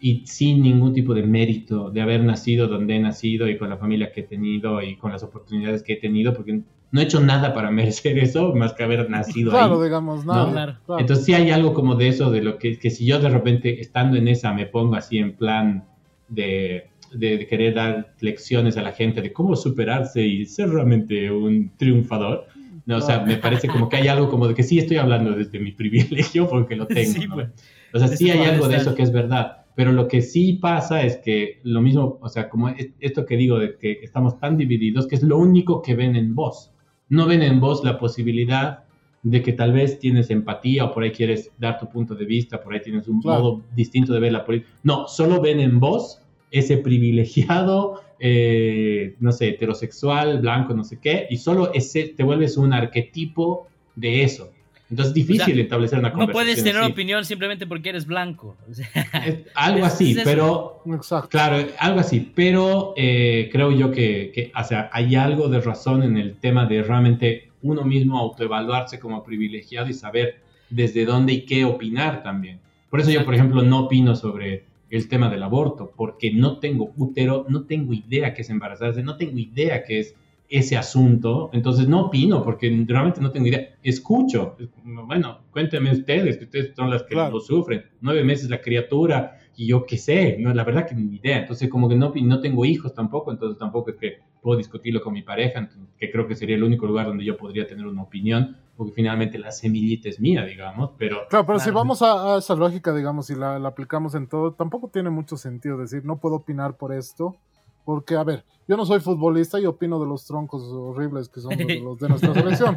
y 0.00 0.26
sin 0.26 0.62
ningún 0.62 0.92
tipo 0.94 1.14
de 1.14 1.22
mérito 1.22 1.90
de 1.90 2.00
haber 2.00 2.24
nacido 2.24 2.66
donde 2.66 2.96
he 2.96 3.00
nacido 3.00 3.48
y 3.48 3.56
con 3.56 3.70
la 3.70 3.76
familia 3.76 4.10
que 4.12 4.20
he 4.22 4.24
tenido 4.24 4.82
y 4.82 4.96
con 4.96 5.12
las 5.12 5.22
oportunidades 5.22 5.82
que 5.84 5.92
he 5.94 5.96
tenido, 5.96 6.34
porque 6.34 6.62
no 6.92 7.00
he 7.00 7.04
hecho 7.04 7.20
nada 7.20 7.52
para 7.54 7.70
merecer 7.70 8.18
eso, 8.18 8.54
más 8.54 8.72
que 8.74 8.84
haber 8.84 9.10
nacido 9.10 9.50
Claro, 9.50 9.78
ahí. 9.78 9.84
digamos, 9.84 10.24
No, 10.24 10.34
nada. 10.34 10.52
claro. 10.52 10.76
claro. 10.86 11.00
Entonces 11.00 11.24
sí 11.24 11.34
hay 11.34 11.50
algo 11.50 11.74
como 11.74 11.94
de 11.96 12.08
eso, 12.08 12.30
de 12.30 12.42
lo 12.42 12.58
que, 12.58 12.78
que 12.78 12.90
si 12.90 13.04
yo 13.06 13.18
de 13.18 13.28
repente 13.30 13.80
estando 13.80 14.16
en 14.16 14.28
esa 14.28 14.52
me 14.52 14.66
pongo 14.66 14.94
así 14.94 15.18
en 15.18 15.32
plan 15.34 15.84
de, 16.28 16.88
de- 17.12 17.38
de 17.38 17.46
querer 17.46 17.74
dar 17.74 18.12
lecciones 18.20 18.76
a 18.76 18.82
la 18.82 18.92
gente 18.92 19.20
de 19.22 19.32
cómo 19.32 19.56
superarse 19.56 20.22
y 20.24 20.46
ser 20.46 20.70
realmente 20.70 21.30
un 21.30 21.72
triunfador. 21.76 22.46
No, 22.84 22.96
o 22.96 23.00
sea, 23.00 23.20
me 23.20 23.36
parece 23.36 23.68
como 23.68 23.88
que 23.88 23.96
hay 23.96 24.08
algo 24.08 24.28
como 24.28 24.48
de 24.48 24.54
que 24.54 24.62
sí 24.64 24.78
estoy 24.78 24.96
hablando 24.96 25.32
desde 25.32 25.58
mi 25.60 25.72
privilegio 25.72 26.48
porque 26.48 26.74
lo 26.76 26.86
tengo. 26.86 27.12
Sí, 27.20 27.26
¿no? 27.28 27.34
pues. 27.36 27.48
O 27.94 27.98
sea, 27.98 28.08
sí 28.08 28.30
hay 28.30 28.40
algo 28.44 28.66
de 28.68 28.76
eso 28.76 28.94
que 28.94 29.02
es 29.02 29.12
verdad. 29.12 29.58
Pero 29.74 29.92
lo 29.92 30.08
que 30.08 30.20
sí 30.20 30.54
pasa 30.54 31.02
es 31.02 31.16
que 31.18 31.60
lo 31.62 31.80
mismo, 31.80 32.18
o 32.20 32.28
sea, 32.28 32.48
como 32.50 32.68
es- 32.70 32.90
esto 33.00 33.24
que 33.24 33.36
digo 33.36 33.58
de 33.58 33.76
que 33.78 34.00
estamos 34.02 34.38
tan 34.38 34.56
divididos, 34.56 35.06
que 35.06 35.14
es 35.14 35.22
lo 35.22 35.38
único 35.38 35.80
que 35.80 35.94
ven 35.94 36.16
en 36.16 36.34
vos. 36.34 36.71
No 37.12 37.26
ven 37.26 37.42
en 37.42 37.60
vos 37.60 37.84
la 37.84 37.98
posibilidad 37.98 38.84
de 39.22 39.42
que 39.42 39.52
tal 39.52 39.72
vez 39.72 39.98
tienes 39.98 40.30
empatía 40.30 40.86
o 40.86 40.94
por 40.94 41.02
ahí 41.02 41.10
quieres 41.10 41.50
dar 41.58 41.78
tu 41.78 41.86
punto 41.86 42.14
de 42.14 42.24
vista, 42.24 42.62
por 42.62 42.72
ahí 42.72 42.80
tienes 42.80 43.06
un 43.06 43.20
Claro. 43.20 43.42
modo 43.42 43.62
distinto 43.76 44.14
de 44.14 44.20
ver 44.20 44.32
la 44.32 44.46
política. 44.46 44.70
No, 44.82 45.06
solo 45.08 45.38
ven 45.42 45.60
en 45.60 45.78
vos 45.78 46.22
ese 46.50 46.78
privilegiado, 46.78 48.00
eh, 48.18 49.14
no 49.20 49.30
sé, 49.30 49.50
heterosexual, 49.50 50.40
blanco, 50.40 50.72
no 50.72 50.84
sé 50.84 51.00
qué, 51.00 51.26
y 51.28 51.36
solo 51.36 51.74
ese, 51.74 52.14
te 52.16 52.22
vuelves 52.22 52.56
un 52.56 52.72
arquetipo 52.72 53.66
de 53.94 54.22
eso. 54.22 54.50
Entonces 54.92 55.08
es 55.10 55.14
difícil 55.14 55.42
O 55.52 55.54
sea, 55.54 55.62
establecer 55.64 55.98
una 55.98 56.08
No 56.10 56.14
conversación 56.14 56.44
puedes 56.46 56.62
tener 56.64 56.82
así. 56.82 56.92
opinión 56.92 57.24
simplemente 57.24 57.66
porque 57.66 57.88
eres 57.88 58.06
blanco. 58.06 58.56
O 58.70 58.74
sea, 58.74 58.86
Es 59.26 59.38
algo 59.54 59.86
Es- 59.86 59.92
así, 59.94 60.12
es 60.12 60.20
pero 60.22 60.82
Exacto. 60.86 61.28
claro, 61.30 61.66
algo 61.78 62.00
así, 62.00 62.30
pero 62.34 62.92
eh, 62.96 63.48
creo 63.50 63.72
yo 63.72 63.90
que, 63.90 64.30
que, 64.34 64.52
o 64.58 64.62
sea, 64.64 64.90
hay 64.92 65.16
algo 65.16 65.48
de 65.48 65.60
razón 65.60 66.02
en 66.02 66.16
el 66.18 66.36
tema 66.36 66.66
de 66.66 66.82
realmente 66.82 67.48
uno 67.62 67.84
mismo 67.84 68.18
autoevaluarse 68.18 68.98
como 69.00 69.24
privilegiado 69.24 69.88
y 69.88 69.94
saber 69.94 70.36
desde 70.68 71.04
dónde 71.06 71.32
y 71.32 71.42
qué 71.46 71.64
opinar 71.64 72.22
también. 72.22 72.60
Por 72.90 73.00
eso 73.00 73.10
yo, 73.10 73.24
por 73.24 73.34
ejemplo, 73.34 73.62
no 73.62 73.80
opino 73.86 74.14
sobre 74.14 74.64
el 74.90 75.08
tema 75.08 75.30
del 75.30 75.42
aborto, 75.42 75.90
porque 75.96 76.32
no 76.32 76.58
tengo 76.58 76.92
útero, 76.98 77.46
no 77.48 77.62
tengo 77.62 77.94
idea 77.94 78.34
qué 78.34 78.42
es 78.42 78.50
embarazarse, 78.50 79.02
no 79.02 79.16
tengo 79.16 79.38
idea 79.38 79.82
qué 79.84 80.00
es 80.00 80.14
ese 80.54 80.76
asunto, 80.76 81.48
entonces 81.54 81.88
no 81.88 82.02
opino 82.06 82.42
porque 82.44 82.68
realmente 82.86 83.22
no 83.22 83.30
tengo 83.30 83.46
idea. 83.46 83.70
Escucho, 83.82 84.54
bueno, 84.84 85.38
cuéntenme 85.50 85.90
ustedes, 85.92 86.36
que 86.36 86.44
ustedes 86.44 86.74
son 86.76 86.90
las 86.90 87.04
que 87.04 87.14
Claro. 87.14 87.32
lo 87.32 87.40
sufren. 87.40 87.82
Nueve 88.02 88.22
meses 88.22 88.50
la 88.50 88.60
criatura 88.60 89.38
y 89.56 89.66
yo 89.68 89.86
qué 89.86 89.96
sé, 89.96 90.36
no, 90.38 90.52
la 90.52 90.62
verdad 90.62 90.86
que 90.86 90.94
ni 90.94 91.16
idea. 91.16 91.38
Entonces 91.38 91.70
como 91.70 91.88
que 91.88 91.94
no, 91.96 92.12
no 92.22 92.40
tengo 92.40 92.66
hijos 92.66 92.92
tampoco, 92.92 93.32
entonces 93.32 93.58
tampoco 93.58 93.90
es 93.92 93.96
que 93.96 94.18
puedo 94.42 94.58
discutirlo 94.58 95.00
con 95.00 95.14
mi 95.14 95.22
pareja, 95.22 95.70
que 95.98 96.10
creo 96.10 96.26
que 96.26 96.34
sería 96.34 96.56
el 96.56 96.64
único 96.64 96.84
lugar 96.84 97.06
donde 97.06 97.24
yo 97.24 97.38
podría 97.38 97.66
tener 97.66 97.86
una 97.86 98.02
opinión, 98.02 98.56
porque 98.76 98.92
finalmente 98.92 99.38
la 99.38 99.52
semillita 99.52 100.10
es 100.10 100.20
mía, 100.20 100.44
digamos, 100.44 100.90
pero 100.98 101.20
Claro, 101.30 101.46
pero 101.46 101.60
si 101.60 101.70
vamos 101.70 102.02
a, 102.02 102.34
a 102.34 102.38
esa 102.38 102.54
lógica, 102.56 102.94
digamos, 102.94 103.30
y 103.30 103.36
la, 103.36 103.58
la 103.58 103.68
aplicamos 103.68 104.14
en 104.16 104.26
todo, 104.26 104.52
tampoco 104.52 104.88
tiene 104.88 105.08
mucho 105.08 105.38
sentido 105.38 105.78
decir, 105.78 106.04
no 106.04 106.18
puedo 106.18 106.36
opinar 106.36 106.76
por 106.76 106.92
esto, 106.92 107.36
porque, 107.84 108.14
a 108.16 108.24
ver, 108.24 108.44
yo 108.68 108.76
no 108.76 108.86
soy 108.86 109.00
futbolista 109.00 109.58
y 109.60 109.66
opino 109.66 109.98
de 110.00 110.06
los 110.06 110.24
troncos 110.24 110.62
horribles 110.72 111.28
que 111.28 111.40
son 111.40 111.52
los, 111.58 111.58
los 111.82 111.98
de 111.98 112.08
nuestra 112.08 112.32
selección. 112.34 112.76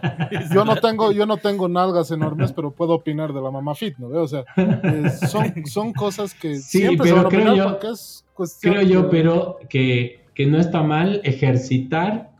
Yo 0.53 0.65
no 0.65 0.75
tengo, 0.77 1.11
yo 1.11 1.25
no 1.25 1.37
tengo 1.37 1.67
nalgas 1.67 2.09
enormes, 2.11 2.51
pero 2.53 2.71
puedo 2.71 2.93
opinar 2.93 3.31
de 3.33 3.41
la 3.41 3.51
mamá 3.51 3.75
fit, 3.75 3.95
¿no? 3.97 4.07
O 4.07 4.27
sea, 4.27 4.43
eh, 4.57 5.09
son, 5.27 5.65
son 5.65 5.93
cosas 5.93 6.33
que 6.33 6.55
Sí, 6.59 6.79
siempre 6.79 7.07
se 7.07 7.13
pero 7.13 7.15
van 7.17 7.25
a 7.25 7.29
creo 7.29 7.41
opinar 7.41 7.57
yo- 7.57 7.71
porque 7.71 7.87
es 7.93 8.25
cuestión 8.33 8.73
creo 8.73 8.85
yo, 8.87 9.01
de- 9.03 9.09
pero 9.09 9.57
que, 9.69 10.25
que 10.33 10.45
no 10.47 10.59
está 10.59 10.81
mal 10.83 11.21
ejercitar 11.23 12.31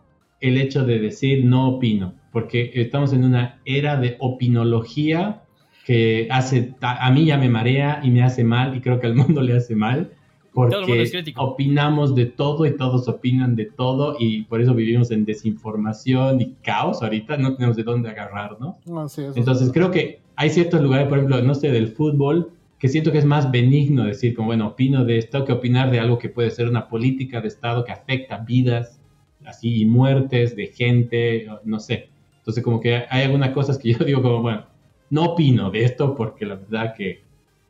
el 0.42 0.58
hecho 0.58 0.84
de 0.86 1.00
decir 1.00 1.46
no 1.46 1.70
opino, 1.70 2.14
porque 2.32 2.72
estamos 2.76 3.14
en 3.14 3.24
una 3.24 3.62
era 3.66 3.96
de 3.98 4.18
opinología 4.20 5.44
que 5.86 6.28
hace, 6.32 6.74
a 6.82 7.12
mí 7.12 7.26
ya 7.26 7.38
me 7.38 7.48
marea 7.48 8.00
y 8.04 8.10
me 8.10 8.24
hace 8.24 8.44
mal 8.44 8.76
y 8.76 8.82
creo 8.82 9.00
que 9.00 9.06
al 9.08 9.14
mundo 9.16 9.42
le 9.42 9.56
hace 9.56 9.76
mal. 9.76 10.12
Porque 10.56 11.34
opinamos 11.36 12.16
de 12.16 12.28
todo 12.28 12.66
y 12.66 12.78
todos 12.78 13.10
opinan 13.10 13.58
de 13.58 13.66
todo 13.66 14.16
y 14.18 14.44
por 14.44 14.62
eso 14.62 14.74
vivimos 14.74 15.12
en 15.12 15.26
desinformación 15.26 16.40
y 16.40 16.54
caos 16.64 17.04
ahorita, 17.04 17.36
no 17.36 17.56
tenemos 17.56 17.76
de 17.76 17.84
dónde 17.84 18.08
agarrarnos. 18.10 18.78
Ah, 18.90 19.06
sí, 19.10 19.24
Entonces 19.36 19.70
creo 19.74 19.92
que 19.92 20.22
hay 20.38 20.50
ciertos 20.50 20.82
lugares, 20.82 21.10
por 21.10 21.18
ejemplo, 21.18 21.42
no 21.42 21.56
sé, 21.56 21.72
del 21.72 21.90
fútbol, 21.90 22.52
que 22.80 22.88
siento 22.88 23.12
que 23.12 23.18
es 23.18 23.26
más 23.26 23.52
benigno 23.52 24.06
decir 24.06 24.34
como, 24.34 24.48
bueno, 24.48 24.68
opino 24.68 25.04
de 25.04 25.18
esto 25.18 25.44
que 25.44 25.52
opinar 25.52 25.92
de 25.92 26.00
algo 26.00 26.18
que 26.18 26.30
puede 26.30 26.50
ser 26.52 26.70
una 26.70 26.88
política 26.88 27.42
de 27.42 27.50
Estado 27.50 27.84
que 27.84 27.92
afecta 27.92 28.38
vidas, 28.38 29.02
así, 29.46 29.82
y 29.82 29.86
muertes 29.86 30.56
de 30.56 30.68
gente, 30.68 31.48
no 31.66 31.82
sé. 31.82 32.08
Entonces 32.38 32.64
como 32.64 32.80
que 32.80 33.04
hay 33.10 33.24
algunas 33.24 33.50
cosas 33.50 33.78
que 33.78 33.92
yo 33.92 34.06
digo 34.06 34.22
como, 34.22 34.42
bueno, 34.42 34.68
no 35.10 35.26
opino 35.26 35.70
de 35.70 35.84
esto 35.84 36.16
porque 36.16 36.46
la 36.46 36.56
verdad 36.56 36.94
que 36.96 37.25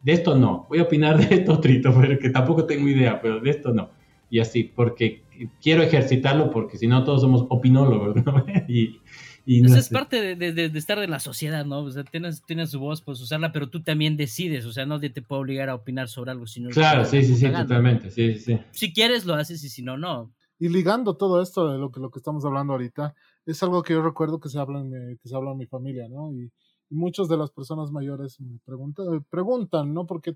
de 0.06 0.14
esto 0.14 0.36
no. 0.38 0.68
Voy 0.70 0.80
a 0.80 0.84
opinar 0.84 1.18
de 1.30 1.36
esto 1.36 1.60
trito, 1.60 1.92
porque 1.94 2.30
tampoco 2.30 2.66
tengo 2.66 2.88
idea, 2.88 3.20
pero 3.20 3.40
de 3.40 3.50
esto 3.50 3.74
no. 3.74 3.90
Y 4.30 4.40
así, 4.40 4.64
porque 4.64 5.24
quiero 5.62 5.82
ejercitarlo 5.84 6.50
porque 6.52 6.78
si 6.78 6.88
no 6.88 7.04
todos 7.04 7.22
somos 7.22 7.46
opinólogos, 7.50 8.16
¿no? 8.26 8.46
y, 8.68 9.00
y 9.46 9.62
no 9.62 9.68
Eso 9.70 9.78
es 9.80 9.88
sé. 9.88 9.94
parte 9.94 10.22
de, 10.22 10.36
de- 10.36 10.70
de- 10.70 10.80
estar 10.80 10.98
en 11.00 11.10
la 11.12 11.20
sociedad, 11.20 11.66
¿no? 11.66 11.80
O 11.80 11.90
sea, 11.92 12.04
tienes, 12.04 12.44
tienes 12.46 12.70
su 12.72 12.80
voz, 12.80 13.02
puedes 13.02 13.22
usarla, 13.22 13.52
pero 13.52 13.70
tú 13.70 13.82
también 13.82 14.16
decides. 14.18 14.66
O 14.66 14.72
sea, 14.72 14.86
nadie 14.86 15.10
te 15.10 15.22
puede 15.22 15.42
obligar 15.42 15.70
a 15.70 15.76
opinar 15.76 16.08
sobre 16.08 16.32
algo 16.32 16.46
si 16.48 16.62
no 16.62 16.70
Claro, 16.70 17.04
sí, 17.06 17.24
sí, 17.24 17.36
sí, 17.36 17.50
totalmente, 17.52 18.10
sí, 18.12 18.34
sí, 18.36 18.40
sí. 18.40 18.60
Si 18.72 18.94
quieres, 18.94 19.26
lo 19.26 19.34
haces 19.34 19.64
y 19.64 19.70
si 19.70 19.82
no, 19.82 19.98
no. 19.98 20.32
Y 20.60 20.70
ligando 20.70 21.18
todo 21.18 21.42
esto 21.42 21.72
de 21.72 21.78
lo 21.78 21.92
que, 21.92 22.00
lo 22.00 22.10
que 22.12 22.20
estamos 22.20 22.46
hablando 22.46 22.74
ahorita, 22.74 23.14
es 23.46 23.62
algo 23.62 23.84
que 23.84 23.94
yo 23.94 24.02
recuerdo 24.02 24.40
que 24.40 24.50
se 24.50 24.58
habla 24.60 24.80
en 24.80 24.90
mi, 24.90 25.18
que 25.18 25.28
se 25.28 25.36
habla 25.36 25.52
en 25.52 25.58
mi 25.58 25.66
familia, 25.66 26.08
¿no? 26.10 26.32
Y, 26.32 26.44
y 26.46 26.52
muchas 26.90 27.28
de 27.28 27.38
las 27.38 27.52
personas 27.52 27.92
mayores 27.92 28.40
me 28.40 28.58
preguntan, 28.66 29.14
eh, 29.16 29.22
preguntan, 29.30 29.94
¿no? 29.94 30.06
Porque 30.06 30.36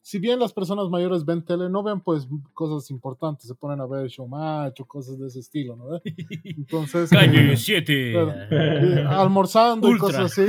si 0.00 0.18
bien 0.18 0.38
las 0.38 0.52
personas 0.52 0.88
mayores 0.88 1.24
ven 1.24 1.44
tele, 1.44 1.68
no 1.68 1.82
ven 1.82 2.00
pues 2.00 2.26
cosas 2.54 2.90
importantes, 2.90 3.46
se 3.48 3.54
ponen 3.54 3.80
a 3.80 3.86
ver 3.86 4.08
showmatch 4.08 4.80
o 4.80 4.84
cosas 4.86 5.18
de 5.18 5.26
ese 5.26 5.40
estilo, 5.40 5.76
¿no? 5.76 6.00
Entonces, 6.44 7.10
Calle 7.10 7.52
eh, 7.52 7.56
7. 7.56 8.12
claro. 8.12 8.32
eh, 8.50 9.04
almorzando 9.08 9.88
y 9.88 9.92
Ultra. 9.92 10.06
cosas 10.06 10.32
así, 10.38 10.46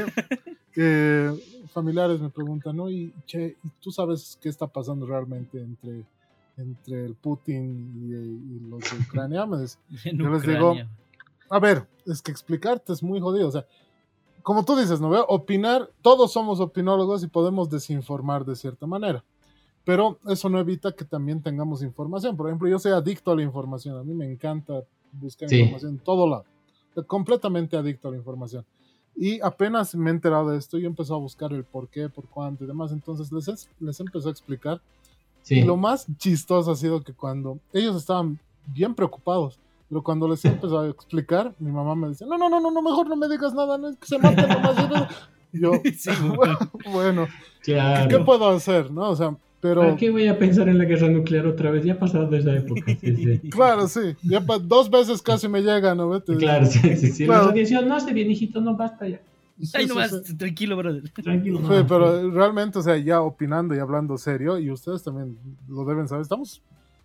eh, 0.76 1.32
familiares 1.74 2.20
me 2.22 2.30
preguntan, 2.30 2.76
¿no? 2.78 2.90
Y, 2.90 3.14
che, 3.26 3.58
¿y 3.64 3.70
tú 3.82 3.92
sabes 3.92 4.38
qué 4.42 4.50
está 4.50 4.68
pasando 4.68 5.06
realmente 5.06 5.60
entre, 5.60 6.04
entre 6.58 7.06
el 7.06 7.16
Putin 7.16 7.92
y, 7.96 8.14
y 8.56 8.70
los 8.70 8.80
de 8.82 8.98
Ucrania? 9.00 9.46
Me 9.46 9.58
yo 10.14 10.30
les 10.30 10.44
digo- 10.44 10.76
a 11.52 11.60
ver, 11.60 11.88
es 12.06 12.22
que 12.22 12.32
explicarte 12.32 12.94
es 12.94 13.02
muy 13.02 13.20
jodido. 13.20 13.48
O 13.48 13.52
sea, 13.52 13.66
como 14.50 14.66
tú 14.66 14.76
dices, 14.76 15.00
¿no? 15.00 15.12
veo? 15.12 15.28
Opinar, 15.30 15.92
todos 16.02 16.34
somos 16.34 16.60
opinólogos 16.60 17.24
y 17.24 17.28
podemos 17.28 17.70
desinformar 17.70 18.44
de 18.46 18.56
cierta 18.56 18.88
manera. 18.88 19.24
Pero 19.86 20.18
eso 20.26 20.50
no 20.50 20.58
evita 20.60 20.92
que 20.92 21.06
también 21.06 21.40
tengamos 21.44 21.84
información. 21.84 22.36
Por 22.36 22.48
ejemplo, 22.48 22.68
yo 22.68 22.80
soy 22.80 22.94
adicto 22.94 23.30
a 23.30 23.36
la 23.36 23.44
información. 23.44 23.96
A 23.96 24.04
mí 24.04 24.12
me 24.16 24.26
encanta 24.26 24.82
buscar 25.12 25.50
Sí. 25.50 25.58
información 25.58 25.92
en 25.92 26.00
todo 26.00 26.28
lado. 26.28 26.46
Estoy 26.88 27.04
completamente 27.06 27.78
adicto 27.78 28.08
a 28.08 28.12
la 28.12 28.18
información. 28.18 28.66
Y 29.16 29.40
apenas 29.42 29.94
me 29.94 30.10
he 30.10 30.14
enterado 30.14 30.50
de 30.50 30.58
esto, 30.58 30.80
yo 30.80 30.88
empecé 30.88 31.14
a 31.14 31.18
buscar 31.18 31.54
el 31.54 31.64
por 31.64 31.88
qué, 31.88 32.10
por 32.10 32.28
cuánto 32.28 32.64
y 32.64 32.68
demás. 32.68 32.92
Entonces 32.92 33.32
les, 33.32 33.48
es- 33.50 33.70
les 33.80 34.00
empecé 34.00 34.30
a 34.30 34.32
explicar 34.32 34.82
Sí. 35.44 35.60
y 35.60 35.64
lo 35.64 35.78
más 35.78 36.08
chistoso 36.18 36.72
ha 36.72 36.76
sido 36.76 37.04
que 37.04 37.14
cuando 37.14 37.60
ellos 37.72 37.96
estaban 37.96 38.40
bien 38.66 38.96
preocupados, 38.96 39.60
pero 39.90 40.04
cuando 40.04 40.28
les 40.28 40.44
empezó 40.46 40.80
a 40.80 40.88
explicar, 40.90 41.54
mi 41.60 41.72
mamá 41.72 41.96
me 41.96 42.10
dice, 42.10 42.26
no, 42.26 42.38
no, 42.38 42.48
no, 42.50 42.60
no, 42.60 42.72
no, 42.72 42.82
mejor 42.82 43.08
no 43.10 43.16
me 43.16 43.28
digas 43.28 43.54
nada, 43.54 43.78
no, 43.78 43.90
es 43.90 43.98
que 43.98 44.06
se 44.08 44.20
maten 44.20 44.48
nomás. 44.48 45.10
Y 45.52 45.62
yo, 45.62 45.72
Sí, 45.98 46.12
bueno, 46.92 47.28
Claro. 47.64 48.08
¿qué 48.10 48.24
puedo 48.24 48.48
hacer? 48.50 48.92
¿No? 48.92 49.10
O 49.10 49.16
sea, 49.16 49.36
pero... 49.62 49.82
¿Para 49.82 49.98
qué 49.98 50.10
voy 50.12 50.28
a 50.28 50.38
pensar 50.40 50.70
en 50.70 50.78
la 50.78 50.86
guerra 50.86 51.10
nuclear 51.10 51.46
otra 51.48 51.72
vez? 51.72 51.84
Ya 51.84 51.94
ha 51.94 52.00
pasado 52.00 52.34
esa 52.36 52.54
época. 52.56 52.84
Sí, 53.02 53.16
sí. 53.16 53.40
Claro, 53.50 53.88
sí, 53.88 54.16
ya 54.24 54.40
pa- 54.46 54.60
dos 54.60 54.90
veces 54.90 55.22
casi 55.22 55.48
me 55.50 55.62
llega, 55.62 55.94
¿no? 55.96 56.10
Vete. 56.10 56.36
Claro, 56.38 56.66
sí, 56.66 56.96
sí, 56.96 57.12
sí. 57.12 57.26
Claro. 57.26 57.44
La 57.46 57.48
radiación 57.50 57.88
no 57.88 57.96
hace 57.96 58.14
bien, 58.14 58.30
hijito, 58.32 58.62
no 58.62 58.78
basta 58.78 59.08
ya. 59.08 59.20
Sí, 59.62 59.72
Ay, 59.74 59.84
sí, 59.84 59.90
nomás, 59.90 60.22
sí. 60.24 60.38
tranquilo, 60.38 60.78
brother. 60.78 61.10
Tranquilo. 61.10 61.58
Sí, 61.58 61.64
no. 61.68 61.86
pero 61.88 62.32
realmente, 62.32 62.80
o 62.80 62.82
sea, 62.82 62.96
ya 62.98 63.20
opinando 63.22 63.76
y 63.76 63.80
hablando 63.80 64.18
serio, 64.18 64.58
y 64.58 64.72
ustedes 64.72 65.04
también 65.04 65.38
lo 65.68 65.84
deben 65.84 66.08
saber, 66.08 66.22
estamos 66.22 66.62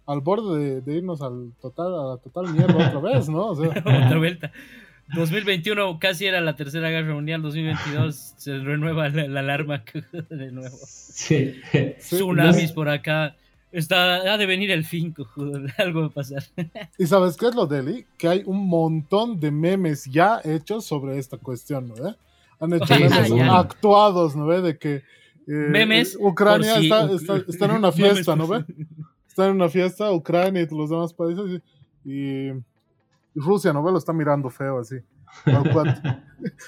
al 0.07 0.21
borde 0.21 0.59
de, 0.59 0.81
de 0.81 0.95
irnos 0.99 1.23
al 1.23 1.53
total, 1.61 1.95
a 1.95 2.05
la 2.11 2.17
total 2.19 2.53
mierda 2.53 2.89
otra 2.97 3.01
vez, 3.13 3.29
¿no? 3.29 3.47
O 3.49 3.57
sea, 3.57 3.69
Otra 3.79 4.19
vuelta. 4.19 4.53
2021 5.15 5.99
casi 5.99 6.27
era 6.27 6.41
la 6.41 6.57
tercera 6.57 6.89
guerra 6.91 7.15
mundial, 7.15 7.43
2022 7.43 8.35
se 8.39 8.59
renueva 8.59 9.09
la, 9.11 9.29
la 9.29 9.41
alarma 9.41 9.83
de 10.31 10.51
nuevo. 10.53 10.77
Sí. 10.87 11.55
Sí, 11.73 12.17
Tsunamis 12.17 12.73
por 12.73 12.89
acá. 12.89 13.37
Está, 13.71 14.33
ha 14.33 14.39
de 14.39 14.47
venir 14.47 14.71
el 14.71 14.85
fin, 14.85 15.11
cojudo. 15.13 15.61
Algo 15.79 16.03
va 16.03 16.07
a 16.07 16.11
pasar. 16.11 16.45
¿Y 16.99 17.07
sabes 17.07 17.37
qué 17.37 17.49
es 17.49 17.55
lo 17.57 17.67
Deli? 17.67 18.07
Que 18.17 18.29
hay 18.29 18.43
un 18.47 18.67
montón 18.69 19.41
de 19.41 19.51
memes 19.51 20.05
ya 20.05 20.41
hechos 20.45 20.85
sobre 20.85 21.19
esta 21.19 21.39
cuestión, 21.39 21.89
¿no 21.89 21.95
ve? 21.97 22.15
Han 22.61 22.73
hecho 22.73 22.87
Sí, 22.95 23.03
memes 23.03 23.33
actuados, 23.51 24.37
¿no 24.37 24.47
ve? 24.47 24.63
De 24.63 24.79
que 24.79 24.95
eh, 24.97 25.03
Memes 25.47 26.17
Ucrania 26.21 26.77
si 26.79 26.85
está, 26.85 27.11
está- 27.13 27.37
está 27.49 27.65
en 27.67 27.71
una 27.73 27.91
fiesta, 27.93 28.37
¿no 28.37 28.47
ve? 28.47 28.65
Por 29.35 29.45
Está 29.45 29.47
en 29.49 29.57
una 29.57 29.69
fiesta, 29.69 30.13
Ucrania 30.13 30.63
y 30.63 30.75
los 30.75 30.91
demás 30.91 31.13
países, 31.13 31.61
y, 32.05 32.49
y 32.51 32.63
Rusia, 33.35 33.73
¿no? 33.73 33.83
Lo 33.91 33.99
está 33.99 34.13
mirando 34.13 34.49
feo 34.51 34.79
así. 34.79 34.97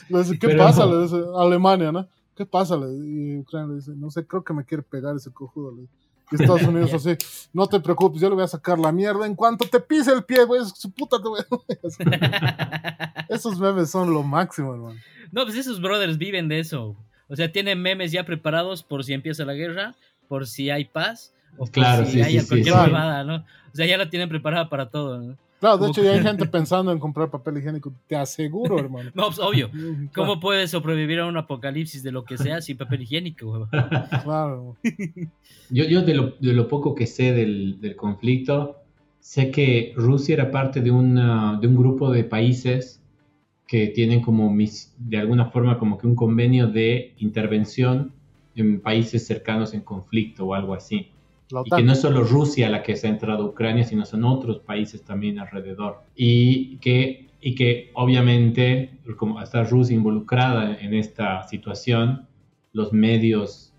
Le 0.09 0.19
dice, 0.19 0.39
¿qué 0.39 0.49
Pero- 0.49 0.65
pasa? 0.65 0.87
Le 0.87 1.03
dice, 1.03 1.17
Alemania, 1.39 1.93
¿no? 1.93 2.09
¿Qué 2.35 2.45
pasa? 2.45 2.77
Le- 2.77 2.93
y 2.93 3.37
Ucrania 3.39 3.69
le 3.69 3.75
dice, 3.77 3.93
no 3.97 4.11
sé, 4.11 4.27
creo 4.27 4.43
que 4.45 4.53
me 4.53 4.65
quiere 4.65 4.83
pegar 4.83 5.15
ese 5.17 5.31
cojudo. 5.33 5.73
le 5.75 5.83
dice. 5.83 5.93
Y 6.33 6.35
Estados 6.43 6.63
Unidos 6.69 6.93
así, 6.93 7.17
no 7.53 7.67
te 7.69 7.79
preocupes, 7.81 8.21
yo 8.21 8.29
le 8.29 8.35
voy 8.35 8.45
a 8.45 8.49
sacar 8.49 8.79
la 8.79 8.91
mierda 8.93 9.27
en 9.27 9.35
cuanto 9.37 9.65
te 9.69 9.79
pise 9.81 10.13
el 10.13 10.25
pie, 10.25 10.45
güey, 10.45 10.61
su 10.75 10.91
puta 10.91 11.19
te 11.23 11.29
voy 11.29 11.41
a... 11.41 13.25
Esos 13.29 13.59
memes 13.61 13.91
son 13.91 14.13
lo 14.13 14.23
máximo, 14.23 14.75
hermano. 14.75 14.99
No, 15.33 15.45
pues 15.45 15.57
esos 15.57 15.81
brothers 15.81 16.19
viven 16.19 16.49
de 16.49 16.59
eso. 16.61 16.97
O 17.29 17.37
sea, 17.37 17.51
tienen 17.53 17.81
memes 17.83 18.13
ya 18.13 18.25
preparados 18.25 18.83
por 18.83 19.05
si 19.05 19.13
empieza 19.13 19.45
la 19.45 19.55
guerra, 19.55 19.95
por 20.29 20.47
si 20.47 20.71
hay 20.71 20.85
paz, 20.85 21.33
o 21.57 21.67
por 21.67 21.71
Claro, 21.71 22.05
si 22.05 22.13
sí, 22.13 22.23
hay 22.23 22.33
sí, 22.33 22.41
sí, 22.41 22.49
cualquier 22.49 22.75
sí. 22.75 22.81
huevada, 22.81 23.25
¿no? 23.25 23.37
O 23.37 23.77
sea, 23.77 23.87
ya 23.87 23.99
la 23.99 24.09
tienen 24.09 24.29
preparada 24.29 24.69
para 24.69 24.89
todo, 24.89 25.21
¿no? 25.21 25.37
Claro, 25.61 25.79
de 25.79 25.89
hecho 25.89 26.03
ya 26.03 26.13
hay 26.13 26.21
gente 26.23 26.47
pensando 26.47 26.93
en 26.93 26.99
comprar 26.99 27.31
papel 27.31 27.59
higiénico, 27.59 27.93
te 28.07 28.17
aseguro, 28.17 28.79
hermano. 28.81 29.11
No, 29.15 29.27
pues 29.27 29.39
obvio. 29.39 29.71
¿Cómo 30.15 30.41
puedes 30.41 30.71
sobrevivir 30.71 31.21
a 31.21 31.27
un 31.27 31.37
apocalipsis 31.37 32.03
de 32.03 32.13
lo 32.13 32.25
que 32.25 32.39
sea 32.39 32.61
sin 32.61 32.77
papel 32.77 33.03
higiénico? 33.03 33.69
Claro. 34.23 34.77
Yo, 35.71 35.85
yo 35.85 36.03
de, 36.03 36.15
lo, 36.15 36.35
de 36.39 36.53
lo 36.53 36.69
poco 36.69 36.95
que 36.95 37.07
sé 37.07 37.33
del, 37.33 37.81
del 37.81 37.97
conflicto, 37.97 38.77
sé 39.21 39.51
que 39.51 39.93
Rusia 39.97 40.35
era 40.35 40.51
parte 40.51 40.81
de, 40.81 40.91
una, 40.91 41.59
de 41.61 41.67
un 41.67 41.77
grupo 41.77 42.11
de 42.11 42.25
países 42.25 43.01
que 43.67 43.89
tienen 43.89 44.21
como 44.23 44.53
mis, 44.53 44.95
de 44.99 45.19
alguna 45.19 45.47
forma 45.47 45.79
como 45.79 45.99
que 45.99 46.07
un 46.07 46.15
convenio 46.15 46.69
de 46.69 47.15
intervención 47.19 48.13
en 48.55 48.81
países 48.81 49.27
cercanos 49.27 49.75
en 49.75 49.81
conflicto 49.81 50.47
o 50.47 50.55
algo 50.55 50.75
así. 50.75 51.11
La 51.51 51.63
Y 51.65 51.71
que 51.71 51.83
no 51.83 51.93
es 51.93 52.01
solo 52.01 52.25
Rusia 52.25 52.69
la 52.69 52.83
que 52.83 52.97
se 52.97 53.07
ha 53.07 53.11
entrado 53.11 53.45
a 53.45 53.47
Ucrania, 53.47 53.85
sino 53.85 54.05
son 54.05 54.25
otros 54.25 54.59
países 54.61 55.03
también 55.05 55.39
alrededor. 55.39 56.03
Y 56.15 56.79
que, 56.79 57.29
y 57.41 57.55
que 57.55 57.91
obviamente, 57.95 58.99
como 59.17 59.41
está 59.41 59.65
Rusia 59.65 59.95
involucrada 59.95 60.77
en 60.81 60.95
esta 60.95 61.47
situación, 61.49 62.27
los 62.73 62.93
medios 62.93 63.73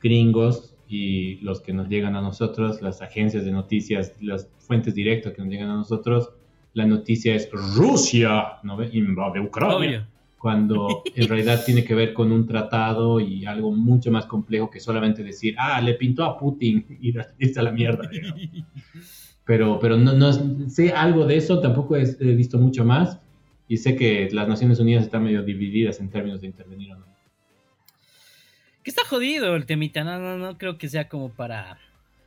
gringos 0.00 0.76
y 0.88 1.36
los 1.36 1.60
que 1.60 1.72
nos 1.72 1.88
llegan 1.88 2.16
a 2.16 2.20
nosotros, 2.20 2.82
las 2.82 3.02
agencias 3.02 3.44
de 3.44 3.52
noticias, 3.52 4.14
las 4.20 4.48
fuentes 4.58 4.94
directas 4.94 5.32
que 5.32 5.42
nos 5.42 5.50
llegan 5.50 5.70
a 5.70 5.76
nosotros, 5.76 6.30
la 6.74 6.86
noticia 6.86 7.34
es 7.34 7.50
Rusia, 7.50 8.58
¿no 8.62 8.76
ve? 8.76 8.90
Invade 8.92 9.40
Ucrania 9.40 9.76
Obvio. 9.76 10.11
Cuando 10.42 11.04
en 11.14 11.28
realidad 11.28 11.62
tiene 11.64 11.84
que 11.84 11.94
ver 11.94 12.12
con 12.12 12.32
un 12.32 12.46
tratado 12.48 13.20
y 13.20 13.46
algo 13.46 13.70
mucho 13.70 14.10
más 14.10 14.26
complejo 14.26 14.68
que 14.68 14.80
solamente 14.80 15.22
decir, 15.22 15.54
ah, 15.56 15.80
le 15.80 15.94
pintó 15.94 16.24
a 16.24 16.36
Putin 16.36 16.84
y 17.00 17.14
irse 17.38 17.60
a 17.60 17.62
la 17.62 17.70
mierda. 17.70 18.08
digamos. 18.10 18.40
Pero, 19.44 19.80
pero 19.80 19.96
no, 19.96 20.12
no 20.12 20.68
sé 20.70 20.92
algo 20.92 21.26
de 21.26 21.36
eso, 21.36 21.58
tampoco 21.58 21.96
he, 21.96 22.02
he 22.20 22.32
visto 22.36 22.58
mucho 22.58 22.84
más 22.84 23.18
y 23.66 23.76
sé 23.78 23.96
que 23.96 24.28
las 24.30 24.46
Naciones 24.46 24.78
Unidas 24.78 25.02
están 25.02 25.24
medio 25.24 25.42
divididas 25.42 25.98
en 25.98 26.10
términos 26.10 26.40
de 26.42 26.46
intervenir 26.46 26.92
o 26.92 26.98
no. 27.00 27.06
Que 28.84 28.90
está 28.90 29.02
jodido 29.04 29.56
el 29.56 29.66
temita, 29.66 30.04
no, 30.04 30.20
no, 30.20 30.38
no 30.38 30.58
creo 30.58 30.78
que 30.78 30.88
sea 30.88 31.08
como 31.08 31.28
para... 31.30 31.76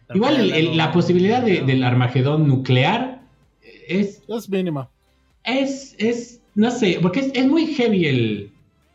para 0.07 0.17
Igual 0.17 0.35
el- 0.41 0.53
el- 0.53 0.77
la 0.77 0.91
posibilidad 0.91 1.41
de- 1.41 1.61
no. 1.61 1.67
del 1.67 1.83
Armagedón 1.85 2.49
nuclear 2.49 3.21
es, 3.87 4.21
Es 4.27 4.49
mínima. 4.49 4.89
es, 5.45 5.95
es, 5.97 6.41
no 6.55 6.71
sé, 6.71 6.99
porque 7.01 7.19
es, 7.21 7.31
es 7.33 7.47
muy 7.47 7.67
heavy 7.67 8.05
el, 8.05 8.51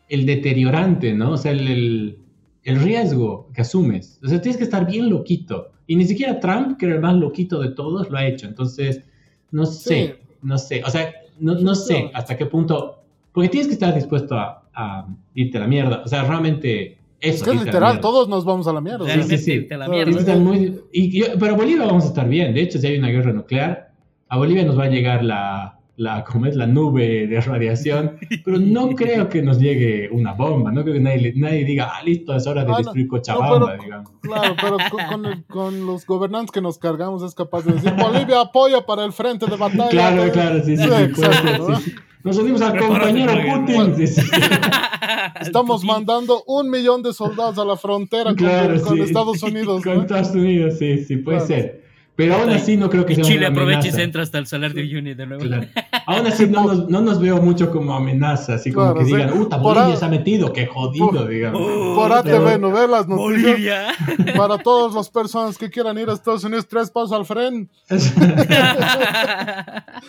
el 0.09 0.25
deteriorante, 0.25 1.13
¿no? 1.13 1.31
O 1.31 1.37
sea, 1.37 1.51
el, 1.51 1.67
el, 1.67 2.17
el 2.63 2.79
riesgo 2.81 3.49
que 3.53 3.61
asumes. 3.61 4.19
O 4.23 4.27
sea, 4.27 4.41
tienes 4.41 4.57
que 4.57 4.63
estar 4.63 4.85
bien 4.85 5.09
loquito. 5.09 5.69
Y 5.87 5.95
ni 5.95 6.05
siquiera 6.05 6.39
Trump, 6.39 6.77
que 6.77 6.85
era 6.85 6.95
el 6.95 7.01
más 7.01 7.15
loquito 7.15 7.59
de 7.59 7.69
todos, 7.71 8.09
lo 8.09 8.17
ha 8.17 8.25
hecho. 8.25 8.47
Entonces, 8.47 9.03
no 9.51 9.65
sé, 9.65 10.17
no 10.41 10.57
sé. 10.57 10.81
O 10.85 10.89
sea, 10.89 11.11
no, 11.39 11.55
no 11.55 11.75
sé 11.75 12.09
hasta 12.13 12.37
qué 12.37 12.45
punto. 12.45 12.97
Porque 13.33 13.49
tienes 13.49 13.67
que 13.67 13.73
estar 13.73 13.93
dispuesto 13.93 14.35
a, 14.35 14.63
a 14.73 15.07
irte 15.35 15.57
a 15.57 15.61
la 15.61 15.67
mierda. 15.67 16.01
O 16.05 16.07
sea, 16.07 16.23
realmente. 16.23 16.97
Eso, 17.19 17.35
Es 17.37 17.43
que 17.43 17.49
es 17.51 17.65
literal, 17.65 17.99
todos 18.01 18.27
nos 18.29 18.45
vamos 18.45 18.67
a 18.67 18.73
la 18.73 18.81
mierda. 18.81 19.05
Sí, 19.05 19.37
sí, 19.37 19.37
sí. 19.37 19.67
La 19.69 19.87
mierda. 19.87 20.19
estar 20.19 20.37
muy- 20.39 20.79
y 20.91 21.19
yo- 21.19 21.27
pero 21.39 21.55
Bolivia 21.55 21.85
vamos 21.85 22.05
a 22.05 22.07
estar 22.07 22.27
bien. 22.27 22.53
De 22.53 22.61
hecho, 22.61 22.79
si 22.79 22.87
hay 22.87 22.97
una 22.97 23.09
guerra 23.09 23.31
nuclear, 23.31 23.91
a 24.27 24.37
Bolivia 24.37 24.63
nos 24.65 24.77
va 24.79 24.85
a 24.85 24.89
llegar 24.89 25.23
la, 25.23 25.77
la, 26.01 26.23
¿cómo 26.23 26.47
es? 26.47 26.55
la 26.55 26.65
nube 26.65 27.27
de 27.27 27.39
radiación, 27.41 28.17
pero 28.43 28.57
no 28.57 28.89
creo 28.95 29.29
que 29.29 29.41
nos 29.41 29.59
llegue 29.59 30.09
una 30.11 30.33
bomba. 30.33 30.71
No 30.71 30.81
creo 30.81 30.95
que 30.95 30.99
nadie, 30.99 31.33
nadie 31.35 31.63
diga, 31.63 31.91
ah, 31.93 32.01
listo, 32.03 32.35
es 32.35 32.47
hora 32.47 32.63
de 32.65 32.69
Ah, 32.71 32.71
no. 32.71 32.77
destruir 32.77 33.05
No, 33.05 33.11
Cochabamba, 33.11 33.71
pero- 33.71 33.83
digamos. 33.83 34.11
Claro, 34.21 34.55
pero 34.61 34.77
con, 34.91 35.05
con 35.07 35.25
el- 35.25 35.43
con 35.45 35.85
los 35.85 36.05
gobernantes 36.05 36.51
que 36.51 36.61
nos 36.61 36.77
cargamos 36.77 37.21
es 37.23 37.35
capaz 37.35 37.65
de 37.65 37.73
decir, 37.73 37.93
Bolivia 37.93 38.41
apoya 38.41 38.85
para 38.85 39.05
el 39.05 39.13
frente 39.13 39.45
de 39.45 39.55
batalla. 39.57 39.89
Claro, 39.89 40.25
¿no? 40.25 40.31
claro, 40.31 40.63
sí, 40.63 40.75
sí, 40.75 40.83
Sí, 40.83 40.89
exacto, 41.03 41.67
¿no? 41.69 41.75
sí, 41.77 41.83
sí. 41.91 41.95
Nos 42.23 42.37
unimos 42.37 42.61
al 42.61 42.77
compañero 42.77 43.33
Putin. 43.65 43.95
sí, 43.95 44.07
sí. 44.07 44.21
Estamos 45.41 45.81
Putin. 45.81 45.87
mandando 45.95 46.43
un 46.45 46.69
millón 46.69 47.01
de 47.03 47.13
soldados 47.13 47.57
a 47.57 47.65
la 47.65 47.75
frontera 47.77 48.25
con, 48.25 48.35
Claro, 48.35 48.79
con 48.81 48.95
sí. 48.97 49.01
Estados 49.03 49.41
Unidos. 49.43 49.83
Con 49.83 49.95
¿no? 49.95 50.01
Estados 50.01 50.31
Unidos, 50.35 50.75
sí, 50.77 51.03
sí, 51.03 51.17
puede 51.17 51.37
Claro. 51.39 51.47
ser. 51.53 51.80
Pero 52.23 52.35
aún 52.35 52.49
así 52.51 52.77
no 52.77 52.89
creo 52.89 53.05
que 53.05 53.13
Y 53.13 53.15
sea 53.17 53.23
Chile 53.25 53.39
una 53.39 53.47
aprovecha 53.49 53.87
y 53.87 53.91
se 53.91 54.03
entra 54.03 54.21
hasta 54.23 54.37
el 54.37 54.47
salar 54.47 54.73
de 54.73 54.81
Uyuni 54.81 55.13
de 55.13 55.25
nuevo. 55.25 55.43
Claro. 55.43 55.67
Aún 56.07 56.25
así 56.27 56.45
no 56.47 56.65
nos, 56.65 56.89
no 56.89 56.99
nos 57.01 57.21
veo 57.21 57.41
mucho 57.41 57.71
como 57.71 57.93
amenaza, 57.93 58.55
así 58.55 58.71
como 58.71 58.87
Claro, 58.93 58.99
que 58.99 59.05
sí. 59.05 59.15
digan, 59.15 59.29
puta, 59.37 59.61
Por 59.61 59.75
Bolivia 59.75 59.93
a- 59.93 59.97
se 59.97 60.05
ha 60.05 60.07
metido, 60.09 60.51
qué 60.51 60.65
jodido, 60.65 61.09
por- 61.11 61.27
digamos. 61.29 61.61
Oh, 61.63 61.95
Por 61.95 62.11
ATV, 62.11 62.59
¿no 62.59 62.71
ves 62.71 62.89
las 62.89 63.07
noticias? 63.07 63.45
Bolivia. 63.47 63.87
Para 64.35 64.57
todas 64.57 64.93
las 64.95 65.09
personas 65.09 65.57
que 65.57 65.69
quieran 65.69 65.97
ir 65.99 66.09
a 66.09 66.13
Estados 66.13 66.43
Unidos, 66.43 66.67
tres 66.67 66.89
pasos 66.89 67.11
al 67.13 67.25
frente. 67.25 67.71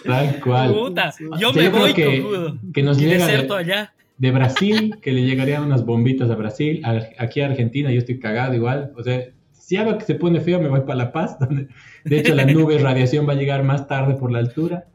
Tal 0.04 0.40
cual. 0.42 0.72
Puta, 0.74 1.12
yo 1.38 1.52
Sí, 1.52 1.58
me 1.58 1.64
yo 1.64 1.70
voy, 1.70 1.94
que-. 1.94 2.54
Que 2.72 2.82
nos 2.82 2.98
llega 2.98 3.26
de, 3.26 3.48
allá. 3.54 3.92
de 4.18 4.30
Brasil, 4.30 4.96
que 5.00 5.12
le 5.12 5.22
llegarían 5.22 5.62
unas 5.64 5.84
bombitas 5.84 6.30
a 6.30 6.34
Brasil. 6.34 6.80
A- 6.84 7.02
aquí 7.22 7.40
a 7.40 7.46
Argentina 7.46 7.90
yo 7.90 7.98
estoy 7.98 8.18
cagado 8.18 8.54
igual. 8.54 8.92
O 8.96 9.02
sea, 9.02 9.20
si 9.52 9.76
algo 9.76 9.96
que 9.98 10.04
se 10.04 10.14
pone 10.14 10.40
feo, 10.40 10.60
me 10.60 10.68
voy 10.68 10.80
para 10.80 10.96
La 10.96 11.12
Paz. 11.12 11.38
Donde, 11.38 11.68
de 12.04 12.18
hecho, 12.18 12.34
la 12.34 12.44
nube 12.46 12.74
de 12.74 12.82
radiación 12.82 13.28
va 13.28 13.32
a 13.32 13.36
llegar 13.36 13.62
más 13.64 13.86
tarde 13.88 14.14
por 14.14 14.30
la 14.32 14.38
altura. 14.38 14.86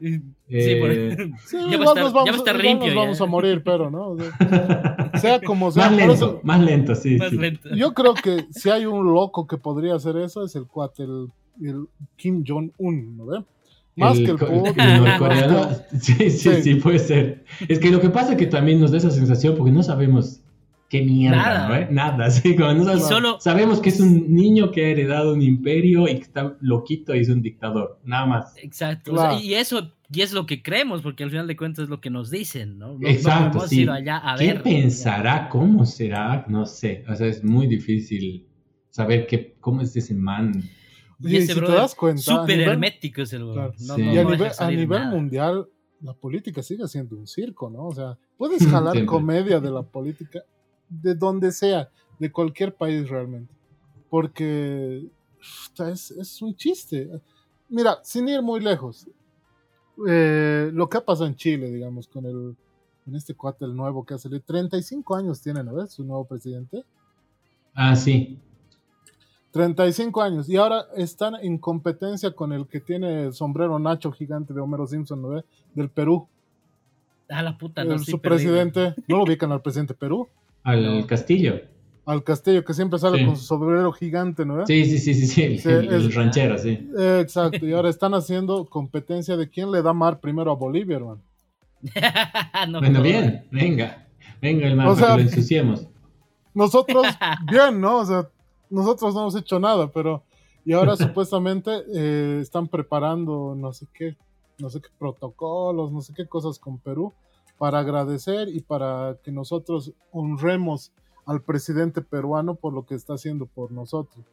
Sí, 0.50 0.54
Eh, 0.56 0.78
por- 0.80 1.38
Sí, 1.46 1.56
Ya 1.56 1.60
va 1.60 1.68
a 1.68 1.74
igual 1.74 1.88
estar- 1.88 2.02
nos 2.04 2.12
vamos, 2.14 2.24
ya 2.26 2.32
va 2.32 2.36
a 2.36 2.38
estar 2.38 2.56
limpio 2.58 2.86
nos 2.86 2.94
vamos 2.96 3.20
a 3.20 3.26
morir, 3.26 3.62
pero 3.62 3.90
no. 3.90 4.08
O 4.12 4.16
sea, 4.18 5.10
sea 5.20 5.40
como 5.42 5.70
sea. 5.70 5.88
más 5.90 5.96
lento, 5.98 6.12
eso- 6.14 6.40
más 6.42 6.60
lento, 6.62 6.94
sí. 6.94 7.16
más 7.18 7.28
sí. 7.28 7.36
lento. 7.36 7.68
yo 7.76 7.92
creo 7.92 8.14
que 8.14 8.46
si 8.50 8.70
hay 8.70 8.86
un 8.86 9.12
loco 9.12 9.46
que 9.46 9.58
podría 9.58 9.94
hacer 9.96 10.16
eso, 10.16 10.42
es 10.46 10.56
el 10.56 10.64
cuate, 10.66 11.02
el, 11.02 11.26
el 11.62 11.84
Kim 12.16 12.42
Jong-un, 12.48 13.18
¿no 13.18 13.26
ve? 13.26 13.44
Más 13.96 14.16
que 14.16 14.24
el 14.24 14.38
Putin. 14.38 14.80
el 14.80 15.04
norcoreano. 15.04 15.68
que- 15.90 15.98
Sí, 16.00 16.14
sí, 16.30 16.54
Sí. 16.54 16.62
sí, 16.62 16.74
puede 16.76 16.98
ser. 16.98 17.44
Es 17.68 17.78
que 17.78 17.90
lo 17.90 18.00
que 18.00 18.08
pasa 18.08 18.32
es 18.32 18.38
que 18.38 18.46
también 18.46 18.80
nos 18.80 18.90
da 18.90 18.96
esa 18.96 19.10
sensación 19.10 19.54
porque 19.54 19.70
no 19.72 19.82
sabemos 19.82 20.40
qué 20.88 21.02
mierda, 21.02 21.36
Nada. 21.36 21.68
¿no? 21.68 21.74
eh? 21.74 21.88
Nada, 21.90 22.30
sí, 22.30 22.56
solo- 23.00 23.38
sabemos 23.40 23.80
que 23.80 23.90
es 23.90 24.00
un 24.00 24.34
niño 24.34 24.70
que 24.70 24.86
ha 24.86 24.88
heredado 24.88 25.34
un 25.34 25.42
imperio 25.42 26.08
y 26.08 26.14
que 26.16 26.22
está 26.22 26.56
loquito 26.60 27.14
y 27.14 27.20
es 27.20 27.28
un 27.28 27.42
dictador, 27.42 28.00
nada 28.04 28.26
más. 28.26 28.54
Exacto. 28.56 29.12
o 29.12 29.18
sea, 29.18 29.40
y 29.40 29.54
eso 29.54 29.92
y 30.10 30.22
es 30.22 30.32
lo 30.32 30.46
que 30.46 30.62
creemos, 30.62 31.02
porque 31.02 31.24
al 31.24 31.30
final 31.30 31.46
de 31.46 31.56
cuentas 31.56 31.82
es 31.84 31.88
lo 31.90 32.00
que 32.00 32.08
nos 32.08 32.30
dicen, 32.30 32.78
¿no? 32.78 32.96
Exacto, 33.02 33.60
sí. 33.68 33.86
allá 33.86 34.22
a 34.24 34.36
¿Qué 34.36 34.54
ver. 34.54 34.62
pensará? 34.62 35.48
¿Cómo 35.50 35.84
será? 35.84 36.46
No 36.48 36.64
sé, 36.64 37.04
o 37.08 37.14
sea, 37.14 37.26
es 37.26 37.44
muy 37.44 37.66
difícil 37.66 38.46
saber 38.88 39.26
qué, 39.26 39.56
cómo 39.60 39.82
es 39.82 39.94
ese 39.94 40.14
man. 40.14 40.52
Y 41.20 41.32
Y 41.32 41.36
ese 41.36 41.48
si 41.48 41.52
te 41.54 41.60
brother, 41.60 41.76
das 41.80 41.94
cuenta, 41.94 42.20
a 42.20 42.40
Súper 42.40 42.60
hermético 42.60 43.20
es 43.22 43.32
el. 43.34 43.42
Claro. 43.52 43.74
No, 43.80 43.94
Sí. 43.96 44.02
no- 44.02 44.14
y 44.14 44.18
a 44.18 44.22
no 44.24 44.30
nivel, 44.70 44.98
a 45.02 45.10
mundial, 45.10 45.66
la 46.00 46.14
política 46.14 46.62
sigue 46.62 46.86
siendo 46.88 47.16
un 47.16 47.26
circo, 47.26 47.68
¿no? 47.68 47.88
O 47.88 47.92
sea, 47.94 48.16
puedes 48.38 48.58
jalar 48.82 48.94
Siempre. 48.94 49.06
comedia 49.06 49.60
de 49.60 49.70
la 49.70 49.82
política 49.82 50.40
de 50.88 51.14
donde 51.14 51.52
sea, 51.52 51.90
de 52.18 52.30
cualquier 52.32 52.74
país 52.74 53.08
realmente. 53.08 53.52
Porque 54.10 55.08
es, 55.90 56.10
es 56.12 56.42
un 56.42 56.54
chiste. 56.56 57.10
Mira, 57.68 57.98
sin 58.02 58.28
ir 58.28 58.42
muy 58.42 58.60
lejos, 58.60 59.06
eh, 60.08 60.70
lo 60.72 60.88
que 60.88 60.98
ha 60.98 61.04
pasado 61.04 61.26
en 61.26 61.36
Chile, 61.36 61.70
digamos, 61.70 62.08
con 62.08 62.24
el 62.26 62.56
con 63.04 63.16
este 63.16 63.34
cuate, 63.34 63.64
el 63.64 63.74
nuevo 63.74 64.04
que 64.04 64.12
ha 64.14 64.18
salido, 64.18 64.42
35 64.42 65.16
años 65.16 65.40
tiene, 65.40 65.64
¿no 65.64 65.74
ves? 65.74 65.92
Su 65.92 66.04
nuevo 66.04 66.26
presidente. 66.26 66.84
Ah, 67.74 67.96
sí. 67.96 68.38
35 69.50 70.20
años. 70.22 70.48
Y 70.48 70.56
ahora 70.56 70.84
están 70.94 71.34
en 71.36 71.56
competencia 71.58 72.32
con 72.32 72.52
el 72.52 72.66
que 72.66 72.80
tiene 72.80 73.24
el 73.24 73.32
sombrero 73.32 73.78
Nacho 73.78 74.12
gigante 74.12 74.52
de 74.52 74.60
Homero 74.60 74.86
Simpson, 74.86 75.22
¿no 75.22 75.28
ve? 75.30 75.44
Del 75.74 75.88
Perú. 75.88 76.28
Ah, 77.30 77.42
la 77.42 77.56
puta, 77.56 77.82
no 77.84 77.94
El- 77.94 78.00
su 78.00 78.20
perdido. 78.20 78.52
presidente. 78.52 78.94
¿No 79.08 79.16
lo 79.16 79.24
ubican 79.24 79.52
al 79.52 79.62
presidente 79.62 79.94
de 79.94 79.98
Perú? 79.98 80.28
Al 80.64 81.00
No. 81.00 81.06
castillo. 81.06 81.60
al 82.06 82.24
castillo 82.24 82.64
que 82.64 82.72
siempre 82.72 82.98
sale 82.98 83.18
Sí. 83.18 83.26
con 83.26 83.36
su 83.36 83.44
sombrero 83.44 83.92
gigante, 83.92 84.46
¿no? 84.46 84.66
Sí, 84.66 84.86
sí, 84.86 84.98
sí, 84.98 85.12
sí, 85.12 85.26
sí, 85.26 85.42
el, 85.42 85.58
Sí, 85.58 85.68
el- 85.68 85.92
el 85.92 86.06
es- 86.06 86.14
ranchero, 86.14 86.56
sí. 86.56 86.88
Eh, 86.98 87.18
exacto, 87.20 87.66
y 87.66 87.72
ahora 87.74 87.90
están 87.90 88.14
haciendo 88.14 88.64
competencia 88.64 89.36
de 89.36 89.46
quién 89.50 89.70
le 89.70 89.82
da 89.82 89.92
mar 89.92 90.18
primero 90.18 90.50
a 90.50 90.54
Bolivia, 90.54 90.96
hermano. 90.96 91.20
No 92.70 92.80
Bueno, 92.80 93.02
bien, 93.02 93.44
venga, 93.50 94.06
venga 94.40 94.66
el 94.66 94.74
mar 94.76 94.88
O 94.88 94.96
sea- 94.96 95.08
que 95.16 95.22
lo 95.24 95.28
ensuciemos. 95.28 95.86
Nosotros, 96.54 97.04
bien, 97.50 97.78
¿no? 97.78 97.98
O 97.98 98.04
sea, 98.06 98.26
nosotros 98.70 99.14
no 99.14 99.20
hemos 99.20 99.36
hecho 99.36 99.60
nada, 99.60 99.92
pero. 99.92 100.24
Y 100.64 100.72
ahora 100.72 100.96
supuestamente 101.18 101.70
eh, 101.94 102.38
están 102.40 102.68
preparando 102.68 103.54
no 103.54 103.72
sé 103.74 103.86
qué, 103.92 104.16
no 104.58 104.70
sé 104.70 104.80
qué 104.80 104.88
protocolos, 104.98 105.92
no 105.92 106.00
sé 106.00 106.14
qué 106.14 106.26
cosas 106.26 106.58
con 106.58 106.78
Perú 106.78 107.12
para 107.58 107.80
agradecer 107.80 108.48
y 108.48 108.60
para 108.60 109.16
que 109.22 109.32
nosotros 109.32 109.92
honremos 110.12 110.92
al 111.26 111.42
presidente 111.42 112.00
peruano 112.00 112.54
por 112.54 112.72
lo 112.72 112.86
que 112.86 112.94
está 112.94 113.14
haciendo 113.14 113.46
por 113.46 113.72
nosotros. 113.72 114.24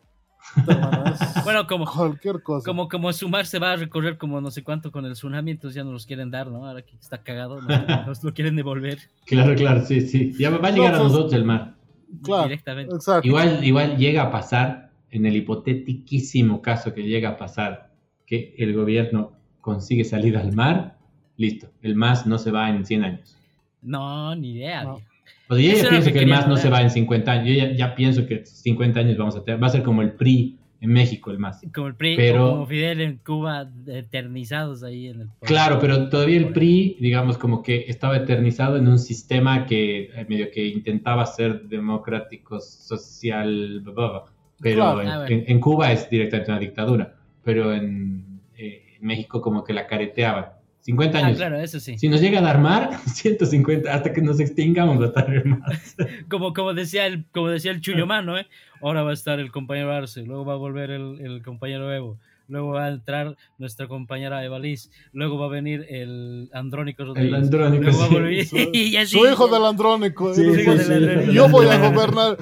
Bueno, 1.44 1.66
como, 1.68 1.86
cualquier 1.86 2.42
cosa. 2.44 2.66
como, 2.66 2.88
como 2.88 3.12
Sumar 3.14 3.46
se 3.46 3.58
va 3.60 3.72
a 3.74 3.76
recorrer 3.78 4.18
como 4.18 4.42
no 4.42 4.52
sé 4.52 4.64
cuánto 4.64 4.92
con 4.92 5.06
el 5.06 5.14
tsunami, 5.14 5.52
entonces 5.52 5.76
ya 5.76 5.84
no 5.84 5.92
los 5.92 6.06
quieren 6.06 6.30
dar, 6.32 6.48
¿no? 6.48 6.68
Ahora 6.68 6.82
que 6.84 6.96
está 6.98 7.24
cagado, 7.24 7.62
nos, 7.62 7.68
nos 8.08 8.24
lo 8.24 8.34
quieren 8.34 8.56
devolver 8.56 9.00
Claro, 9.26 9.56
claro, 9.56 9.86
sí, 9.86 10.02
sí. 10.02 10.34
Ya 10.38 10.50
va 10.52 10.68
a 10.68 10.72
llegar 10.72 10.94
a 10.94 10.98
No, 10.98 11.04
pues- 11.04 11.12
nosotros 11.14 11.34
el 11.34 11.46
mar. 11.46 11.76
Claro, 12.24 12.44
directamente. 12.44 12.96
exacto. 12.96 13.28
Igual, 13.28 13.64
igual 13.64 13.98
llega 13.98 14.24
a 14.24 14.32
pasar, 14.32 14.92
en 15.10 15.26
el 15.26 15.36
hipotetiquísimo 15.36 16.62
caso 16.62 16.94
que 16.94 17.04
llega 17.04 17.30
a 17.30 17.38
pasar, 17.38 17.92
que 18.26 18.54
el 18.58 18.74
gobierno 18.76 19.34
consigue 19.62 20.04
salir 20.04 20.38
al 20.38 20.54
mar, 20.54 20.98
listo, 21.38 21.68
el 21.82 21.96
MAS 21.96 22.26
no 22.26 22.38
se 22.38 22.52
va 22.52 22.70
en 22.70 22.86
100 22.86 23.04
años. 23.04 23.38
No, 23.82 24.36
ni 24.36 24.54
idea. 24.54 24.84
No. 24.84 25.02
O 25.48 25.56
sea, 25.56 25.64
yo 25.64 25.72
Eso 25.74 25.84
ya 25.84 25.90
pienso 25.90 26.08
que 26.08 26.14
que 26.14 26.20
el 26.20 26.28
MAS 26.30 26.48
no 26.48 26.58
se 26.58 26.70
va 26.70 26.82
en 26.82 26.90
50 26.90 27.32
años. 27.32 27.48
Yo 27.48 27.54
ya, 27.54 27.72
ya 27.74 27.96
pienso 27.96 28.26
que 28.26 28.46
50 28.46 29.00
años 29.00 29.18
vamos 29.18 29.36
a 29.36 29.44
tener. 29.44 29.62
Va 29.62 29.68
a 29.68 29.70
ser 29.70 29.84
como 29.84 30.02
el 30.02 30.14
PRI 30.14 30.58
en 30.82 30.90
México, 30.92 31.30
el 31.32 31.38
MAS. 31.40 31.62
Como 31.74 31.88
el 31.88 31.96
PRI, 31.96 32.16
Pero- 32.16 32.50
como 32.52 32.66
Fidel 32.68 33.02
en 33.02 33.18
Cuba, 33.18 33.70
eternizados 33.88 34.84
ahí 34.84 35.08
en 35.08 35.22
el 35.22 35.28
poder. 35.28 35.40
Claro, 35.48 35.78
pero 35.80 36.10
todavía 36.10 36.38
el 36.38 36.50
PRI, 36.52 36.98
digamos, 37.00 37.38
como 37.38 37.62
que 37.64 37.86
estaba 37.88 38.18
eternizado 38.18 38.78
en 38.78 38.88
un 38.88 38.98
sistema 39.00 39.66
que 39.66 40.06
eh, 40.16 40.26
medio 40.28 40.48
que 40.52 40.66
intentaba 40.68 41.26
ser 41.28 41.64
democrático, 41.64 42.60
social, 42.60 43.82
bla, 43.84 43.94
bla, 43.94 44.08
bla. 44.10 44.24
pero 44.62 44.76
Claro. 44.82 45.02
en, 45.02 45.08
Ah, 45.08 45.26
en- 45.28 45.44
en 45.48 45.60
Cuba 45.60 45.92
es 45.92 46.10
directamente 46.10 46.52
una 46.52 46.60
dictadura, 46.60 47.16
pero 47.44 47.74
en, 47.74 48.40
eh, 48.58 48.96
en 49.00 49.06
México 49.06 49.42
como 49.42 49.64
que 49.64 49.74
la 49.74 49.86
careteaban. 49.86 50.46
50 50.86 51.18
Ah, 51.18 51.26
años. 51.26 51.38
claro, 51.38 51.60
eso 51.60 51.80
sí. 51.80 51.98
Si 51.98 52.08
nos 52.08 52.22
llega 52.22 52.40
a 52.40 52.42
dar 52.44 52.60
mar, 52.60 52.92
150, 53.08 53.92
hasta 53.92 54.14
que 54.14 54.22
nos 54.22 54.40
extingamos 54.40 55.00
va 55.00 55.06
a 55.06 55.08
estar 55.08 55.34
el 55.34 55.46
mar. 55.46 55.62
Como, 56.30 56.54
como 56.54 56.74
decía 56.76 57.08
el, 57.08 57.26
como 57.32 57.50
decía 57.50 57.72
el 57.72 57.82
Chuyo 57.82 58.06
Mano, 58.06 58.38
¿eh? 58.38 58.46
Ahora 58.82 59.02
va 59.04 59.10
a 59.12 59.14
estar 59.14 59.40
el 59.40 59.52
compañero 59.52 59.92
Arce, 59.92 60.22
luego 60.24 60.46
va 60.46 60.54
a 60.54 60.58
volver 60.58 60.92
el, 60.92 61.20
el 61.22 61.42
compañero 61.42 61.92
Evo, 61.92 62.20
luego 62.48 62.70
va 62.74 62.86
a 62.86 62.90
entrar 62.90 63.36
nuestra 63.58 63.88
compañera 63.88 64.44
Eva 64.46 64.60
Liz, 64.60 64.92
luego 65.12 65.40
va 65.40 65.48
a 65.48 65.50
venir 65.50 65.88
el 65.90 66.50
Andrónico 66.54 67.04
Rodríguez. 67.04 67.34
Andrónico, 67.34 67.84
luego 67.84 67.98
va 68.00 68.06
a 68.06 68.08
sí. 68.10 68.14
volver 68.14 68.46
Su, 68.46 68.58
y 68.74 68.98
así. 68.98 69.18
su 69.18 69.26
hijo 69.28 69.48
del 69.48 69.66
andrónico. 69.66 70.34
Sí, 70.36 70.42
eh, 70.44 70.54
sí, 70.54 70.64
sí, 70.64 70.84
sí. 70.84 71.32
y 71.32 71.34
yo 71.34 71.50
voy 71.50 71.66
a 71.68 71.78
gobernar. 71.90 72.38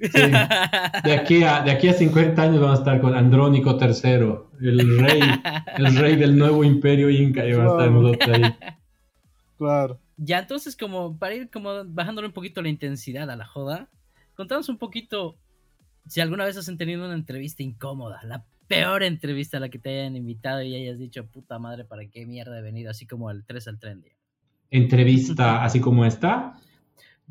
Sí. 0.00 0.20
De, 1.04 1.12
aquí 1.12 1.42
a, 1.42 1.62
de 1.62 1.70
aquí 1.70 1.88
a 1.88 1.92
50 1.92 2.40
años 2.40 2.60
vamos 2.60 2.78
a 2.78 2.82
estar 2.82 3.00
con 3.00 3.14
Andrónico 3.14 3.78
III, 3.80 4.66
el 4.66 4.98
rey, 4.98 5.20
el 5.76 5.96
rey 5.96 6.16
del 6.16 6.36
nuevo 6.36 6.64
imperio 6.64 7.10
inca, 7.10 7.44
y 7.46 7.52
va 7.52 7.84
a 7.84 8.12
estar 8.12 8.34
ahí. 8.34 8.54
Claro. 9.58 10.00
Ya, 10.16 10.38
entonces, 10.38 10.76
como 10.76 11.18
para 11.18 11.34
ir 11.34 11.50
como 11.50 11.84
bajándole 11.84 12.28
un 12.28 12.32
poquito 12.32 12.62
la 12.62 12.68
intensidad 12.68 13.30
a 13.30 13.36
la 13.36 13.44
joda, 13.44 13.88
contanos 14.34 14.68
un 14.68 14.78
poquito 14.78 15.36
si 16.06 16.20
alguna 16.20 16.44
vez 16.44 16.56
has 16.56 16.66
tenido 16.76 17.04
una 17.04 17.14
entrevista 17.14 17.62
incómoda, 17.62 18.20
la 18.24 18.44
peor 18.66 19.02
entrevista 19.02 19.56
a 19.56 19.60
la 19.60 19.68
que 19.68 19.78
te 19.78 19.90
hayan 19.90 20.16
invitado 20.16 20.62
y 20.62 20.74
hayas 20.74 20.98
dicho, 20.98 21.26
puta 21.26 21.58
madre, 21.58 21.84
¿para 21.84 22.06
qué 22.06 22.24
mierda 22.24 22.58
he 22.58 22.62
venido? 22.62 22.90
Así 22.90 23.06
como 23.06 23.30
el 23.30 23.44
3 23.44 23.68
al 23.68 23.78
tren. 23.78 24.04
Entrevista 24.70 25.64
así 25.64 25.80
como 25.80 26.04
esta. 26.04 26.54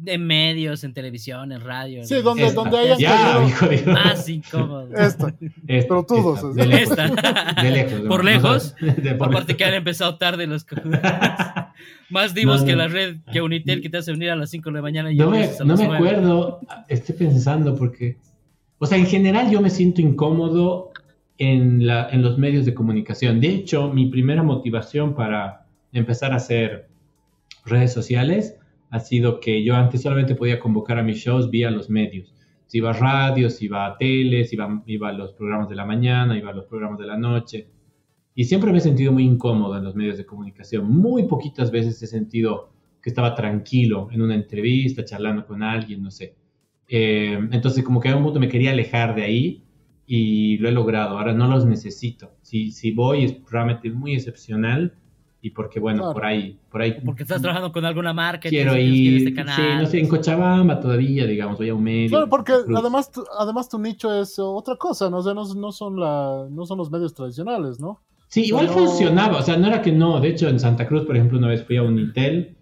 En 0.06 0.26
medios, 0.26 0.84
en 0.84 0.93
televisión, 0.93 1.52
en 1.52 1.62
radio. 1.62 2.04
Sí, 2.06 2.16
donde, 2.22 2.45
Esta. 2.45 2.62
donde 2.62 2.78
hayan 2.78 3.00
Ya, 3.00 3.45
hijo 3.45 3.68
Más 3.91 4.30
incómodo. 4.30 4.88
Esta. 4.95 5.36
Esta, 5.68 5.88
Pero 5.89 6.06
tú 6.06 6.16
esta, 6.16 6.41
dos, 6.41 6.56
de 6.56 6.66
lejos. 6.66 6.97
Esta. 6.97 7.54
De 7.62 7.72
lejos. 7.72 8.02
¿Por 8.08 8.24
lejos? 8.24 8.76
de 8.80 9.16
por 9.16 9.28
Aparte 9.30 9.58
que 9.58 9.66
han 9.66 9.74
empezado 9.74 10.18
tarde 10.18 10.47
los. 10.47 10.66
Más 12.10 12.34
divos 12.34 12.62
No, 12.62 12.66
que 12.68 12.76
la 12.76 12.88
red, 12.88 13.18
que 13.32 13.41
Unitel 13.41 13.82
que 13.82 13.89
te 13.89 13.97
hace 13.97 14.12
venir 14.12 14.30
a 14.30 14.36
las 14.36 14.50
5 14.50 14.70
de 14.70 14.76
la 14.76 14.82
mañana 14.82 15.12
y 15.12 15.16
No 15.16 15.30
me, 15.30 15.47
no 15.60 15.76
me 15.76 15.88
9. 15.88 15.95
acuerdo, 15.95 16.60
estoy 16.88 17.16
pensando 17.16 17.76
porque, 17.76 18.18
o 18.80 18.86
sea, 18.86 18.97
en 18.97 19.06
general 19.06 19.52
yo 19.52 19.62
me 19.62 19.70
siento 19.70 20.02
incómodo 20.02 20.91
en, 21.38 21.86
la, 21.86 22.10
en 22.10 22.22
los 22.22 22.38
medios 22.38 22.66
de 22.66 22.74
comunicación. 22.74 23.39
De 23.39 23.47
hecho, 23.50 23.89
mi 23.93 24.08
primera 24.08 24.43
motivación 24.43 25.14
para 25.16 25.66
empezar 25.93 26.34
a 26.34 26.38
hacer 26.38 26.88
redes 27.66 27.93
sociales 27.93 28.56
ha 28.90 29.00
sido 29.00 29.40
que 29.40 29.64
yo 29.64 29.76
antes 29.76 30.02
solamente 30.02 30.36
podía 30.36 30.60
convocar 30.60 30.98
a 30.98 31.04
mis 31.04 31.18
shows 31.18 31.50
vía 31.50 31.70
los 31.72 31.90
medios. 31.90 32.34
Si 32.66 32.78
iba 32.78 32.92
a 32.92 32.94
radios, 32.94 33.62
iba 33.62 33.86
a 33.86 33.98
teles, 33.98 34.54
iba, 34.54 34.84
iba 34.86 35.10
a 35.10 35.14
los 35.14 35.34
programas 35.34 35.70
de 35.70 35.76
la 35.76 35.86
mañana, 35.86 36.38
iba 36.38 36.52
a 36.52 36.54
los 36.54 36.66
programas 36.66 37.00
de 37.00 37.08
la 37.08 37.18
noche. 37.18 37.70
Y 38.36 38.46
siempre 38.46 38.72
me 38.72 38.78
he 38.78 38.82
sentido 38.82 39.12
muy 39.12 39.24
incómodo 39.24 39.78
en 39.78 39.84
los 39.84 39.96
medios 39.96 40.18
de 40.18 40.26
comunicación. 40.26 40.90
Muy 40.90 41.24
poquitas 41.24 41.72
veces 41.72 42.02
he 42.02 42.08
sentido 42.08 42.72
que 43.02 43.10
estaba 43.10 43.36
tranquilo 43.36 44.10
en 44.12 44.22
una 44.22 44.36
entrevista, 44.36 45.04
charlando 45.04 45.46
con 45.46 45.64
alguien, 45.64 46.04
no 46.04 46.12
sé. 46.12 46.36
Eh, 46.88 47.40
entonces, 47.52 47.84
como 47.84 48.00
que 48.00 48.10
a 48.10 48.16
un 48.16 48.24
punto 48.24 48.40
me 48.40 48.50
quería 48.50 48.72
alejar 48.72 49.16
de 49.16 49.24
ahí 49.24 49.64
y 50.06 50.58
lo 50.58 50.70
he 50.70 50.72
logrado. 50.72 51.18
Ahora 51.18 51.34
no 51.34 51.48
los 51.48 51.66
necesito. 51.66 52.36
Si, 52.42 52.72
si 52.72 52.92
voy 52.92 53.26
es 53.26 53.38
realmente 53.50 53.92
muy 53.92 54.14
excepcional 54.14 54.96
y 55.42 55.52
porque, 55.52 55.80
bueno, 55.80 56.00
Claro. 56.00 56.14
por 56.14 56.26
ahí, 56.26 56.58
por 56.70 56.82
ahí 56.82 56.96
Porque 57.06 57.24
estás 57.24 57.42
trabajando 57.42 57.72
con 57.72 57.86
alguna 57.86 58.12
marca. 58.14 58.48
y 58.50 58.52
quiero 58.52 58.76
ir 58.78 59.18
este 59.18 59.34
canal. 59.34 59.56
sí, 59.56 59.62
no 59.80 59.86
sé, 59.86 60.00
en 60.00 60.08
Cochabamba 60.10 60.80
todavía, 60.82 61.26
digamos, 61.26 61.58
voy 61.58 61.70
a 61.70 61.74
un 61.76 61.84
medio. 61.84 62.10
Claro, 62.10 62.30
porque 62.30 62.52
además 62.76 63.12
tu, 63.12 63.24
además 63.40 63.70
tu 63.70 63.80
nicho 63.80 64.14
es 64.22 64.38
otra 64.38 64.76
cosa, 64.76 65.10
¿no? 65.10 65.18
O 65.20 65.22
sea, 65.24 65.34
no, 65.34 65.46
no 65.56 65.72
son 65.72 66.00
la, 66.00 66.46
no 66.52 66.66
son 66.66 66.78
los 66.78 66.92
medios 66.92 67.14
tradicionales, 67.14 67.80
¿no? 67.80 68.02
Sí, 68.28 68.44
igual 68.46 68.68
funcionaba, 68.68 69.38
o 69.40 69.42
sea, 69.42 69.58
no 69.58 69.68
era 69.68 69.82
que 69.82 69.92
no. 69.92 70.20
De 70.20 70.28
hecho, 70.28 70.50
en 70.50 70.60
Santa 70.60 70.86
Cruz, 70.88 71.06
por 71.06 71.16
ejemplo, 71.16 71.38
una 71.40 71.48
vez 71.48 71.64
fui 71.66 71.78
a 71.78 71.84
Unitel 71.84 72.56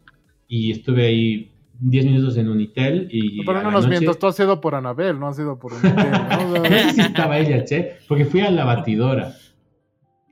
y 0.48 0.72
estuve 0.72 1.08
ahí 1.08 1.52
10 1.80 2.06
minutos 2.06 2.38
en 2.38 2.48
Unitel 2.48 3.10
y. 3.12 3.44
Pero 3.46 3.62
no 3.64 3.72
nos 3.72 3.86
noche- 3.86 3.90
mientas, 4.00 4.18
tú 4.20 4.28
has 4.28 4.40
ido 4.40 4.62
por 4.62 4.76
Anabel, 4.76 5.20
no 5.20 5.28
has 5.28 5.38
ido 5.40 5.58
por 5.60 5.74
Unitel, 5.74 5.96
¿no? 5.96 5.98
O 6.54 6.58
No 6.60 6.64
sea, 6.66 6.84
sé 6.90 6.94
si 6.94 7.02
estaba 7.02 7.38
ella, 7.40 7.66
che, 7.66 7.98
porque 8.08 8.24
fui 8.26 8.40
a 8.42 8.50
la 8.52 8.64
batidora. 8.66 9.34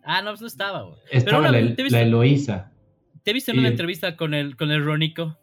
Ah, 0.05 0.21
no, 0.21 0.31
pues 0.31 0.41
no 0.41 0.47
estaba, 0.47 0.83
güey. 0.83 0.95
Estaba 1.11 1.39
una- 1.39 1.51
la, 1.51 1.75
¿te 1.75 1.83
viste- 1.83 1.91
la 1.91 2.01
Eloísa. 2.01 2.71
¿Te 3.23 3.33
viste 3.33 3.51
en 3.51 3.59
una 3.59 3.69
entrevista 3.69 4.15
con 4.15 4.33
el, 4.35 4.55
con 4.55 4.71
el 4.71 4.85
Ronico? 4.85 5.37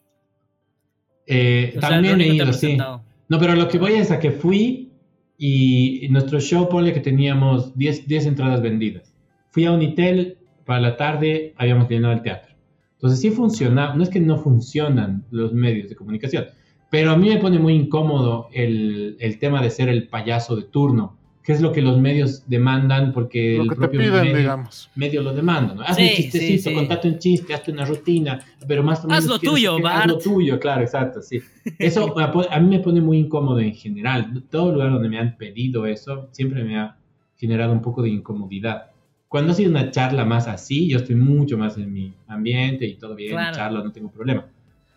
Eh, 1.27 1.71
sea, 1.73 1.81
también 1.91 2.21
el 2.21 2.31
he 2.31 2.35
ido, 2.35 2.53
sí. 2.53 2.77
No, 2.77 3.39
pero 3.39 3.55
lo 3.55 3.69
que 3.69 3.79
voy 3.79 3.95
es 3.95 4.11
a 4.11 4.19
que 4.21 4.31
fui 4.31 4.93
y 5.39 6.07
nuestro 6.11 6.39
show, 6.41 6.69
ponle 6.69 6.93
que 6.93 7.01
teníamos 7.01 7.77
10, 7.77 8.07
10 8.07 8.27
entradas 8.27 8.63
vendidas. 8.63 9.15
Fui 9.51 9.65
a 9.65 9.73
Unitel, 9.73 10.39
para 10.65 10.81
la 10.81 10.97
tarde 10.97 11.55
habíamos 11.57 11.89
llenado 11.89 12.15
el 12.15 12.23
teatro. 12.23 12.55
Entonces 12.95 13.21
sí 13.21 13.31
funciona, 13.31 13.95
no 13.95 14.03
es 14.05 14.11
que 14.11 14.21
no 14.21 14.39
funcionan 14.39 15.25
los 15.33 15.53
medios 15.53 15.89
de 15.89 15.97
comunicación, 15.97 16.47
pero 16.91 17.11
a 17.11 17.17
mí 17.17 17.29
me 17.31 17.39
pone 17.39 17.59
muy 17.59 17.75
incómodo 17.75 18.49
el, 18.53 19.17
el 19.19 19.39
tema 19.41 19.61
de 19.61 19.71
ser 19.71 19.89
el 19.89 20.07
payaso 20.09 20.55
de 20.55 20.63
turno, 20.65 21.19
que 21.43 21.53
es 21.53 21.61
lo 21.61 21.73
que 21.73 21.83
los 21.83 21.99
medios 21.99 22.45
demandan 22.49 23.13
porque 23.13 23.57
lo 23.57 23.63
el 23.65 23.69
que 23.69 23.75
te 23.75 23.81
propio 23.81 24.01
piden, 24.01 24.13
medio, 24.23 24.37
digamos. 24.37 24.91
medio 24.95 25.23
lo 25.23 25.33
demanda, 25.33 25.75
¿no? 25.75 25.83
Haz 25.83 25.97
Sí, 25.97 26.03
un 26.03 26.09
sí, 26.09 26.23
chistecito, 26.23 26.71
sí. 26.71 26.75
contate 26.77 27.09
un 27.09 27.19
chiste, 27.19 27.53
hazte 27.55 27.73
una 27.73 27.85
rutina, 27.85 28.39
pero 28.69 28.83
más 28.85 29.05
o 29.05 29.09
menos 29.09 29.25
Haz 29.25 29.31
lo 29.31 29.39
tuyo, 29.39 29.77
que- 29.79 29.87
Haz 29.89 30.07
lo 30.07 30.13
Bart. 30.15 30.23
tuyo, 30.25 30.61
claro, 30.61 30.83
exacto, 30.83 31.21
sí. 31.21 31.41
Eso 31.79 32.15
a 32.51 32.61
mí 32.61 32.69
me 32.69 32.79
pone 32.79 33.01
muy 33.01 33.19
incómodo 33.19 33.59
en 33.61 33.75
general. 33.75 34.43
Todo 34.51 34.73
lugar 34.73 34.91
donde 34.93 35.09
me 35.09 35.19
han 35.19 35.37
pedido 35.37 35.85
eso 35.87 36.29
siempre 36.31 36.63
me 36.63 36.79
ha 36.79 36.97
generado 37.37 37.73
un 37.73 37.83
poco 37.83 38.03
de 38.03 38.11
incomodidad. 38.11 38.87
Cuando 39.27 39.51
ha 39.53 39.55
sido 39.55 39.71
una 39.71 39.91
charla 39.91 40.25
más 40.25 40.47
así, 40.47 40.89
yo 40.89 40.99
estoy 40.99 41.17
mucho 41.17 41.59
más 41.59 41.77
en 41.77 41.93
mi 41.93 42.13
ambiente 42.29 42.87
y 42.87 42.95
todo 42.95 43.15
bien, 43.17 43.33
Claro. 43.33 43.57
charla, 43.57 43.83
no 43.83 43.91
tengo 43.91 44.11
problema. 44.11 44.47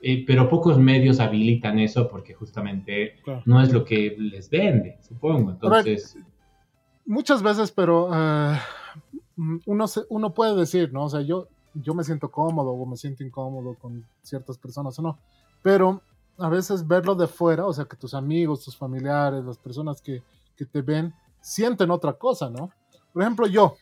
Eh, 0.02 0.24
pero 0.28 0.48
pocos 0.48 0.78
medios 0.78 1.20
habilitan 1.20 1.80
eso 1.80 2.08
porque 2.08 2.34
justamente 2.36 3.16
Claro. 3.24 3.42
no 3.46 3.62
es 3.64 3.74
lo 3.74 3.84
que 3.84 4.16
les 4.20 4.48
vende, 4.52 4.98
supongo. 5.02 5.52
Entonces, 5.52 6.18
Muchas 7.06 7.44
veces, 7.44 7.72
pero 7.72 8.10
eh, 8.14 8.60
uno, 9.66 9.86
uno 10.10 10.34
puede 10.34 10.56
decir, 10.56 10.92
¿no? 10.92 11.06
O 11.06 11.10
sea, 11.10 11.22
yo, 11.22 11.48
yo 11.74 11.94
me 11.94 12.04
siento 12.04 12.32
cómodo 12.32 12.72
o 12.72 12.86
me 12.86 12.98
siento 12.98 13.24
incómodo 13.24 13.76
con 13.76 14.06
ciertas 14.24 14.58
personas 14.58 14.98
o 15.00 15.02
no. 15.02 15.18
Pero 15.62 16.02
a 16.38 16.50
veces 16.50 16.88
verlo 16.88 17.16
de 17.16 17.28
fuera, 17.28 17.66
o 17.66 17.74
sea, 17.74 17.86
que 17.86 17.96
tus 17.96 18.14
amigos, 18.14 18.64
tus 18.64 18.76
familiares, 18.76 19.44
las 19.46 19.58
personas 19.58 20.02
que, 20.02 20.24
que 20.56 20.66
te 20.66 20.82
ven, 20.82 21.14
sienten 21.42 21.92
otra 21.92 22.14
cosa, 22.14 22.50
¿no? 22.50 22.72
Por 23.14 23.22
ejemplo, 23.22 23.48
yo. 23.48 23.76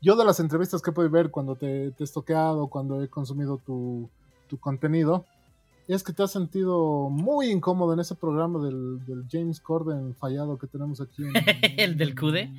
Yo 0.00 0.14
de 0.14 0.24
las 0.24 0.38
entrevistas 0.38 0.80
que 0.80 0.92
podido 0.92 1.10
ver 1.10 1.30
cuando 1.30 1.56
te, 1.56 1.90
te 1.92 2.02
he 2.02 2.04
estoqueado, 2.04 2.68
cuando 2.68 3.02
he 3.02 3.08
consumido 3.08 3.58
tu, 3.58 4.08
tu 4.46 4.58
contenido, 4.58 5.24
es 5.94 6.02
que 6.04 6.12
te 6.12 6.22
has 6.22 6.30
sentido 6.32 7.08
muy 7.10 7.50
incómodo 7.50 7.92
en 7.94 8.00
ese 8.00 8.14
programa 8.14 8.62
del, 8.64 9.04
del 9.06 9.24
James 9.30 9.60
Corden 9.60 10.14
fallado 10.14 10.58
que 10.58 10.66
tenemos 10.66 11.00
aquí. 11.00 11.24
En, 11.24 11.32
El 11.78 11.96
del 11.96 12.14
CUDE. 12.18 12.50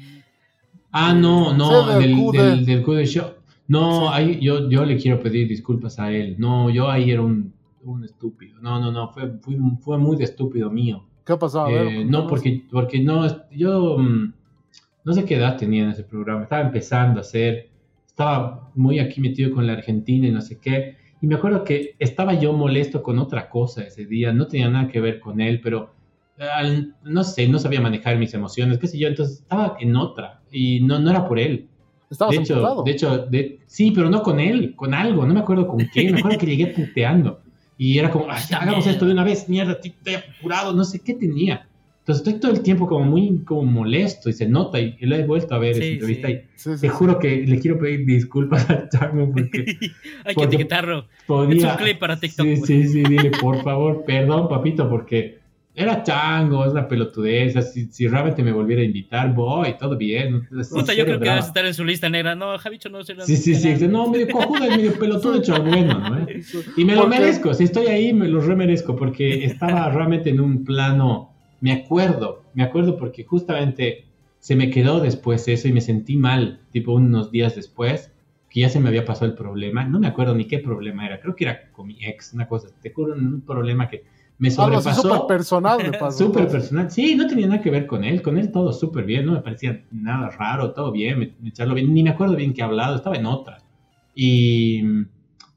Ah, 0.92 1.14
no, 1.14 1.54
no, 1.54 1.84
Sí, 1.84 1.90
del 1.94 2.02
del, 2.02 2.18
Q 2.18 2.32
de- 2.32 2.42
del, 2.44 2.66
del 2.66 2.84
Q 2.84 2.94
de 2.94 3.06
Show. 3.06 3.28
No, 3.68 4.02
Sí. 4.02 4.08
ahí 4.14 4.40
yo, 4.42 4.68
yo 4.70 4.84
le 4.84 4.98
quiero 4.98 5.20
pedir 5.22 5.48
disculpas 5.48 6.00
a 6.00 6.12
él. 6.12 6.36
No, 6.40 6.70
yo 6.72 6.90
ahí 6.90 7.12
era 7.12 7.22
un, 7.22 7.54
un 7.84 8.04
estúpido. 8.04 8.60
No, 8.62 8.80
no, 8.80 8.92
no, 8.92 9.10
fue, 9.12 9.30
fue, 9.42 9.56
fue 9.80 9.98
muy 10.00 10.18
de 10.18 10.24
estúpido 10.24 10.72
mío. 10.72 11.06
¿Qué 11.24 11.34
ha 11.34 11.38
pasado? 11.38 11.70
Eh, 11.70 12.04
no, 12.06 12.26
porque, 12.26 12.66
porque 12.72 13.00
no, 13.00 13.28
yo 13.52 14.00
mm, 14.00 14.34
no 15.06 15.14
sé 15.14 15.24
qué 15.26 15.36
edad 15.36 15.56
tenía 15.58 15.84
en 15.84 15.90
ese 15.92 16.04
programa, 16.04 16.42
estaba 16.44 16.64
empezando 16.64 17.20
a 17.20 17.22
hacer, 17.22 17.70
estaba 18.08 18.72
muy 18.74 18.98
aquí 18.98 19.22
metido 19.22 19.54
con 19.54 19.68
la 19.68 19.74
Argentina 19.74 20.28
y 20.28 20.32
no 20.32 20.42
sé 20.42 20.60
qué, 20.60 20.98
y 21.22 21.28
me 21.28 21.36
acuerdo 21.36 21.64
que 21.64 21.96
estaba 22.00 22.34
yo 22.34 22.54
molesto 22.54 23.02
con 23.04 23.20
otra 23.20 23.50
cosa 23.50 23.84
ese 23.84 24.06
día, 24.06 24.32
no 24.34 24.48
tenía 24.48 24.70
nada 24.70 24.88
que 24.88 25.00
ver 25.02 25.20
con 25.20 25.42
él, 25.42 25.60
pero 25.62 25.94
eh, 26.38 26.44
al- 26.44 26.96
no 27.04 27.24
sé, 27.24 27.48
no 27.48 27.60
sabía 27.60 27.82
manejar 27.82 28.18
mis 28.18 28.34
emociones, 28.34 28.78
qué 28.78 28.88
sé 28.88 28.98
yo, 28.98 29.08
entonces 29.08 29.40
estaba 29.42 29.76
en 29.80 29.96
otra, 29.96 30.42
y 30.52 30.80
no, 30.82 31.00
no 31.00 31.10
era 31.12 31.28
por 31.28 31.40
él. 31.40 31.68
Estabas 32.10 32.36
De 32.36 32.42
hecho, 32.42 32.56
de 32.84 32.92
hecho, 32.92 33.18
de- 33.28 33.60
sí, 33.68 33.92
pero 33.92 34.10
no 34.10 34.24
con 34.24 34.40
él, 34.40 34.74
con 34.76 34.94
algo, 34.94 35.26
no 35.26 35.34
me 35.34 35.42
acuerdo 35.42 35.68
con 35.68 35.78
qué, 35.94 36.02
me 36.14 36.20
acuerdo 36.20 36.38
que 36.40 36.46
llegué 36.46 36.68
puteando. 36.68 37.42
Y 37.78 37.98
era 37.98 38.10
como, 38.12 38.26
"Ay, 38.30 38.42
ya, 38.50 38.58
hagamos 38.58 38.86
esto 38.88 39.06
de 39.06 39.12
una 39.14 39.24
vez, 39.24 39.48
mierda, 39.48 39.74
estoy 39.82 40.16
apurado, 40.16 40.74
no 40.74 40.84
sé 40.84 41.00
qué 41.00 41.14
tenía. 41.14 41.68
Entonces 42.10 42.26
estoy 42.28 42.40
todo 42.42 42.52
el 42.52 42.62
tiempo 42.64 42.88
como 42.88 43.06
muy 43.06 43.44
como 43.46 43.64
molesto 43.64 44.30
y 44.30 44.34
se 44.34 44.48
nota 44.48 44.80
y, 44.80 44.96
y 45.00 45.06
lo 45.06 45.16
he 45.16 45.24
vuelto 45.28 45.54
a 45.54 45.60
ver 45.60 45.76
Sí, 45.76 45.82
esa 45.82 45.92
entrevista 45.94 46.28
sí. 46.28 46.34
y 46.34 46.38
Sí, 46.38 46.48
sí, 46.56 46.70
te 46.72 46.78
sí. 46.78 46.88
juro 46.88 47.20
que 47.20 47.46
le 47.46 47.60
quiero 47.60 47.78
pedir 47.78 48.04
disculpas 48.06 48.68
a 48.70 48.90
Chango 48.90 49.32
porque 49.32 49.78
Hay 50.26 50.34
que 50.36 50.44
etiquetarlo. 50.44 51.06
podía... 51.28 51.68
Es 51.68 51.72
un 51.72 51.78
clip 51.78 52.00
para 52.00 52.20
TikTok. 52.20 52.46
Sí, 52.48 52.56
güey. 52.56 52.66
sí, 52.66 52.88
sí, 52.88 53.04
dile 53.04 53.30
por 53.40 53.62
favor, 53.64 54.04
perdón 54.06 54.50
papito 54.50 54.90
porque 54.90 55.38
era 55.76 56.02
Chango, 56.04 56.66
es 56.66 56.72
una 56.72 56.88
pelotudez, 56.88 57.54
si, 57.72 57.86
si 57.92 58.08
realmente 58.08 58.42
me 58.44 58.52
volviera 58.52 58.82
a 58.82 58.86
invitar, 58.86 59.34
voy, 59.34 59.76
todo 59.80 59.96
bien. 59.96 60.48
Puta, 60.72 60.94
yo 60.96 61.06
creo 61.06 61.20
que 61.20 61.26
drama. 61.26 61.36
debes 61.36 61.46
estar 61.46 61.66
en 61.66 61.74
su 61.76 61.86
lista 61.86 62.10
negra. 62.10 62.34
No, 62.36 62.58
Javicho 62.58 62.90
no 62.90 63.04
se 63.04 63.16
Sí, 63.22 63.38
sí, 63.38 63.54
sí. 63.56 63.88
No, 63.88 64.10
medio 64.10 64.28
cojuda 64.30 64.66
y 64.68 64.72
medio 64.72 64.98
pelotudo 65.00 65.36
hecho 65.38 65.62
bueno, 65.64 66.00
¿no? 66.10 66.28
Y 66.76 66.84
me 66.84 66.96
lo 66.96 67.08
merezco. 67.08 67.54
Si 67.54 67.66
estoy 67.66 67.86
ahí, 67.86 68.14
me 68.14 68.28
lo 68.28 68.42
remerezco 68.42 68.96
porque 68.96 69.46
estaba 69.46 69.90
realmente 69.92 70.32
en 70.32 70.40
un 70.42 70.66
plano. 70.66 71.36
Me 71.62 71.72
acuerdo, 71.72 72.44
me 72.54 72.64
acuerdo 72.64 72.98
porque 72.98 73.24
justamente 73.24 74.06
se 74.40 74.56
me 74.56 74.70
quedó 74.70 75.00
después 75.02 75.48
eso 75.48 75.68
y 75.68 75.74
me 75.74 75.82
sentí 75.82 76.16
mal, 76.16 76.62
tipo 76.72 76.94
unos 76.94 77.32
días 77.32 77.56
después, 77.56 78.12
que 78.50 78.62
ya 78.62 78.70
se 78.70 78.80
me 78.80 78.88
había 78.90 79.06
pasado 79.06 79.28
el 79.28 79.34
problema. 79.38 79.84
No 79.84 80.00
me 80.00 80.08
acuerdo 80.08 80.34
ni 80.34 80.46
qué 80.46 80.60
problema 80.60 81.06
era. 81.06 81.20
Creo 81.20 81.36
que 81.36 81.44
era 81.44 81.72
con 81.72 81.88
mi 81.88 81.98
ex, 82.04 82.34
una 82.34 82.48
cosa. 82.48 82.70
Te 82.82 82.92
juro, 82.92 83.14
un 83.14 83.42
problema 83.42 83.88
que 83.90 84.04
me 84.40 84.48
Algo 84.50 84.78
así 84.78 84.90
súper 84.92 84.96
sobrepasó. 84.96 85.28
personal 85.28 85.80
me 85.84 85.92
pasó. 86.00 86.26
Súper 86.26 86.48
personal. 86.48 86.90
Sí, 86.90 87.16
no 87.16 87.28
tenía 87.28 87.48
nada 87.48 87.62
que 87.62 87.70
ver 87.70 87.86
con 87.86 88.04
él. 88.04 88.22
Con 88.22 88.38
él 88.38 88.52
todo 88.52 88.72
súper 88.74 89.04
bien. 89.06 89.26
No 89.26 89.34
me 89.34 89.42
parecía 89.42 89.84
nada 89.92 90.30
raro. 90.30 90.72
Todo 90.72 90.92
bien. 90.92 91.20
Me, 91.20 91.34
me 91.42 91.50
echarlo 91.50 91.76
bien. 91.76 91.94
Ni 91.94 92.02
me 92.02 92.12
acuerdo 92.12 92.36
bien 92.36 92.54
qué 92.54 92.62
he 92.62 92.64
hablado. 92.64 92.96
Estaba 92.96 93.18
en 93.18 93.26
otra. 93.26 93.58
Y, 94.16 94.82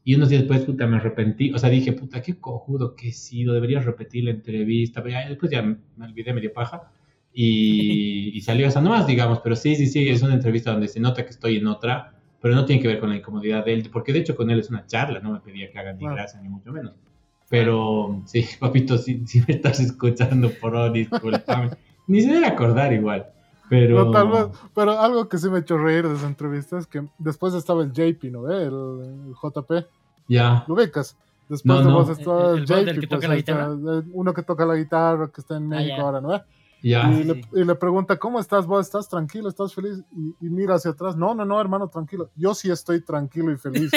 y 0.04 0.14
unos 0.16 0.28
días 0.30 0.42
después, 0.42 0.62
puta, 0.62 0.86
me 0.86 0.96
arrepentí. 0.96 1.52
O 1.52 1.58
sea, 1.58 1.70
dije, 1.70 1.92
puta, 1.92 2.20
qué 2.22 2.38
cojudo 2.38 2.96
que 2.96 3.08
he 3.08 3.12
sido. 3.12 3.54
Debería 3.54 3.80
repetir 3.80 4.24
la 4.24 4.30
entrevista. 4.32 5.02
Pero 5.02 5.12
ya, 5.12 5.28
después 5.28 5.50
ya 5.52 5.62
me 5.62 5.76
olvidé 6.04 6.32
medio 6.32 6.52
paja. 6.52 6.90
Y, 7.32 8.30
y 8.34 8.40
salió 8.40 8.66
esa 8.66 8.80
nomás, 8.80 9.06
digamos. 9.06 9.40
Pero 9.40 9.54
sí, 9.56 9.76
sí, 9.76 9.86
sí. 9.86 10.08
Es 10.08 10.22
una 10.22 10.34
entrevista 10.34 10.72
donde 10.72 10.88
se 10.88 10.98
nota 11.00 11.24
que 11.24 11.30
estoy 11.30 11.56
en 11.56 11.66
otra. 11.68 12.14
Pero 12.40 12.54
no 12.56 12.64
tiene 12.64 12.82
que 12.82 12.88
ver 12.88 12.98
con 12.98 13.10
la 13.10 13.16
incomodidad 13.16 13.64
de 13.64 13.74
él. 13.74 13.88
Porque 13.92 14.12
de 14.12 14.18
hecho 14.20 14.34
con 14.34 14.50
él 14.50 14.58
es 14.58 14.70
una 14.70 14.86
charla. 14.86 15.20
No 15.20 15.32
me 15.32 15.40
pedía 15.40 15.70
que 15.70 15.78
hagan 15.78 15.96
ni 15.96 16.00
Claro. 16.00 16.16
gracia, 16.16 16.40
ni 16.40 16.48
mucho 16.48 16.72
menos. 16.72 16.94
Pero 17.48 18.22
sí, 18.26 18.44
papito, 18.60 18.98
si, 18.98 19.26
si 19.26 19.40
me 19.40 19.54
estás 19.54 19.78
escuchando, 19.78 20.50
por 20.60 20.72
favor, 20.72 20.92
disculpame. 20.92 21.70
Ni 22.08 22.20
se 22.22 22.32
debe 22.32 22.46
acordar 22.46 22.92
igual. 22.92 23.26
Pero. 23.72 24.04
No, 24.04 24.10
tal 24.10 24.28
vez, 24.28 24.46
pero 24.74 25.00
algo 25.00 25.30
que 25.30 25.38
sí 25.38 25.48
me 25.48 25.60
echó 25.60 25.78
reír 25.78 26.06
de 26.06 26.14
esa 26.14 26.26
entrevista 26.26 26.76
es 26.78 26.86
que 26.86 27.06
después 27.16 27.54
estaba 27.54 27.82
el 27.82 27.90
JP, 27.92 28.24
¿no? 28.30 28.42
ve? 28.42 28.64
El, 28.64 28.74
el 29.28 29.34
JP, 29.34 29.86
Ya. 30.28 30.62
¿lo 30.68 30.74
ubicas? 30.74 31.16
Después 31.48 31.64
No, 31.64 31.78
de 31.78 31.84
no. 31.84 31.94
vos 31.94 32.10
estaba 32.10 32.50
El- 32.52 32.58
el, 32.58 32.66
JP, 32.66 32.84
que 32.84 32.94
pues, 32.94 33.08
toca 33.08 33.28
la 33.28 33.36
está, 33.36 33.70
eh, 33.72 34.02
uno 34.12 34.34
que 34.34 34.42
toca 34.42 34.66
la 34.66 34.74
guitarra, 34.76 35.28
que 35.28 35.40
está 35.40 35.56
en 35.56 35.72
Ah, 35.72 35.76
México 35.76 35.96
ya. 35.96 36.02
ahora, 36.02 36.20
¿no? 36.20 36.28
ve? 36.28 36.42
Ya. 36.82 37.10
y, 37.12 37.16
sí, 37.16 37.24
le, 37.24 37.34
sí. 37.34 37.42
y 37.54 37.64
le 37.64 37.74
pregunta, 37.76 38.18
¿cómo 38.18 38.40
estás 38.40 38.66
vos? 38.66 38.84
¿Estás 38.84 39.08
tranquilo? 39.08 39.48
¿Estás 39.48 39.72
feliz? 39.72 40.02
Y, 40.14 40.34
y 40.46 40.50
mira 40.50 40.74
hacia 40.74 40.90
atrás, 40.90 41.16
no, 41.16 41.34
no, 41.34 41.44
no, 41.46 41.58
hermano, 41.60 41.88
tranquilo. 41.88 42.28
Yo 42.36 42.54
sí 42.54 42.70
estoy 42.70 43.00
tranquilo 43.00 43.52
y 43.52 43.56
feliz. 43.56 43.90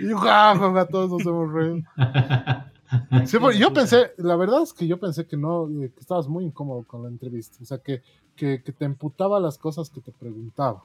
y 0.00 0.12
ja, 0.14 0.54
ja, 0.56 0.72
ja, 0.74 0.84
todos 0.86 1.10
nos 1.10 1.22
hemos 1.26 1.50
reído. 1.52 1.78
Sí, 3.26 3.38
porque 3.38 3.58
yo 3.58 3.72
pensé, 3.72 4.12
la 4.18 4.36
verdad 4.36 4.62
es 4.62 4.72
que 4.72 4.86
yo 4.86 4.98
pensé 4.98 5.26
que 5.26 5.36
no, 5.36 5.68
eh, 5.82 5.90
que 5.94 6.00
estabas 6.00 6.26
muy 6.28 6.44
incómodo 6.44 6.82
con 6.84 7.02
la 7.02 7.08
entrevista, 7.08 7.58
o 7.62 7.64
sea, 7.66 7.78
que, 7.78 8.02
que, 8.36 8.62
que 8.62 8.72
te 8.72 8.84
emputaba 8.84 9.38
las 9.40 9.58
cosas 9.58 9.90
que 9.90 10.00
te 10.00 10.12
preguntaba 10.12 10.82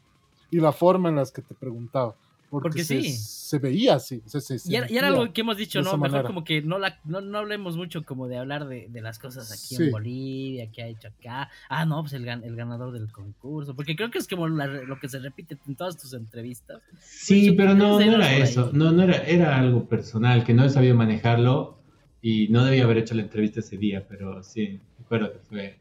y 0.52 0.58
la 0.60 0.72
forma 0.72 1.10
en 1.10 1.16
las 1.16 1.32
que 1.32 1.42
te 1.42 1.54
preguntaba, 1.56 2.16
porque, 2.50 2.68
Porque 2.70 2.84
se, 2.84 3.02
sí. 3.02 3.10
se 3.14 3.58
veía 3.58 3.96
así, 3.96 4.22
se, 4.28 4.40
se 4.40 4.58
Y 4.72 4.76
era, 4.76 4.92
y 4.92 4.96
era 4.98 5.08
algo 5.08 5.34
que 5.34 5.42
hemos 5.42 5.58
dicho, 5.58 5.80
¿no? 5.82 5.94
Mejor 5.94 6.00
manera. 6.12 6.24
como 6.28 6.44
que 6.44 6.62
no, 6.62 6.78
la, 6.78 7.00
no, 7.04 7.20
no 7.22 7.40
hablemos 7.40 7.78
mucho 7.78 8.04
como 8.06 8.28
de 8.28 8.38
hablar 8.38 8.68
de, 8.68 8.88
de 8.90 9.02
las 9.02 9.18
cosas 9.18 9.52
aquí 9.52 9.76
Sí. 9.76 9.86
en 9.86 9.92
Bolivia, 9.92 10.70
que 10.72 10.84
ha 10.84 10.88
hecho 10.88 11.08
acá. 11.08 11.50
Ah, 11.68 11.86
no, 11.86 12.02
pues 12.02 12.14
el, 12.14 12.24
gan- 12.26 12.44
el 12.44 12.56
ganador 12.56 12.92
del 12.92 13.12
concurso. 13.12 13.76
Porque 13.76 13.96
creo 13.96 14.12
que 14.12 14.20
es 14.20 14.28
como 14.28 14.48
la- 14.48 14.68
lo 14.68 15.00
que 15.00 15.10
se 15.10 15.18
repite 15.18 15.58
en 15.68 15.76
todas 15.76 15.98
tus 15.98 16.14
entrevistas. 16.14 16.80
Sí, 17.00 17.48
Pues, 17.54 17.58
pero 17.58 17.74
no, 17.74 18.00
no 18.00 18.02
era 18.02 18.36
eso. 18.36 18.70
No, 18.72 18.92
no 18.92 19.02
era, 19.02 19.18
era 19.24 19.58
algo 19.58 19.86
personal, 19.86 20.44
que 20.44 20.54
no 20.54 20.64
he 20.64 20.70
sabido 20.70 20.94
manejarlo 20.96 21.80
y 22.24 22.48
no 22.48 22.64
debía 22.66 22.86
haber 22.86 22.98
hecho 22.98 23.14
la 23.14 23.22
entrevista 23.22 23.60
ese 23.60 23.78
día, 23.78 24.04
pero 24.10 24.42
sí, 24.42 24.80
recuerdo 24.98 25.32
que 25.34 25.40
fue, 25.40 25.78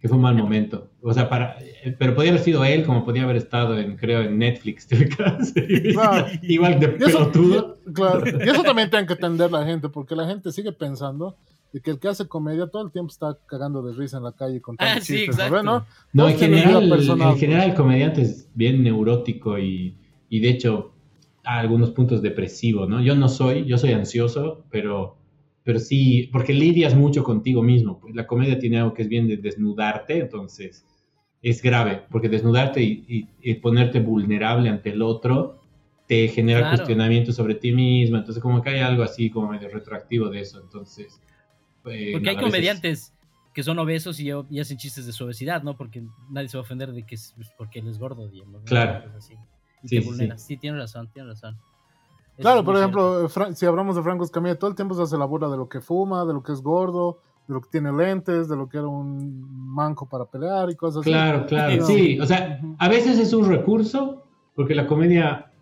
que 0.00 0.08
fue 0.08 0.16
un 0.16 0.22
mal 0.22 0.34
momento. 0.36 0.88
O 1.02 1.12
sea, 1.12 1.28
para, 1.28 1.56
pero 1.98 2.14
podía 2.14 2.30
haber 2.30 2.42
sido 2.42 2.64
él, 2.64 2.84
como 2.84 3.04
podía 3.04 3.24
haber 3.24 3.36
estado 3.36 3.76
en, 3.78 3.96
creo, 3.96 4.22
en 4.22 4.38
Netflix. 4.38 4.86
Claro. 5.92 6.26
Igual 6.42 6.78
de 6.80 6.96
Y 6.98 7.02
eso, 7.04 7.18
pelotudo. 7.18 7.78
y- 7.86 7.92
claro, 7.92 8.22
y 8.26 8.48
eso 8.48 8.62
también 8.62 8.88
tiene 8.90 9.06
que 9.06 9.12
entender 9.14 9.50
la 9.50 9.64
gente, 9.66 9.88
porque 9.88 10.14
la 10.16 10.26
gente 10.26 10.50
sigue 10.52 10.72
pensando 10.72 11.36
de 11.72 11.80
que 11.80 11.90
el 11.90 11.98
que 11.98 12.08
hace 12.08 12.28
comedia 12.28 12.66
todo 12.66 12.84
el 12.84 12.92
tiempo 12.92 13.10
está 13.10 13.36
cagando 13.46 13.82
de 13.82 13.94
risa 13.94 14.18
en 14.18 14.24
la 14.24 14.32
calle 14.32 14.60
contando 14.60 14.94
Ah, 14.98 15.00
sí, 15.00 15.16
chistes, 15.26 15.36
¿no? 15.38 15.42
exacto. 15.44 15.62
¿no? 15.64 15.86
No, 16.12 16.28
en 16.28 16.36
tienen 16.36 16.58
general, 16.64 16.92
en 17.22 17.36
general 17.38 17.70
el 17.70 17.74
comediante 17.74 18.22
es 18.22 18.48
bien 18.54 18.82
neurótico 18.84 19.58
y, 19.58 19.96
y 20.28 20.40
de 20.40 20.50
hecho 20.50 20.92
a 21.44 21.58
algunos 21.58 21.90
puntos 21.90 22.20
depresivo, 22.22 22.86
¿no? 22.86 23.00
Yo 23.02 23.16
no 23.16 23.28
soy, 23.28 23.64
yo 23.64 23.78
soy 23.78 23.92
ansioso, 23.94 24.64
pero, 24.70 25.16
pero 25.64 25.78
sí, 25.78 26.28
porque 26.32 26.52
lidias 26.52 26.94
mucho 26.94 27.22
contigo 27.24 27.62
mismo. 27.62 27.98
Pues 28.00 28.14
la 28.14 28.26
comedia 28.26 28.58
tiene 28.58 28.78
algo 28.78 28.94
que 28.94 29.02
es 29.02 29.08
bien 29.08 29.26
de 29.28 29.36
desnudarte, 29.36 30.18
entonces 30.18 30.84
es 31.42 31.60
grave, 31.62 32.02
porque 32.10 32.28
desnudarte 32.28 32.82
y, 32.82 33.04
y- 33.08 33.28
y 33.50 33.54
ponerte 33.54 34.00
vulnerable 34.00 34.68
ante 34.68 34.90
el 34.90 35.02
otro 35.02 35.60
te 36.06 36.28
genera 36.28 36.60
Claro. 36.60 36.76
cuestionamientos 36.76 37.36
sobre 37.36 37.54
ti 37.54 37.72
mismo, 37.72 38.16
entonces 38.16 38.42
como 38.42 38.60
que 38.62 38.70
hay 38.70 38.80
algo 38.80 39.02
así 39.02 39.30
como 39.30 39.48
medio 39.48 39.68
retroactivo 39.68 40.28
de 40.28 40.40
eso, 40.40 40.60
entonces... 40.60 41.20
eh, 41.86 42.10
Porque 42.12 42.28
hay 42.30 42.36
veces- 42.36 42.42
comediantes 42.50 43.12
que 43.54 43.62
son 43.62 43.78
obesos 43.78 44.18
y, 44.20 44.30
y 44.50 44.60
hacen 44.60 44.76
chistes 44.78 45.04
de 45.06 45.12
su 45.12 45.24
obesidad, 45.24 45.62
¿no? 45.62 45.76
Porque 45.76 46.02
nadie 46.30 46.48
se 46.48 46.56
va 46.56 46.62
a 46.62 46.64
ofender 46.64 46.92
de 46.92 47.04
que 47.04 47.16
es 47.16 47.32
pues, 47.36 47.50
porque 47.58 47.80
él 47.80 47.88
es 47.88 47.98
gordo, 47.98 48.26
digamos. 48.28 48.60
¿no? 48.62 48.64
Claro. 48.64 49.10
Así. 49.16 49.34
Y 49.82 49.88
Sí, 49.88 49.96
te 50.00 50.02
sí. 50.02 50.28
Sí, 50.38 50.56
tienes 50.56 50.80
razón, 50.80 51.10
tienes 51.12 51.30
razón. 51.32 51.58
Claro, 52.38 52.64
por 52.64 52.76
ejemplo, 52.76 53.28
si 53.54 53.66
hablamos 53.66 53.94
de 53.96 54.02
Franco 54.02 54.24
Escamilla, 54.24 54.58
todo 54.58 54.70
el 54.70 54.76
tiempo 54.76 54.94
se 54.94 55.02
hace 55.02 55.16
la 55.18 55.24
burla 55.26 55.48
de 55.48 55.56
lo 55.56 55.68
que 55.68 55.80
fuma, 55.80 56.24
de 56.24 56.32
lo 56.32 56.42
que 56.42 56.52
es 56.52 56.62
gordo, 56.62 57.20
de 57.46 57.54
lo 57.54 57.60
que 57.60 57.68
tiene 57.70 57.92
lentes, 57.92 58.48
de 58.48 58.56
lo 58.56 58.68
que 58.68 58.78
era 58.78 58.86
un 58.86 59.44
manco 59.74 60.08
para 60.08 60.24
pelear 60.24 60.70
y 60.70 60.74
cosas 60.76 61.00
así. 61.02 61.10
Claro, 61.10 61.46
claro. 61.46 61.84
Sí, 61.84 62.18
o 62.20 62.26
sea, 62.26 62.60
a 62.78 62.88
veces 62.88 63.18
es 63.18 63.32
un 63.32 63.48
recurso, 63.48 64.24
porque 64.54 64.74
la 64.74 64.86
comedia 64.86 65.52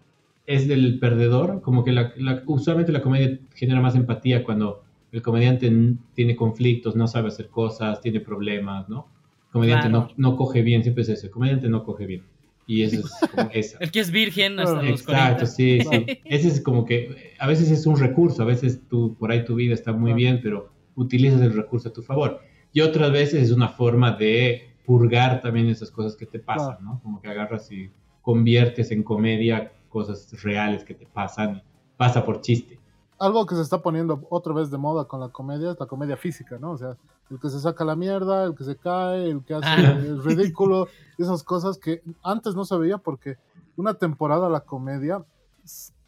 es 0.46 0.68
del 0.68 0.98
perdedor, 0.98 1.60
como 1.62 1.84
que 1.84 1.92
la, 1.92 2.12
la- 2.16 2.42
usualmente 2.46 2.92
la 2.92 3.02
comedia 3.02 3.38
genera 3.54 3.80
más 3.80 3.94
empatía 3.94 4.44
cuando 4.44 4.82
el 5.12 5.22
comediante 5.22 5.70
tiene 6.14 6.36
conflictos, 6.36 6.96
no 6.96 7.06
sabe 7.08 7.28
hacer 7.28 7.48
cosas, 7.48 8.00
tiene 8.00 8.20
problemas, 8.20 8.88
¿no? 8.88 9.08
El 9.46 9.52
comediante 9.52 9.88
Claro. 9.88 10.08
no, 10.16 10.30
no 10.30 10.36
coge 10.36 10.62
bien, 10.62 10.82
siempre 10.82 11.02
es 11.02 11.08
eso, 11.08 11.26
el 11.26 11.32
comediante 11.32 11.68
no 11.68 11.84
coge 11.84 12.06
bien. 12.06 12.24
Y 12.70 12.84
eso 12.84 13.00
es 13.00 13.30
como 13.32 13.50
esa. 13.52 13.78
El 13.80 13.90
que 13.90 13.98
es 13.98 14.12
virgen 14.12 14.60
hasta 14.60 14.80
los 14.80 15.02
40. 15.02 15.32
Exacto, 15.32 15.46
sí, 15.46 15.80
sí. 15.80 16.20
Ese 16.24 16.46
es 16.46 16.60
como 16.60 16.84
que 16.84 17.34
a 17.40 17.48
veces 17.48 17.68
es 17.68 17.84
un 17.84 17.98
recurso, 17.98 18.42
a 18.42 18.44
veces 18.44 18.86
tú, 18.88 19.16
por 19.18 19.32
ahí 19.32 19.44
tu 19.44 19.56
vida 19.56 19.74
está 19.74 19.92
muy 19.92 20.12
bien, 20.12 20.38
pero 20.40 20.70
utilizas 20.94 21.40
el 21.40 21.52
recurso 21.52 21.88
a 21.88 21.92
tu 21.92 22.00
favor. 22.00 22.38
Y 22.72 22.82
otras 22.82 23.10
veces 23.10 23.42
es 23.42 23.50
una 23.50 23.70
forma 23.70 24.12
de 24.12 24.76
purgar 24.86 25.40
también 25.40 25.68
esas 25.68 25.90
cosas 25.90 26.14
que 26.14 26.26
te 26.26 26.38
pasan. 26.38 26.76
¿no? 26.80 27.00
Como 27.02 27.20
que 27.20 27.26
agarras 27.26 27.72
y 27.72 27.90
conviertes 28.22 28.92
en 28.92 29.02
comedia 29.02 29.72
cosas 29.88 30.40
reales 30.44 30.84
que 30.84 30.94
te 30.94 31.06
pasan, 31.06 31.64
pasa 31.96 32.24
por 32.24 32.40
chiste. 32.40 32.78
Algo 33.18 33.46
que 33.46 33.56
se 33.56 33.62
está 33.62 33.82
poniendo 33.82 34.28
otra 34.30 34.52
vez 34.52 34.70
de 34.70 34.78
moda 34.78 35.06
con 35.06 35.18
la 35.18 35.30
comedia 35.30 35.72
es 35.72 35.80
la 35.80 35.86
comedia 35.86 36.16
física, 36.16 36.56
¿no? 36.56 36.70
O 36.70 36.78
sea, 36.78 36.96
el 37.30 37.38
que 37.40 37.48
se 37.48 37.60
saca 37.60 37.84
la 37.84 37.96
mierda, 37.96 38.44
el 38.44 38.54
que 38.54 38.64
se 38.64 38.76
cae, 38.76 39.30
el 39.30 39.44
que 39.44 39.54
hace 39.54 39.66
Ah. 39.68 39.92
el 39.98 40.22
ridículo, 40.22 40.88
esas 41.18 41.42
cosas 41.44 41.78
que 41.78 42.02
antes 42.22 42.54
no 42.54 42.64
se 42.64 42.76
veía 42.76 42.98
porque 42.98 43.36
una 43.76 43.94
temporada 43.94 44.48
la 44.48 44.60
comedia 44.60 45.24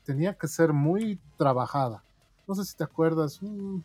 tenía 0.05 0.35
que 0.35 0.49
ser 0.49 0.73
muy 0.73 1.19
trabajada. 1.39 2.03
no 2.49 2.57
sé 2.57 2.65
si 2.65 2.77
te 2.77 2.82
acuerdas, 2.85 3.40
un 3.40 3.85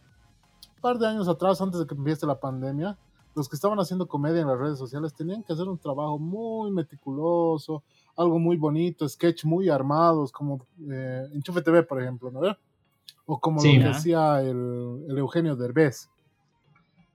par 0.81 0.97
de 0.97 1.07
años 1.07 1.27
atrás, 1.27 1.61
antes 1.61 1.79
de 1.79 1.85
que 1.85 1.93
empiece 1.93 2.25
la 2.25 2.39
pandemia, 2.39 2.97
los 3.35 3.47
que 3.47 3.55
estaban 3.55 3.79
haciendo 3.79 4.07
comedia 4.07 4.41
en 4.41 4.47
las 4.47 4.57
redes 4.57 4.79
sociales 4.79 5.13
tenían 5.13 5.43
que 5.43 5.53
hacer 5.53 5.67
un 5.69 5.77
trabajo 5.77 6.17
muy 6.17 6.71
meticuloso, 6.71 7.83
algo 8.17 8.39
muy 8.39 8.57
bonito, 8.57 9.07
sketch 9.07 9.45
muy 9.45 9.69
armados, 9.69 10.31
como 10.31 10.65
eh, 10.91 11.27
Enchufe 11.33 11.61
TV, 11.61 11.83
por 11.83 12.01
ejemplo, 12.01 12.31
¿no? 12.31 12.41
O 13.27 13.39
como 13.39 13.59
Sí. 13.61 13.73
lo 13.77 13.83
que 13.83 13.91
Ya. 13.91 13.91
hacía 13.91 14.41
el, 14.41 15.05
el 15.07 15.17
Eugenio 15.19 15.55
Derbez. 15.55 16.09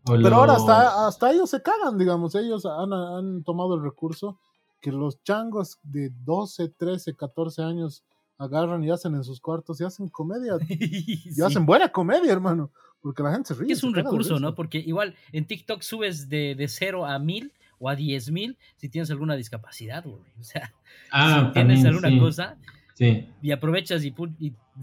Pero 0.04 0.34
ahora 0.34 0.54
hasta, 0.54 1.06
hasta 1.06 1.30
ellos 1.30 1.50
se 1.50 1.62
cagan, 1.62 1.96
digamos, 1.96 2.34
ellos 2.34 2.66
han, 2.66 2.92
han 2.92 3.44
tomado 3.44 3.76
el 3.76 3.82
recurso 3.82 4.38
que 4.80 4.90
los 4.90 5.22
changos 5.22 5.78
de 5.82 6.10
12, 6.24 6.70
13, 6.70 7.14
14 7.14 7.62
años 7.62 8.02
agarran 8.36 8.82
y 8.82 8.90
hacen 8.90 9.14
en 9.14 9.22
sus 9.22 9.40
cuartos 9.40 9.80
y 9.80 9.84
hacen 9.84 10.08
comedia, 10.08 10.54
y 10.68 11.40
hacen 11.40 11.64
buena 11.64 11.88
comedia, 11.90 12.32
hermano, 12.32 12.70
porque 13.00 13.22
la 13.22 13.32
gente 13.32 13.48
se 13.48 13.54
ríe. 13.54 13.68
Que 13.68 13.74
es 13.74 13.80
se 13.80 13.86
un 13.86 13.94
recurso. 13.94 14.40
¿no? 14.40 14.54
Porque 14.54 14.78
igual 14.78 15.14
en 15.30 15.46
TikTok 15.46 15.82
subes 15.82 16.28
de, 16.28 16.56
de 16.56 16.68
0 16.68 17.06
a 17.06 17.18
1000 17.18 17.52
o 17.78 17.88
a 17.88 17.96
10.000 17.96 18.56
si 18.76 18.88
tienes 18.88 19.10
alguna 19.10 19.36
discapacidad, 19.36 20.04
güey. 20.04 20.22
O 20.40 20.44
sea, 20.44 20.72
Ah, 21.10 21.46
si 21.46 21.52
tienes 21.52 21.82
también, 21.82 21.86
alguna 21.86 22.08
sí, 22.08 22.18
cosa 22.18 22.56
Sí, 22.94 23.26
y 23.40 23.52
aprovechas 23.52 24.04
y, 24.04 24.14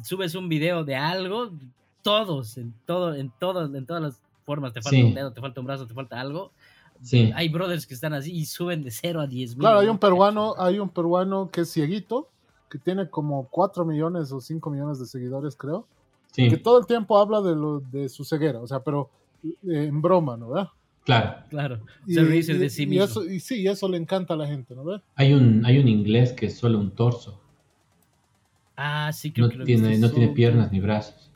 subes 0.03 0.35
un 0.35 0.49
video 0.49 0.83
de 0.83 0.95
algo, 0.95 1.51
todos, 2.01 2.57
en 2.57 2.73
todo, 2.85 3.13
en 3.15 3.31
todo, 3.39 3.75
en 3.75 3.85
todas 3.85 4.01
las 4.01 4.21
formas, 4.49 4.73
te 4.73 4.81
falta 4.81 4.97
Sí. 4.97 5.03
un 5.03 5.13
dedo, 5.13 5.31
te 5.31 5.41
falta 5.41 5.59
un 5.61 5.67
brazo, 5.67 5.85
te 5.85 5.93
falta 5.93 6.19
algo. 6.19 6.51
sí. 7.03 7.31
Hay 7.35 7.49
brothers 7.49 7.85
que 7.85 7.93
están 7.93 8.13
así 8.13 8.31
y 8.35 8.45
suben 8.45 8.83
de 8.83 8.89
0 8.91 9.21
a 9.21 9.27
10 9.27 9.51
mil. 9.55 9.59
Claro, 9.59 9.79
hay 9.79 9.87
un 9.87 9.99
peruano, 9.99 10.55
hay 10.57 10.79
un 10.79 10.89
peruano 10.89 11.49
que 11.51 11.61
es 11.61 11.71
cieguito, 11.71 12.27
que 12.69 12.77
tiene 12.79 13.09
como 13.09 13.47
4 13.49 13.85
millones 13.85 14.31
o 14.31 14.41
5 14.41 14.69
millones 14.71 14.97
de 14.99 15.05
seguidores, 15.05 15.55
creo, 15.55 15.85
sí, 16.31 16.49
que 16.49 16.57
todo 16.57 16.79
el 16.79 16.85
tiempo 16.87 17.17
habla 17.19 17.41
de, 17.41 17.55
lo, 17.55 17.79
de 17.79 18.09
su 18.09 18.23
ceguera, 18.25 18.59
o 18.59 18.67
sea, 18.67 18.79
pero 18.81 19.09
eh, 19.43 19.85
en 19.87 20.01
broma, 20.01 20.35
¿no? 20.35 20.49
¿verdad? 20.49 20.69
claro. 21.05 21.35
Claro, 21.49 21.79
se 22.07 22.23
reírse 22.23 22.53
de 22.55 22.69
sí 22.69 22.83
y 22.83 22.87
mismo. 22.87 23.05
eso, 23.05 23.23
y 23.25 23.39
sí, 23.39 23.61
y 23.61 23.67
eso 23.67 23.87
le 23.87 23.97
encanta 23.97 24.33
a 24.33 24.37
la 24.37 24.45
gente, 24.47 24.75
¿no? 24.75 24.83
¿verdad? 24.83 25.03
Hay 25.15 25.33
un, 25.33 25.65
hay 25.65 25.77
un 25.79 25.87
inglés 25.87 26.33
que 26.33 26.47
es 26.47 26.57
solo 26.57 26.77
un 26.79 26.91
torso. 26.91 27.39
Ah, 28.75 29.11
sí, 29.13 29.31
creo 29.31 29.47
No 29.47 29.51
que 29.51 29.57
lo 29.59 29.65
tiene, 29.65 29.97
no 29.97 30.09
tiene 30.11 30.27
piernas 30.33 30.71
ni 30.71 30.79
brazos. 30.79 31.31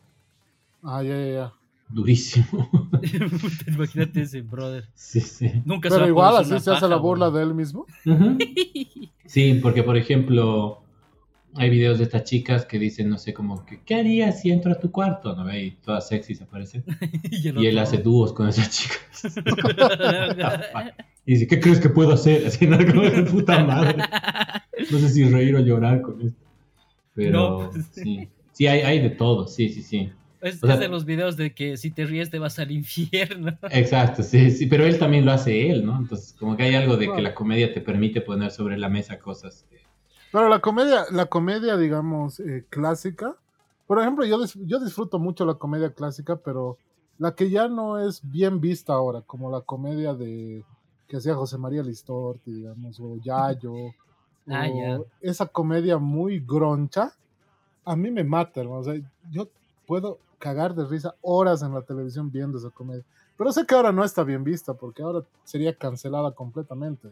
Ah, 0.83 1.01
ya, 1.03 1.15
ya, 1.17 1.31
ya. 1.33 1.53
Durísimo. 1.93 2.69
Imagínate 3.67 4.21
ese 4.23 4.41
brother. 4.41 4.85
sí, 4.95 5.19
sí. 5.21 5.51
Nunca 5.63 5.89
se 5.89 5.95
Pero 5.95 6.07
igual 6.07 6.37
así 6.37 6.59
se 6.59 6.71
hace 6.71 6.87
la 6.87 6.95
burla 6.95 7.29
de 7.29 7.43
él 7.43 7.53
mismo. 7.53 7.85
Sí, 9.25 9.59
porque 9.63 9.83
por 9.83 9.95
ejemplo, 9.97 10.83
hay 11.55 11.69
videos 11.69 11.97
de 11.97 12.03
estas 12.03 12.25
chicas 12.25 12.65
que 12.65 12.77
dicen, 12.77 13.09
no 13.09 13.17
sé, 13.17 13.33
como 13.33 13.65
que, 13.65 13.79
¿qué 13.83 13.95
harías 13.95 14.41
si 14.41 14.51
entro 14.51 14.71
a 14.71 14.79
tu 14.79 14.91
cuarto? 14.91 15.33
¿No? 15.35 15.45
ve? 15.45 15.63
Y 15.63 15.71
todas 15.71 16.07
sexys 16.07 16.41
aparecen. 16.41 16.83
y, 17.31 17.65
él 17.65 17.79
hace 17.79 17.97
dúos 17.99 18.33
con 18.33 18.49
esas 18.49 18.69
chicas. 18.69 19.35
Y 21.25 21.33
dice, 21.33 21.47
¿qué 21.47 21.59
crees 21.59 21.79
que 21.79 21.89
puedo 21.89 22.13
hacer? 22.13 22.45
Así, 22.45 22.67
¿no? 22.67 22.77
Como 22.85 23.03
de 23.03 23.23
puta 23.23 23.63
madre. 23.63 24.03
No 24.91 24.99
sé 24.99 25.09
si 25.09 25.23
reír 25.23 25.55
o 25.55 25.59
llorar 25.61 26.01
con 26.01 26.21
esto. 26.21 26.45
Pero 27.15 27.71
No. 27.71 27.71
sí, 27.93 28.27
sí 28.51 28.67
hay, 28.67 28.81
hay 28.81 28.99
de 28.99 29.11
todo, 29.11 29.47
sí, 29.47 29.69
sí, 29.69 29.81
sí. 29.81 30.11
Es, 30.43 30.63
O 30.63 30.67
sea- 30.67 30.75
es 30.75 30.79
de 30.81 30.87
los 30.89 31.05
videos 31.05 31.37
de 31.37 31.53
que 31.53 31.77
si 31.77 31.89
te 31.91 32.05
ríes 32.05 32.29
te 32.29 32.37
vas 32.39 32.59
al 32.59 32.71
infierno. 32.71 33.57
Exacto, 33.71 34.21
sí, 34.23 34.51
sí, 34.51 34.65
pero 34.67 34.85
él 34.85 34.99
también 34.99 35.25
lo 35.25 35.31
hace 35.31 35.69
él, 35.71 35.85
¿no? 35.85 35.97
Entonces, 35.97 36.33
como 36.33 36.55
que 36.57 36.63
hay 36.63 36.75
algo 36.75 36.97
de 36.97 37.11
que 37.11 37.21
la 37.21 37.33
comedia 37.33 37.73
te 37.73 37.81
permite 37.81 38.21
poner 38.21 38.51
sobre 38.51 38.77
la 38.77 38.89
mesa 38.89 39.17
cosas. 39.19 39.65
que- 39.69 39.81
Pero 40.31 40.49
la 40.49 40.59
comedia, 40.59 41.05
la 41.11 41.25
comedia, 41.27 41.77
digamos, 41.77 42.39
eh, 42.39 42.65
clásica, 42.69 43.35
por 43.87 43.99
ejemplo, 43.99 44.25
yo, 44.25 44.37
dis- 44.39 44.59
yo 44.65 44.79
disfruto 44.79 45.17
mucho 45.19 45.45
la 45.45 45.55
comedia 45.55 45.91
clásica, 45.93 46.35
pero 46.37 46.77
la 47.19 47.35
que 47.35 47.49
ya 47.49 47.67
no 47.67 47.99
es 47.99 48.21
bien 48.23 48.59
vista 48.59 48.93
ahora, 48.93 49.21
como 49.21 49.51
la 49.51 49.61
comedia 49.61 50.13
de 50.13 50.63
que 51.07 51.17
hacía 51.17 51.35
José 51.35 51.57
María 51.57 51.83
Listorti, 51.83 52.51
digamos, 52.51 52.99
o 52.99 53.17
Yayo, 53.23 53.73
Ah, 54.47 54.67
o 54.69 54.77
ya. 54.77 54.99
esa 55.21 55.45
comedia 55.45 55.97
muy 55.99 56.39
groncha, 56.39 57.13
a 57.85 57.95
mí 57.95 58.11
me 58.11 58.23
mata, 58.25 58.59
hermano. 58.59 58.79
O 58.79 58.83
sea, 58.83 58.95
yo 59.31 59.47
puedo 59.85 60.19
cagar 60.43 60.75
de 60.75 60.85
risa 60.85 61.15
horas 61.21 61.63
en 61.63 61.73
la 61.73 61.83
televisión 61.83 62.29
viendo 62.29 62.57
esa 62.57 62.69
comedia. 62.69 63.05
Pero 63.37 63.53
sé 63.53 63.65
que 63.65 63.75
ahora 63.75 63.93
no 63.93 64.03
está 64.03 64.25
bien 64.25 64.43
vista, 64.43 64.73
porque 64.73 65.01
ahora 65.01 65.25
sería 65.45 65.73
cancelada 65.73 66.33
completamente. 66.33 67.07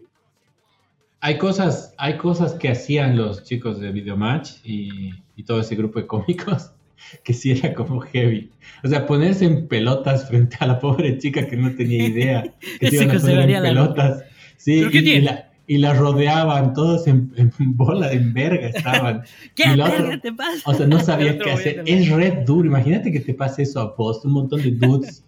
Hay 1.22 1.38
cosas, 1.38 1.96
hay 1.98 2.18
cosas 2.18 2.56
que 2.56 2.68
hacían 2.68 3.16
los 3.16 3.46
chicos 3.46 3.80
de 3.80 3.90
Videomatch 3.94 4.58
y, 4.66 5.12
y 5.38 5.44
todo 5.44 5.62
ese 5.62 5.78
grupo 5.78 6.00
de 6.00 6.08
cómicos 6.08 6.74
que 7.24 7.34
sí 7.34 7.52
era 7.52 7.74
como 7.74 8.02
heavy. 8.02 8.52
O 8.84 8.90
sea, 8.90 9.06
ponerse 9.06 9.46
en 9.46 9.70
pelotas 9.70 10.28
frente 10.28 10.58
a 10.60 10.66
la 10.66 10.80
pobre 10.82 11.18
chica 11.18 11.48
que 11.48 11.56
no 11.56 11.74
tenía 11.74 12.06
idea 12.06 12.54
que 12.82 12.90
se 12.90 12.96
iban 12.98 13.12
a 13.12 13.14
que 13.14 13.20
se 13.22 13.32
poner 13.32 13.50
en 13.50 13.64
la 13.64 13.70
pelotas. 13.70 14.24
Sí, 14.58 14.80
¿Pero 14.80 14.92
qué 14.92 14.98
y, 14.98 15.02
y 15.02 15.04
tiene? 15.06 15.26
la, 15.26 15.51
y 15.68 15.78
la 15.78 15.94
rodeaban, 15.94 16.74
todos 16.74 17.08
en, 17.08 17.32
en 17.38 17.52
bola, 17.76 18.12
en 18.12 18.34
verga 18.34 18.68
estaban. 18.68 19.22
¿Qué 19.56 19.76
verga 19.76 20.20
te 20.22 20.34
pasa? 20.34 20.62
O 20.66 20.74
sea, 20.74 20.86
no 20.88 20.98
El 20.98 21.04
sabía 21.04 21.32
otro 21.36 21.46
qué 21.46 21.52
hacer. 21.52 21.84
Es 21.86 22.10
red 22.10 22.46
duro. 22.46 22.68
Imagínate 22.68 23.12
que 23.12 23.20
te 23.22 23.34
pase 23.34 23.64
eso 23.64 23.80
a 23.80 23.96
post. 23.96 24.26
Un 24.26 24.34
montón 24.34 24.62
de 24.62 24.72
dudes. 24.72 25.24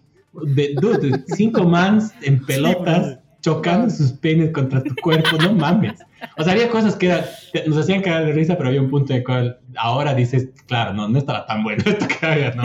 De, 0.54 0.74
dudes, 0.80 1.24
cinco 1.28 1.64
mans 1.64 2.12
en 2.22 2.44
pelotas 2.44 3.20
chocando 3.40 3.88
sus 3.90 4.10
penes 4.12 4.50
contra 4.52 4.82
tu 4.82 4.94
cuerpo. 4.96 5.36
No 5.40 5.52
mames. 5.52 6.00
O 6.36 6.42
sea, 6.42 6.54
había 6.54 6.68
cosas 6.70 6.96
que 6.96 7.06
era- 7.06 7.24
nos 7.66 7.76
hacían 7.78 8.02
cagar 8.02 8.24
de 8.26 8.32
risa, 8.32 8.56
pero 8.56 8.70
había 8.70 8.80
un 8.80 8.90
punto 8.90 9.12
de 9.12 9.22
cual 9.22 9.60
ahora 9.76 10.14
dices, 10.14 10.48
claro, 10.66 10.92
no, 10.94 11.08
no 11.08 11.18
estaba 11.18 11.46
tan 11.46 11.62
bueno 11.62 11.82
esto 11.86 12.06
que 12.08 12.26
hagas, 12.26 12.56
¿no? 12.56 12.64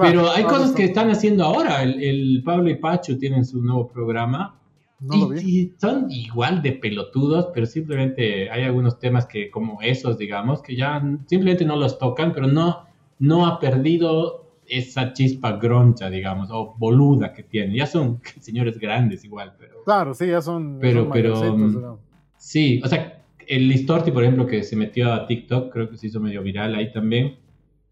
Pero 0.00 0.30
hay 0.30 0.44
cosas 0.44 0.72
que 0.72 0.84
están 0.84 1.10
haciendo 1.10 1.44
ahora. 1.44 1.82
El, 1.82 2.02
el 2.02 2.42
Pablo 2.44 2.70
y 2.70 2.76
Pacho 2.76 3.18
tienen 3.18 3.44
su 3.44 3.60
nuevo 3.62 3.88
programa. 3.88 4.54
No 5.00 5.16
lo 5.28 5.34
y, 5.36 5.44
vi. 5.44 5.58
y 5.60 5.74
son 5.78 6.10
igual 6.10 6.62
de 6.62 6.72
pelotudos, 6.72 7.48
pero 7.52 7.66
simplemente 7.66 8.50
hay 8.50 8.62
algunos 8.62 8.98
temas 8.98 9.26
que, 9.26 9.50
como 9.50 9.80
esos, 9.82 10.16
digamos, 10.18 10.62
que 10.62 10.76
ya 10.76 11.02
simplemente 11.26 11.64
no 11.64 11.76
los 11.76 11.98
tocan, 11.98 12.32
pero 12.32 12.46
no, 12.46 12.86
no 13.18 13.46
ha 13.46 13.58
perdido 13.58 14.44
esa 14.66 15.12
chispa 15.12 15.52
groncha, 15.58 16.08
digamos, 16.08 16.48
o 16.50 16.74
boluda 16.78 17.32
que 17.32 17.42
tiene. 17.42 17.76
Ya 17.76 17.86
son 17.86 18.20
señores 18.40 18.78
grandes 18.78 19.24
igual, 19.24 19.54
pero... 19.58 19.82
Claro, 19.84 20.14
sí, 20.14 20.26
ya 20.28 20.40
son. 20.40 20.78
Pero- 20.80 21.04
son 21.04 21.12
pero, 21.12 21.56
mm. 21.56 21.98
Sí, 22.38 22.80
o 22.84 22.88
sea, 22.88 23.22
el 23.46 23.68
Listorti, 23.68 24.10
por 24.10 24.22
ejemplo, 24.22 24.46
que 24.46 24.62
se 24.62 24.76
metió 24.76 25.12
a 25.12 25.26
TikTok, 25.26 25.72
creo 25.72 25.90
que 25.90 25.96
se 25.96 26.06
hizo 26.06 26.20
medio 26.20 26.42
viral 26.42 26.74
ahí 26.74 26.92
también. 26.92 27.36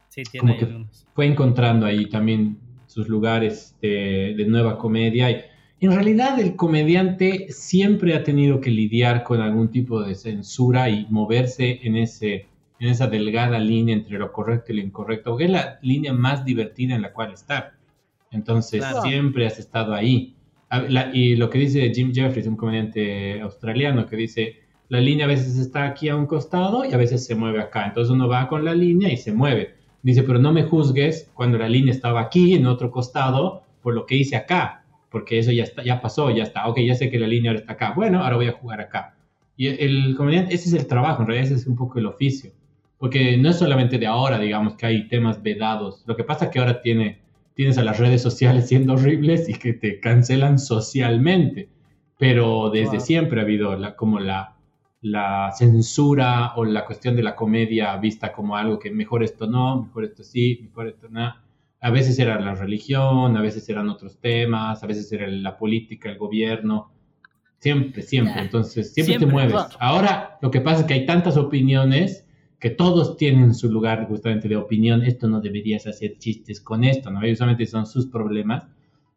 Sí, 0.08 0.22
tiene 0.22 0.56
como 0.58 0.58
que- 0.58 0.86
fue 1.14 1.26
encontrando 1.26 1.86
ahí 1.86 2.06
también 2.06 2.58
sus 2.86 3.08
lugares 3.08 3.76
de, 3.80 4.34
de 4.36 4.46
nueva 4.46 4.78
comedia. 4.78 5.30
Y 5.30 5.36
en 5.82 5.92
realidad 5.92 6.38
el 6.38 6.54
comediante 6.56 7.46
siempre 7.50 8.14
ha 8.14 8.22
tenido 8.22 8.60
que 8.60 8.70
lidiar 8.70 9.24
con 9.24 9.40
algún 9.40 9.68
tipo 9.70 10.00
de 10.02 10.14
censura 10.14 10.88
y 10.88 11.06
moverse 11.10 11.80
en, 11.82 11.96
ese, 11.96 12.46
en 12.78 12.88
esa 12.88 13.08
delgada 13.08 13.58
línea 13.58 13.96
entre 13.96 14.16
lo 14.18 14.32
correcto 14.32 14.72
y 14.72 14.76
lo 14.76 14.82
incorrecto, 14.82 15.30
porque 15.30 15.46
es 15.46 15.50
la 15.50 15.78
línea 15.82 16.12
más 16.12 16.44
divertida 16.44 16.94
en 16.94 17.02
la 17.02 17.12
cual 17.12 17.32
estar. 17.32 17.72
Entonces 18.30 18.80
Claro. 18.80 19.02
siempre 19.02 19.46
has 19.46 19.58
estado 19.58 19.92
ahí. 19.94 20.34
La- 20.88 21.10
y 21.14 21.36
lo 21.36 21.50
que 21.50 21.58
dice 21.58 21.92
Jim 21.94 22.12
Jeffries, 22.14 22.46
un 22.46 22.56
comediante 22.56 23.40
australiano, 23.40 24.06
que 24.06 24.16
dice, 24.16 24.56
la 24.88 25.00
línea 25.00 25.24
a 25.26 25.28
veces 25.28 25.58
está 25.58 25.84
aquí 25.84 26.08
a 26.08 26.16
un 26.16 26.26
costado 26.26 26.84
y 26.84 26.92
a 26.92 26.96
veces 26.96 27.26
se 27.26 27.34
mueve 27.34 27.60
acá. 27.60 27.86
Entonces 27.86 28.10
uno 28.12 28.28
va 28.28 28.46
con 28.48 28.64
la 28.64 28.74
línea 28.74 29.12
y 29.12 29.16
se 29.16 29.32
mueve. 29.32 29.74
Dice, 30.02 30.22
pero 30.22 30.38
no 30.38 30.52
me 30.52 30.62
juzgues 30.62 31.30
cuando 31.34 31.58
la 31.58 31.68
línea 31.68 31.92
estaba 31.92 32.20
aquí, 32.20 32.54
en 32.54 32.66
otro 32.66 32.90
costado, 32.90 33.64
por 33.82 33.94
lo 33.94 34.06
que 34.06 34.16
hice 34.16 34.36
acá, 34.36 34.81
porque 35.12 35.38
eso 35.38 35.52
ya, 35.52 35.64
está, 35.64 35.82
ya 35.84 36.00
pasó, 36.00 36.30
ya 36.30 36.42
está. 36.44 36.66
Ok, 36.68 36.80
ya 36.80 36.94
sé 36.94 37.10
que 37.10 37.18
la 37.20 37.26
línea 37.28 37.50
ahora 37.52 37.60
está 37.60 37.74
acá. 37.74 37.92
Bueno, 37.94 38.22
ahora 38.24 38.36
voy 38.36 38.48
a 38.48 38.52
jugar 38.52 38.80
acá. 38.80 39.14
Y 39.56 39.68
el 39.68 40.14
comediante, 40.16 40.54
ese 40.54 40.68
es 40.70 40.74
el 40.74 40.86
trabajo, 40.88 41.22
en 41.22 41.28
realidad 41.28 41.46
ese 41.52 41.60
es 41.60 41.66
un 41.66 41.76
poco 41.76 41.98
el 41.98 42.06
oficio. 42.06 42.52
Porque 42.98 43.36
no 43.36 43.50
es 43.50 43.58
solamente 43.58 43.98
de 43.98 44.06
ahora, 44.06 44.38
digamos, 44.38 44.74
que 44.76 44.86
hay 44.86 45.08
temas 45.08 45.42
vedados. 45.42 46.02
Lo 46.06 46.16
que 46.16 46.24
pasa 46.24 46.46
es 46.46 46.50
que 46.50 46.58
ahora 46.60 46.80
tiene, 46.82 47.18
tienes 47.54 47.78
a 47.78 47.84
las 47.84 47.98
redes 47.98 48.22
sociales 48.22 48.68
siendo 48.68 48.94
horribles 48.94 49.48
y 49.48 49.54
que 49.54 49.72
te 49.74 50.00
cancelan 50.00 50.58
socialmente. 50.58 51.68
Pero 52.18 52.70
desde 52.70 52.90
Claro. 52.90 53.04
siempre 53.04 53.40
ha 53.40 53.44
habido 53.44 53.76
la, 53.76 53.96
como 53.96 54.20
la, 54.20 54.56
la 55.02 55.52
censura 55.56 56.52
o 56.56 56.64
la 56.64 56.84
cuestión 56.86 57.16
de 57.16 57.22
la 57.22 57.34
comedia 57.34 57.96
vista 57.96 58.32
como 58.32 58.56
algo 58.56 58.78
que 58.78 58.90
mejor 58.90 59.22
esto 59.24 59.46
no, 59.46 59.82
mejor 59.82 60.04
esto 60.04 60.22
sí, 60.22 60.60
mejor 60.62 60.88
esto 60.88 61.08
no. 61.10 61.34
A 61.82 61.90
veces 61.90 62.18
era 62.18 62.40
la 62.40 62.54
religión, 62.54 63.36
a 63.36 63.42
veces 63.42 63.68
eran 63.68 63.88
otros 63.88 64.18
temas, 64.18 64.82
a 64.82 64.86
veces 64.86 65.12
era 65.12 65.26
la 65.26 65.58
política, 65.58 66.08
el 66.08 66.16
gobierno. 66.16 66.92
Siempre, 67.58 68.02
siempre. 68.02 68.40
Entonces, 68.40 68.94
siempre, 68.94 69.14
te 69.14 69.18
Siempre, 69.18 69.32
mueves. 69.32 69.52
claro. 69.52 69.76
Ahora, 69.80 70.38
lo 70.40 70.50
que 70.50 70.60
pasa 70.60 70.80
es 70.80 70.86
que 70.86 70.94
hay 70.94 71.06
tantas 71.06 71.36
opiniones 71.36 72.26
que 72.60 72.70
todos 72.70 73.16
tienen 73.16 73.52
su 73.54 73.70
lugar 73.70 74.06
justamente 74.06 74.48
de 74.48 74.56
opinión. 74.56 75.02
Esto 75.02 75.28
no 75.28 75.40
deberías 75.40 75.86
hacer 75.88 76.18
chistes 76.18 76.60
con 76.60 76.84
esto, 76.84 77.10
¿no? 77.10 77.26
Y 77.26 77.32
usualmente 77.32 77.66
son 77.66 77.86
sus 77.86 78.06
problemas. 78.06 78.64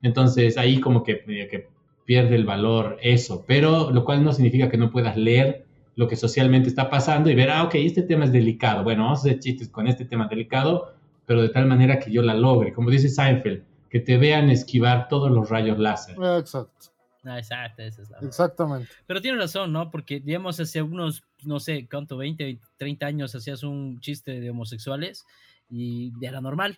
Entonces, 0.01 0.57
ahí 0.57 0.79
como 0.79 1.03
que, 1.03 1.23
medio 1.27 1.47
que 1.47 1.69
pierde 2.05 2.35
el 2.35 2.45
valor 2.45 2.97
eso. 3.01 3.45
Pero 3.47 3.91
lo 3.91 4.03
cual 4.03 4.23
no 4.23 4.33
significa 4.33 4.69
que 4.69 4.77
no 4.77 4.89
puedas 4.89 5.17
leer 5.17 5.65
lo 5.95 6.07
que 6.07 6.15
socialmente 6.15 6.67
está 6.67 6.89
pasando 6.89 7.29
y 7.29 7.35
ver, 7.35 7.51
ah, 7.51 7.63
ok, 7.63 7.75
este 7.75 8.01
tema 8.01 8.25
es 8.25 8.31
delicado. 8.31 8.83
Bueno, 8.83 9.03
vamos 9.03 9.19
a 9.19 9.29
hacer 9.29 9.39
chistes 9.39 9.69
con 9.69 9.87
este 9.87 10.05
tema 10.05 10.27
delicado 10.27 10.94
pero 11.25 11.41
de 11.41 11.49
tal 11.49 11.65
manera 11.65 11.99
que 11.99 12.11
yo 12.11 12.21
la 12.21 12.33
logre. 12.33 12.73
Como 12.73 12.89
dice 12.89 13.09
Seinfeld, 13.09 13.63
que 13.89 13.99
te 13.99 14.17
vean 14.17 14.49
esquivar 14.49 15.07
todos 15.07 15.31
los 15.31 15.49
rayos 15.49 15.79
láser. 15.79 16.15
Exacto, 16.39 16.91
Ah, 17.27 17.39
exacto, 17.39 17.81
esa 17.81 18.03
es 18.03 18.09
la 18.11 18.19
exactamente. 18.19 18.87
Pero 19.07 19.19
tiene 19.19 19.39
razón, 19.39 19.73
¿no? 19.73 19.89
Porque, 19.89 20.19
digamos, 20.19 20.59
hace 20.59 20.83
unos, 20.83 21.23
no 21.43 21.59
sé, 21.59 21.87
¿cuánto? 21.89 22.17
20, 22.17 22.59
30 22.77 23.05
años 23.05 23.33
hacías 23.33 23.63
un 23.63 23.99
chiste 23.99 24.39
de 24.39 24.49
homosexuales 24.51 25.25
y 25.69 26.13
era 26.21 26.39
normal. 26.39 26.77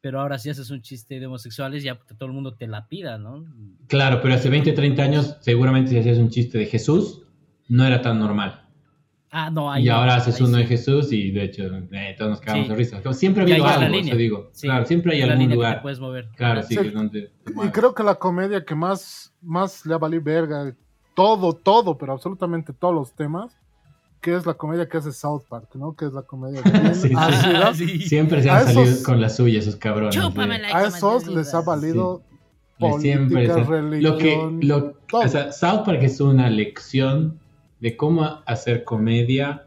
Pero 0.00 0.20
ahora 0.20 0.38
si 0.38 0.50
haces 0.50 0.70
un 0.70 0.82
chiste 0.82 1.18
de 1.18 1.26
homosexuales, 1.26 1.82
ya 1.82 1.98
todo 2.18 2.26
el 2.26 2.34
mundo 2.34 2.54
te 2.54 2.66
la 2.68 2.86
pida, 2.86 3.18
¿no? 3.18 3.46
Claro, 3.88 4.20
pero 4.22 4.34
hace 4.34 4.50
20, 4.50 4.72
30 4.72 5.02
años, 5.02 5.36
seguramente 5.40 5.90
si 5.90 5.98
hacías 5.98 6.18
un 6.18 6.28
chiste 6.28 6.58
de 6.58 6.66
Jesús, 6.66 7.22
no 7.68 7.84
era 7.84 8.02
tan 8.02 8.18
normal. 8.18 8.67
Ah, 9.30 9.50
no, 9.50 9.70
ahí 9.70 9.84
y 9.84 9.88
no, 9.88 9.96
ahora 9.96 10.14
haces 10.16 10.36
ahí 10.36 10.42
uno 10.46 10.56
sí. 10.56 10.62
de 10.62 10.68
Jesús 10.68 11.12
y 11.12 11.30
de 11.32 11.44
hecho 11.44 11.62
eh, 11.92 12.14
todos 12.16 12.30
nos 12.30 12.40
cagamos 12.40 12.66
Sí. 12.66 12.70
de 12.70 12.76
risa. 12.76 13.02
Como 13.02 13.12
Siempre 13.14 13.42
ha 13.42 13.44
habido 13.44 13.66
la 13.66 13.74
algo, 13.74 13.88
línea. 13.94 14.12
eso 14.12 14.16
digo. 14.16 14.50
Sí, 14.52 14.66
claro, 14.66 14.86
siempre 14.86 15.12
hay 15.12 15.18
la 15.20 15.24
algún 15.26 15.38
línea 15.40 15.48
que 15.48 15.60
te 15.60 15.66
lugar. 15.66 15.82
puedes 15.82 16.00
mover. 16.00 16.28
Claro, 16.36 16.62
sí, 16.62 16.74
Sí. 16.74 16.80
que 16.80 16.90
te 17.10 17.30
Y 17.66 17.68
creo 17.70 17.94
que 17.94 18.02
la 18.02 18.14
comedia 18.14 18.64
que 18.64 18.74
más, 18.74 19.32
más 19.42 19.84
le 19.84 19.94
ha 19.94 19.98
valido 19.98 20.22
verga, 20.22 20.74
todo, 21.14 21.52
todo, 21.52 21.98
pero 21.98 22.12
absolutamente 22.14 22.72
todos 22.72 22.94
los 22.94 23.12
temas, 23.12 23.52
que 24.22 24.34
es 24.34 24.46
la 24.46 24.54
comedia 24.54 24.88
que 24.88 24.96
hace 24.96 25.12
South 25.12 25.42
Park, 25.48 25.74
¿no? 25.74 25.94
Que 25.94 26.06
es 26.06 26.12
la 26.12 26.22
comedia 26.22 26.62
bien 26.62 26.94
Sí, 26.94 27.08
sí. 27.08 27.14
ácida. 27.16 27.74
Sí. 27.74 28.00
Siempre 28.00 28.42
se 28.42 28.48
han 28.50 28.64
salido 28.64 28.82
esos- 28.84 29.02
con 29.04 29.20
la 29.20 29.28
suya 29.28 29.58
esos 29.58 29.76
cabrones. 29.76 30.14
Chúpamela. 30.14 30.68
A 30.76 30.86
esos 30.86 31.26
les 31.26 31.52
ha 31.54 31.60
valido 31.60 32.22
siempre. 33.00 33.46
política, 33.46 33.54
sea, 33.54 33.64
religión, 33.64 34.02
lo 34.12 34.16
que, 34.18 34.66
lo, 34.66 34.84
todo. 35.08 35.20
o 35.22 35.28
sea, 35.28 35.52
South 35.52 35.84
Park 35.84 35.98
es 36.02 36.20
una 36.20 36.48
lección 36.50 37.38
de 37.80 37.96
cómo 37.96 38.42
hacer 38.46 38.84
comedia 38.84 39.64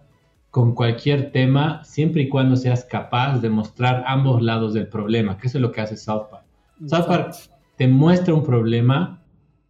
con 0.49 0.75
cualquier 0.75 1.31
tema, 1.31 1.83
siempre 1.83 2.23
y 2.23 2.29
cuando 2.29 2.57
seas 2.57 2.83
capaz 2.83 3.39
de 3.39 3.49
mostrar 3.49 4.03
ambos 4.05 4.41
lados 4.41 4.73
del 4.73 4.88
problema, 4.88 5.38
que 5.38 5.47
eso 5.47 5.57
es 5.57 5.61
lo 5.61 5.71
que 5.71 5.81
hace 5.81 5.95
South 5.95 6.25
Park. 6.29 6.43
South 6.88 7.07
Park 7.07 7.35
te 7.77 7.88
muestra 7.88 8.33
un 8.33 8.43
problema 8.43 9.23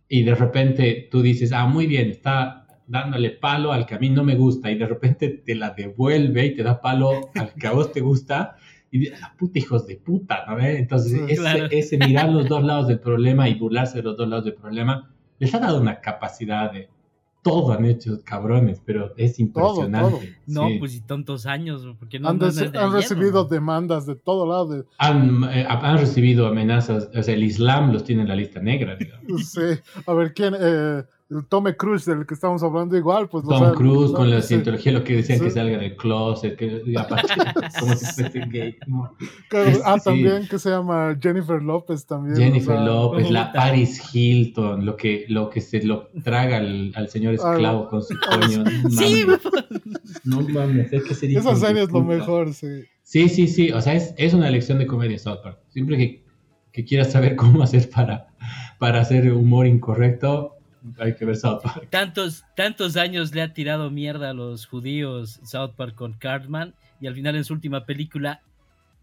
y 0.10 0.24
de 0.24 0.34
repente 0.34 1.08
tú 1.12 1.22
dices, 1.22 1.52
ah, 1.54 1.68
muy 1.68 1.86
bien, 1.86 2.10
está 2.10 2.66
dándole 2.88 3.30
palo 3.30 3.72
al 3.72 3.86
que 3.86 3.96
a 3.96 4.00
mí 4.00 4.10
no 4.10 4.24
me 4.24 4.36
gusta 4.36 4.72
y 4.72 4.78
de 4.78 4.88
repente 4.88 5.30
te 5.30 5.56
la 5.56 5.70
devuelve 5.70 6.48
y 6.48 6.56
te 6.56 6.64
da 6.64 6.82
palo 6.82 7.30
al 7.36 7.54
que 7.54 7.68
a 7.68 7.72
vos 7.72 7.92
te 7.92 8.02
gusta 8.02 8.56
y 8.90 9.00
dices, 9.00 9.20
ah, 9.24 9.34
puta 9.38 9.60
hijos 9.60 9.86
de 9.88 9.98
puta, 9.98 10.46
¿no? 10.48 10.56
ve? 10.56 10.80
Entonces 10.80 11.14
ese, 11.28 11.36
Claro. 11.42 11.68
ese 11.70 11.98
mirar 11.98 12.30
los 12.30 12.50
dos 12.50 12.64
lados 12.64 12.88
del 12.88 13.00
problema 13.00 13.48
y 13.48 13.54
burlarse 13.54 13.98
de 13.98 14.04
los 14.04 14.18
dos 14.18 14.28
lados 14.28 14.46
del 14.46 14.56
problema 14.56 15.10
les 15.40 15.54
ha 15.54 15.60
dado 15.60 15.80
una 15.80 16.02
capacidad 16.02 16.72
de 16.74 16.90
todo 17.42 17.74
han 17.74 17.86
hecho 17.86 18.22
cabrones, 18.24 18.82
pero 18.86 19.14
es 19.18 19.40
impresionante. 19.40 20.10
todo. 20.10 20.20
No, 20.48 20.68
sí. 20.68 20.78
pues 20.80 20.96
y 20.96 21.02
tantos 21.02 21.46
años, 21.46 21.88
porque 22.00 22.20
no, 22.20 22.30
han, 22.30 22.38
no 22.38 22.46
han 22.46 22.58
ayer, 22.58 22.92
recibido 22.92 23.44
¿no? 23.44 23.46
demandas 23.46 24.06
de 24.06 24.16
todo 24.16 24.46
lado. 24.46 24.68
De, 24.68 24.84
han, 24.98 25.44
eh, 25.46 25.66
han 25.68 25.98
recibido 25.98 26.48
amenazas, 26.48 27.10
o 27.16 27.24
sea, 27.24 27.34
el 27.34 27.44
Islam 27.44 27.92
los 27.92 28.04
tiene 28.04 28.22
en 28.24 28.28
la 28.28 28.36
lista 28.36 28.60
negra, 28.60 28.96
digamos. 28.96 29.46
sí. 29.52 29.80
A 30.06 30.14
ver, 30.14 30.34
¿quién? 30.34 30.56
Eh, 30.60 31.04
el 31.32 31.46
Tome 31.48 31.76
Cruz 31.78 32.06
del 32.06 32.26
que 32.26 32.34
estamos 32.34 32.62
hablando 32.62 32.98
igual, 32.98 33.30
pues... 33.30 33.46
lo 33.46 33.58
Tom 33.58 33.74
Cruise 33.76 34.12
¿no? 34.12 34.18
con 34.18 34.30
la 34.30 34.42
Sí. 34.42 34.50
cientología, 34.50 34.92
lo 34.92 35.04
que 35.04 35.16
decían 35.16 35.40
que 35.40 35.50
salga 35.50 35.78
del 35.78 35.96
closet, 35.96 36.58
que 36.58 36.84
aparte, 36.98 37.28
como 37.80 37.96
si 37.96 38.06
fuese 38.06 38.40
gay. 38.50 38.76
¿no? 38.88 39.16
Claro, 39.50 39.72
ah, 39.86 39.98
Sí. 39.98 40.04
también 40.06 40.48
que 40.48 40.60
se 40.60 40.70
llama 40.70 41.18
Jennifer 41.22 41.62
López 41.62 42.06
también. 42.06 42.36
Jennifer 42.38 42.76
o 42.76 42.78
sea, 42.78 42.86
López, 42.86 43.32
la. 43.32 43.52
Paris 43.54 44.02
Hilton, 44.14 44.86
lo 44.86 44.96
que, 44.98 45.26
lo 45.30 45.50
que 45.50 45.62
se 45.62 45.82
lo 45.84 46.10
traga 46.24 46.58
al, 46.58 46.92
al 46.96 47.08
señor 47.10 47.34
esclavo 47.36 47.86
Ah, 47.86 47.90
con 47.90 48.04
su 48.04 48.14
coño. 48.30 48.64
Sí, 48.90 49.26
no 50.26 50.42
mames, 50.42 50.92
es 50.92 51.04
que 51.04 51.14
sería 51.16 51.40
Esa 51.40 51.50
hijo 51.52 51.60
de 51.60 51.66
serie 51.68 51.84
es 51.84 51.92
lo 51.92 52.04
mejor, 52.04 52.54
sí. 52.54 52.68
Sí, 53.04 53.30
sí, 53.30 53.48
sí, 53.48 53.72
o 53.72 53.82
sea, 53.82 53.94
es, 53.94 54.14
es 54.18 54.34
una 54.34 54.50
lección 54.50 54.80
de 54.80 54.88
comedia 54.88 55.18
South 55.20 55.40
Park. 55.44 55.60
Siempre 55.70 55.98
que, 55.98 56.24
que 56.72 56.86
quieras 56.86 57.12
saber 57.12 57.36
cómo 57.36 57.62
hacer 57.64 57.90
para, 57.90 58.28
para 58.80 59.02
hacer 59.02 59.32
humor 59.34 59.68
incorrecto, 59.68 60.56
hay 61.00 61.16
que 61.16 61.26
ver 61.26 61.36
South 61.36 61.62
Park. 61.64 61.88
tantos, 61.90 62.44
tantos 62.56 62.98
años 62.98 63.34
le 63.36 63.42
ha 63.42 63.54
tirado 63.54 63.90
mierda 63.92 64.32
a 64.32 64.34
los 64.34 64.66
judíos 64.66 65.40
South 65.44 65.72
Park 65.76 65.96
con 65.96 66.14
Cartman 66.14 66.74
y 67.00 67.08
al 67.08 67.16
final 67.16 67.36
en 67.36 67.44
su 67.44 67.54
última 67.54 67.86
película 67.86 68.42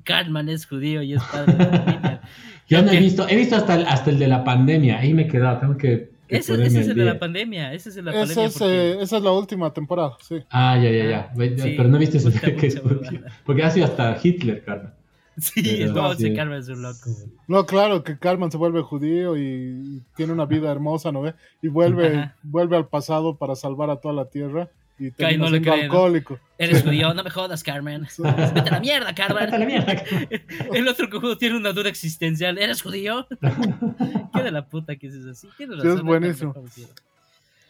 Cartman 0.04 0.48
es 0.48 0.66
judío 0.66 1.02
y 1.02 1.14
es 1.14 1.22
padre 1.24 1.52
de 1.54 1.58
la 1.64 1.70
familia. 1.82 2.20
Yo 2.68 2.82
no 2.82 2.92
he 2.92 2.98
visto, 2.98 3.28
he 3.28 3.36
visto 3.36 3.56
hasta 3.56 3.74
el, 3.74 3.86
hasta 3.86 4.10
el 4.10 4.18
de 4.18 4.28
la 4.28 4.44
pandemia, 4.44 4.98
ahí 4.98 5.12
me 5.14 5.22
he 5.22 5.28
quedado, 5.28 5.58
tengo 5.58 5.76
que, 5.76 6.10
que 6.28 6.36
Ese, 6.36 6.54
es 6.64 6.74
el 6.88 6.94
de 6.96 7.04
la 7.04 7.18
pandemia, 7.18 7.72
ese 7.72 7.88
es 7.90 7.96
el 7.96 8.04
de 8.04 8.12
la 8.12 8.22
Esa 8.22 8.26
pandemia. 8.34 8.46
es, 8.48 8.52
porque- 8.58 8.90
eh, 8.92 9.02
esa 9.02 9.16
es 9.16 9.22
la 9.22 9.32
última 9.32 9.72
temporada, 9.72 10.12
sí. 10.20 10.36
Ah, 10.50 10.76
ya, 10.82 10.90
ya, 10.90 11.04
ya. 11.08 11.32
Ve- 11.36 11.56
Sí, 11.58 11.74
Pero 11.76 11.88
no 11.88 11.98
viste 11.98 12.18
ese 12.18 12.30
puta, 12.30 12.40
que 12.56 12.66
es 12.66 12.82
mucha 12.82 12.94
porque, 12.94 13.20
porque 13.44 13.62
ha 13.64 13.70
sido 13.70 13.86
hasta 13.86 14.16
Hitler, 14.22 14.62
Carmen. 14.64 14.92
Sí, 15.40 15.62
pero 15.78 15.92
no, 15.92 16.14
sí. 16.14 16.26
ese 16.26 16.34
Cartman 16.36 16.58
es 16.58 16.68
un 16.68 16.82
loco. 16.82 16.98
güey. 17.12 17.26
No, 17.48 17.66
claro, 17.66 18.02
que 18.04 18.18
Carmen 18.18 18.50
se 18.50 18.56
vuelve 18.56 18.82
judío 18.82 19.36
y 19.36 20.02
tiene 20.16 20.32
una 20.32 20.46
vida 20.46 20.70
hermosa, 20.70 21.12
¿no 21.12 21.22
ve? 21.22 21.34
Y 21.62 21.68
vuelve, 21.68 22.16
Ajá. 22.18 22.36
vuelve 22.42 22.76
al 22.76 22.86
pasado 22.88 23.36
para 23.36 23.54
salvar 23.56 23.90
a 23.90 23.96
toda 23.96 24.14
la 24.14 24.26
tierra 24.30 24.68
y 24.98 25.10
termina 25.12 25.44
no 25.44 25.50
siendo 25.50 25.72
alcohólico. 25.72 26.38
Eres 26.58 26.82
judío, 26.82 27.14
no 27.14 27.22
me 27.22 27.30
jodas, 27.30 27.62
Carmen. 27.62 28.06
Vete 28.18 28.68
a 28.68 28.70
la 28.72 28.80
mierda, 28.80 29.06
Vete 29.08 29.22
a 29.22 29.28
la 29.28 29.46
Carmen. 29.50 29.66
mierda. 29.68 30.02
El 30.74 30.88
otro 30.88 31.08
cojudo 31.08 31.38
tiene 31.38 31.56
una 31.56 31.72
duda 31.72 31.88
existencial. 31.88 32.58
¿Eres 32.58 32.82
judío? 32.82 33.26
¿Qué 34.34 34.42
de 34.42 34.50
la 34.50 34.66
puta 34.66 34.96
que 34.96 35.06
es 35.06 35.14
eso 35.14 35.30
así? 35.30 35.48
Tienes 35.56 35.76
Sí, 35.76 35.82
razón. 35.86 35.98
es 35.98 36.04
buenísimo. 36.04 36.52
judío. 36.52 36.88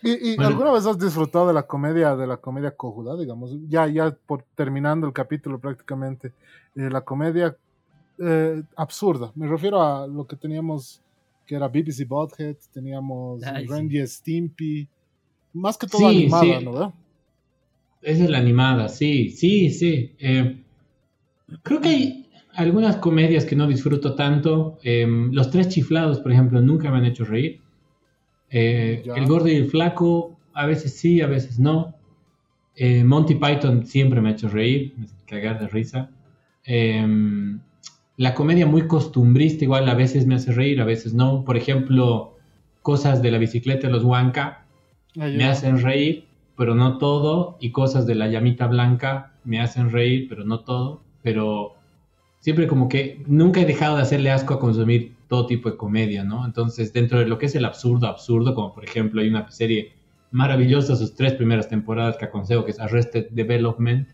¿Y, 0.02 0.32
y 0.32 0.36
Bueno. 0.36 0.50
alguna 0.50 0.72
vez 0.72 0.86
has 0.86 0.98
disfrutado 0.98 1.48
de 1.48 1.54
la 1.54 1.64
comedia, 1.66 2.14
de 2.16 2.26
la 2.26 2.36
comedia 2.36 2.70
cojuda, 2.70 3.16
digamos? 3.16 3.50
Ya, 3.68 3.86
ya 3.86 4.16
por 4.26 4.44
terminando 4.54 5.06
el 5.06 5.12
capítulo 5.12 5.58
prácticamente, 5.58 6.32
eh, 6.76 6.88
la 6.90 7.00
comedia 7.00 7.56
eh, 8.18 8.62
absurda. 8.76 9.32
Me 9.34 9.46
refiero 9.46 9.82
a 9.82 10.06
lo 10.06 10.26
que 10.26 10.36
teníamos, 10.36 11.00
que 11.46 11.54
era 11.56 11.68
BBC 11.68 12.04
Butthead, 12.06 12.56
teníamos 12.72 13.42
Ay, 13.42 13.66
sí. 13.66 13.72
Randy 13.72 14.06
Stimpy, 14.06 14.88
más 15.54 15.76
que 15.78 15.86
todo 15.86 16.08
Sí, 16.08 16.16
animada, 16.16 16.58
sí. 16.58 16.64
¿no? 16.64 16.92
Esa 18.02 18.24
es 18.24 18.30
la 18.30 18.38
animada, 18.38 18.88
sí, 18.88 19.30
sí, 19.30 19.70
sí. 19.70 20.14
Eh, 20.20 20.62
creo 21.62 21.80
que 21.80 21.88
hay 21.88 22.30
algunas 22.54 22.96
comedias 22.96 23.44
que 23.44 23.56
no 23.56 23.66
disfruto 23.66 24.14
tanto. 24.14 24.78
Eh, 24.84 25.06
Los 25.32 25.50
Tres 25.50 25.68
Chiflados, 25.68 26.20
por 26.20 26.30
ejemplo, 26.32 26.60
nunca 26.60 26.90
me 26.90 26.98
han 26.98 27.06
hecho 27.06 27.24
reír. 27.24 27.60
Eh, 28.50 29.02
el 29.14 29.26
Gordo 29.26 29.48
y 29.48 29.56
el 29.56 29.66
Flaco, 29.66 30.38
a 30.54 30.66
veces 30.66 30.96
sí, 30.96 31.20
a 31.20 31.26
veces 31.26 31.58
no. 31.58 31.94
Eh, 32.74 33.04
Monty 33.04 33.34
Python 33.34 33.86
siempre 33.86 34.20
me 34.20 34.30
ha 34.30 34.32
hecho 34.32 34.48
reír, 34.48 34.94
me 34.96 35.06
cagar 35.26 35.60
de 35.60 35.68
risa. 35.68 36.10
Eh, 36.64 37.06
la 38.16 38.34
comedia 38.34 38.66
muy 38.66 38.86
costumbrista, 38.86 39.64
igual 39.64 39.88
a 39.88 39.94
veces 39.94 40.26
me 40.26 40.34
hace 40.34 40.52
reír, 40.52 40.80
a 40.80 40.84
veces 40.84 41.14
no. 41.14 41.44
Por 41.44 41.56
ejemplo, 41.56 42.36
cosas 42.82 43.22
de 43.22 43.30
la 43.30 43.38
bicicleta 43.38 43.86
de 43.86 43.92
los 43.92 44.04
Huanca, 44.04 44.64
Ahí 45.18 45.36
me 45.36 45.44
hacen 45.44 45.80
reír, 45.80 46.26
pero 46.56 46.74
no 46.74 46.98
todo, 46.98 47.56
y 47.60 47.70
cosas 47.70 48.06
de 48.06 48.14
la 48.14 48.26
llamita 48.26 48.66
blanca 48.66 49.32
me 49.44 49.60
hacen 49.60 49.90
reír, 49.90 50.26
pero 50.28 50.44
no 50.44 50.60
todo, 50.60 51.02
pero 51.22 51.74
siempre 52.40 52.66
como 52.66 52.88
que 52.88 53.22
nunca 53.26 53.60
he 53.60 53.66
dejado 53.66 53.96
de 53.96 54.02
hacerle 54.02 54.30
asco 54.30 54.54
a 54.54 54.60
consumir 54.60 55.14
todo 55.28 55.46
tipo 55.46 55.70
de 55.70 55.76
comedia, 55.76 56.24
¿no? 56.24 56.44
Entonces, 56.46 56.92
dentro 56.92 57.18
de 57.20 57.26
lo 57.26 57.38
que 57.38 57.46
es 57.46 57.54
el 57.54 57.64
absurdo, 57.64 58.06
absurdo, 58.08 58.54
como 58.54 58.74
por 58.74 58.84
ejemplo 58.84 59.20
hay 59.20 59.28
una 59.28 59.50
serie 59.50 59.94
maravillosa, 60.30 60.96
sus 60.96 61.14
tres 61.14 61.34
primeras 61.34 61.68
temporadas 61.68 62.16
que 62.18 62.26
aconsejo, 62.26 62.64
que 62.64 62.72
es 62.72 62.80
Arrested 62.80 63.28
Development, 63.30 64.08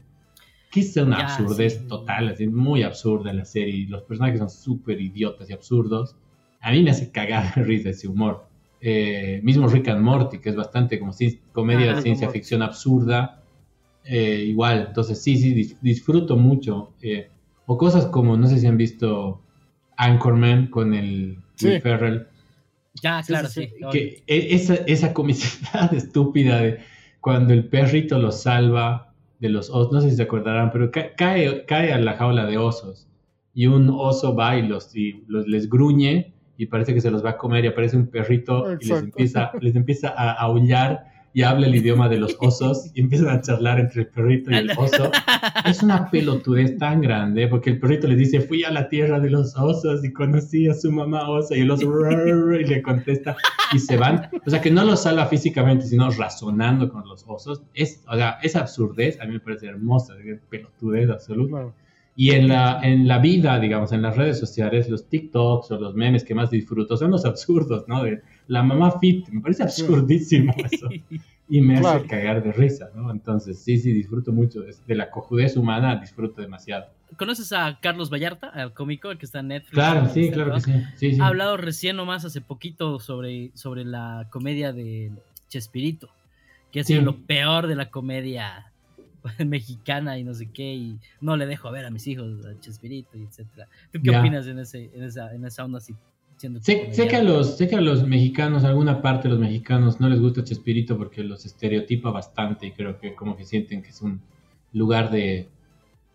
que 0.70 0.80
es 0.80 0.96
una 0.96 1.18
Ya, 1.18 1.24
absurdez 1.24 1.78
sí. 1.80 1.86
total, 1.88 2.28
así, 2.28 2.46
muy 2.48 2.82
absurda 2.82 3.32
la 3.32 3.44
serie, 3.44 3.86
los 3.88 4.02
personajes 4.02 4.40
son 4.40 4.50
súper 4.50 5.00
idiotas 5.00 5.48
y 5.50 5.52
absurdos. 5.52 6.16
A 6.60 6.72
mí 6.72 6.82
me 6.82 6.90
hace 6.90 7.10
cagar 7.12 7.54
de 7.54 7.62
risa 7.64 7.90
ese 7.90 8.08
humor. 8.08 8.48
Eh, 8.80 9.40
mismo 9.44 9.68
Rick 9.68 9.88
and 9.88 10.02
Morty, 10.02 10.40
que 10.40 10.50
es 10.50 10.56
bastante 10.56 10.98
como 10.98 11.12
si 11.12 11.40
comedia 11.52 11.90
Ah, 11.90 11.94
de 11.94 12.02
ciencia 12.02 12.28
ficción 12.28 12.62
absurda, 12.62 13.44
eh, 14.04 14.44
igual, 14.46 14.86
entonces 14.88 15.22
sí, 15.22 15.36
sí, 15.38 15.54
dis- 15.54 15.78
disfruto 15.80 16.36
mucho. 16.36 16.94
eh, 17.02 17.30
o 17.66 17.78
cosas 17.78 18.06
como, 18.06 18.36
no 18.36 18.46
sé 18.46 18.58
si 18.58 18.66
han 18.66 18.76
visto 18.76 19.43
Anchorman 19.96 20.68
con 20.68 20.94
el 20.94 21.38
Sí. 21.56 21.68
Will 21.68 21.82
Ferrell, 21.82 22.26
Ya, 23.02 23.22
claro, 23.22 23.48
sí, 23.48 23.62
sí. 23.66 23.70
sí. 23.78 23.84
que 23.92 24.22
e- 24.26 24.54
esa, 24.54 24.74
esa 24.86 25.12
comicidad 25.12 25.92
estúpida 25.94 26.58
de 26.60 26.78
cuando 27.20 27.52
el 27.54 27.64
perrito 27.66 28.18
lo 28.18 28.30
salva 28.32 29.12
de 29.40 29.48
los 29.48 29.70
osos, 29.70 29.92
no 29.92 30.00
sé 30.00 30.10
si 30.10 30.16
se 30.16 30.22
acordarán, 30.24 30.70
pero 30.72 30.90
ca- 30.90 31.14
cae, 31.16 31.64
cae 31.66 31.92
a 31.92 31.98
la 31.98 32.14
jaula 32.14 32.44
de 32.46 32.58
osos 32.58 33.06
y 33.54 33.66
un 33.66 33.88
oso 33.90 34.34
va 34.34 34.56
y, 34.56 34.66
los, 34.66 34.94
y 34.96 35.22
los, 35.28 35.46
les 35.46 35.68
gruñe 35.68 36.32
y 36.56 36.66
parece 36.66 36.92
que 36.94 37.00
se 37.00 37.10
los 37.10 37.24
va 37.24 37.30
a 37.30 37.36
comer 37.36 37.64
y 37.64 37.68
aparece 37.68 37.96
un 37.96 38.06
perrito 38.08 38.72
y 38.80 38.86
les 38.86 39.02
empieza, 39.02 39.50
les 39.60 39.76
empieza 39.76 40.08
a 40.08 40.32
aullar 40.32 41.04
y 41.36 41.42
habla 41.42 41.66
el 41.66 41.74
idioma 41.74 42.08
de 42.08 42.16
los 42.16 42.36
osos 42.38 42.92
y 42.94 43.00
empiezan 43.00 43.28
a 43.28 43.40
charlar 43.40 43.80
entre 43.80 44.02
el 44.02 44.06
perrito 44.06 44.52
y 44.52 44.54
el 44.54 44.70
oso. 44.78 45.10
Es 45.66 45.82
una 45.82 46.08
pelotudez 46.08 46.78
tan 46.78 47.00
grande 47.00 47.48
porque 47.48 47.70
el 47.70 47.80
perrito 47.80 48.06
le 48.06 48.14
dice, 48.14 48.40
fui 48.40 48.62
a 48.62 48.70
la 48.70 48.88
tierra 48.88 49.18
de 49.18 49.30
los 49.30 49.56
osos 49.56 50.04
y 50.04 50.12
conocí 50.12 50.68
a 50.68 50.74
su 50.74 50.92
mamá 50.92 51.28
osa 51.28 51.56
y 51.56 51.62
el 51.62 51.70
oso 51.72 51.90
y 52.60 52.64
le 52.64 52.80
contesta 52.82 53.36
y 53.72 53.80
se 53.80 53.96
van. 53.96 54.30
O 54.46 54.48
sea, 54.48 54.60
que 54.60 54.70
no 54.70 54.84
los 54.84 55.02
salva 55.02 55.26
físicamente, 55.26 55.86
sino 55.86 56.08
razonando 56.10 56.88
con 56.88 57.04
los 57.08 57.24
osos. 57.26 57.62
Es, 57.74 58.04
o 58.08 58.14
sea, 58.14 58.38
esa 58.40 58.60
absurdez 58.60 59.20
a 59.20 59.24
mí 59.24 59.32
me 59.32 59.40
parece 59.40 59.66
hermosa, 59.66 60.14
es 60.24 60.40
pelotudez 60.48 61.10
absoluta. 61.10 61.74
Y 62.14 62.30
en 62.30 62.46
la, 62.46 62.78
en 62.84 63.08
la 63.08 63.18
vida, 63.18 63.58
digamos, 63.58 63.90
en 63.90 64.02
las 64.02 64.16
redes 64.16 64.38
sociales, 64.38 64.88
los 64.88 65.08
TikToks 65.08 65.72
o 65.72 65.80
los 65.80 65.96
memes 65.96 66.22
que 66.22 66.36
más 66.36 66.50
disfruto 66.50 66.96
son 66.96 67.10
los 67.10 67.24
absurdos, 67.24 67.88
¿no? 67.88 68.04
De 68.04 68.22
la 68.48 68.62
mamá 68.62 68.98
fit, 69.00 69.28
me 69.28 69.40
parece 69.40 69.62
absurdísimo 69.62 70.52
eso. 70.70 70.88
Y 71.48 71.60
me 71.60 71.78
Claro. 71.78 71.98
hace 71.98 72.06
cagar 72.08 72.42
de 72.42 72.52
risa, 72.52 72.88
¿no? 72.94 73.10
Entonces, 73.10 73.62
sí, 73.62 73.78
sí, 73.78 73.92
disfruto 73.92 74.32
mucho 74.32 74.62
de, 74.62 74.94
la 74.94 75.10
cojudez 75.10 75.56
humana, 75.56 75.96
disfruto 75.96 76.40
demasiado. 76.40 76.86
¿Conoces 77.18 77.52
a 77.52 77.78
Carlos 77.80 78.10
Vallarta, 78.10 78.48
al 78.48 78.72
cómico, 78.72 79.10
el 79.10 79.18
que 79.18 79.26
está 79.26 79.40
en 79.40 79.48
Netflix? 79.48 79.74
Claro, 79.74 80.08
sí, 80.08 80.30
claro 80.30 80.54
que 80.54 80.60
sí. 80.62 80.72
sí, 80.96 81.14
sí. 81.14 81.20
Ha 81.20 81.26
hablado 81.26 81.56
recién 81.58 81.96
nomás 81.96 82.24
hace 82.24 82.40
poquito 82.40 82.98
sobre, 82.98 83.50
sobre 83.54 83.84
la 83.84 84.26
comedia 84.30 84.72
de 84.72 85.12
Chespirito, 85.48 86.08
que 86.72 86.80
ha 86.80 86.84
sido 86.84 87.00
Sí. 87.00 87.04
lo 87.04 87.16
peor 87.18 87.66
de 87.66 87.76
la 87.76 87.90
comedia 87.90 88.72
mexicana 89.46 90.18
y 90.18 90.24
no 90.24 90.32
sé 90.34 90.50
qué, 90.50 90.74
y 90.74 90.98
no 91.20 91.36
le 91.36 91.46
dejo 91.46 91.70
ver 91.70 91.84
a 91.84 91.90
mis 91.90 92.06
hijos 92.06 92.44
a 92.46 92.58
Chespirito 92.60 93.18
y 93.18 93.24
etcétera. 93.24 93.68
¿Tú 93.92 94.00
qué 94.02 94.10
Ya. 94.12 94.20
opinas 94.20 94.46
en, 94.46 94.58
ese, 94.58 94.90
en, 94.94 95.02
esa, 95.04 95.32
en 95.34 95.44
esa 95.44 95.64
onda 95.64 95.78
así? 95.78 95.94
Sé, 96.60 96.92
sé 96.92 97.08
que 97.08 97.16
a 97.16 97.22
los, 97.22 97.56
sé 97.56 97.68
que 97.68 97.76
a 97.76 97.80
los 97.80 98.06
mexicanos, 98.06 98.64
alguna 98.64 99.02
parte 99.02 99.28
de 99.28 99.34
los 99.34 99.38
mexicanos 99.40 100.00
no 100.00 100.08
les 100.08 100.20
gusta 100.20 100.44
Chespirito 100.44 100.96
porque 100.96 101.22
los 101.22 101.44
estereotipa 101.46 102.10
bastante 102.10 102.66
y 102.66 102.72
creo 102.72 102.98
que 102.98 103.14
como 103.14 103.36
que 103.36 103.44
sienten 103.44 103.82
que 103.82 103.90
es 103.90 104.00
un 104.02 104.20
lugar 104.72 105.10
de 105.10 105.48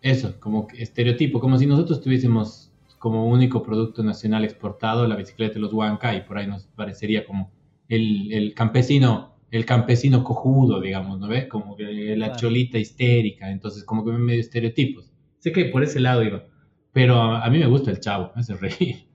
eso, 0.02 0.34
como 0.40 0.66
que 0.66 0.82
estereotipo, 0.82 1.40
como 1.40 1.58
si 1.58 1.66
nosotros 1.66 2.00
tuviésemos 2.00 2.70
como 2.98 3.26
único 3.26 3.62
producto 3.62 4.02
nacional 4.02 4.44
exportado 4.44 5.06
la 5.06 5.16
bicicleta 5.16 5.54
de 5.54 5.60
los 5.60 5.72
Huanca 5.72 6.14
y 6.14 6.20
por 6.22 6.38
ahí 6.38 6.46
nos 6.46 6.66
parecería 6.66 7.24
como 7.24 7.50
el, 7.88 8.32
el 8.32 8.54
campesino, 8.54 9.34
el 9.50 9.64
campesino 9.64 10.22
cojudo, 10.22 10.80
digamos, 10.80 11.18
¿no 11.18 11.28
ves? 11.28 11.46
Como 11.46 11.76
que 11.76 12.14
la 12.16 12.26
Claro. 12.26 12.40
cholita 12.40 12.78
histérica, 12.78 13.50
entonces 13.50 13.84
como 13.84 14.04
que 14.04 14.12
medio 14.12 14.40
estereotipos. 14.40 15.10
Sé 15.38 15.52
que 15.52 15.66
por 15.66 15.82
ese 15.82 16.00
lado 16.00 16.22
iba, 16.22 16.44
pero 16.92 17.16
a, 17.16 17.44
a 17.44 17.50
mí 17.50 17.58
me 17.58 17.66
gusta 17.66 17.90
el 17.90 18.00
chavo, 18.00 18.30
me 18.34 18.40
hace 18.42 18.54
reír. 18.54 19.09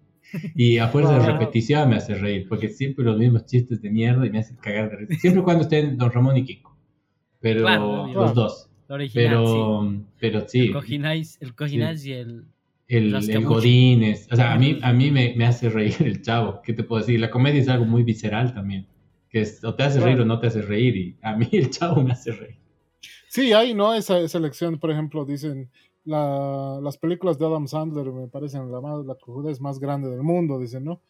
Y 0.56 0.78
a 0.80 0.88
fuerza 0.90 1.14
de 1.14 1.20
Claro. 1.20 1.34
repetición 1.40 1.90
me 1.90 1.96
hace 1.98 2.16
reír, 2.16 2.48
porque 2.50 2.70
siempre 2.70 3.06
los 3.06 3.18
mismos 3.18 3.46
chistes 3.46 3.82
de 3.82 3.90
mierda 3.90 4.26
y 4.26 4.30
me 4.30 4.40
hacen 4.40 4.58
cagar 4.58 4.90
de 4.92 4.98
risa. 4.98 5.16
Siempre 5.20 5.44
cuando 5.44 5.64
estén 5.64 5.98
Don 5.98 6.12
Ramón 6.12 6.38
y 6.38 6.44
Kiko. 6.46 6.76
Pero 7.40 7.62
Claro, 7.62 8.08
los 8.14 8.34
dos. 8.34 8.70
La 8.88 8.96
original, 8.96 9.30
Pero 9.30 9.92
sí. 9.92 10.06
pero 10.20 10.48
sí, 10.48 10.60
El 10.68 10.74
Cojinais, 10.74 11.38
el 11.42 11.56
Cojinais 11.56 12.06
y 12.06 12.14
el... 12.14 12.46
el, 12.88 13.16
el. 13.16 13.46
Godínez. 13.46 14.28
O 14.32 14.36
sea, 14.36 14.54
a 14.54 14.58
mí, 14.60 14.78
a 14.82 14.94
mí 14.94 15.10
me, 15.12 15.34
me 15.36 15.46
hace 15.46 15.70
reír 15.70 15.96
el 16.02 16.22
chavo. 16.22 16.62
¿Qué 16.64 16.74
te 16.74 16.84
puedo 16.84 17.02
decir? 17.02 17.20
La 17.20 17.30
comedia 17.32 17.62
es 17.62 17.68
algo 17.70 17.86
muy 17.86 18.04
visceral 18.04 18.54
también. 18.54 18.88
Que 19.30 19.42
es, 19.42 19.64
o 19.64 19.74
te 19.74 19.84
hace 19.84 20.00
reír 20.00 20.20
o 20.22 20.26
no 20.26 20.40
te 20.40 20.48
hace 20.48 20.62
reír. 20.62 20.96
Y 20.98 21.18
a 21.22 21.36
mí 21.36 21.48
el 21.52 21.70
chavo 21.70 22.04
me 22.04 22.12
hace 22.12 22.32
reír. 22.32 22.58
Sí, 23.30 23.52
hay, 23.54 23.74
¿no? 23.74 23.94
Esa, 23.94 24.20
esa 24.20 24.38
elección, 24.38 24.80
por 24.80 24.92
ejemplo, 24.92 25.26
dicen, 25.26 25.70
la- 26.06 26.80
las 26.82 26.98
películas 26.98 27.38
de 27.40 27.46
Adam 27.46 27.68
Sandler 27.68 28.12
me 28.12 28.28
parecen 28.28 28.72
la, 28.72 28.80
más, 28.82 29.06
la 29.06 29.16
cojudez 29.16 29.60
más 29.60 29.80
grande 29.80 30.10
del 30.10 30.22
mundo, 30.24 30.60
dicen, 30.60 30.84
¿no? 30.84 31.02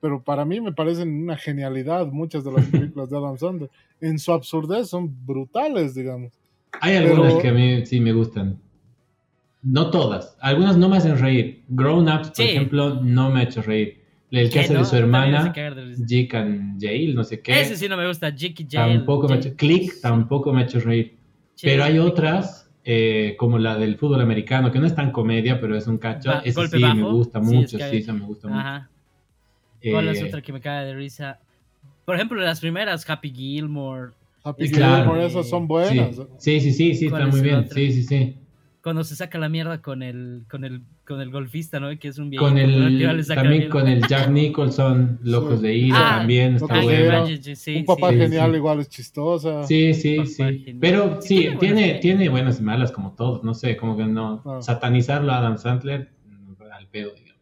Pero 0.00 0.22
para 0.22 0.44
mí 0.44 0.60
me 0.60 0.72
parecen 0.72 1.22
una 1.24 1.36
genialidad 1.36 2.06
muchas 2.08 2.44
de 2.44 2.52
las 2.52 2.66
películas 2.92 3.10
de 3.10 3.16
Adam 3.16 3.38
Sandler. 3.38 3.70
En 4.00 4.18
su 4.18 4.32
absurdez 4.32 4.88
son 4.88 5.14
brutales, 5.26 5.94
digamos. 5.94 6.32
Hay 6.80 6.96
algunas 6.96 7.34
Pero- 7.34 7.42
que 7.42 7.48
a 7.48 7.52
mí 7.52 7.86
sí 7.86 8.00
me 8.00 8.12
gustan. 8.12 8.58
No 9.62 9.90
todas. 9.90 10.36
Algunas 10.40 10.76
no 10.76 10.88
me 10.90 10.98
hacen 10.98 11.18
reír. 11.18 11.62
Grown 11.68 12.06
Ups, 12.08 12.28
por 12.28 12.36
Sí. 12.36 12.42
ejemplo, 12.42 13.00
no 13.02 13.30
me 13.30 13.40
ha 13.40 13.42
hecho 13.44 13.62
reír. 13.62 14.02
El 14.30 14.48
que 14.48 14.54
¿Qué, 14.54 14.60
hace 14.60 14.72
de 14.74 14.78
no? 14.80 14.84
su 14.84 14.92
me 14.94 14.98
hace 14.98 15.04
hermana, 15.04 15.52
de. 15.54 15.94
Jake 16.06 16.36
and 16.36 16.80
Jail, 16.82 17.14
no 17.14 17.22
sé 17.24 17.40
qué. 17.40 17.60
Ese 17.60 17.76
sí 17.76 17.88
no 17.88 17.96
me 17.96 18.06
gusta, 18.06 18.28
Jackie 18.30 18.66
Jail. 18.68 18.96
tampoco 18.98 19.28
me 19.28 19.34
ha 19.34 19.36
hecho, 19.38 19.54
Click 19.56 20.00
tampoco 20.02 20.52
me 20.52 20.60
ha 20.60 20.64
hecho 20.64 20.80
reír. 20.80 21.16
Pero 21.62 21.84
hay 21.84 21.98
otras, 21.98 22.63
eh, 22.84 23.34
como 23.38 23.58
la 23.58 23.76
del 23.76 23.96
fútbol 23.96 24.20
americano, 24.20 24.70
que 24.70 24.78
no 24.78 24.86
es 24.86 24.94
tan 24.94 25.10
comedia, 25.10 25.60
pero 25.60 25.76
es 25.76 25.86
un 25.86 25.98
cacho. 25.98 26.30
Ba- 26.30 26.42
Esa 26.44 26.60
golpe 26.60 26.76
sí 26.78 26.84
me 26.84 27.02
gusta 27.02 27.42
Sí, 27.42 27.54
mucho, 27.54 27.76
es 27.78 27.82
que- 27.82 27.90
sí, 27.90 27.96
esa 27.96 28.12
me 28.12 28.24
gusta 28.26 28.48
mucho. 28.48 28.88
¿Cuál 29.90 30.08
es 30.08 30.20
Eh, 30.20 30.24
otra 30.26 30.40
que 30.42 30.52
me 30.52 30.60
caga 30.60 30.84
de 30.84 30.94
risa? 30.94 31.38
Por 32.04 32.14
ejemplo, 32.16 32.40
las 32.40 32.60
primeras, 32.60 33.08
Happy 33.08 33.30
Gilmore, 33.30 34.12
Happy 34.42 34.68
Claro. 34.70 35.02
Gilmore, 35.04 35.26
esas 35.26 35.48
son 35.48 35.66
buenas. 35.66 36.16
Sí, 36.38 36.60
sí, 36.60 36.72
sí, 36.72 36.94
sí, 36.94 37.08
¿Cuál 37.08 37.22
está 37.22 37.28
es 37.36 37.42
muy 37.42 37.50
bien. 37.50 37.68
Sí, 37.70 37.92
sí, 37.92 38.02
sí. 38.02 38.36
Cuando 38.84 39.02
se 39.02 39.16
saca 39.16 39.38
la 39.38 39.48
mierda 39.48 39.80
con 39.80 40.02
el, 40.02 40.44
con 40.46 40.62
el, 40.62 40.82
con 41.06 41.18
el 41.22 41.30
golfista, 41.30 41.80
¿no? 41.80 41.88
Que 41.98 42.08
es 42.08 42.18
un 42.18 42.28
viejito. 42.28 42.46
Con 42.50 42.58
el, 42.58 43.26
también 43.26 43.48
mierda. 43.60 43.70
con 43.70 43.88
el 43.88 44.06
Jack 44.06 44.28
Nicholson, 44.28 45.20
Locos 45.22 45.60
Sí. 45.60 45.66
de 45.66 45.74
Ira, 45.74 45.96
Ah, 45.98 46.18
también 46.18 46.56
está 46.56 46.82
bueno. 46.82 47.26
Sí, 47.54 47.76
un 47.76 47.84
papá 47.86 48.10
sí, 48.10 48.18
genial 48.18 48.50
sí. 48.50 48.56
igual 48.58 48.80
es 48.80 48.90
chistosa. 48.90 49.66
Sí, 49.66 49.94
sí, 49.94 50.26
sí. 50.26 50.42
genial. 50.42 50.76
Pero 50.80 51.22
Sí, 51.22 51.48
sí, 51.48 51.56
tiene 51.58 51.82
buenas 51.86 52.00
tiene, 52.00 52.28
buenas 52.28 52.60
y 52.60 52.62
malas 52.62 52.92
como 52.92 53.14
todos. 53.14 53.42
No 53.42 53.54
sé, 53.54 53.74
como 53.78 53.96
que 53.96 54.04
no. 54.04 54.42
Claro. 54.42 54.60
Satanizarlo 54.60 55.32
a 55.32 55.38
Adam 55.38 55.56
Sandler, 55.56 56.12
mm, 56.26 56.62
al 56.70 56.86
pedo, 56.88 57.14
digamos. 57.14 57.40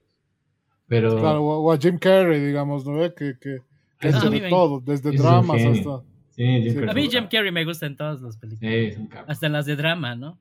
Pero 0.86 1.19
Claro, 1.19 1.43
o, 1.43 1.59
o 1.60 1.73
a 1.73 1.77
Jim 1.77 1.98
Carrey, 1.98 2.39
digamos, 2.40 2.86
¿no 2.86 2.94
ve? 2.94 3.12
Que, 3.16 3.36
que, 3.40 3.59
que 3.98 4.09
Eso 4.09 4.19
hace 4.19 4.28
a 4.28 4.31
mí 4.31 4.39
de 4.39 4.48
todo, 4.48 4.78
desde 4.78 5.10
es 5.12 5.20
dramas 5.20 5.60
hasta... 5.60 6.02
sí, 6.31 6.44
Jim 6.62 6.89
A 6.89 6.93
mí 6.93 7.06
es 7.06 7.12
Jim 7.12 7.27
Carrey 7.28 7.51
me 7.51 7.64
gusta 7.64 7.86
en 7.86 7.97
todas 7.97 8.20
las 8.20 8.36
películas. 8.36 8.73
Sí, 8.73 8.78
es 8.78 8.97
un 8.97 9.09
capo. 9.09 9.24
Hasta 9.28 9.47
en 9.47 9.52
las 9.55 9.66
de 9.66 9.74
drama, 9.74 10.14
¿no? 10.14 10.39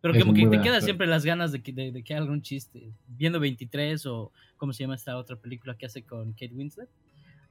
Pero 0.00 0.14
Es 0.14 0.20
como 0.22 0.32
que 0.34 0.42
te 0.42 0.46
buen 0.46 0.60
queda 0.62 0.74
actor. 0.74 0.84
siempre 0.84 1.06
las 1.08 1.24
ganas 1.24 1.50
de 1.52 1.60
que, 1.62 1.72
de, 1.72 1.90
de 1.92 2.02
que 2.04 2.14
haga 2.14 2.30
un 2.30 2.40
chiste. 2.42 2.92
Viendo 3.08 3.40
23 3.40 4.06
o 4.06 4.30
¿cómo 4.56 4.72
se 4.72 4.84
llama 4.84 4.94
esta 4.94 5.16
otra 5.16 5.36
película 5.36 5.76
que 5.76 5.86
hace 5.86 6.04
con 6.04 6.32
Kate 6.32 6.52
Winslet? 6.54 6.88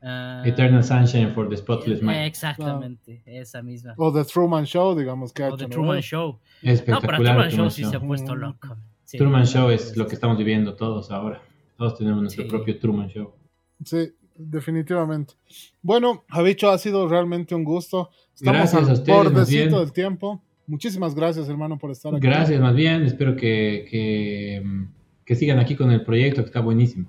Ah, 0.02 0.44
Eternal 0.46 0.84
Sunshine 0.84 1.34
for 1.34 1.50
the 1.50 1.58
Spotless 1.58 2.02
Mind. 2.02 2.26
Exactamente, 2.26 3.22
esa 3.26 3.62
misma. 3.64 3.96
O 3.98 4.14
The 4.14 4.24
Truman 4.24 4.66
Show, 4.66 4.96
digamos, 4.98 5.34
que 5.34 5.44
ha 5.44 5.50
O. 5.52 5.58
The 5.58 5.64
¿no? 5.64 5.70
Truman 5.70 6.02
Show. 6.02 6.28
No, 6.34 6.40
pero 6.62 6.74
Espectacular. 6.74 7.16
Truman 7.18 7.46
el 7.48 7.52
Show 7.52 7.70
sí 7.72 7.84
se 7.84 7.96
ha 7.96 8.00
puesto 8.00 8.36
Mm. 8.36 8.40
loco. 8.40 8.78
Sí, 9.04 9.18
Truman 9.18 9.46
Show 9.48 9.70
es 9.72 9.98
lo 9.98 10.08
que 10.08 10.14
estamos 10.16 10.38
viviendo 10.38 10.76
todos 10.76 11.10
ahora. 11.12 11.42
Todos 11.78 11.98
tenemos 11.98 12.22
nuestro 12.22 12.44
Sí. 12.44 12.50
propio 12.50 12.78
Truman 12.80 13.08
Show. 13.10 13.34
Sí, 13.84 14.10
definitivamente. 14.36 15.34
Bueno, 15.82 16.24
Javicho, 16.30 16.70
ha 16.70 16.78
sido 16.78 17.08
realmente 17.08 17.56
un 17.56 17.64
gusto. 17.64 18.10
Estamos 18.36 18.60
Gracias 18.60 18.84
al 18.84 18.90
a 18.90 18.94
ustedes, 18.94 19.18
bordecito 19.24 19.80
del 19.80 19.92
tiempo. 19.92 20.42
Muchísimas 20.68 21.16
gracias, 21.16 21.48
hermano, 21.50 21.78
por 21.78 21.92
estar 21.92 22.14
aquí. 22.14 22.22
Gracias, 22.28 22.60
más 22.60 22.76
bien. 22.76 23.04
Espero 23.04 23.36
que, 23.36 23.88
que, 23.90 24.64
que 25.26 25.36
sigan 25.36 25.60
aquí 25.60 25.76
con 25.76 25.92
el 25.92 26.04
proyecto, 26.04 26.42
que 26.42 26.48
está 26.48 26.60
buenísimo. 26.60 27.08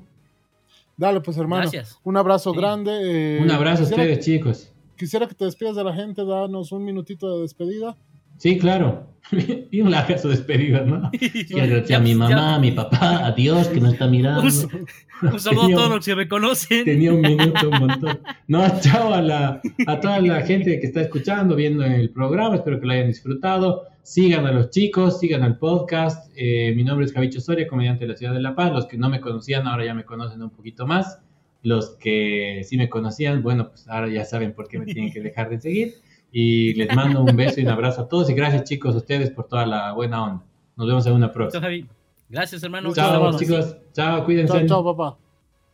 Dale, 0.97 1.21
pues, 1.21 1.37
hermano. 1.37 1.63
Gracias. 1.63 1.99
Un 2.05 2.17
abrazo 2.17 2.53
Sí. 2.53 2.57
grande. 2.59 2.91
eh, 3.39 3.41
Un 3.43 3.51
abrazo 3.51 3.83
a 3.83 3.87
ustedes, 3.87 4.25
chicos. 4.25 4.73
Quisiera 4.97 5.27
que 5.29 5.35
te 5.35 5.45
despidas 5.45 5.77
de 5.77 5.85
la 5.85 5.93
gente, 5.95 6.25
danos 6.25 6.73
un 6.73 6.85
minutito 6.85 7.37
de 7.37 7.43
despedida. 7.43 7.97
Sí, 8.39 8.59
claro. 8.59 9.09
y 9.70 9.81
un 9.81 9.90
larga 9.90 10.16
su 10.16 10.28
despedida, 10.28 10.81
¿no? 10.82 11.10
Quiero 11.48 11.77
decir 11.77 11.97
a 11.97 12.01
mi 12.01 12.15
mamá, 12.15 12.55
a 12.55 12.59
mi 12.59 12.70
papá, 12.70 13.27
adiós, 13.27 13.69
que 13.69 13.81
me 13.81 13.90
está 13.90 14.06
mirando. 14.06 14.43
Un, 14.43 14.86
un 15.32 15.40
saludo 15.40 15.62
Tenía 15.62 15.77
a 15.77 15.78
todos 15.78 15.97
los 15.97 16.06
que 16.06 16.16
me 16.16 16.28
conocen. 16.28 16.85
Tenía 16.85 17.12
un 17.12 17.20
minuto, 17.20 17.69
un 17.69 17.78
montón. 17.78 18.20
No, 18.47 18.81
chao 18.81 19.12
a, 19.12 19.20
la, 19.20 19.60
a 19.86 20.01
toda 20.01 20.20
la 20.20 20.40
gente 20.43 20.81
que 20.81 20.86
está 20.86 21.02
escuchando, 21.02 21.56
viendo 21.56 21.85
el 21.85 22.10
programa. 22.10 22.56
Espero 22.56 22.81
que 22.81 22.86
lo 22.86 22.93
hayan 22.93 23.09
disfrutado. 23.09 23.85
Sigan 24.02 24.47
a 24.47 24.52
los 24.52 24.70
chicos, 24.70 25.20
sigan 25.20 25.43
al 25.43 25.59
podcast. 25.59 26.32
Eh, 26.35 26.73
mi 26.74 26.82
nombre 26.82 27.05
es 27.05 27.12
Javicho 27.12 27.40
Soria, 27.40 27.66
comediante 27.66 28.06
de 28.06 28.12
la 28.12 28.16
ciudad 28.16 28.32
de 28.32 28.40
La 28.40 28.55
Paz. 28.55 28.73
Los 28.73 28.86
que 28.86 28.97
no 28.97 29.10
me 29.10 29.20
conocían 29.20 29.66
ahora 29.66 29.85
ya 29.85 29.93
me 29.93 30.05
conocen 30.05 30.43
un 30.43 30.51
poquito 30.51 30.86
más. 30.86 31.20
Los 31.62 31.97
que 31.97 32.62
sí 32.65 32.78
me 32.78 32.89
conocían, 32.89 33.43
bueno, 33.43 33.69
pues 33.69 33.86
ahora 33.89 34.09
ya 34.09 34.24
saben 34.24 34.55
por 34.55 34.69
qué 34.69 34.78
me 34.78 34.86
tienen 34.86 35.12
que 35.12 35.20
dejar 35.20 35.51
de 35.51 35.60
seguir. 35.60 35.94
Y 36.31 36.75
les 36.75 36.95
mando 36.95 37.23
un 37.23 37.37
beso 37.37 37.61
y 37.61 37.65
un 37.65 37.71
abrazo 37.71 38.03
a 38.03 38.09
todos. 38.09 38.29
Y 38.31 38.35
gracias, 38.35 38.65
chicos, 38.65 38.95
a 38.95 38.99
ustedes 38.99 39.31
por 39.31 39.49
toda 39.49 39.67
la 39.67 39.93
buena 39.93 40.25
onda. 40.25 40.45
Nos 40.77 40.87
vemos 40.87 41.07
en 41.07 41.13
una 41.15 41.27
Chao, 41.27 41.35
próxima. 41.35 41.63
Javi. 41.63 41.87
Gracias, 42.29 42.63
hermano. 42.63 42.93
Chao, 42.93 43.39
chicos. 43.39 43.77
Chao, 43.93 44.25
cuídense. 44.25 44.53
Chao, 44.53 44.67
chao, 44.67 44.97
papá. 44.97 45.19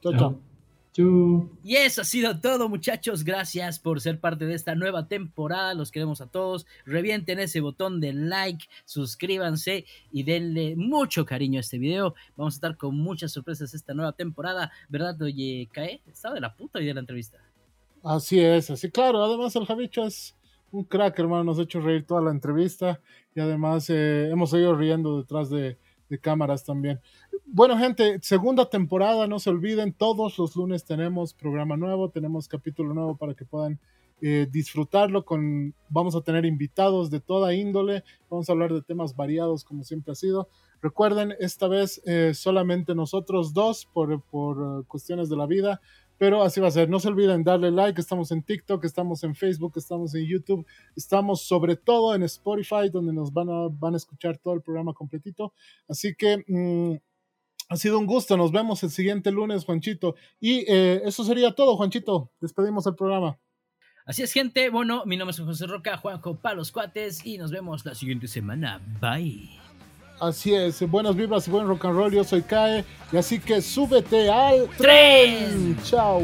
Chao, 0.03 0.13
chao. 0.13 0.41
Chao. 0.93 1.51
Y 1.65 1.75
eso 1.75 2.03
ha 2.03 2.05
sido 2.05 2.39
todo, 2.39 2.69
muchachos. 2.69 3.25
Gracias 3.25 3.81
por 3.81 4.01
ser 4.01 4.21
parte 4.21 4.47
de 4.47 4.55
esta 4.55 4.77
nueva 4.77 5.09
temporada. 5.09 5.75
Los 5.75 5.91
queremos 5.91 6.21
a 6.21 6.27
todos. 6.29 6.67
Revienten 6.87 7.41
ese 7.41 7.61
botón 7.61 8.01
de 8.01 8.13
like, 8.13 8.65
suscríbanse 8.85 9.87
y 10.13 10.23
denle 10.23 10.77
mucho 10.77 11.27
cariño 11.27 11.59
a 11.59 11.63
este 11.63 11.79
video. 11.79 12.15
Vamos 12.37 12.55
a 12.55 12.59
estar 12.59 12.77
con 12.77 12.97
muchas 12.97 13.33
sorpresas 13.33 13.75
esta 13.75 13.93
nueva 13.93 14.13
temporada. 14.13 14.71
¿Verdad, 14.89 15.21
oye, 15.21 15.69
Cae? 15.73 16.01
Estaba 16.07 16.37
de 16.37 16.41
la 16.41 16.55
puta 16.55 16.79
hoy 16.79 16.87
de 16.87 16.95
la 16.95 17.01
entrevista. 17.01 17.39
Así 18.05 18.39
es, 18.39 18.71
así 18.71 18.89
claro. 18.89 19.25
Además, 19.25 19.57
el 19.57 19.67
Javicho 19.67 20.05
es 20.07 20.37
un 20.75 20.85
crack, 20.85 21.19
hermano. 21.19 21.45
Nos 21.45 21.59
ha 21.59 21.63
hecho 21.63 21.81
reír 21.81 22.05
toda 22.05 22.21
la 22.21 22.31
entrevista 22.31 23.01
y 23.35 23.41
además 23.41 23.89
eh, 23.91 24.29
hemos 24.31 24.51
seguido 24.51 24.75
riendo 24.75 25.19
detrás 25.19 25.49
de, 25.51 25.79
cámaras 26.21 26.65
también. 26.65 27.01
Bueno, 27.45 27.77
gente, 27.77 28.21
segunda 28.23 28.71
temporada, 28.71 29.27
no 29.27 29.41
se 29.41 29.51
olviden, 29.51 29.93
todos 29.93 30.39
los 30.39 30.55
lunes 30.55 30.85
tenemos 30.85 31.35
programa 31.35 31.77
nuevo, 31.77 32.09
tenemos 32.09 32.47
capítulo 32.47 32.95
nuevo 32.95 33.17
para 33.17 33.35
que 33.35 33.45
puedan 33.45 33.81
eh, 34.21 34.47
disfrutarlo. 34.49 35.25
Con, 35.25 35.75
vamos 35.89 36.15
a 36.15 36.21
tener 36.21 36.45
invitados 36.45 37.11
de 37.11 37.19
toda 37.19 37.53
índole, 37.53 38.05
vamos 38.31 38.49
a 38.49 38.53
hablar 38.53 38.73
de 38.73 38.83
temas 38.83 39.17
variados 39.17 39.65
como 39.65 39.83
siempre 39.83 40.13
ha 40.13 40.15
sido. 40.15 40.49
Recuerden, 40.81 41.35
esta 41.41 41.67
vez 41.67 42.01
eh, 42.07 42.33
solamente 42.33 42.95
nosotros 42.95 43.53
dos 43.53 43.85
por, 43.93 44.23
por 44.23 44.83
eh, 44.83 44.85
cuestiones 44.87 45.29
de 45.29 45.37
la 45.37 45.47
vida 45.47 45.81
pero 46.19 46.43
así 46.43 46.61
va 46.61 46.69
a 46.69 46.71
ser. 46.71 46.89
No 46.89 47.01
se 47.01 47.09
olviden 47.09 47.45
darle 47.45 47.71
like, 47.71 48.01
estamos 48.01 48.31
en 48.31 48.43
TikTok, 48.43 48.85
estamos 48.85 49.23
en 49.25 49.35
Facebook, 49.35 49.75
estamos 49.77 50.15
en 50.15 50.27
YouTube, 50.27 50.67
estamos 50.97 51.43
sobre 51.43 51.77
todo 51.77 52.15
en 52.15 52.23
Spotify, 52.25 52.89
donde 52.93 53.13
nos 53.13 53.33
van 53.33 53.49
a, 53.49 53.69
van 53.71 53.95
a 53.95 53.97
escuchar 53.97 54.39
todo 54.39 54.55
el 54.55 54.63
programa 54.63 54.93
completito. 54.93 55.53
Así 55.89 56.15
que 56.15 56.45
mm, 56.47 56.97
ha 57.69 57.77
sido 57.77 57.99
un 57.99 58.07
gusto, 58.07 58.37
nos 58.37 58.53
vemos 58.53 58.83
el 58.83 58.91
siguiente 58.91 59.31
lunes, 59.31 59.65
Juanchito. 59.65 60.15
Y 60.41 60.65
eh, 60.71 61.03
eso 61.05 61.25
sería 61.25 61.53
todo, 61.53 61.77
Juanchito. 61.77 62.31
Despedimos 62.41 62.87
el 62.87 62.95
programa. 62.95 63.39
Así 64.07 64.23
es, 64.23 64.33
gente. 64.33 64.69
Bueno, 64.69 65.05
mi 65.07 65.17
nombre 65.17 65.33
es 65.33 65.41
José 65.41 65.67
Roca, 65.67 65.97
Juanjo 65.97 66.37
Palos 66.37 66.71
Cuates, 66.71 67.25
y 67.25 67.39
nos 67.39 67.51
vemos 67.51 67.87
la 67.87 67.95
siguiente 67.95 68.29
semana. 68.29 68.81
Bye. 69.01 69.64
Así 70.21 70.55
es, 70.55 70.81
buenas 70.89 71.17
vibras 71.17 71.49
y 71.49 71.51
buen 71.51 71.67
rock 71.67 71.87
and 71.87 71.97
roll. 71.97 72.13
Yo 72.13 72.25
soy 72.25 72.43
Kae, 72.43 72.85
y 73.13 73.17
así 73.17 73.39
que 73.39 73.61
súbete 73.61 74.31
al 74.31 74.69
¡Tren! 74.79 75.77
Chao. 75.83 76.23